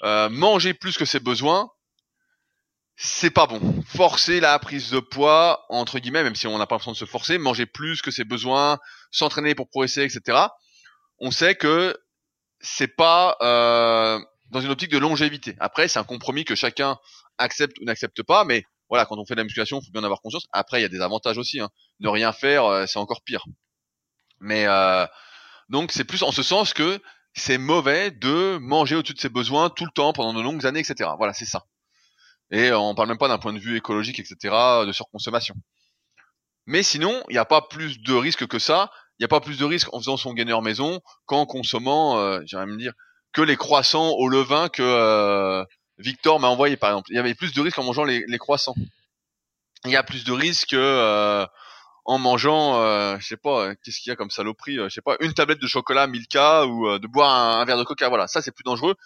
Euh, 0.04 0.28
manger 0.28 0.74
plus 0.74 0.96
que 0.96 1.04
ses 1.04 1.20
besoins, 1.20 1.70
c'est 2.96 3.30
pas 3.30 3.46
bon. 3.46 3.82
Forcer 3.86 4.40
la 4.40 4.58
prise 4.58 4.90
de 4.90 5.00
poids, 5.00 5.64
entre 5.68 5.98
guillemets, 5.98 6.22
même 6.22 6.34
si 6.34 6.46
on 6.46 6.58
n'a 6.58 6.66
pas 6.66 6.74
l'impression 6.74 6.92
de 6.92 6.96
se 6.96 7.04
forcer, 7.04 7.38
manger 7.38 7.66
plus 7.66 8.02
que 8.02 8.10
ses 8.10 8.24
besoins, 8.24 8.78
s'entraîner 9.10 9.54
pour 9.54 9.68
progresser, 9.68 10.02
etc. 10.02 10.46
On 11.18 11.30
sait 11.30 11.54
que 11.54 11.96
c'est 12.60 12.88
pas 12.96 13.36
euh, 13.42 14.20
dans 14.50 14.60
une 14.60 14.70
optique 14.70 14.90
de 14.90 14.98
longévité. 14.98 15.56
Après, 15.60 15.88
c'est 15.88 15.98
un 15.98 16.04
compromis 16.04 16.44
que 16.44 16.54
chacun 16.54 16.98
accepte 17.38 17.78
ou 17.80 17.84
n'accepte 17.84 18.22
pas, 18.22 18.44
mais 18.44 18.64
voilà, 18.88 19.06
quand 19.06 19.18
on 19.18 19.24
fait 19.24 19.34
de 19.34 19.40
la 19.40 19.44
musculation, 19.44 19.80
il 19.80 19.86
faut 19.86 19.92
bien 19.92 20.04
avoir 20.04 20.20
conscience. 20.20 20.46
Après, 20.52 20.80
il 20.80 20.82
y 20.82 20.86
a 20.86 20.88
des 20.88 21.00
avantages 21.00 21.38
aussi. 21.38 21.60
Hein. 21.60 21.70
Ne 22.00 22.08
rien 22.08 22.32
faire, 22.32 22.66
euh, 22.66 22.86
c'est 22.86 22.98
encore 22.98 23.22
pire. 23.22 23.44
Mais 24.38 24.66
euh, 24.66 25.06
donc 25.68 25.92
c'est 25.92 26.04
plus 26.04 26.22
en 26.22 26.32
ce 26.32 26.42
sens 26.42 26.74
que 26.74 27.00
c'est 27.34 27.58
mauvais 27.58 28.10
de 28.10 28.58
manger 28.58 28.96
au-dessus 28.96 29.14
de 29.14 29.20
ses 29.20 29.28
besoins 29.28 29.70
tout 29.70 29.84
le 29.84 29.90
temps 29.90 30.12
pendant 30.12 30.34
de 30.34 30.42
longues 30.42 30.66
années, 30.66 30.80
etc. 30.80 31.10
Voilà, 31.16 31.32
c'est 31.32 31.46
ça. 31.46 31.64
Et 32.50 32.70
on 32.72 32.94
parle 32.94 33.08
même 33.08 33.18
pas 33.18 33.28
d'un 33.28 33.38
point 33.38 33.54
de 33.54 33.58
vue 33.58 33.76
écologique, 33.76 34.18
etc., 34.18 34.36
de 34.86 34.92
surconsommation. 34.92 35.54
Mais 36.66 36.82
sinon, 36.82 37.22
il 37.28 37.32
n'y 37.32 37.38
a 37.38 37.44
pas 37.44 37.62
plus 37.62 38.00
de 38.00 38.12
risque 38.12 38.46
que 38.46 38.58
ça. 38.58 38.90
Il 39.18 39.22
n'y 39.22 39.24
a 39.24 39.28
pas 39.28 39.40
plus 39.40 39.58
de 39.58 39.64
risque 39.64 39.92
en 39.94 39.98
faisant 39.98 40.16
son 40.16 40.34
gainer 40.34 40.60
maison 40.60 41.00
qu'en 41.26 41.46
consommant, 41.46 42.18
euh, 42.18 42.40
j'aimerais 42.44 42.66
me 42.66 42.76
dire, 42.76 42.92
que 43.32 43.40
les 43.40 43.56
croissants 43.56 44.10
au 44.10 44.28
levain 44.28 44.68
que 44.68 44.82
euh, 44.82 45.64
Victor 45.98 46.40
m'a 46.40 46.48
envoyé, 46.48 46.76
par 46.76 46.90
exemple. 46.90 47.10
Il 47.10 47.16
y 47.16 47.18
avait 47.18 47.34
plus 47.34 47.52
de 47.52 47.60
risques 47.60 47.78
en 47.78 47.84
mangeant 47.84 48.04
les, 48.04 48.38
croissants. 48.38 48.74
Il 49.84 49.90
y 49.90 49.96
a 49.96 50.02
plus 50.02 50.24
de 50.24 50.32
risques 50.32 50.74
euh, 50.74 51.46
en 52.04 52.18
mangeant, 52.18 52.80
euh, 52.80 53.16
je 53.20 53.26
sais 53.26 53.36
pas, 53.36 53.66
euh, 53.66 53.74
qu'est-ce 53.84 54.00
qu'il 54.00 54.10
y 54.10 54.12
a 54.12 54.16
comme 54.16 54.30
saloperie, 54.30 54.78
euh, 54.78 54.88
je 54.88 54.94
sais 54.94 55.00
pas, 55.02 55.16
une 55.20 55.34
tablette 55.34 55.60
de 55.60 55.66
chocolat 55.66 56.06
Milka 56.06 56.66
ou 56.66 56.88
euh, 56.88 56.98
de 56.98 57.06
boire 57.06 57.30
un, 57.30 57.64
verre 57.64 57.78
de 57.78 57.84
Coca. 57.84 58.08
Voilà, 58.08 58.26
ça 58.26 58.42
c'est 58.42 58.52
plus 58.52 58.64
dangereux, 58.64 58.96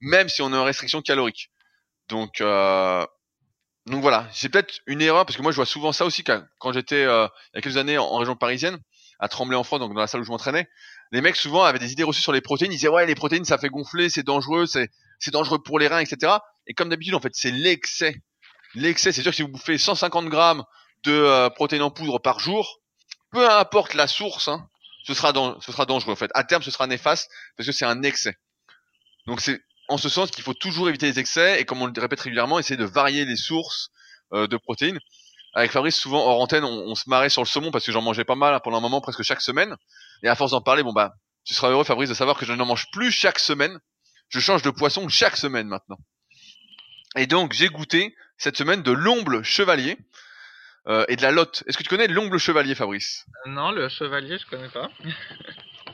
même 0.00 0.28
si 0.28 0.42
on 0.42 0.52
est 0.52 0.56
en 0.56 0.64
restriction 0.64 1.02
calorique. 1.02 1.50
Donc, 2.08 2.40
donc 3.86 4.02
voilà, 4.02 4.28
c'est 4.32 4.48
peut-être 4.48 4.80
une 4.86 5.00
erreur 5.00 5.24
parce 5.26 5.36
que 5.36 5.42
moi 5.42 5.52
je 5.52 5.56
vois 5.56 5.66
souvent 5.66 5.92
ça 5.92 6.04
aussi 6.04 6.24
quand, 6.24 6.72
j'étais 6.72 7.04
euh, 7.04 7.28
il 7.52 7.56
y 7.56 7.58
a 7.58 7.62
quelques 7.62 7.76
années 7.76 7.98
en, 7.98 8.04
en 8.04 8.18
région 8.18 8.34
parisienne, 8.34 8.78
à 9.20 9.28
Tremblay-en-France, 9.28 9.78
donc 9.78 9.94
dans 9.94 10.00
la 10.00 10.08
salle 10.08 10.22
où 10.22 10.24
je 10.24 10.30
m'entraînais. 10.30 10.68
Les 11.12 11.20
mecs 11.20 11.36
souvent 11.36 11.62
avaient 11.62 11.78
des 11.78 11.92
idées 11.92 12.02
reçues 12.02 12.20
sur 12.20 12.32
les 12.32 12.40
protéines. 12.40 12.72
Ils 12.72 12.76
disaient 12.76 12.88
ouais 12.88 13.06
les 13.06 13.14
protéines 13.14 13.44
ça 13.44 13.58
fait 13.58 13.68
gonfler, 13.68 14.10
c'est 14.10 14.24
dangereux, 14.24 14.66
c'est 14.66 14.90
c'est 15.20 15.30
dangereux 15.30 15.62
pour 15.62 15.78
les 15.78 15.86
reins, 15.86 16.00
etc. 16.00 16.32
Et 16.66 16.74
comme 16.74 16.88
d'habitude 16.88 17.14
en 17.14 17.20
fait 17.20 17.32
c'est 17.34 17.52
l'excès. 17.52 18.16
L'excès, 18.74 19.12
c'est 19.12 19.22
sûr 19.22 19.30
que 19.30 19.36
si 19.36 19.42
vous 19.42 19.48
bouffez 19.48 19.78
150 19.78 20.26
grammes 20.26 20.64
de 21.06 21.12
euh, 21.12 21.48
protéines 21.50 21.82
en 21.82 21.90
poudre 21.90 22.18
par 22.18 22.38
jour, 22.38 22.80
peu 23.30 23.48
importe 23.48 23.94
la 23.94 24.06
source, 24.06 24.48
hein, 24.48 24.68
ce 25.04 25.14
sera 25.14 25.32
dangereux 25.32 26.12
en 26.12 26.16
fait. 26.16 26.30
À 26.34 26.44
terme 26.44 26.62
ce 26.62 26.70
sera 26.70 26.86
néfaste 26.86 27.30
parce 27.56 27.66
que 27.66 27.72
c'est 27.72 27.84
un 27.84 28.02
excès. 28.02 28.36
Donc 29.26 29.40
c'est 29.40 29.60
en 29.88 29.98
ce 29.98 30.08
sens 30.08 30.30
qu'il 30.30 30.42
faut 30.42 30.54
toujours 30.54 30.88
éviter 30.88 31.06
les 31.06 31.18
excès 31.18 31.60
et 31.60 31.64
comme 31.64 31.80
on 31.80 31.86
le 31.86 32.00
répète 32.00 32.20
régulièrement, 32.20 32.58
essayer 32.58 32.76
de 32.76 32.84
varier 32.84 33.24
les 33.24 33.36
sources 33.36 33.90
euh, 34.32 34.46
de 34.46 34.56
protéines. 34.56 34.98
Avec 35.54 35.70
Fabrice, 35.70 35.96
souvent 35.96 36.26
hors 36.26 36.40
antenne, 36.40 36.64
on, 36.64 36.90
on 36.90 36.94
se 36.94 37.08
marrait 37.08 37.30
sur 37.30 37.40
le 37.40 37.46
saumon 37.46 37.70
parce 37.70 37.86
que 37.86 37.92
j'en 37.92 38.02
mangeais 38.02 38.24
pas 38.24 38.34
mal 38.34 38.52
hein, 38.52 38.60
pendant 38.62 38.78
un 38.78 38.80
moment, 38.80 39.00
presque 39.00 39.22
chaque 39.22 39.40
semaine. 39.40 39.74
Et 40.22 40.28
à 40.28 40.34
force 40.34 40.50
d'en 40.50 40.60
parler, 40.60 40.82
bon 40.82 40.92
bah, 40.92 41.14
tu 41.44 41.54
seras 41.54 41.70
heureux 41.70 41.84
Fabrice 41.84 42.08
de 42.08 42.14
savoir 42.14 42.36
que 42.36 42.44
je 42.44 42.52
n'en 42.52 42.66
mange 42.66 42.86
plus 42.92 43.10
chaque 43.10 43.38
semaine. 43.38 43.78
Je 44.28 44.40
change 44.40 44.62
de 44.62 44.70
poisson 44.70 45.08
chaque 45.08 45.36
semaine 45.36 45.68
maintenant. 45.68 45.98
Et 47.16 47.26
donc 47.26 47.52
j'ai 47.52 47.68
goûté 47.68 48.14
cette 48.36 48.56
semaine 48.56 48.82
de 48.82 48.90
l'omble 48.90 49.44
chevalier 49.44 49.96
euh, 50.88 51.04
et 51.08 51.16
de 51.16 51.22
la 51.22 51.30
lotte. 51.30 51.62
Est-ce 51.66 51.78
que 51.78 51.82
tu 51.82 51.88
connais 51.88 52.08
l'omble 52.08 52.38
chevalier, 52.38 52.74
Fabrice? 52.74 53.24
Non, 53.46 53.70
le 53.70 53.88
chevalier, 53.88 54.38
je 54.38 54.46
connais 54.46 54.68
pas. 54.68 54.90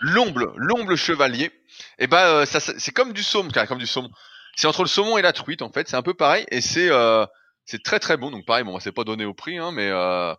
L'omble, 0.01 0.53
l'omble 0.57 0.97
chevalier. 0.97 1.53
Et 1.99 2.07
ben 2.07 2.18
euh, 2.18 2.47
ça, 2.47 2.61
ça- 2.61 2.74
c'est 2.78 2.93
comme 2.93 3.12
du 3.12 3.22
saumon, 3.22 3.51
comme 3.68 3.78
du 3.78 3.86
saumon. 3.86 4.11
C'est 4.57 4.66
entre 4.66 4.82
le 4.82 4.88
saumon 4.88 5.16
et 5.18 5.22
la 5.22 5.32
truite 5.32 5.62
en 5.62 5.70
fait. 5.72 5.88
C'est 5.88 5.97
un 5.97 6.03
peu 6.03 6.14
pareil 6.14 6.45
et 6.51 6.61
c'est 6.61 6.90
euh, 6.90 7.24
c'est 7.64 7.82
très 7.82 8.01
très 8.01 8.16
bon. 8.16 8.30
Donc 8.30 8.45
pareil, 8.45 8.64
bon, 8.64 8.78
c'est 8.80 8.93
pas 8.93 9.05
donné 9.05 9.24
au 9.24 9.34
prix, 9.34 9.59
hein, 9.59 9.70
mais 9.72 9.88
euh, 9.88 10.34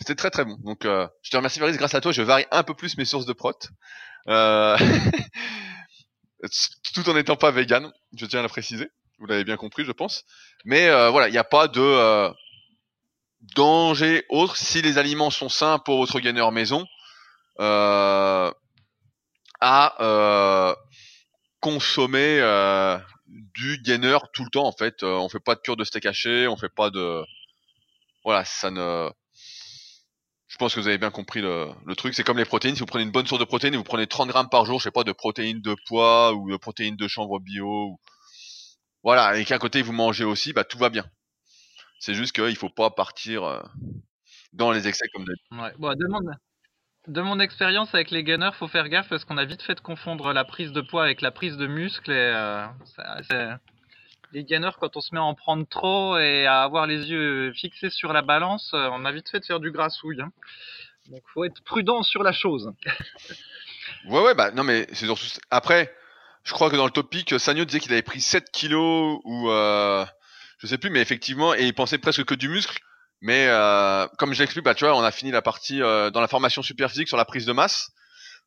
c'était 0.00 0.14
très 0.16 0.30
très 0.30 0.44
bon. 0.44 0.56
Donc 0.64 0.84
euh, 0.84 1.06
je 1.22 1.30
te 1.30 1.36
remercie 1.36 1.58
Fabrice. 1.58 1.76
Grâce 1.76 1.94
à 1.94 2.00
toi, 2.00 2.12
je 2.12 2.22
varie 2.22 2.46
un 2.50 2.62
peu 2.62 2.74
plus 2.74 2.96
mes 2.96 3.04
sources 3.04 3.26
de 3.26 3.32
prot. 3.32 3.52
Euh, 4.28 4.76
tout 6.94 7.08
en 7.08 7.14
n'étant 7.14 7.36
pas 7.36 7.50
vegan, 7.50 7.92
je 8.16 8.26
tiens 8.26 8.40
à 8.40 8.42
le 8.42 8.48
préciser. 8.48 8.88
Vous 9.18 9.26
l'avez 9.26 9.44
bien 9.44 9.56
compris, 9.56 9.84
je 9.84 9.92
pense. 9.92 10.24
Mais 10.64 10.88
euh, 10.88 11.10
voilà, 11.10 11.28
il 11.28 11.32
n'y 11.32 11.38
a 11.38 11.44
pas 11.44 11.68
de 11.68 11.80
euh, 11.80 12.30
danger 13.54 14.24
autre 14.28 14.56
si 14.56 14.82
les 14.82 14.98
aliments 14.98 15.30
sont 15.30 15.48
sains 15.48 15.78
pour 15.78 15.98
votre 15.98 16.20
gainer 16.20 16.50
maison. 16.50 16.86
Euh, 17.60 18.50
à 19.60 20.02
euh, 20.02 20.74
consommer 21.60 22.38
euh, 22.40 22.98
du 23.26 23.78
gainer 23.78 24.18
tout 24.32 24.44
le 24.44 24.50
temps 24.50 24.66
en 24.66 24.72
fait. 24.72 25.02
Euh, 25.02 25.14
on 25.14 25.28
fait 25.28 25.40
pas 25.40 25.54
de 25.54 25.60
cure 25.60 25.76
de 25.76 25.84
steak 25.84 26.06
haché, 26.06 26.46
on 26.48 26.56
fait 26.56 26.68
pas 26.68 26.90
de 26.90 27.22
voilà, 28.24 28.44
ça 28.44 28.70
ne 28.70 29.10
je 30.48 30.56
pense 30.58 30.74
que 30.74 30.80
vous 30.80 30.86
avez 30.86 30.98
bien 30.98 31.10
compris 31.10 31.40
le, 31.40 31.74
truc. 31.96 32.14
C'est 32.14 32.22
comme 32.22 32.38
les 32.38 32.44
protéines. 32.44 32.76
Si 32.76 32.80
vous 32.80 32.86
prenez 32.86 33.02
une 33.02 33.10
bonne 33.10 33.26
source 33.26 33.40
de 33.40 33.44
protéines 33.44 33.74
et 33.74 33.76
vous 33.76 33.82
prenez 33.82 34.06
30 34.06 34.28
grammes 34.28 34.48
par 34.48 34.64
jour, 34.64 34.78
je 34.78 34.84
sais 34.84 34.92
pas, 34.92 35.02
de 35.02 35.10
protéines 35.10 35.60
de 35.60 35.74
pois 35.86 36.32
ou 36.32 36.48
de 36.48 36.56
protéines 36.56 36.94
de 36.94 37.08
chanvre 37.08 37.40
bio, 37.40 37.98
voilà, 39.02 39.36
et 39.36 39.44
qu'à 39.44 39.58
côté 39.58 39.82
vous 39.82 39.92
mangez 39.92 40.24
aussi, 40.24 40.52
bah 40.52 40.62
tout 40.62 40.78
va 40.78 40.90
bien. 40.90 41.04
C'est 42.04 42.12
juste 42.12 42.34
qu'il 42.34 42.54
faut 42.56 42.68
pas 42.68 42.90
partir 42.90 43.44
euh, 43.44 43.62
dans 44.52 44.70
les 44.72 44.86
excès 44.86 45.06
comme 45.14 45.24
d'habitude. 45.24 45.58
Ouais. 45.58 45.72
Bon, 45.78 45.94
de 45.94 46.06
mon, 46.06 46.20
de 47.08 47.20
mon 47.22 47.40
expérience 47.40 47.94
avec 47.94 48.10
les 48.10 48.22
gainers, 48.22 48.50
faut 48.58 48.68
faire 48.68 48.90
gaffe 48.90 49.08
parce 49.08 49.24
qu'on 49.24 49.38
a 49.38 49.46
vite 49.46 49.62
fait 49.62 49.74
de 49.74 49.80
confondre 49.80 50.34
la 50.34 50.44
prise 50.44 50.72
de 50.72 50.82
poids 50.82 51.02
avec 51.02 51.22
la 51.22 51.30
prise 51.30 51.56
de 51.56 51.66
muscle. 51.66 52.10
Et, 52.10 52.14
euh, 52.14 52.66
ça- 53.30 53.58
les 54.32 54.44
gainers, 54.44 54.76
quand 54.78 54.98
on 54.98 55.00
se 55.00 55.14
met 55.14 55.20
à 55.20 55.24
en 55.24 55.34
prendre 55.34 55.66
trop 55.66 56.18
et 56.18 56.44
à 56.44 56.60
avoir 56.62 56.86
les 56.86 57.10
yeux 57.10 57.54
fixés 57.54 57.88
sur 57.88 58.12
la 58.12 58.20
balance, 58.20 58.72
euh, 58.74 58.90
on 58.92 59.06
a 59.06 59.12
vite 59.12 59.30
fait 59.30 59.40
de 59.40 59.46
faire 59.46 59.60
du 59.60 59.70
grassouille. 59.70 60.20
Hein. 60.20 60.30
Donc, 61.08 61.22
faut 61.32 61.44
être 61.44 61.62
prudent 61.64 62.02
sur 62.02 62.22
la 62.22 62.32
chose. 62.32 62.70
Ouais, 64.06 64.20
ouais, 64.20 64.34
bah 64.34 64.50
non, 64.50 64.64
mais 64.64 64.86
c'est 64.92 65.06
surtout. 65.06 65.24
Après, 65.50 65.94
je 66.42 66.52
crois 66.52 66.70
que 66.70 66.76
dans 66.76 66.84
le 66.84 66.90
topic, 66.90 67.38
Sagno 67.38 67.64
disait 67.64 67.80
qu'il 67.80 67.92
avait 67.92 68.02
pris 68.02 68.20
7 68.20 68.50
kilos 68.50 69.20
ou 69.24 69.50
euh, 69.50 70.04
je 70.64 70.68
sais 70.68 70.78
plus, 70.78 70.90
mais 70.90 71.00
effectivement, 71.00 71.54
et 71.54 71.64
il 71.64 71.74
pensait 71.74 71.98
presque 71.98 72.24
que 72.24 72.34
du 72.34 72.48
muscle. 72.48 72.78
Mais 73.20 73.46
euh, 73.48 74.06
comme 74.18 74.32
je 74.32 74.40
l'explique, 74.40 74.64
bah 74.64 74.74
tu 74.74 74.84
vois, 74.84 74.96
on 74.96 75.02
a 75.02 75.10
fini 75.10 75.30
la 75.30 75.42
partie 75.42 75.82
euh, 75.82 76.10
dans 76.10 76.20
la 76.20 76.28
formation 76.28 76.62
super 76.62 76.90
physique 76.90 77.08
sur 77.08 77.16
la 77.16 77.24
prise 77.24 77.46
de 77.46 77.52
masse. 77.52 77.90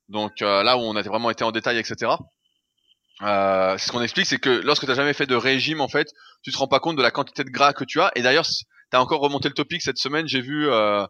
Donc 0.09 0.41
euh, 0.41 0.63
là 0.63 0.77
où 0.77 0.81
on 0.81 0.95
a 0.95 1.01
vraiment 1.03 1.29
été 1.29 1.43
en 1.43 1.51
détail, 1.51 1.77
etc. 1.77 2.11
Euh, 3.21 3.77
ce 3.77 3.91
qu'on 3.91 4.01
explique, 4.01 4.25
c'est 4.25 4.39
que 4.39 4.49
lorsque 4.49 4.83
tu 4.83 4.87
n'as 4.87 4.95
jamais 4.95 5.13
fait 5.13 5.25
de 5.25 5.35
régime, 5.35 5.81
en 5.81 5.87
fait, 5.87 6.07
tu 6.43 6.51
te 6.51 6.57
rends 6.57 6.67
pas 6.67 6.79
compte 6.79 6.95
de 6.95 7.01
la 7.01 7.11
quantité 7.11 7.43
de 7.43 7.49
gras 7.49 7.73
que 7.73 7.83
tu 7.83 8.01
as. 8.01 8.11
Et 8.15 8.21
d'ailleurs, 8.21 8.45
tu 8.45 8.65
as 8.97 9.01
encore 9.01 9.21
remonté 9.21 9.47
le 9.47 9.53
topic 9.53 9.81
cette 9.81 9.97
semaine, 9.97 10.27
j'ai 10.27 10.41
vu 10.41 10.69
euh, 10.69 11.05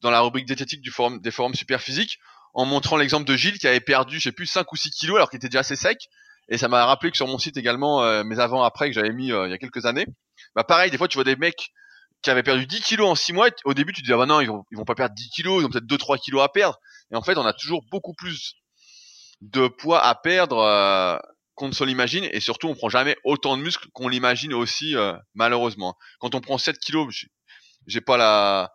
dans 0.00 0.10
la 0.10 0.20
rubrique 0.20 0.46
diététique 0.46 0.80
du 0.80 0.90
forum, 0.90 1.20
des 1.20 1.30
forums 1.30 1.54
super 1.54 1.80
physiques, 1.80 2.18
en 2.54 2.64
montrant 2.64 2.96
l'exemple 2.96 3.26
de 3.26 3.36
Gilles 3.36 3.58
qui 3.58 3.66
avait 3.66 3.80
perdu, 3.80 4.18
je 4.18 4.24
sais 4.24 4.32
plus, 4.32 4.46
5 4.46 4.70
ou 4.72 4.76
6 4.76 4.90
kilos 4.90 5.16
alors 5.16 5.30
qu'il 5.30 5.38
était 5.38 5.48
déjà 5.48 5.60
assez 5.60 5.76
sec. 5.76 5.98
Et 6.50 6.58
ça 6.58 6.68
m'a 6.68 6.84
rappelé 6.86 7.10
que 7.10 7.16
sur 7.16 7.26
mon 7.26 7.38
site 7.38 7.56
également, 7.56 8.02
euh, 8.02 8.24
mes 8.24 8.38
avant-après 8.38 8.88
que 8.88 8.94
j'avais 8.94 9.12
mis 9.12 9.28
il 9.28 9.50
y 9.50 9.52
a 9.52 9.58
quelques 9.58 9.84
années, 9.84 10.06
bah 10.58 10.64
pareil, 10.64 10.90
des 10.90 10.98
fois 10.98 11.08
tu 11.08 11.16
vois 11.16 11.24
des 11.24 11.36
mecs 11.36 11.70
qui 12.22 12.30
avaient 12.30 12.42
perdu 12.42 12.66
10 12.66 12.80
kilos 12.82 13.08
en 13.08 13.14
6 13.14 13.32
mois, 13.32 13.48
au 13.64 13.74
début 13.74 13.92
tu 13.92 14.02
te 14.02 14.06
dis, 14.06 14.12
ah 14.12 14.18
bah 14.18 14.26
non, 14.26 14.40
ils 14.40 14.48
vont, 14.48 14.64
vont 14.72 14.84
pas 14.84 14.94
perdre 14.96 15.14
10 15.14 15.30
kilos, 15.30 15.62
ils 15.62 15.66
ont 15.66 15.70
peut-être 15.70 15.86
2-3 15.86 16.18
kilos 16.18 16.42
à 16.42 16.48
perdre. 16.48 16.78
Et 17.12 17.16
en 17.16 17.22
fait, 17.22 17.38
on 17.38 17.46
a 17.46 17.52
toujours 17.54 17.82
beaucoup 17.90 18.14
plus 18.14 18.54
de 19.40 19.68
poids 19.68 20.04
à 20.04 20.14
perdre 20.14 20.58
euh, 20.58 21.18
qu'on 21.54 21.68
ne 21.68 21.72
se 21.74 21.84
l'imagine, 21.84 22.24
et 22.32 22.40
surtout 22.40 22.68
on 22.68 22.74
prend 22.74 22.88
jamais 22.88 23.16
autant 23.24 23.56
de 23.56 23.62
muscles 23.62 23.88
qu'on 23.92 24.08
l'imagine 24.08 24.54
aussi, 24.54 24.96
euh, 24.96 25.14
malheureusement. 25.34 25.96
Quand 26.20 26.34
on 26.34 26.40
prend 26.40 26.58
7 26.58 26.78
kilos, 26.78 27.26
j'ai- 27.86 28.00
pas 28.00 28.16
la, 28.16 28.72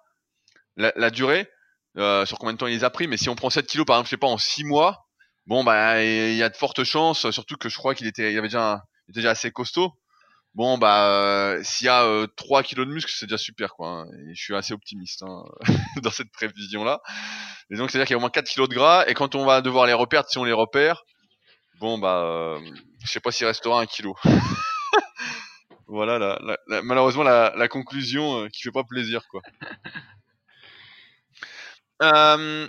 la, 0.78 0.94
la 0.96 1.10
durée, 1.12 1.48
euh, 1.98 2.26
sur 2.26 2.38
combien 2.40 2.54
de 2.54 2.58
temps 2.58 2.68
il 2.68 2.76
les 2.76 2.84
a 2.84 2.90
pris, 2.90 3.08
mais 3.08 3.18
si 3.18 3.30
on 3.30 3.36
prend 3.36 3.50
7 3.50 3.68
kilos 3.68 3.86
par 3.86 3.98
exemple, 3.98 4.08
je 4.08 4.12
sais 4.12 4.18
pas, 4.18 4.28
en 4.28 4.38
6 4.38 4.64
mois, 4.64 5.08
bon 5.48 5.64
bah 5.64 6.04
il 6.04 6.36
y 6.36 6.44
a 6.44 6.50
de 6.50 6.56
fortes 6.58 6.84
chances, 6.84 7.30
surtout 7.32 7.58
que 7.58 7.70
je 7.70 7.78
crois 7.78 7.96
qu'il 7.96 8.08
était, 8.08 8.32
il 8.34 8.38
avait 8.38 8.48
déjà, 8.48 8.74
un- 8.74 8.82
était 9.10 9.20
déjà 9.20 9.32
assez 9.32 9.52
costaud. 9.52 9.94
Bon 10.56 10.78
bah 10.78 11.08
euh, 11.10 11.62
s'il 11.64 11.86
y 11.88 11.90
a 11.90 12.04
euh, 12.04 12.28
3 12.38 12.62
kilos 12.62 12.86
de 12.88 12.92
muscle, 12.94 13.12
c'est 13.16 13.26
déjà 13.26 13.40
super 13.40 13.74
quoi. 13.74 13.90
hein, 13.90 14.06
et 14.30 14.36
je 14.36 14.42
suis 14.44 14.56
assez 14.56 14.74
optimiste 14.74 15.24
hein, 15.24 15.44
dans 16.04 16.12
cette 16.12 16.32
prévision 16.32 16.84
là. 16.84 17.02
Et 17.72 17.76
donc 17.76 17.90
c'est 17.90 17.98
à 17.98 18.02
dire 18.02 18.08
qu'il 18.08 18.14
y 18.14 18.16
a 18.16 18.18
au 18.18 18.22
moins 18.22 18.30
4 18.30 18.48
kilos 18.48 18.70
de 18.70 18.76
gras 18.76 19.06
et 19.08 19.16
quand 19.16 19.34
on 19.36 19.46
va 19.46 19.62
devoir 19.62 19.88
les 19.88 19.94
reperdre, 19.94 20.30
si 20.30 20.38
on 20.38 20.44
les 20.44 20.54
repère, 20.54 21.04
bon 21.80 21.98
bah 21.98 22.22
euh, 22.24 22.60
je 23.04 23.12
sais 23.12 23.20
pas 23.20 23.32
s'il 23.32 23.48
restera 23.48 23.82
un 23.82 23.86
kilo. 23.88 24.16
voilà 25.88 26.20
la, 26.20 26.40
la- 26.44 26.58
la- 26.68 26.82
malheureusement 26.82 27.24
la, 27.24 27.54
la 27.56 27.68
conclusion 27.68 28.44
euh, 28.44 28.50
qui 28.50 28.62
fait 28.62 28.72
pas 28.72 28.84
plaisir 28.84 29.28
quoi. 29.30 29.42
Euh, 32.02 32.68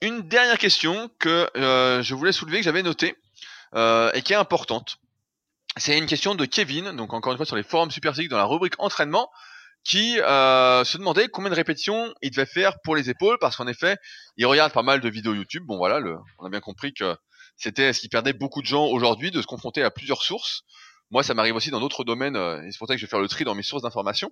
une 0.00 0.22
dernière 0.22 0.58
question 0.58 1.10
que 1.18 1.48
euh, 1.56 2.02
je 2.02 2.14
voulais 2.14 2.32
soulever, 2.32 2.58
que 2.58 2.64
j'avais 2.64 2.82
notée, 2.82 3.14
euh, 3.74 4.10
et 4.14 4.22
qui 4.22 4.32
est 4.32 4.36
importante. 4.36 4.96
C'est 5.78 5.96
une 5.96 6.06
question 6.06 6.34
de 6.34 6.44
Kevin, 6.44 6.96
donc 6.96 7.14
encore 7.14 7.32
une 7.32 7.38
fois 7.38 7.46
sur 7.46 7.56
les 7.56 7.62
forums 7.62 7.90
Super 7.90 8.14
Physique 8.14 8.28
dans 8.28 8.36
la 8.36 8.44
rubrique 8.44 8.74
entraînement, 8.78 9.30
qui 9.84 10.20
euh, 10.20 10.84
se 10.84 10.98
demandait 10.98 11.28
combien 11.28 11.50
de 11.50 11.54
répétitions 11.54 12.12
il 12.20 12.30
devait 12.30 12.46
faire 12.46 12.74
pour 12.84 12.94
les 12.94 13.08
épaules, 13.08 13.38
parce 13.40 13.56
qu'en 13.56 13.66
effet, 13.66 13.96
il 14.36 14.46
regarde 14.46 14.72
pas 14.72 14.82
mal 14.82 15.00
de 15.00 15.08
vidéos 15.08 15.34
YouTube. 15.34 15.64
Bon 15.66 15.78
voilà, 15.78 16.00
on 16.38 16.46
a 16.46 16.50
bien 16.50 16.60
compris 16.60 16.92
que 16.92 17.16
c'était 17.56 17.92
ce 17.92 18.00
qui 18.00 18.08
perdait 18.08 18.34
beaucoup 18.34 18.60
de 18.60 18.66
gens 18.66 18.86
aujourd'hui, 18.86 19.30
de 19.30 19.40
se 19.40 19.46
confronter 19.46 19.82
à 19.82 19.90
plusieurs 19.90 20.22
sources. 20.22 20.62
Moi, 21.10 21.22
ça 21.22 21.32
m'arrive 21.34 21.56
aussi 21.56 21.70
dans 21.70 21.80
d'autres 21.80 22.04
domaines, 22.04 22.36
euh, 22.36 22.62
et 22.62 22.70
c'est 22.70 22.78
pour 22.78 22.86
ça 22.86 22.94
que 22.94 23.00
je 23.00 23.06
vais 23.06 23.10
faire 23.10 23.20
le 23.20 23.28
tri 23.28 23.44
dans 23.44 23.54
mes 23.54 23.62
sources 23.62 23.82
d'informations. 23.82 24.30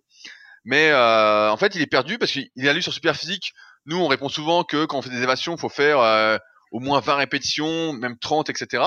Mais 0.65 0.91
euh, 0.91 1.51
en 1.51 1.57
fait, 1.57 1.75
il 1.75 1.81
est 1.81 1.87
perdu 1.87 2.19
parce 2.19 2.33
qu'il 2.33 2.69
a 2.69 2.73
lu 2.75 2.83
sur 2.83 2.93
Super 2.93 3.17
Physique. 3.17 3.53
Nous, 3.87 3.97
on 3.97 4.09
répond 4.09 4.29
souvent 4.29 4.63
que 4.63 4.85
quand 4.85 4.99
on 4.99 5.03
fait 5.03 5.11
des 5.11 5.23
évasions, 5.23 5.55
il 5.55 5.61
faut 5.61 5.71
faire 5.71 6.39
au 6.71 6.81
moins 6.81 7.01
20 7.01 7.15
répétitions, 7.15 7.95
même 7.95 8.19
30, 8.19 8.51
etc. 8.51 8.85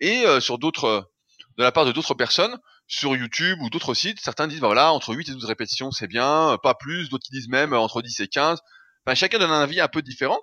Et 0.00 0.24
sur 0.40 0.58
d'autres, 0.58 1.10
de 1.56 1.62
la 1.62 1.72
part 1.72 1.84
de 1.84 1.92
d'autres 1.92 2.14
personnes, 2.14 2.58
sur 2.86 3.14
YouTube 3.14 3.60
ou 3.62 3.70
d'autres 3.70 3.94
sites, 3.94 4.20
certains 4.20 4.48
disent 4.48 4.60
bah 4.60 4.66
voilà, 4.66 4.92
entre 4.92 5.14
8 5.14 5.28
et 5.28 5.32
12 5.32 5.44
répétitions, 5.44 5.90
c'est 5.90 6.08
bien, 6.08 6.58
pas 6.62 6.74
plus. 6.74 7.08
D'autres 7.08 7.26
disent 7.30 7.48
même 7.48 7.72
euh, 7.72 7.78
entre 7.78 8.02
10 8.02 8.20
et 8.20 8.28
15. 8.28 8.60
Enfin, 9.06 9.14
chacun 9.14 9.38
donne 9.38 9.50
un 9.50 9.62
avis 9.62 9.80
un 9.80 9.88
peu 9.88 10.02
différent. 10.02 10.40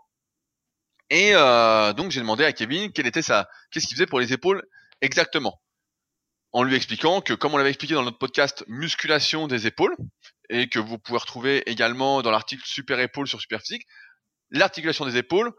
Et 1.10 1.32
euh, 1.34 1.94
donc, 1.94 2.12
j'ai 2.12 2.20
demandé 2.20 2.44
à 2.44 2.54
Kevin 2.54 2.92
quelle 2.92 3.08
était 3.08 3.22
sa, 3.22 3.48
qu'est-ce 3.72 3.88
qu'il 3.88 3.96
faisait 3.96 4.08
pour 4.08 4.20
les 4.20 4.34
épaules 4.34 4.64
exactement 5.02 5.62
en 6.54 6.64
lui 6.64 6.76
expliquant 6.76 7.22
que, 7.22 7.34
comme 7.34 7.54
on 7.54 7.58
l'avait 7.58 7.70
expliqué 7.70 7.94
dans 7.94 8.04
notre 8.04 8.18
podcast 8.18 8.64
Musculation 8.68 9.48
des 9.48 9.68
épaules, 9.68 9.96
et 10.50 10.70
que 10.70 10.80
vous 10.80 10.98
pouvez 10.98 11.20
retrouver 11.20 11.70
également 11.70 12.22
dans 12.22 12.32
l'article 12.32 12.64
Super 12.66 13.00
Épaules 13.00 13.28
sur 13.28 13.42
Super 13.42 13.62
Physique, 13.62 13.86
l'articulation 14.50 15.06
des 15.06 15.18
épaules, 15.18 15.52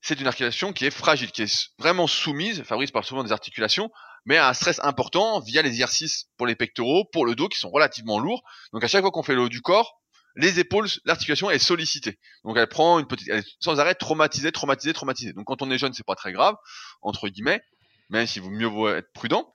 c'est 0.00 0.20
une 0.20 0.26
articulation 0.26 0.72
qui 0.72 0.86
est 0.86 0.90
fragile, 0.90 1.32
qui 1.32 1.42
est 1.42 1.70
vraiment 1.78 2.06
soumise, 2.06 2.62
Fabrice 2.62 2.90
parle 2.90 3.04
souvent 3.04 3.24
des 3.24 3.32
articulations, 3.32 3.90
mais 4.26 4.36
un 4.36 4.52
stress 4.52 4.80
important 4.82 5.40
via 5.40 5.62
les 5.62 5.70
exercices 5.70 6.26
pour 6.36 6.46
les 6.46 6.56
pectoraux, 6.56 7.04
pour 7.12 7.24
le 7.24 7.34
dos, 7.34 7.48
qui 7.48 7.58
sont 7.58 7.70
relativement 7.70 8.18
lourds. 8.18 8.42
Donc 8.72 8.84
à 8.84 8.88
chaque 8.88 9.00
fois 9.00 9.10
qu'on 9.10 9.22
fait 9.22 9.34
le 9.34 9.42
haut 9.42 9.48
du 9.48 9.62
corps, 9.62 10.00
les 10.34 10.60
épaules, 10.60 10.88
l'articulation 11.04 11.48
est 11.48 11.58
sollicitée. 11.58 12.18
Donc 12.44 12.58
elle 12.58 12.66
prend 12.66 12.98
une 12.98 13.06
petite, 13.06 13.28
elle 13.28 13.38
est 13.38 13.56
sans 13.60 13.80
arrêt 13.80 13.94
traumatisée, 13.94 14.52
traumatisée, 14.52 14.92
traumatisée. 14.92 15.32
Donc 15.32 15.46
quand 15.46 15.62
on 15.62 15.70
est 15.70 15.78
jeune, 15.78 15.94
c'est 15.94 16.04
pas 16.04 16.16
très 16.16 16.32
grave, 16.32 16.56
entre 17.00 17.28
guillemets, 17.28 17.62
même 18.10 18.26
si 18.26 18.40
vous 18.40 18.50
mieux 18.50 18.96
être 18.96 19.10
prudent. 19.14 19.54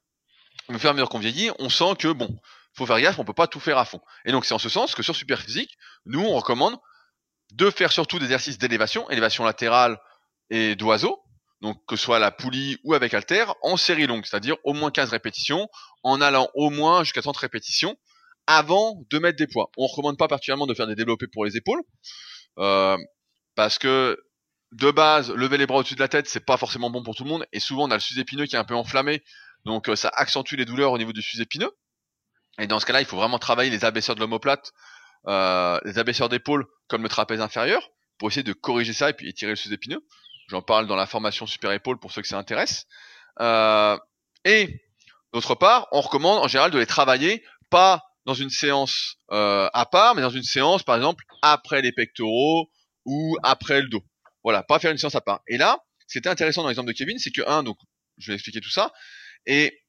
Mais 0.70 0.76
au 0.76 0.80
fur 0.80 0.88
et 0.88 0.92
à 0.92 0.94
mesure 0.94 1.10
qu'on 1.10 1.20
vieillit, 1.20 1.52
on 1.60 1.70
sent 1.70 1.96
que 2.00 2.08
bon, 2.08 2.40
faut 2.74 2.86
faire 2.86 3.00
gaffe, 3.00 3.20
on 3.20 3.26
peut 3.26 3.34
pas 3.34 3.48
tout 3.48 3.60
faire 3.60 3.78
à 3.78 3.86
fond. 3.86 4.02
Et 4.26 4.32
donc 4.32 4.46
c'est 4.46 4.54
en 4.54 4.60
ce 4.60 4.70
sens 4.70 4.96
que 4.96 5.04
sur 5.04 5.16
Superphysique, 5.16 5.78
nous 6.06 6.22
on 6.22 6.36
recommande 6.36 6.78
de 7.52 7.70
faire 7.70 7.92
surtout 7.92 8.18
des 8.18 8.26
exercices 8.26 8.58
d'élévation, 8.58 9.10
élévation 9.10 9.44
latérale 9.44 10.00
et 10.50 10.76
d'oiseau, 10.76 11.21
donc 11.62 11.84
que 11.86 11.96
ce 11.96 12.04
soit 12.04 12.20
la 12.20 12.32
poulie 12.32 12.78
ou 12.84 12.94
avec 12.94 13.14
halter, 13.14 13.46
en 13.62 13.78
série 13.78 14.08
longue, 14.08 14.26
c'est-à-dire 14.26 14.56
au 14.64 14.74
moins 14.74 14.92
15 14.92 15.10
répétitions, 15.10 15.70
en 16.04 16.20
allant 16.22 16.50
au 16.56 16.70
moins 16.70 17.04
jusqu'à 17.04 17.22
30 17.22 17.38
répétitions, 17.38 17.98
avant 18.48 19.04
de 19.10 19.20
mettre 19.20 19.38
des 19.38 19.48
poids. 19.48 19.70
On 19.78 19.86
recommande 19.88 20.18
pas 20.18 20.28
particulièrement 20.28 20.68
de 20.68 20.74
faire 20.74 20.88
des 20.88 20.96
développés 20.96 21.28
pour 21.28 21.46
les 21.46 21.58
épaules, 21.58 21.82
euh, 22.58 22.98
parce 23.56 23.78
que 23.78 24.18
de 24.72 24.90
base, 24.90 25.32
lever 25.32 25.58
les 25.58 25.68
bras 25.68 25.80
au-dessus 25.80 25.96
de 25.96 26.00
la 26.00 26.08
tête, 26.08 26.28
c'est 26.28 26.46
pas 26.46 26.58
forcément 26.58 26.90
bon 26.90 27.04
pour 27.04 27.16
tout 27.16 27.24
le 27.24 27.30
monde, 27.30 27.46
et 27.52 27.60
souvent 27.60 27.88
on 27.88 27.92
a 27.92 27.96
le 27.96 28.00
sus-épineux 28.00 28.46
qui 28.46 28.56
est 28.56 28.60
un 28.60 28.64
peu 28.64 28.76
enflammé, 28.76 29.24
donc 29.66 29.90
euh, 29.90 29.96
ça 29.96 30.10
accentue 30.14 30.56
les 30.56 30.66
douleurs 30.66 30.92
au 30.92 30.98
niveau 30.98 31.14
du 31.14 31.22
sus-épineux. 31.22 31.72
Et 32.60 32.68
dans 32.68 32.80
ce 32.80 32.86
cas-là, 32.86 33.02
il 33.02 33.06
faut 33.06 33.18
vraiment 33.18 33.40
travailler 33.40 33.70
les 33.70 33.86
abaisseurs 33.86 34.16
de 34.16 34.20
l'omoplate, 34.20 34.72
euh, 35.28 35.80
les 35.86 36.00
abaisseurs 36.00 36.30
d'épaule, 36.30 36.66
comme 36.88 37.04
le 37.04 37.10
trapèze 37.10 37.42
inférieur, 37.42 37.90
pour 38.18 38.30
essayer 38.30 38.44
de 38.44 38.54
corriger 38.54 38.94
ça 38.94 39.10
et 39.10 39.14
puis 39.14 39.30
étirer 39.30 39.52
le 39.52 39.56
sus-épineux. 39.56 40.04
J'en 40.52 40.62
parle 40.62 40.86
dans 40.86 40.98
la 40.98 41.06
formation 41.06 41.48
super 41.48 41.72
épaule 41.72 41.98
pour 41.98 42.12
ceux 42.12 42.22
que 42.22 42.28
ça 42.28 42.38
intéresse. 42.38 42.86
Euh, 43.40 43.98
et 44.44 44.82
d'autre 45.32 45.56
part, 45.56 45.88
on 45.94 46.02
recommande 46.02 46.40
en 46.40 46.50
général 46.50 46.72
de 46.72 46.78
les 46.78 46.86
travailler 46.86 47.42
pas 47.70 48.04
dans 48.26 48.34
une 48.34 48.50
séance 48.50 49.16
euh, 49.32 49.70
à 49.72 49.86
part, 49.86 50.14
mais 50.14 50.22
dans 50.22 50.30
une 50.30 50.44
séance, 50.44 50.84
par 50.84 50.98
exemple, 50.98 51.24
après 51.42 51.82
les 51.82 51.94
pectoraux 51.94 52.70
ou 53.06 53.38
après 53.44 53.82
le 53.82 53.88
dos. 53.88 54.04
Voilà, 54.44 54.62
pas 54.62 54.78
faire 54.78 54.92
une 54.92 54.98
séance 54.98 55.16
à 55.16 55.22
part. 55.22 55.42
Et 55.48 55.58
là, 55.58 55.80
ce 56.06 56.12
qui 56.12 56.18
était 56.18 56.28
intéressant 56.28 56.64
dans 56.64 56.68
l'exemple 56.68 56.90
de 56.90 56.98
Kevin, 56.98 57.18
c'est 57.18 57.32
que 57.32 57.48
un, 57.48 57.64
donc 57.64 57.78
je 58.18 58.28
vais 58.28 58.34
expliquer 58.34 58.60
tout 58.60 58.70
ça, 58.70 58.92
et 59.46 59.80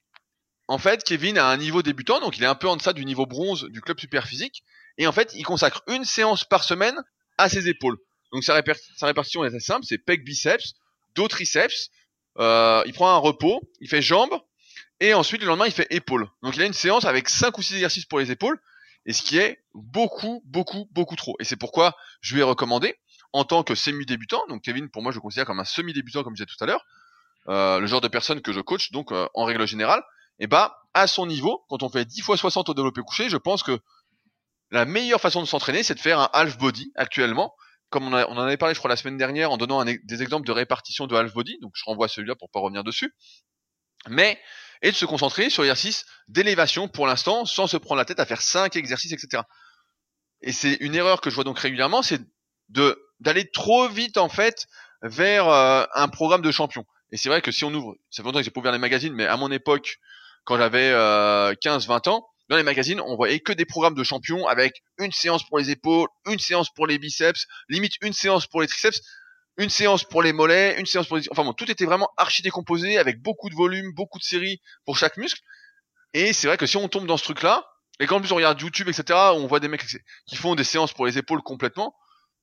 en 0.68 0.78
fait, 0.78 1.02
Kevin 1.02 1.38
a 1.38 1.46
un 1.46 1.56
niveau 1.56 1.82
débutant, 1.82 2.20
donc 2.20 2.38
il 2.38 2.44
est 2.44 2.46
un 2.46 2.54
peu 2.54 2.68
en 2.68 2.76
deçà 2.76 2.92
du 2.92 3.04
niveau 3.04 3.26
bronze 3.26 3.64
du 3.64 3.80
club 3.80 3.98
super 3.98 4.28
physique, 4.28 4.62
et 4.96 5.08
en 5.08 5.12
fait, 5.12 5.32
il 5.34 5.42
consacre 5.42 5.82
une 5.88 6.04
séance 6.04 6.44
par 6.44 6.62
semaine 6.62 7.02
à 7.36 7.48
ses 7.48 7.68
épaules. 7.68 7.98
Donc 8.33 8.45
sa, 8.45 8.55
répartition 8.55 9.45
est 9.45 9.49
assez 9.49 9.61
simple, 9.61 9.85
c'est 9.87 9.99
pec 9.99 10.24
biceps, 10.24 10.74
dos 11.14 11.28
triceps, 11.28 11.91
euh, 12.39 12.83
il 12.87 12.93
prend 12.95 13.11
un 13.11 13.18
repos, 13.18 13.61
il 13.80 13.89
fait 13.89 14.01
jambes, 14.01 14.35
et 15.01 15.12
ensuite 15.12 15.43
le 15.43 15.47
lendemain 15.47 15.66
il 15.66 15.72
fait 15.72 15.87
épaules. 15.91 16.28
Donc 16.43 16.57
il 16.57 16.62
a 16.62 16.66
une 16.66 16.72
séance 16.72 17.05
avec 17.05 17.28
5 17.28 17.57
ou 17.59 17.62
6 17.62 17.74
exercices 17.74 18.07
pour 18.07 18.20
les 18.20 18.30
épaules, 18.30 18.59
et 19.05 19.12
ce 19.12 19.22
qui 19.22 19.39
est 19.39 19.62
beaucoup, 19.74 20.43
beaucoup, 20.47 20.89
beaucoup 20.93 21.16
trop. 21.16 21.37
Et 21.41 21.45
c'est 21.45 21.57
pourquoi 21.57 21.95
je 22.20 22.35
lui 22.35 22.41
ai 22.41 22.45
recommandé, 22.45 22.97
en 23.33 23.45
tant 23.45 23.62
que 23.62 23.74
semi-débutant, 23.74 24.47
donc 24.49 24.62
Kevin 24.62 24.89
pour 24.89 25.03
moi 25.03 25.12
je 25.12 25.16
le 25.16 25.22
considère 25.22 25.47
comme 25.47 25.61
un 25.61 25.64
semi-débutant 25.64 26.22
comme 26.22 26.35
je 26.35 26.43
disais 26.43 26.57
tout 26.57 26.64
à 26.64 26.66
l'heure, 26.66 26.85
euh, 27.49 27.80
le 27.80 27.87
genre 27.87 28.01
de 28.01 28.09
personne 28.09 28.41
que 28.41 28.53
je 28.53 28.61
coach, 28.61 28.93
donc 28.93 29.12
euh, 29.12 29.28
en 29.35 29.45
règle 29.45 29.66
générale, 29.66 30.03
et 30.39 30.47
bah 30.47 30.78
à 30.95 31.07
son 31.07 31.26
niveau, 31.26 31.64
quand 31.68 31.83
on 31.83 31.89
fait 31.89 32.05
10 32.05 32.22
fois 32.22 32.37
60 32.37 32.68
au 32.68 32.74
développé 32.74 33.03
couché, 33.03 33.28
je 33.28 33.37
pense 33.37 33.62
que 33.62 33.78
la 34.70 34.85
meilleure 34.85 35.20
façon 35.20 35.41
de 35.43 35.47
s'entraîner, 35.47 35.83
c'est 35.83 35.95
de 35.95 36.01
faire 36.01 36.18
un 36.18 36.30
half 36.33 36.57
body 36.59 36.93
actuellement. 36.97 37.55
Comme 37.93 38.09
on, 38.09 38.12
en 38.14 38.38
avait 38.38 38.57
parlé, 38.57 38.74
je 38.74 38.80
crois, 38.80 38.88
la 38.88 38.97
semaine 38.97 39.18
dernière, 39.18 39.51
en 39.51 39.59
donnant 39.59 39.84
des 39.84 40.22
exemples 40.22 40.47
de 40.47 40.53
répartition 40.53 41.07
de 41.07 41.14
half 41.14 41.32
body. 41.34 41.59
Donc, 41.61 41.72
je 41.74 41.84
renvoie 41.84 42.09
celui-là 42.09 42.34
pour 42.34 42.51
pas 42.51 42.59
revenir 42.59 42.82
dessus. 42.82 43.14
Mais, 44.09 44.40
et 44.80 44.90
de 44.90 44.97
se 44.97 45.05
concentrer 45.05 45.51
sur 45.51 45.62
l'exercice 45.62 46.07
d'élévation 46.26 46.88
pour 46.88 47.07
l'instant, 47.07 47.45
sans 47.45 47.66
se 47.66 47.76
prendre 47.76 47.99
la 47.99 48.07
tête 48.07 48.18
à 48.18 48.26
faire 48.26 48.40
5 48.40 48.74
exercices, 48.76 49.12
etc. 49.12 49.43
Et 50.40 50.53
c'est 50.53 50.74
une 50.80 50.95
erreur 50.95 51.20
que 51.20 51.28
je 51.30 51.34
vois 51.34 51.45
donc 51.45 51.59
régulièrement, 51.59 52.03
c'est 52.03 52.22
d'aller 53.20 53.51
trop 53.53 53.88
vite 53.88 54.16
en 54.16 54.30
fait 54.30 54.66
vers 55.03 55.49
euh, 55.49 55.84
un 55.95 56.09
programme 56.09 56.43
de 56.43 56.51
champion. 56.51 56.84
Et 57.11 57.18
c'est 57.18 57.28
vrai 57.28 57.43
que 57.43 57.53
si 57.53 57.64
on 57.64 57.74
ouvre, 57.74 57.95
ça 58.11 58.22
fait 58.22 58.26
longtemps 58.26 58.38
que 58.38 58.45
j'ai 58.45 58.51
pas 58.51 58.61
ouvert 58.61 58.72
les 58.72 58.78
magazines, 58.78 59.12
mais 59.12 59.26
à 59.26 59.36
mon 59.36 59.51
époque, 59.51 59.99
quand 60.45 60.57
j'avais 60.57 60.90
euh, 60.90 61.53
15-20 61.55 62.09
ans, 62.09 62.26
dans 62.53 62.59
les 62.59 62.62
magazines, 62.62 63.00
on 63.00 63.16
voyait 63.16 63.40
que 63.40 63.53
des 63.53 63.64
programmes 63.64 63.94
de 63.94 64.05
champions 64.05 64.46
avec 64.46 64.82
une 64.98 65.11
séance 65.11 65.42
pour 65.42 65.59
les 65.59 65.70
épaules, 65.70 66.07
une 66.26 66.38
séance 66.38 66.68
pour 66.74 66.86
les 66.86 66.98
biceps, 66.98 67.46
limite 67.68 67.94
une 68.03 68.12
séance 68.12 68.46
pour 68.46 68.61
les 68.61 68.68
triceps, 68.68 69.00
une 69.57 69.70
séance 69.70 70.05
pour 70.05 70.22
les 70.22 70.34
mollets, 70.34 70.78
une 70.78 70.84
séance 70.84 71.07
pour 71.07 71.16
les... 71.16 71.24
Enfin 71.30 71.44
bon, 71.44 71.55
tout 71.55 71.70
était 71.70 71.86
vraiment 71.86 72.11
archi 72.18 72.42
décomposé 72.42 72.98
avec 72.98 73.22
beaucoup 73.22 73.48
de 73.48 73.55
volume, 73.55 73.92
beaucoup 73.94 74.18
de 74.18 74.24
séries 74.24 74.61
pour 74.84 74.98
chaque 74.98 75.16
muscle. 75.16 75.40
Et 76.12 76.34
c'est 76.34 76.46
vrai 76.46 76.59
que 76.59 76.66
si 76.66 76.76
on 76.76 76.88
tombe 76.88 77.07
dans 77.07 77.16
ce 77.16 77.24
truc-là, 77.24 77.64
et 78.00 78.07
qu'en 78.07 78.20
plus 78.20 78.32
on 78.32 78.36
regarde 78.36 78.61
YouTube, 78.61 78.88
etc., 78.88 79.18
on 79.34 79.46
voit 79.46 79.61
des 79.61 79.68
mecs 79.68 79.86
qui 80.26 80.36
font 80.36 80.55
des 80.55 80.64
séances 80.64 80.92
pour 80.92 81.07
les 81.07 81.16
épaules 81.16 81.42
complètement, 81.42 81.94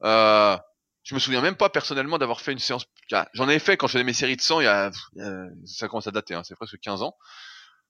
euh, 0.04 0.58
je 1.04 1.14
me 1.14 1.20
souviens 1.20 1.42
même 1.42 1.56
pas 1.56 1.70
personnellement 1.70 2.18
d'avoir 2.18 2.42
fait 2.42 2.52
une 2.52 2.60
séance. 2.60 2.86
J'en 3.34 3.48
ai 3.48 3.60
fait 3.60 3.78
quand 3.78 3.86
je 3.86 3.94
faisais 3.94 4.04
mes 4.04 4.14
séries 4.14 4.38
de 4.38 4.42
sang, 4.42 4.60
il 4.60 4.64
y 4.64 4.68
a, 4.68 4.90
ça 5.66 5.88
commence 5.88 6.08
à 6.08 6.12
dater, 6.12 6.34
hein, 6.34 6.42
c'est 6.44 6.56
presque 6.56 6.80
15 6.80 7.04
ans. 7.04 7.16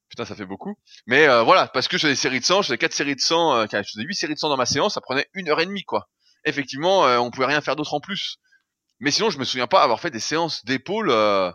Putain, 0.09 0.25
ça 0.25 0.35
fait 0.35 0.45
beaucoup. 0.45 0.75
Mais 1.05 1.27
euh, 1.27 1.43
voilà, 1.43 1.67
parce 1.67 1.87
que 1.87 1.97
je 1.97 2.01
faisais 2.03 2.13
des 2.13 2.19
séries 2.19 2.39
de 2.39 2.45
sang, 2.45 2.61
je 2.61 2.67
faisais 2.67 2.77
quatre 2.77 2.93
séries 2.93 3.15
de 3.15 3.21
sang, 3.21 3.55
euh, 3.55 3.65
je 3.71 3.77
faisais 3.77 4.03
huit 4.03 4.15
séries 4.15 4.33
de 4.33 4.39
sang 4.39 4.49
dans 4.49 4.57
ma 4.57 4.65
séance, 4.65 4.95
ça 4.95 5.01
prenait 5.01 5.27
une 5.33 5.49
heure 5.49 5.59
et 5.59 5.65
demie, 5.65 5.83
quoi. 5.83 6.09
Effectivement, 6.45 7.05
euh, 7.05 7.19
on 7.19 7.29
pouvait 7.31 7.45
rien 7.45 7.61
faire 7.61 7.75
d'autre 7.75 7.93
en 7.93 7.99
plus. 7.99 8.37
Mais 8.99 9.11
sinon, 9.11 9.29
je 9.29 9.37
me 9.37 9.43
souviens 9.43 9.67
pas 9.67 9.83
avoir 9.83 9.99
fait 9.99 10.09
des 10.09 10.19
séances 10.19 10.65
d'épaule. 10.65 11.09
Euh, 11.11 11.51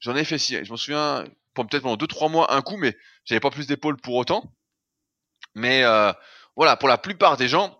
J'en 0.00 0.14
ai 0.14 0.24
fait 0.24 0.38
si, 0.38 0.64
je 0.64 0.70
me 0.70 0.76
souviens, 0.76 1.24
peut-être 1.54 1.82
pendant 1.82 1.96
deux 1.96 2.06
trois 2.06 2.28
mois 2.28 2.54
un 2.54 2.62
coup, 2.62 2.76
mais 2.76 2.96
j'avais 3.24 3.40
pas 3.40 3.50
plus 3.50 3.66
d'épaule 3.66 3.96
pour 3.96 4.14
autant. 4.14 4.44
Mais 5.54 5.82
euh, 5.82 6.12
voilà, 6.56 6.76
pour 6.76 6.88
la 6.88 6.98
plupart 6.98 7.36
des 7.36 7.48
gens, 7.48 7.76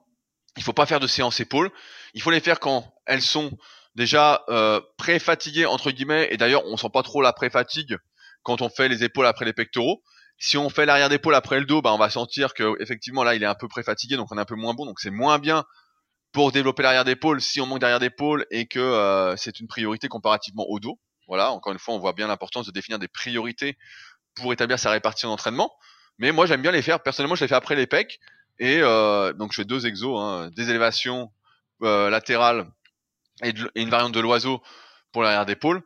il 0.56 0.62
faut 0.62 0.72
pas 0.72 0.86
faire 0.86 1.00
de 1.00 1.06
séances 1.06 1.38
épaules. 1.40 1.70
Il 2.14 2.22
faut 2.22 2.30
les 2.30 2.40
faire 2.40 2.58
quand 2.58 2.92
elles 3.06 3.22
sont 3.22 3.56
déjà 3.94 4.44
euh, 4.48 4.80
pré-fatiguées 4.96 5.66
entre 5.66 5.92
guillemets. 5.92 6.28
Et 6.32 6.36
d'ailleurs, 6.36 6.64
on 6.66 6.76
sent 6.76 6.90
pas 6.92 7.02
trop 7.02 7.22
la 7.22 7.32
pré-fatigue 7.32 7.96
quand 8.42 8.62
on 8.62 8.68
fait 8.68 8.88
les 8.88 9.04
épaules 9.04 9.26
après 9.26 9.44
les 9.44 9.52
pectoraux. 9.52 10.02
Si 10.38 10.56
on 10.56 10.70
fait 10.70 10.86
l'arrière 10.86 11.08
d'épaule 11.08 11.34
après 11.34 11.58
le 11.58 11.66
dos, 11.66 11.82
bah 11.82 11.92
on 11.92 11.98
va 11.98 12.10
sentir 12.10 12.54
que 12.54 12.80
effectivement 12.80 13.24
là 13.24 13.34
il 13.34 13.42
est 13.42 13.46
un 13.46 13.56
peu 13.56 13.66
pré-fatigué, 13.66 14.16
donc 14.16 14.30
on 14.30 14.38
est 14.38 14.40
un 14.40 14.44
peu 14.44 14.54
moins 14.54 14.72
bon, 14.72 14.86
donc 14.86 15.00
c'est 15.00 15.10
moins 15.10 15.38
bien 15.38 15.64
pour 16.32 16.52
développer 16.52 16.82
l'arrière 16.84 17.04
d'épaule 17.04 17.40
si 17.40 17.60
on 17.60 17.66
manque 17.66 17.80
d'arrière 17.80 17.98
d'épaule 17.98 18.46
et 18.50 18.66
que 18.66 18.78
euh, 18.78 19.36
c'est 19.36 19.58
une 19.58 19.66
priorité 19.66 20.08
comparativement 20.08 20.64
au 20.68 20.78
dos. 20.78 21.00
Voilà, 21.26 21.50
encore 21.50 21.72
une 21.72 21.78
fois, 21.78 21.94
on 21.94 21.98
voit 21.98 22.12
bien 22.12 22.28
l'importance 22.28 22.66
de 22.66 22.70
définir 22.70 22.98
des 22.98 23.08
priorités 23.08 23.76
pour 24.34 24.52
établir 24.52 24.78
sa 24.78 24.90
répartition 24.90 25.28
d'entraînement. 25.28 25.72
Mais 26.18 26.30
moi 26.32 26.46
j'aime 26.46 26.62
bien 26.62 26.72
les 26.72 26.82
faire. 26.82 27.02
Personnellement, 27.02 27.34
je 27.34 27.44
les 27.44 27.48
fais 27.48 27.54
après 27.54 27.74
les 27.74 27.86
pecs 27.86 28.20
et 28.60 28.78
euh, 28.80 29.32
donc 29.32 29.52
je 29.52 29.56
fais 29.56 29.64
deux 29.64 29.86
exos, 29.86 30.18
hein, 30.20 30.50
des 30.54 30.70
élévations 30.70 31.32
euh, 31.82 32.10
latérales 32.10 32.66
et, 33.42 33.50
et, 33.74 33.82
une 33.82 33.90
variante 33.90 34.12
de 34.12 34.20
l'oiseau 34.20 34.62
pour 35.12 35.22
l'arrière 35.22 35.46
d'épaule 35.46 35.82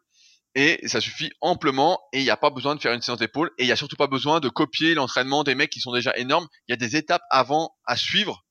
et 0.54 0.86
ça 0.86 1.00
suffit 1.00 1.32
amplement 1.40 2.00
et 2.12 2.18
il 2.18 2.24
n'y 2.24 2.30
a 2.30 2.36
pas 2.36 2.50
besoin 2.50 2.74
de 2.74 2.80
faire 2.80 2.92
une 2.92 3.00
séance 3.00 3.18
d'épaule 3.18 3.50
et 3.58 3.62
il 3.64 3.66
n'y 3.66 3.72
a 3.72 3.76
surtout 3.76 3.96
pas 3.96 4.06
besoin 4.06 4.40
de 4.40 4.48
copier 4.48 4.94
l'entraînement 4.94 5.44
des 5.44 5.54
mecs 5.54 5.70
qui 5.70 5.80
sont 5.80 5.92
déjà 5.92 6.12
énormes. 6.16 6.46
Il 6.68 6.72
y 6.72 6.74
a 6.74 6.76
des 6.76 6.96
étapes 6.96 7.22
avant 7.30 7.74
à 7.86 7.96
suivre 7.96 8.44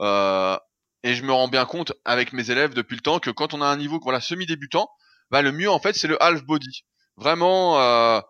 euh, 0.00 0.56
et 1.04 1.14
je 1.14 1.22
me 1.22 1.32
rends 1.32 1.48
bien 1.48 1.64
compte 1.64 1.92
avec 2.04 2.32
mes 2.32 2.50
élèves 2.50 2.74
depuis 2.74 2.96
le 2.96 3.02
temps 3.02 3.20
que 3.20 3.30
quand 3.30 3.54
on 3.54 3.62
a 3.62 3.66
un 3.66 3.76
niveau 3.76 4.00
voilà 4.02 4.20
semi 4.20 4.46
débutant, 4.46 4.88
bah 5.30 5.42
le 5.42 5.52
mieux 5.52 5.70
en 5.70 5.78
fait 5.78 5.94
c'est 5.94 6.08
le 6.08 6.20
half 6.22 6.42
body, 6.44 6.84
vraiment 7.16 7.80
euh, 7.80 8.20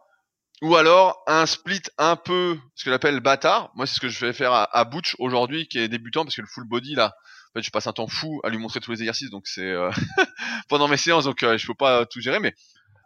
ou 0.61 0.77
alors 0.77 1.23
un 1.27 1.47
split 1.47 1.82
un 1.97 2.16
peu 2.16 2.59
ce 2.74 2.85
que 2.85 2.90
j'appelle 2.90 3.20
bâtard. 3.20 3.70
Moi 3.74 3.86
c'est 3.86 3.94
ce 3.94 4.01
que 4.01 4.09
je 4.09 4.27
vais 4.27 4.35
faire 4.35 4.53
à, 4.53 4.65
à 4.77 4.85
Butch 4.85 5.16
aujourd'hui 5.19 5.66
qui 5.66 5.78
est 5.78 5.89
débutant 5.89 6.24
parce 6.24 6.36
que 6.36 6.43
le 6.43 6.47
full 6.47 6.69
body 6.69 6.94
là 6.94 7.15
en 7.55 7.61
fait, 7.61 7.66
je 7.66 7.70
passe 7.70 7.86
un 7.86 7.93
temps 7.93 8.09
fou 8.09 8.40
à 8.43 8.49
lui 8.49 8.59
montrer 8.59 8.81
tous 8.81 8.90
les 8.90 9.01
exercices, 9.01 9.31
donc 9.31 9.47
c'est 9.47 9.62
euh, 9.62 9.89
pendant 10.69 10.89
mes 10.89 10.97
séances, 10.97 11.24
donc 11.24 11.44
euh, 11.44 11.57
je 11.57 11.66
peux 11.69 11.74
pas 11.74 12.05
tout 12.05 12.20
gérer, 12.20 12.40
mais 12.40 12.53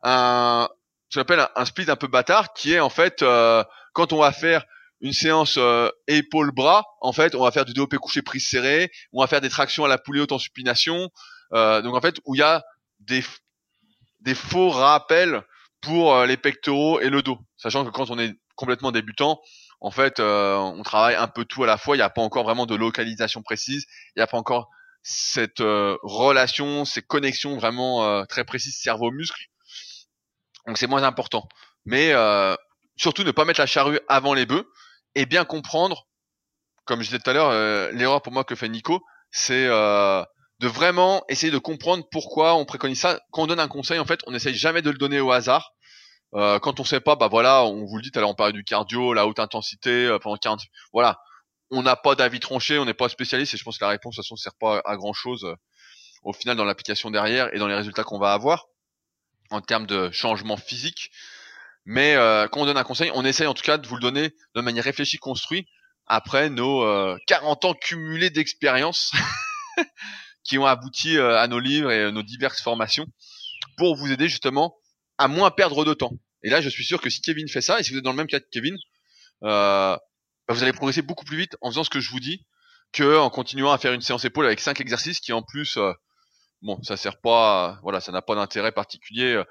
un 0.02 0.68
ce 1.10 1.18
qu'on 1.18 1.22
appelle 1.22 1.46
un, 1.54 1.64
split 1.64 1.90
un 1.90 1.96
peu 1.96 2.06
bâtard 2.06 2.52
qui 2.52 2.74
est 2.74 2.80
en 2.80 2.90
fait 2.90 3.22
euh, 3.22 3.64
quand 3.94 4.12
on 4.12 4.18
va 4.18 4.32
faire 4.32 4.64
une 5.00 5.12
séance 5.12 5.56
euh, 5.58 5.90
épaule 6.06 6.52
bras 6.52 6.84
en 7.00 7.12
fait 7.12 7.34
on 7.34 7.42
va 7.42 7.50
faire 7.50 7.64
du 7.64 7.72
développé 7.72 7.96
couché 7.96 8.20
prise 8.20 8.46
serrée 8.46 8.90
on 9.12 9.20
va 9.20 9.26
faire 9.26 9.40
des 9.40 9.48
tractions 9.48 9.84
à 9.84 9.88
la 9.88 9.96
poulie 9.96 10.20
haute 10.20 10.32
en 10.32 10.38
supination 10.38 11.10
euh, 11.52 11.80
donc 11.82 11.94
en 11.94 12.00
fait 12.00 12.20
où 12.24 12.34
il 12.34 12.38
y 12.38 12.42
a 12.42 12.64
des 13.00 13.24
des 14.20 14.34
faux 14.34 14.70
rappels 14.70 15.42
pour 15.80 16.14
euh, 16.14 16.26
les 16.26 16.36
pectoraux 16.36 17.00
et 17.00 17.08
le 17.08 17.22
dos. 17.22 17.38
Sachant 17.56 17.84
que 17.84 17.90
quand 17.90 18.10
on 18.10 18.18
est 18.18 18.34
complètement 18.56 18.92
débutant 18.92 19.40
en 19.80 19.92
fait 19.92 20.18
euh, 20.18 20.56
on 20.56 20.82
travaille 20.82 21.14
un 21.14 21.28
peu 21.28 21.44
tout 21.44 21.62
à 21.62 21.66
la 21.66 21.78
fois 21.78 21.94
il 21.94 22.00
n'y 22.00 22.04
a 22.04 22.10
pas 22.10 22.22
encore 22.22 22.42
vraiment 22.42 22.66
de 22.66 22.74
localisation 22.74 23.42
précise 23.42 23.86
il 24.16 24.18
n'y 24.18 24.22
a 24.22 24.26
pas 24.26 24.36
encore 24.36 24.68
cette 25.02 25.60
relation 25.60 26.84
ces 26.84 27.00
connexions 27.00 27.56
vraiment 27.56 28.26
très 28.26 28.44
précises 28.44 28.76
cerveau 28.76 29.12
muscle 29.12 29.48
donc 30.68 30.76
c'est 30.78 30.86
moins 30.86 31.02
important. 31.02 31.48
Mais 31.86 32.12
euh, 32.12 32.54
surtout 32.96 33.24
ne 33.24 33.32
pas 33.32 33.44
mettre 33.44 33.58
la 33.58 33.66
charrue 33.66 33.98
avant 34.06 34.34
les 34.34 34.46
bœufs 34.46 34.70
et 35.14 35.24
bien 35.26 35.44
comprendre, 35.44 36.06
comme 36.84 37.00
je 37.00 37.06
disais 37.06 37.18
tout 37.18 37.30
à 37.30 37.32
l'heure, 37.32 37.48
euh, 37.50 37.90
l'erreur 37.92 38.22
pour 38.22 38.32
moi 38.32 38.44
que 38.44 38.54
fait 38.54 38.68
Nico, 38.68 39.02
c'est 39.30 39.66
euh, 39.66 40.22
de 40.60 40.68
vraiment 40.68 41.24
essayer 41.28 41.50
de 41.50 41.58
comprendre 41.58 42.04
pourquoi 42.10 42.54
on 42.54 42.66
préconise 42.66 43.00
ça. 43.00 43.18
Quand 43.32 43.44
on 43.44 43.46
donne 43.46 43.60
un 43.60 43.68
conseil, 43.68 43.98
en 43.98 44.04
fait, 44.04 44.20
on 44.26 44.30
n'essaye 44.30 44.54
jamais 44.54 44.82
de 44.82 44.90
le 44.90 44.98
donner 44.98 45.20
au 45.20 45.32
hasard. 45.32 45.72
Quand 46.34 46.78
on 46.78 46.84
sait 46.84 47.00
pas, 47.00 47.16
bah 47.16 47.28
voilà, 47.28 47.64
on 47.64 47.86
vous 47.86 47.96
le 47.96 48.02
dit, 48.02 48.10
alors 48.14 48.28
on 48.28 48.34
parlait 48.34 48.52
du 48.52 48.62
cardio, 48.62 49.14
la 49.14 49.26
haute 49.26 49.38
intensité 49.38 50.14
pendant 50.20 50.36
40, 50.36 50.60
voilà. 50.92 51.16
on 51.70 51.82
n'a 51.82 51.96
pas 51.96 52.14
d'avis 52.16 52.38
tranché, 52.38 52.78
on 52.78 52.84
n'est 52.84 52.92
pas 52.92 53.08
spécialiste 53.08 53.54
et 53.54 53.56
je 53.56 53.64
pense 53.64 53.78
que 53.78 53.84
la 53.84 53.88
réponse 53.88 54.14
de 54.14 54.16
toute 54.16 54.26
façon 54.26 54.34
ne 54.34 54.38
sert 54.38 54.52
pas 54.60 54.82
à 54.84 54.96
grand 54.96 55.14
chose 55.14 55.50
au 56.24 56.34
final 56.34 56.58
dans 56.58 56.66
l'application 56.66 57.10
derrière 57.10 57.54
et 57.54 57.58
dans 57.58 57.66
les 57.66 57.74
résultats 57.74 58.04
qu'on 58.04 58.18
va 58.18 58.34
avoir 58.34 58.66
en 59.50 59.60
termes 59.60 59.86
de 59.86 60.10
changement 60.10 60.56
physique. 60.56 61.10
Mais 61.84 62.14
euh, 62.14 62.48
quand 62.48 62.60
on 62.60 62.66
donne 62.66 62.76
un 62.76 62.84
conseil, 62.84 63.10
on 63.14 63.24
essaye 63.24 63.46
en 63.46 63.54
tout 63.54 63.62
cas 63.62 63.78
de 63.78 63.86
vous 63.86 63.96
le 63.96 64.02
donner 64.02 64.34
de 64.54 64.60
manière 64.60 64.84
réfléchie, 64.84 65.18
construite, 65.18 65.68
après 66.06 66.48
nos 66.48 67.16
40 67.26 67.64
ans 67.66 67.74
cumulés 67.74 68.30
d'expérience 68.30 69.12
qui 70.44 70.56
ont 70.56 70.64
abouti 70.64 71.18
à 71.18 71.46
nos 71.48 71.60
livres 71.60 71.90
et 71.90 72.10
nos 72.10 72.22
diverses 72.22 72.62
formations 72.62 73.06
pour 73.76 73.94
vous 73.96 74.10
aider 74.10 74.28
justement 74.28 74.74
à 75.18 75.28
moins 75.28 75.50
perdre 75.50 75.84
de 75.84 75.94
temps. 75.94 76.12
Et 76.42 76.50
là, 76.50 76.60
je 76.60 76.68
suis 76.68 76.84
sûr 76.84 77.00
que 77.00 77.10
si 77.10 77.20
Kevin 77.20 77.48
fait 77.48 77.60
ça, 77.60 77.80
et 77.80 77.82
si 77.82 77.92
vous 77.92 77.98
êtes 77.98 78.04
dans 78.04 78.12
le 78.12 78.16
même 78.16 78.26
cas 78.26 78.40
que 78.40 78.48
Kevin, 78.50 78.76
euh, 79.42 79.96
bah, 80.46 80.54
vous 80.54 80.62
allez 80.62 80.72
progresser 80.72 81.02
beaucoup 81.02 81.24
plus 81.24 81.36
vite 81.36 81.56
en 81.60 81.70
faisant 81.70 81.84
ce 81.84 81.90
que 81.90 82.00
je 82.00 82.10
vous 82.10 82.20
dis 82.20 82.46
que 82.92 83.18
en 83.18 83.28
continuant 83.28 83.72
à 83.72 83.78
faire 83.78 83.92
une 83.92 84.00
séance 84.00 84.24
épaule 84.24 84.46
avec 84.46 84.60
cinq 84.60 84.80
exercices 84.80 85.20
qui 85.20 85.32
en 85.32 85.42
plus, 85.42 85.76
euh, 85.76 85.92
bon, 86.62 86.82
ça 86.82 86.96
sert 86.96 87.20
pas, 87.20 87.78
voilà, 87.82 88.00
ça 88.00 88.12
n'a 88.12 88.22
pas 88.22 88.34
d'intérêt 88.34 88.72
particulier. 88.72 89.42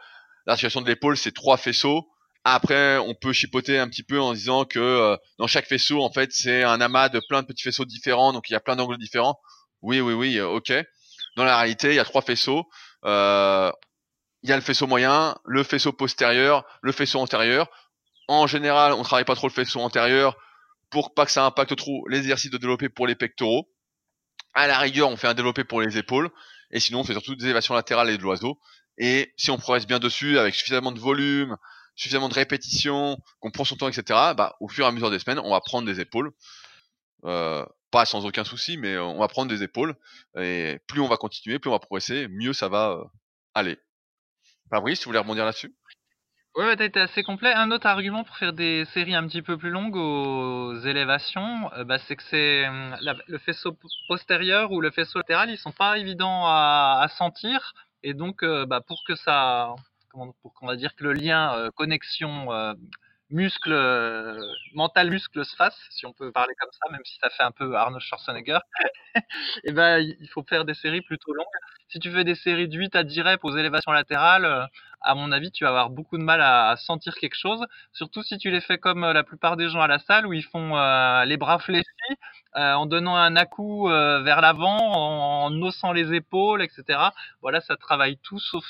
L'articulation 0.45 0.81
de 0.81 0.87
l'épaule, 0.87 1.17
c'est 1.17 1.33
trois 1.33 1.57
faisceaux. 1.57 2.09
Après, 2.49 2.97
on 2.99 3.13
peut 3.13 3.33
chipoter 3.33 3.77
un 3.77 3.89
petit 3.89 4.03
peu 4.03 4.21
en 4.21 4.31
disant 4.31 4.63
que 4.63 4.79
euh, 4.79 5.17
dans 5.37 5.47
chaque 5.47 5.67
faisceau, 5.67 6.01
en 6.01 6.09
fait, 6.09 6.31
c'est 6.31 6.63
un 6.63 6.79
amas 6.79 7.09
de 7.09 7.19
plein 7.27 7.41
de 7.41 7.47
petits 7.47 7.63
faisceaux 7.63 7.83
différents, 7.83 8.31
donc 8.31 8.49
il 8.49 8.53
y 8.53 8.55
a 8.55 8.61
plein 8.61 8.77
d'angles 8.77 8.97
différents. 8.97 9.37
Oui, 9.81 9.99
oui, 9.99 10.13
oui, 10.13 10.39
ok. 10.39 10.71
Dans 11.35 11.43
la 11.43 11.57
réalité, 11.57 11.89
il 11.89 11.95
y 11.95 11.99
a 11.99 12.05
trois 12.05 12.21
faisceaux. 12.21 12.69
Euh, 13.03 13.69
il 14.43 14.49
y 14.49 14.53
a 14.53 14.55
le 14.55 14.61
faisceau 14.61 14.87
moyen, 14.87 15.37
le 15.43 15.63
faisceau 15.63 15.91
postérieur, 15.91 16.63
le 16.81 16.93
faisceau 16.93 17.19
antérieur. 17.19 17.67
En 18.29 18.47
général, 18.47 18.93
on 18.93 19.03
travaille 19.03 19.25
pas 19.25 19.35
trop 19.35 19.47
le 19.47 19.53
faisceau 19.53 19.81
antérieur 19.81 20.37
pour 20.89 21.13
pas 21.13 21.25
que 21.25 21.31
ça 21.33 21.43
impacte 21.45 21.75
trop 21.75 22.07
les 22.07 22.19
exercices 22.19 22.51
de 22.51 22.57
développer 22.57 22.87
pour 22.87 23.07
les 23.07 23.15
pectoraux. 23.15 23.69
À 24.53 24.67
la 24.67 24.79
rigueur, 24.79 25.09
on 25.09 25.17
fait 25.17 25.27
un 25.27 25.33
développé 25.33 25.65
pour 25.65 25.81
les 25.81 25.97
épaules. 25.97 26.29
Et 26.71 26.79
sinon, 26.79 26.99
on 26.99 27.03
fait 27.03 27.13
surtout 27.13 27.35
des 27.35 27.45
élévations 27.45 27.73
latérales 27.73 28.09
et 28.09 28.17
de 28.17 28.23
l'oiseau. 28.23 28.59
Et 28.97 29.33
si 29.37 29.51
on 29.51 29.57
progresse 29.57 29.87
bien 29.87 29.99
dessus, 29.99 30.37
avec 30.37 30.55
suffisamment 30.55 30.91
de 30.91 30.99
volume, 30.99 31.55
suffisamment 31.95 32.29
de 32.29 32.33
répétitions, 32.33 33.17
qu'on 33.39 33.51
prend 33.51 33.63
son 33.63 33.75
temps, 33.75 33.87
etc., 33.87 34.03
bah, 34.35 34.55
au 34.59 34.67
fur 34.67 34.85
et 34.85 34.87
à 34.87 34.91
mesure 34.91 35.11
des 35.11 35.19
semaines, 35.19 35.39
on 35.39 35.51
va 35.51 35.61
prendre 35.61 35.87
des 35.87 35.99
épaules. 35.99 36.31
Euh, 37.25 37.65
pas 37.91 38.05
sans 38.05 38.25
aucun 38.25 38.43
souci, 38.43 38.77
mais 38.77 38.97
on 38.97 39.19
va 39.19 39.27
prendre 39.27 39.49
des 39.49 39.63
épaules. 39.63 39.95
Et 40.37 40.79
plus 40.87 41.01
on 41.01 41.07
va 41.07 41.17
continuer, 41.17 41.59
plus 41.59 41.69
on 41.69 41.73
va 41.73 41.79
progresser, 41.79 42.27
mieux 42.27 42.53
ça 42.53 42.69
va 42.69 42.91
euh, 42.91 43.03
aller. 43.53 43.77
Fabrice, 44.69 44.99
tu 44.99 45.05
voulais 45.05 45.19
rebondir 45.19 45.45
là-dessus? 45.45 45.73
Ouais, 46.57 46.75
t'as 46.75 46.85
été 46.85 46.99
assez 46.99 47.21
complet. 47.21 47.53
Un 47.53 47.69
autre 47.69 47.85
argument 47.85 48.23
pour 48.23 48.35
faire 48.35 48.51
des 48.51 48.83
séries 48.85 49.13
un 49.13 49.27
petit 49.27 49.43
peu 49.43 49.59
plus 49.59 49.69
longues 49.69 49.95
aux 49.95 50.73
élévations, 50.79 51.71
euh, 51.73 51.83
bah, 51.83 51.99
c'est 51.99 52.15
que 52.15 52.23
c'est 52.31 52.67
hum, 52.67 52.97
le 53.27 53.37
faisceau 53.37 53.77
postérieur 54.07 54.71
ou 54.71 54.81
le 54.81 54.89
faisceau 54.89 55.19
latéral, 55.19 55.51
ils 55.51 55.59
sont 55.59 55.71
pas 55.71 55.99
évidents 55.99 56.45
à, 56.47 57.05
sentir, 57.15 57.73
et 58.01 58.15
donc 58.15 58.41
euh, 58.41 58.65
bah, 58.65 58.81
pour 58.81 59.03
que 59.07 59.15
ça, 59.15 59.75
pour 60.41 60.53
qu'on 60.55 60.65
va 60.65 60.75
dire 60.75 60.95
que 60.95 61.03
le 61.03 61.13
lien 61.13 61.53
euh, 61.53 61.69
connexion 61.69 62.47
muscle 63.29 63.73
mental 64.73 65.09
muscle 65.09 65.43
se 65.45 65.55
fasse, 65.55 65.77
si 65.89 66.05
on 66.05 66.13
peut 66.13 66.31
parler 66.31 66.53
comme 66.59 66.71
ça, 66.71 66.91
même 66.91 67.01
si 67.03 67.17
ça 67.21 67.29
fait 67.29 67.43
un 67.43 67.51
peu 67.51 67.75
Arnold 67.75 68.01
Schwarzenegger, 68.01 68.59
et 69.15 69.19
eh 69.65 69.71
ben 69.71 69.99
il 69.99 70.29
faut 70.29 70.43
faire 70.43 70.65
des 70.65 70.73
séries 70.73 71.01
plutôt 71.01 71.33
longues. 71.33 71.45
Si 71.89 71.99
tu 71.99 72.11
fais 72.11 72.23
des 72.23 72.35
séries 72.35 72.67
de 72.67 72.77
8 72.77 72.95
à 72.95 73.03
10 73.03 73.21
reps 73.21 73.43
aux 73.43 73.55
élévations 73.55 73.91
latérales, 73.91 74.69
à 75.01 75.15
mon 75.15 75.31
avis, 75.31 75.51
tu 75.51 75.63
vas 75.63 75.69
avoir 75.69 75.89
beaucoup 75.89 76.17
de 76.17 76.23
mal 76.23 76.41
à, 76.41 76.75
sentir 76.77 77.15
quelque 77.15 77.35
chose, 77.35 77.65
surtout 77.93 78.23
si 78.23 78.37
tu 78.37 78.49
les 78.51 78.61
fais 78.61 78.77
comme 78.77 79.03
euh, 79.03 79.13
la 79.13 79.23
plupart 79.23 79.57
des 79.57 79.69
gens 79.69 79.81
à 79.81 79.87
la 79.87 79.99
salle 79.99 80.27
où 80.27 80.33
ils 80.33 80.43
font 80.43 80.75
euh, 80.77 81.25
les 81.25 81.37
bras 81.37 81.59
fléchis 81.59 81.85
euh, 82.55 82.73
en 82.73 82.85
donnant 82.85 83.15
un 83.15 83.35
à-coup 83.35 83.87
vers 83.87 84.41
l'avant, 84.41 84.77
en, 84.77 85.45
en, 85.45 85.61
haussant 85.61 85.93
les 85.93 86.13
épaules, 86.13 86.61
etc. 86.61 86.99
Voilà, 87.41 87.61
ça 87.61 87.77
travaille 87.77 88.17
tout 88.17 88.39
sauf 88.39 88.65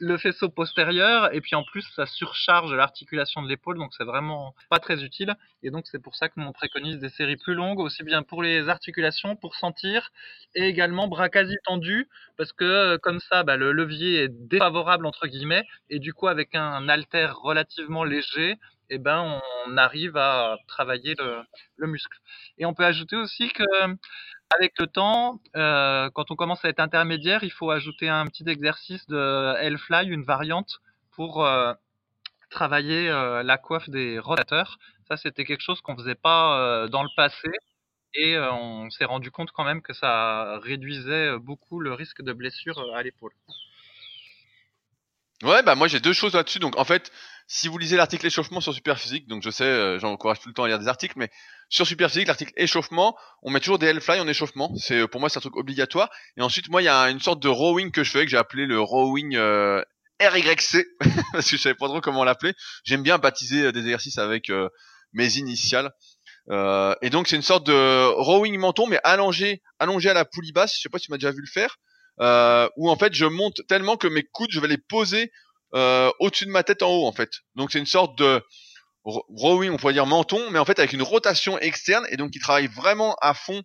le 0.00 0.16
faisceau 0.16 0.48
postérieur 0.48 1.32
et 1.34 1.40
puis 1.40 1.54
en 1.54 1.62
plus 1.62 1.82
ça 1.94 2.06
surcharge 2.06 2.72
l'articulation 2.72 3.42
de 3.42 3.48
l'épaule 3.48 3.76
donc 3.76 3.92
c'est 3.96 4.04
vraiment 4.04 4.54
pas 4.70 4.78
très 4.78 5.04
utile. 5.04 5.36
Et 5.62 5.70
donc 5.70 5.86
c'est 5.86 6.02
pour 6.02 6.16
ça 6.16 6.28
que 6.28 6.40
l'on 6.40 6.52
préconise 6.52 6.98
des 6.98 7.10
séries 7.10 7.36
plus 7.36 7.54
longues 7.54 7.80
aussi 7.80 8.02
bien 8.02 8.22
pour 8.22 8.42
les 8.42 8.68
articulations 8.68 9.36
pour 9.36 9.54
sentir 9.56 10.10
et 10.54 10.64
également 10.66 11.06
bras 11.06 11.28
quasi 11.28 11.54
tendus 11.64 12.08
parce 12.38 12.52
que 12.52 12.64
euh, 12.64 12.98
comme 12.98 13.20
ça 13.20 13.42
bah, 13.44 13.56
le 13.56 13.72
levier 13.72 14.22
est 14.24 14.28
défavorable 14.28 15.04
entre 15.06 15.26
guillemets 15.26 15.64
et 15.90 15.98
du 15.98 16.14
coup 16.14 16.28
avec 16.28 16.54
un 16.54 16.88
halter 16.88 17.28
relativement 17.42 18.04
léger 18.04 18.56
eh 18.90 18.98
ben 18.98 19.40
on 19.66 19.76
arrive 19.76 20.16
à 20.16 20.56
travailler 20.66 21.14
le, 21.18 21.42
le 21.76 21.86
muscle. 21.86 22.18
Et 22.58 22.66
on 22.66 22.74
peut 22.74 22.84
ajouter 22.84 23.16
aussi 23.16 23.48
que 23.50 23.62
avec 24.54 24.78
le 24.78 24.86
temps, 24.86 25.40
euh, 25.56 26.10
quand 26.10 26.30
on 26.30 26.36
commence 26.36 26.64
à 26.64 26.68
être 26.68 26.80
intermédiaire, 26.80 27.44
il 27.44 27.52
faut 27.52 27.70
ajouter 27.70 28.08
un 28.08 28.26
petit 28.26 28.48
exercice 28.48 29.06
de 29.06 29.54
L-fly, 29.60 30.08
une 30.08 30.24
variante 30.24 30.80
pour 31.12 31.44
euh, 31.44 31.72
travailler 32.50 33.08
euh, 33.08 33.42
la 33.42 33.58
coiffe 33.58 33.88
des 33.88 34.18
rotateurs. 34.18 34.78
Ça, 35.08 35.16
c'était 35.16 35.44
quelque 35.44 35.62
chose 35.62 35.80
qu'on 35.80 35.96
faisait 35.96 36.14
pas 36.14 36.86
dans 36.88 37.02
le 37.02 37.08
passé 37.16 37.50
et 38.14 38.38
on 38.38 38.90
s'est 38.90 39.04
rendu 39.04 39.32
compte 39.32 39.50
quand 39.50 39.64
même 39.64 39.82
que 39.82 39.92
ça 39.92 40.58
réduisait 40.62 41.36
beaucoup 41.38 41.80
le 41.80 41.92
risque 41.94 42.22
de 42.22 42.32
blessure 42.32 42.94
à 42.94 43.02
l'épaule. 43.02 43.32
Ouais, 45.42 45.62
bah 45.62 45.74
moi 45.74 45.88
j'ai 45.88 46.00
deux 46.00 46.12
choses 46.12 46.34
là-dessus. 46.34 46.58
Donc 46.60 46.78
en 46.78 46.84
fait, 46.84 47.10
si 47.52 47.66
vous 47.66 47.78
lisez 47.78 47.96
l'article 47.96 48.24
échauffement 48.24 48.60
sur 48.60 48.72
Superphysique, 48.72 49.26
donc 49.26 49.42
je 49.42 49.50
sais, 49.50 49.64
euh, 49.64 49.98
j'encourage 49.98 50.38
tout 50.38 50.46
le 50.46 50.54
temps 50.54 50.62
à 50.62 50.68
lire 50.68 50.78
des 50.78 50.86
articles, 50.86 51.14
mais 51.16 51.30
sur 51.68 51.84
Superphysique, 51.84 52.28
l'article 52.28 52.52
échauffement, 52.56 53.18
on 53.42 53.50
met 53.50 53.58
toujours 53.58 53.80
des 53.80 53.88
L-fly 53.88 54.20
en 54.20 54.28
échauffement. 54.28 54.72
C'est 54.76 55.00
euh, 55.00 55.08
pour 55.08 55.18
moi 55.18 55.28
c'est 55.28 55.38
un 55.38 55.40
truc 55.40 55.56
obligatoire. 55.56 56.10
Et 56.36 56.42
ensuite, 56.42 56.68
moi 56.68 56.80
il 56.80 56.84
y 56.84 56.88
a 56.88 57.10
une 57.10 57.18
sorte 57.18 57.42
de 57.42 57.48
rowing 57.48 57.90
que 57.90 58.04
je 58.04 58.12
fais 58.12 58.24
que 58.24 58.30
j'ai 58.30 58.36
appelé 58.36 58.66
le 58.66 58.80
rowing 58.80 59.34
euh, 59.34 59.82
RYC 60.20 60.86
parce 61.32 61.50
que 61.50 61.56
je 61.56 61.60
savais 61.60 61.74
pas 61.74 61.88
trop 61.88 62.00
comment 62.00 62.22
l'appeler. 62.22 62.54
J'aime 62.84 63.02
bien 63.02 63.18
baptiser 63.18 63.64
euh, 63.64 63.72
des 63.72 63.80
exercices 63.80 64.18
avec 64.18 64.52
mes 65.12 65.36
initiales. 65.38 65.90
et 66.48 67.10
donc 67.10 67.26
c'est 67.26 67.36
une 67.36 67.42
sorte 67.42 67.66
de 67.66 68.04
rowing 68.14 68.56
menton 68.58 68.86
mais 68.86 69.00
allongé, 69.02 69.60
allongé 69.80 70.08
à 70.08 70.14
la 70.14 70.24
poulie 70.24 70.52
basse. 70.52 70.76
Je 70.76 70.82
sais 70.82 70.88
pas 70.88 70.98
si 70.98 71.06
tu 71.06 71.10
m'as 71.10 71.18
déjà 71.18 71.32
vu 71.32 71.40
le 71.40 71.50
faire. 71.52 71.78
où 72.76 72.88
en 72.88 72.96
fait 72.96 73.12
je 73.12 73.24
monte 73.26 73.60
tellement 73.66 73.96
que 73.96 74.06
mes 74.06 74.22
coudes 74.22 74.52
je 74.52 74.60
vais 74.60 74.68
les 74.68 74.78
poser 74.78 75.32
euh, 75.74 76.10
au-dessus 76.18 76.46
de 76.46 76.50
ma 76.50 76.62
tête 76.62 76.82
en 76.82 76.90
haut 76.90 77.06
en 77.06 77.12
fait. 77.12 77.30
Donc 77.54 77.70
c'est 77.72 77.78
une 77.78 77.86
sorte 77.86 78.16
de 78.18 78.42
rowing, 79.04 79.72
on 79.72 79.76
pourrait 79.76 79.92
dire 79.92 80.06
menton, 80.06 80.50
mais 80.50 80.58
en 80.58 80.64
fait 80.64 80.78
avec 80.78 80.92
une 80.92 81.02
rotation 81.02 81.58
externe 81.58 82.06
et 82.10 82.16
donc 82.16 82.32
qui 82.32 82.38
travaille 82.38 82.66
vraiment 82.66 83.16
à 83.20 83.34
fond 83.34 83.62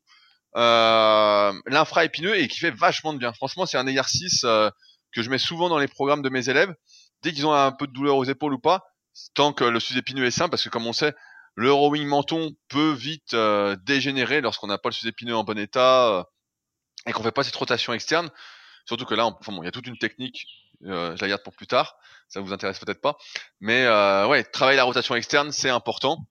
euh, 0.56 1.54
l'infra-épineux 1.66 2.38
et 2.38 2.48
qui 2.48 2.60
fait 2.60 2.72
vachement 2.72 3.14
de 3.14 3.20
bien. 3.20 3.34
Franchement, 3.34 3.66
c'est 3.66 3.78
un 3.78 3.88
exercice 3.88 4.44
euh, 4.46 4.70
que 5.12 5.22
je 5.22 5.30
mets 5.30 5.38
souvent 5.38 5.68
dans 5.68 5.80
les 5.80 5.88
programmes 5.88 6.22
de 6.22 6.30
mes 6.30 6.50
élèves. 6.50 6.74
Dès 7.24 7.34
qu'ils 7.34 7.46
ont 7.46 7.54
un 7.54 7.72
peu 7.72 7.88
de 7.88 7.92
douleur 7.92 8.16
aux 8.16 8.24
épaules 8.24 8.54
ou 8.54 8.60
pas, 8.60 8.84
tant 9.34 9.52
que 9.52 9.64
le 9.64 9.80
sous-épineux 9.80 10.26
est 10.26 10.32
sain, 10.32 10.48
parce 10.48 10.64
que 10.64 10.70
comme 10.70 10.88
on 10.88 10.94
sait, 10.94 11.14
le 11.56 11.72
rowing 11.72 12.08
menton 12.08 12.52
peut 12.70 12.92
vite 12.92 13.34
euh, 13.34 13.76
dégénérer 13.84 14.42
lorsqu'on 14.42 14.68
n'a 14.68 14.78
pas 14.78 14.90
le 14.90 14.94
sous-épineux 14.94 15.36
en 15.36 15.44
bon 15.44 15.58
état 15.58 16.26
et 17.08 17.12
qu'on 17.12 17.24
fait 17.24 17.32
pas 17.32 17.44
cette 17.44 17.56
rotation 17.56 17.94
externe. 17.94 18.30
Surtout 18.86 19.06
que 19.06 19.16
là, 19.16 19.26
enfin 19.26 19.52
bon, 19.52 19.64
il 19.64 19.66
y 19.66 19.70
a 19.70 19.72
toute 19.72 19.88
une 19.88 19.98
technique 19.98 20.46
euh, 20.46 20.65
je 20.82 21.22
la 21.22 21.28
garde 21.28 21.44
pour 21.44 21.54
plus 21.54 21.68
tard. 21.68 21.98
Ça 22.28 22.42
vous 22.42 22.54
intéresse 22.54 22.80
peut-être 22.80 23.02
pas. 23.02 23.18
Mais 23.60 23.86
euh, 23.86 24.28
ouais, 24.28 24.44
travailler 24.44 24.78
la 24.78 24.84
rotation 24.84 25.16
externe, 25.16 25.52
c'est 25.52 25.70
important. 25.70 26.28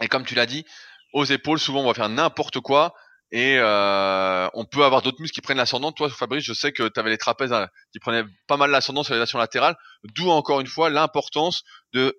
Et 0.00 0.08
comme 0.08 0.24
tu 0.24 0.34
l'as 0.34 0.46
dit, 0.46 0.64
aux 1.12 1.24
épaules, 1.24 1.58
souvent 1.58 1.80
on 1.82 1.86
va 1.86 1.94
faire 1.94 2.08
n'importe 2.08 2.60
quoi. 2.60 2.94
Et 3.30 3.58
euh, 3.58 4.48
on 4.54 4.64
peut 4.64 4.84
avoir 4.84 5.02
d'autres 5.02 5.20
muscles 5.20 5.34
qui 5.34 5.42
prennent 5.42 5.58
l'ascendant. 5.58 5.92
Toi, 5.92 6.08
Fabrice, 6.08 6.44
je 6.44 6.54
sais 6.54 6.72
que 6.72 6.88
tu 6.88 6.98
avais 6.98 7.10
les 7.10 7.18
trapèzes 7.18 7.52
hein, 7.52 7.68
qui 7.92 7.98
prenaient 7.98 8.24
pas 8.46 8.56
mal 8.56 8.70
l'ascendant 8.70 9.02
sur 9.02 9.12
les 9.12 9.20
nations 9.20 9.38
latérales. 9.38 9.76
D'où 10.14 10.30
encore 10.30 10.60
une 10.60 10.66
fois 10.66 10.88
l'importance 10.88 11.62
de 11.92 12.16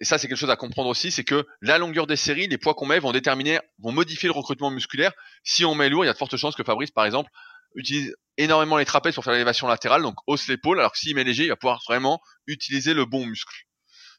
et 0.00 0.04
ça 0.04 0.16
c'est 0.16 0.28
quelque 0.28 0.38
chose 0.38 0.50
à 0.50 0.56
comprendre 0.56 0.88
aussi, 0.88 1.10
c'est 1.10 1.24
que 1.24 1.44
la 1.60 1.76
longueur 1.78 2.06
des 2.06 2.14
séries, 2.14 2.46
les 2.46 2.58
poids 2.58 2.74
qu'on 2.74 2.86
met 2.86 3.00
vont 3.00 3.10
déterminer, 3.10 3.58
vont 3.80 3.90
modifier 3.90 4.28
le 4.28 4.32
recrutement 4.32 4.70
musculaire. 4.70 5.12
Si 5.42 5.64
on 5.64 5.74
met 5.74 5.88
lourd, 5.88 6.04
il 6.04 6.06
y 6.06 6.10
a 6.10 6.12
de 6.12 6.18
fortes 6.18 6.36
chances 6.36 6.54
que 6.54 6.62
Fabrice, 6.62 6.90
par 6.90 7.04
exemple, 7.04 7.30
utilise 7.74 8.14
énormément 8.38 8.78
les 8.78 8.84
trapèzes 8.84 9.14
pour 9.14 9.24
faire 9.24 9.32
l'élévation 9.32 9.66
latérale, 9.66 10.02
donc 10.02 10.16
hausse 10.26 10.48
l'épaule, 10.48 10.78
alors 10.78 10.92
que 10.92 10.98
s'il 10.98 11.14
met 11.14 11.24
léger, 11.24 11.44
il 11.44 11.48
va 11.48 11.56
pouvoir 11.56 11.80
vraiment 11.86 12.20
utiliser 12.46 12.94
le 12.94 13.04
bon 13.04 13.26
muscle. 13.26 13.54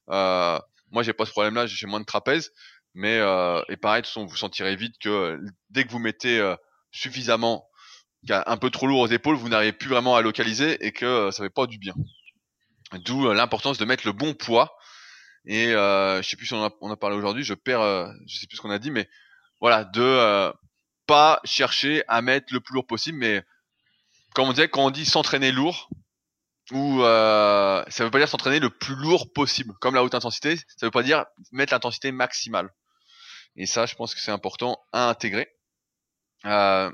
Euh, 0.10 0.60
moi, 0.92 1.04
j'ai 1.04 1.14
pas 1.14 1.26
ce 1.26 1.32
problème-là, 1.32 1.66
j'ai 1.66 1.88
moins 1.88 2.00
de 2.00 2.06
trapèzes, 2.06 2.52
mais 2.94 3.18
euh, 3.18 3.62
et 3.70 3.78
pareil, 3.78 4.02
de 4.02 4.06
toute 4.06 4.14
façon, 4.14 4.26
vous 4.26 4.36
sentirez 4.36 4.76
vite 4.76 4.96
que 5.00 5.40
dès 5.70 5.84
que 5.84 5.92
vous 5.92 6.00
mettez 6.00 6.40
euh, 6.40 6.56
suffisamment, 6.92 7.68
un 8.30 8.58
peu 8.58 8.70
trop 8.70 8.88
lourd 8.88 9.02
aux 9.02 9.08
épaules, 9.08 9.36
vous 9.36 9.50
n'arrivez 9.50 9.74
plus 9.74 9.90
vraiment 9.90 10.16
à 10.16 10.22
localiser 10.22 10.86
et 10.86 10.92
que 10.92 11.06
euh, 11.06 11.32
ça 11.32 11.44
fait 11.44 11.50
pas 11.50 11.66
du 11.66 11.78
bien. 11.78 11.94
D'où 13.06 13.28
euh, 13.28 13.34
l'importance 13.34 13.78
de 13.78 13.86
mettre 13.86 14.06
le 14.06 14.14
bon 14.14 14.34
poids. 14.34 14.78
Et 15.46 15.72
je 15.72 16.22
sais 16.24 16.38
plus 16.38 16.46
si 16.46 16.54
on 16.54 16.64
a, 16.64 16.70
a 16.92 16.96
parlé 16.96 17.18
aujourd'hui, 17.18 17.44
je 17.44 17.54
perds, 17.54 18.14
je 18.26 18.38
sais 18.38 18.48
plus 18.48 18.56
ce 18.56 18.62
qu'on 18.62 18.70
a 18.70 18.80
dit, 18.80 18.92
mais 18.92 19.10
voilà, 19.60 19.84
de 19.84 20.54
pas 21.06 21.40
chercher 21.44 22.04
à 22.08 22.22
mettre 22.22 22.54
le 22.54 22.60
plus 22.60 22.74
lourd 22.74 22.88
possible, 22.88 23.18
mais 23.18 23.44
comme 24.34 24.48
on 24.48 24.54
disait, 24.54 24.70
quand 24.70 24.86
on 24.86 24.92
dit 24.92 25.06
s'entraîner 25.06 25.52
lourd, 25.52 25.90
ou 26.72 27.04
euh, 27.04 27.84
ça 27.90 28.04
veut 28.04 28.12
pas 28.12 28.20
dire 28.20 28.30
s'entraîner 28.30 28.60
le 28.60 28.70
plus 28.70 28.96
lourd 28.96 29.32
possible, 29.34 29.74
comme 29.80 29.96
la 29.96 30.04
haute 30.04 30.16
intensité, 30.16 30.58
ça 30.58 30.86
veut 30.86 30.92
pas 30.92 31.04
dire 31.04 31.26
mettre 31.52 31.74
l'intensité 31.74 32.12
maximale. 32.12 32.70
Et 33.56 33.66
ça, 33.66 33.86
je 33.86 33.96
pense 33.96 34.16
que 34.16 34.22
c'est 34.22 34.32
important 34.32 34.80
à 34.92 35.10
intégrer. 35.10 35.48
Euh, 36.46 36.92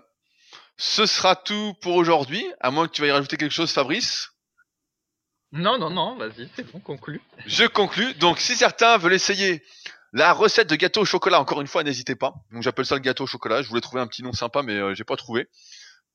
ce 0.77 1.05
sera 1.05 1.35
tout 1.35 1.73
pour 1.81 1.95
aujourd'hui, 1.95 2.45
à 2.59 2.71
moins 2.71 2.87
que 2.87 2.93
tu 2.93 3.01
veuilles 3.01 3.11
rajouter 3.11 3.37
quelque 3.37 3.53
chose, 3.53 3.71
Fabrice. 3.71 4.29
Non, 5.51 5.77
non, 5.77 5.89
non, 5.89 6.15
vas-y, 6.15 6.49
c'est 6.55 6.71
bon, 6.71 6.79
conclu. 6.79 7.21
Je 7.45 7.65
conclus. 7.65 8.13
Donc, 8.15 8.39
si 8.39 8.55
certains 8.55 8.97
veulent 8.97 9.13
essayer 9.13 9.63
la 10.13 10.33
recette 10.33 10.69
de 10.69 10.75
gâteau 10.75 11.01
au 11.01 11.05
chocolat, 11.05 11.39
encore 11.39 11.61
une 11.61 11.67
fois, 11.67 11.83
n'hésitez 11.83 12.15
pas. 12.15 12.33
Donc, 12.51 12.63
j'appelle 12.63 12.85
ça 12.85 12.95
le 12.95 13.01
gâteau 13.01 13.25
au 13.25 13.27
chocolat. 13.27 13.61
Je 13.61 13.69
voulais 13.69 13.81
trouver 13.81 14.01
un 14.01 14.07
petit 14.07 14.23
nom 14.23 14.33
sympa, 14.33 14.61
mais 14.63 14.73
euh, 14.73 14.93
j'ai 14.93 15.03
pas 15.03 15.15
trouvé. 15.15 15.47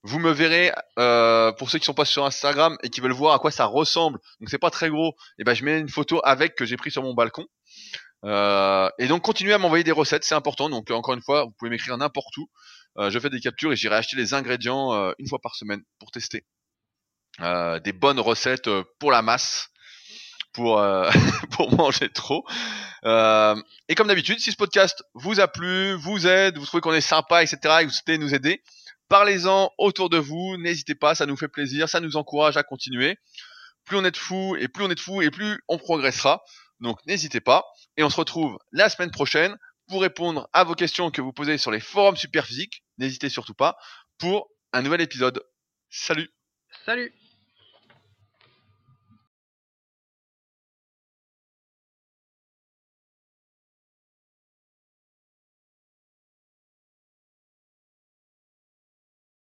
Vous 0.03 0.19
me 0.19 0.31
verrez, 0.33 0.71
euh, 0.99 1.53
pour 1.53 1.71
ceux 1.71 1.79
qui 1.79 1.87
sont 1.87 1.95
pas 1.95 2.05
sur 2.05 2.27
Instagram 2.27 2.77
et 2.83 2.91
qui 2.91 3.01
veulent 3.01 3.13
voir 3.13 3.35
à 3.35 3.39
quoi 3.39 3.51
ça 3.51 3.65
ressemble, 3.65 4.19
donc 4.39 4.51
c'est 4.51 4.59
pas 4.59 4.71
très 4.71 4.91
gros, 4.91 5.17
et 5.39 5.45
ben 5.45 5.55
je 5.55 5.65
mets 5.65 5.81
une 5.81 5.89
photo 5.89 6.21
avec 6.25 6.57
que 6.57 6.67
j'ai 6.67 6.77
pris 6.77 6.91
sur 6.91 7.03
mon 7.03 7.15
balcon. 7.15 7.47
Euh, 8.25 8.91
et 8.99 9.07
donc 9.07 9.23
continuez 9.23 9.55
à 9.55 9.59
m'envoyer 9.59 9.83
des 9.83 9.93
recettes, 9.93 10.25
c'est 10.25 10.35
important. 10.35 10.69
Donc 10.69 10.91
encore 10.91 11.15
une 11.15 11.23
fois, 11.23 11.45
vous 11.45 11.53
pouvez 11.59 11.71
m'écrire 11.71 11.97
n'importe 11.97 12.37
où. 12.37 12.49
Euh, 12.99 13.11
je 13.11 13.19
fais 13.19 13.31
des 13.31 13.41
captures 13.41 13.73
et 13.73 13.77
j'irai 13.77 13.97
acheter 13.97 14.17
les 14.17 14.35
ingrédients 14.35 14.93
euh, 14.93 15.13
une 15.19 15.29
fois 15.29 15.39
par 15.41 15.55
semaine 15.57 15.83
pour 15.99 16.11
tester. 16.11 16.45
Euh, 17.41 17.81
des 17.81 17.93
bonnes 17.93 18.21
recettes 18.21 18.69
euh, 18.69 18.85
pour 19.01 19.11
la 19.11 19.21
masse, 19.21 19.69
pour 20.55 20.79
euh, 20.79 21.11
pour 21.51 21.75
manger 21.75 22.09
trop. 22.09 22.47
Euh, 23.05 23.55
et 23.89 23.95
comme 23.95 24.09
d'habitude, 24.09 24.41
si 24.41 24.51
ce 24.51 24.57
podcast 24.57 25.05
vous 25.13 25.41
a 25.41 25.49
plu, 25.49 25.93
vous 25.95 26.27
aide, 26.27 26.57
vous 26.57 26.65
trouvez 26.65 26.81
qu'on 26.81 26.95
est 26.95 27.03
sympa, 27.03 27.43
etc., 27.43 27.59
et 27.83 27.85
vous 27.85 27.91
souhaitez 27.91 28.17
nous 28.17 28.35
aider, 28.35 28.63
parlez-en 29.09 29.71
autour 29.77 30.09
de 30.09 30.17
vous. 30.17 30.57
N'hésitez 30.57 30.95
pas, 30.95 31.15
ça 31.15 31.27
nous 31.27 31.37
fait 31.37 31.49
plaisir, 31.49 31.89
ça 31.89 32.01
nous 32.01 32.17
encourage 32.17 32.57
à 32.57 32.63
continuer. 32.63 33.19
Plus 33.85 33.99
on 33.99 34.05
est 34.05 34.11
de 34.11 34.17
fous 34.17 34.57
et 34.57 34.69
plus 34.69 34.85
on 34.85 34.91
est 34.91 34.95
de 34.95 35.01
fous 35.01 35.21
et 35.21 35.31
plus 35.31 35.63
on 35.69 35.77
progressera. 35.77 36.43
Donc 36.81 36.99
n'hésitez 37.07 37.41
pas. 37.41 37.65
Et 37.97 38.03
on 38.03 38.11
se 38.11 38.17
retrouve 38.17 38.59
la 38.73 38.89
semaine 38.89 39.11
prochaine 39.11 39.57
pour 39.89 40.01
répondre 40.01 40.49
à 40.55 40.65
vos 40.65 40.75
questions 40.75 41.11
que 41.11 41.21
vous 41.21 41.33
posez 41.33 41.59
sur 41.59 41.71
les 41.71 41.81
forums 41.81 42.17
Superphysique. 42.17 42.83
N'hésitez 42.97 43.29
surtout 43.29 43.55
pas 43.55 43.77
pour 44.19 44.49
un 44.73 44.81
nouvel 44.81 45.03
épisode. 45.03 45.43
Salut 45.91 46.31
Salut 46.87 47.13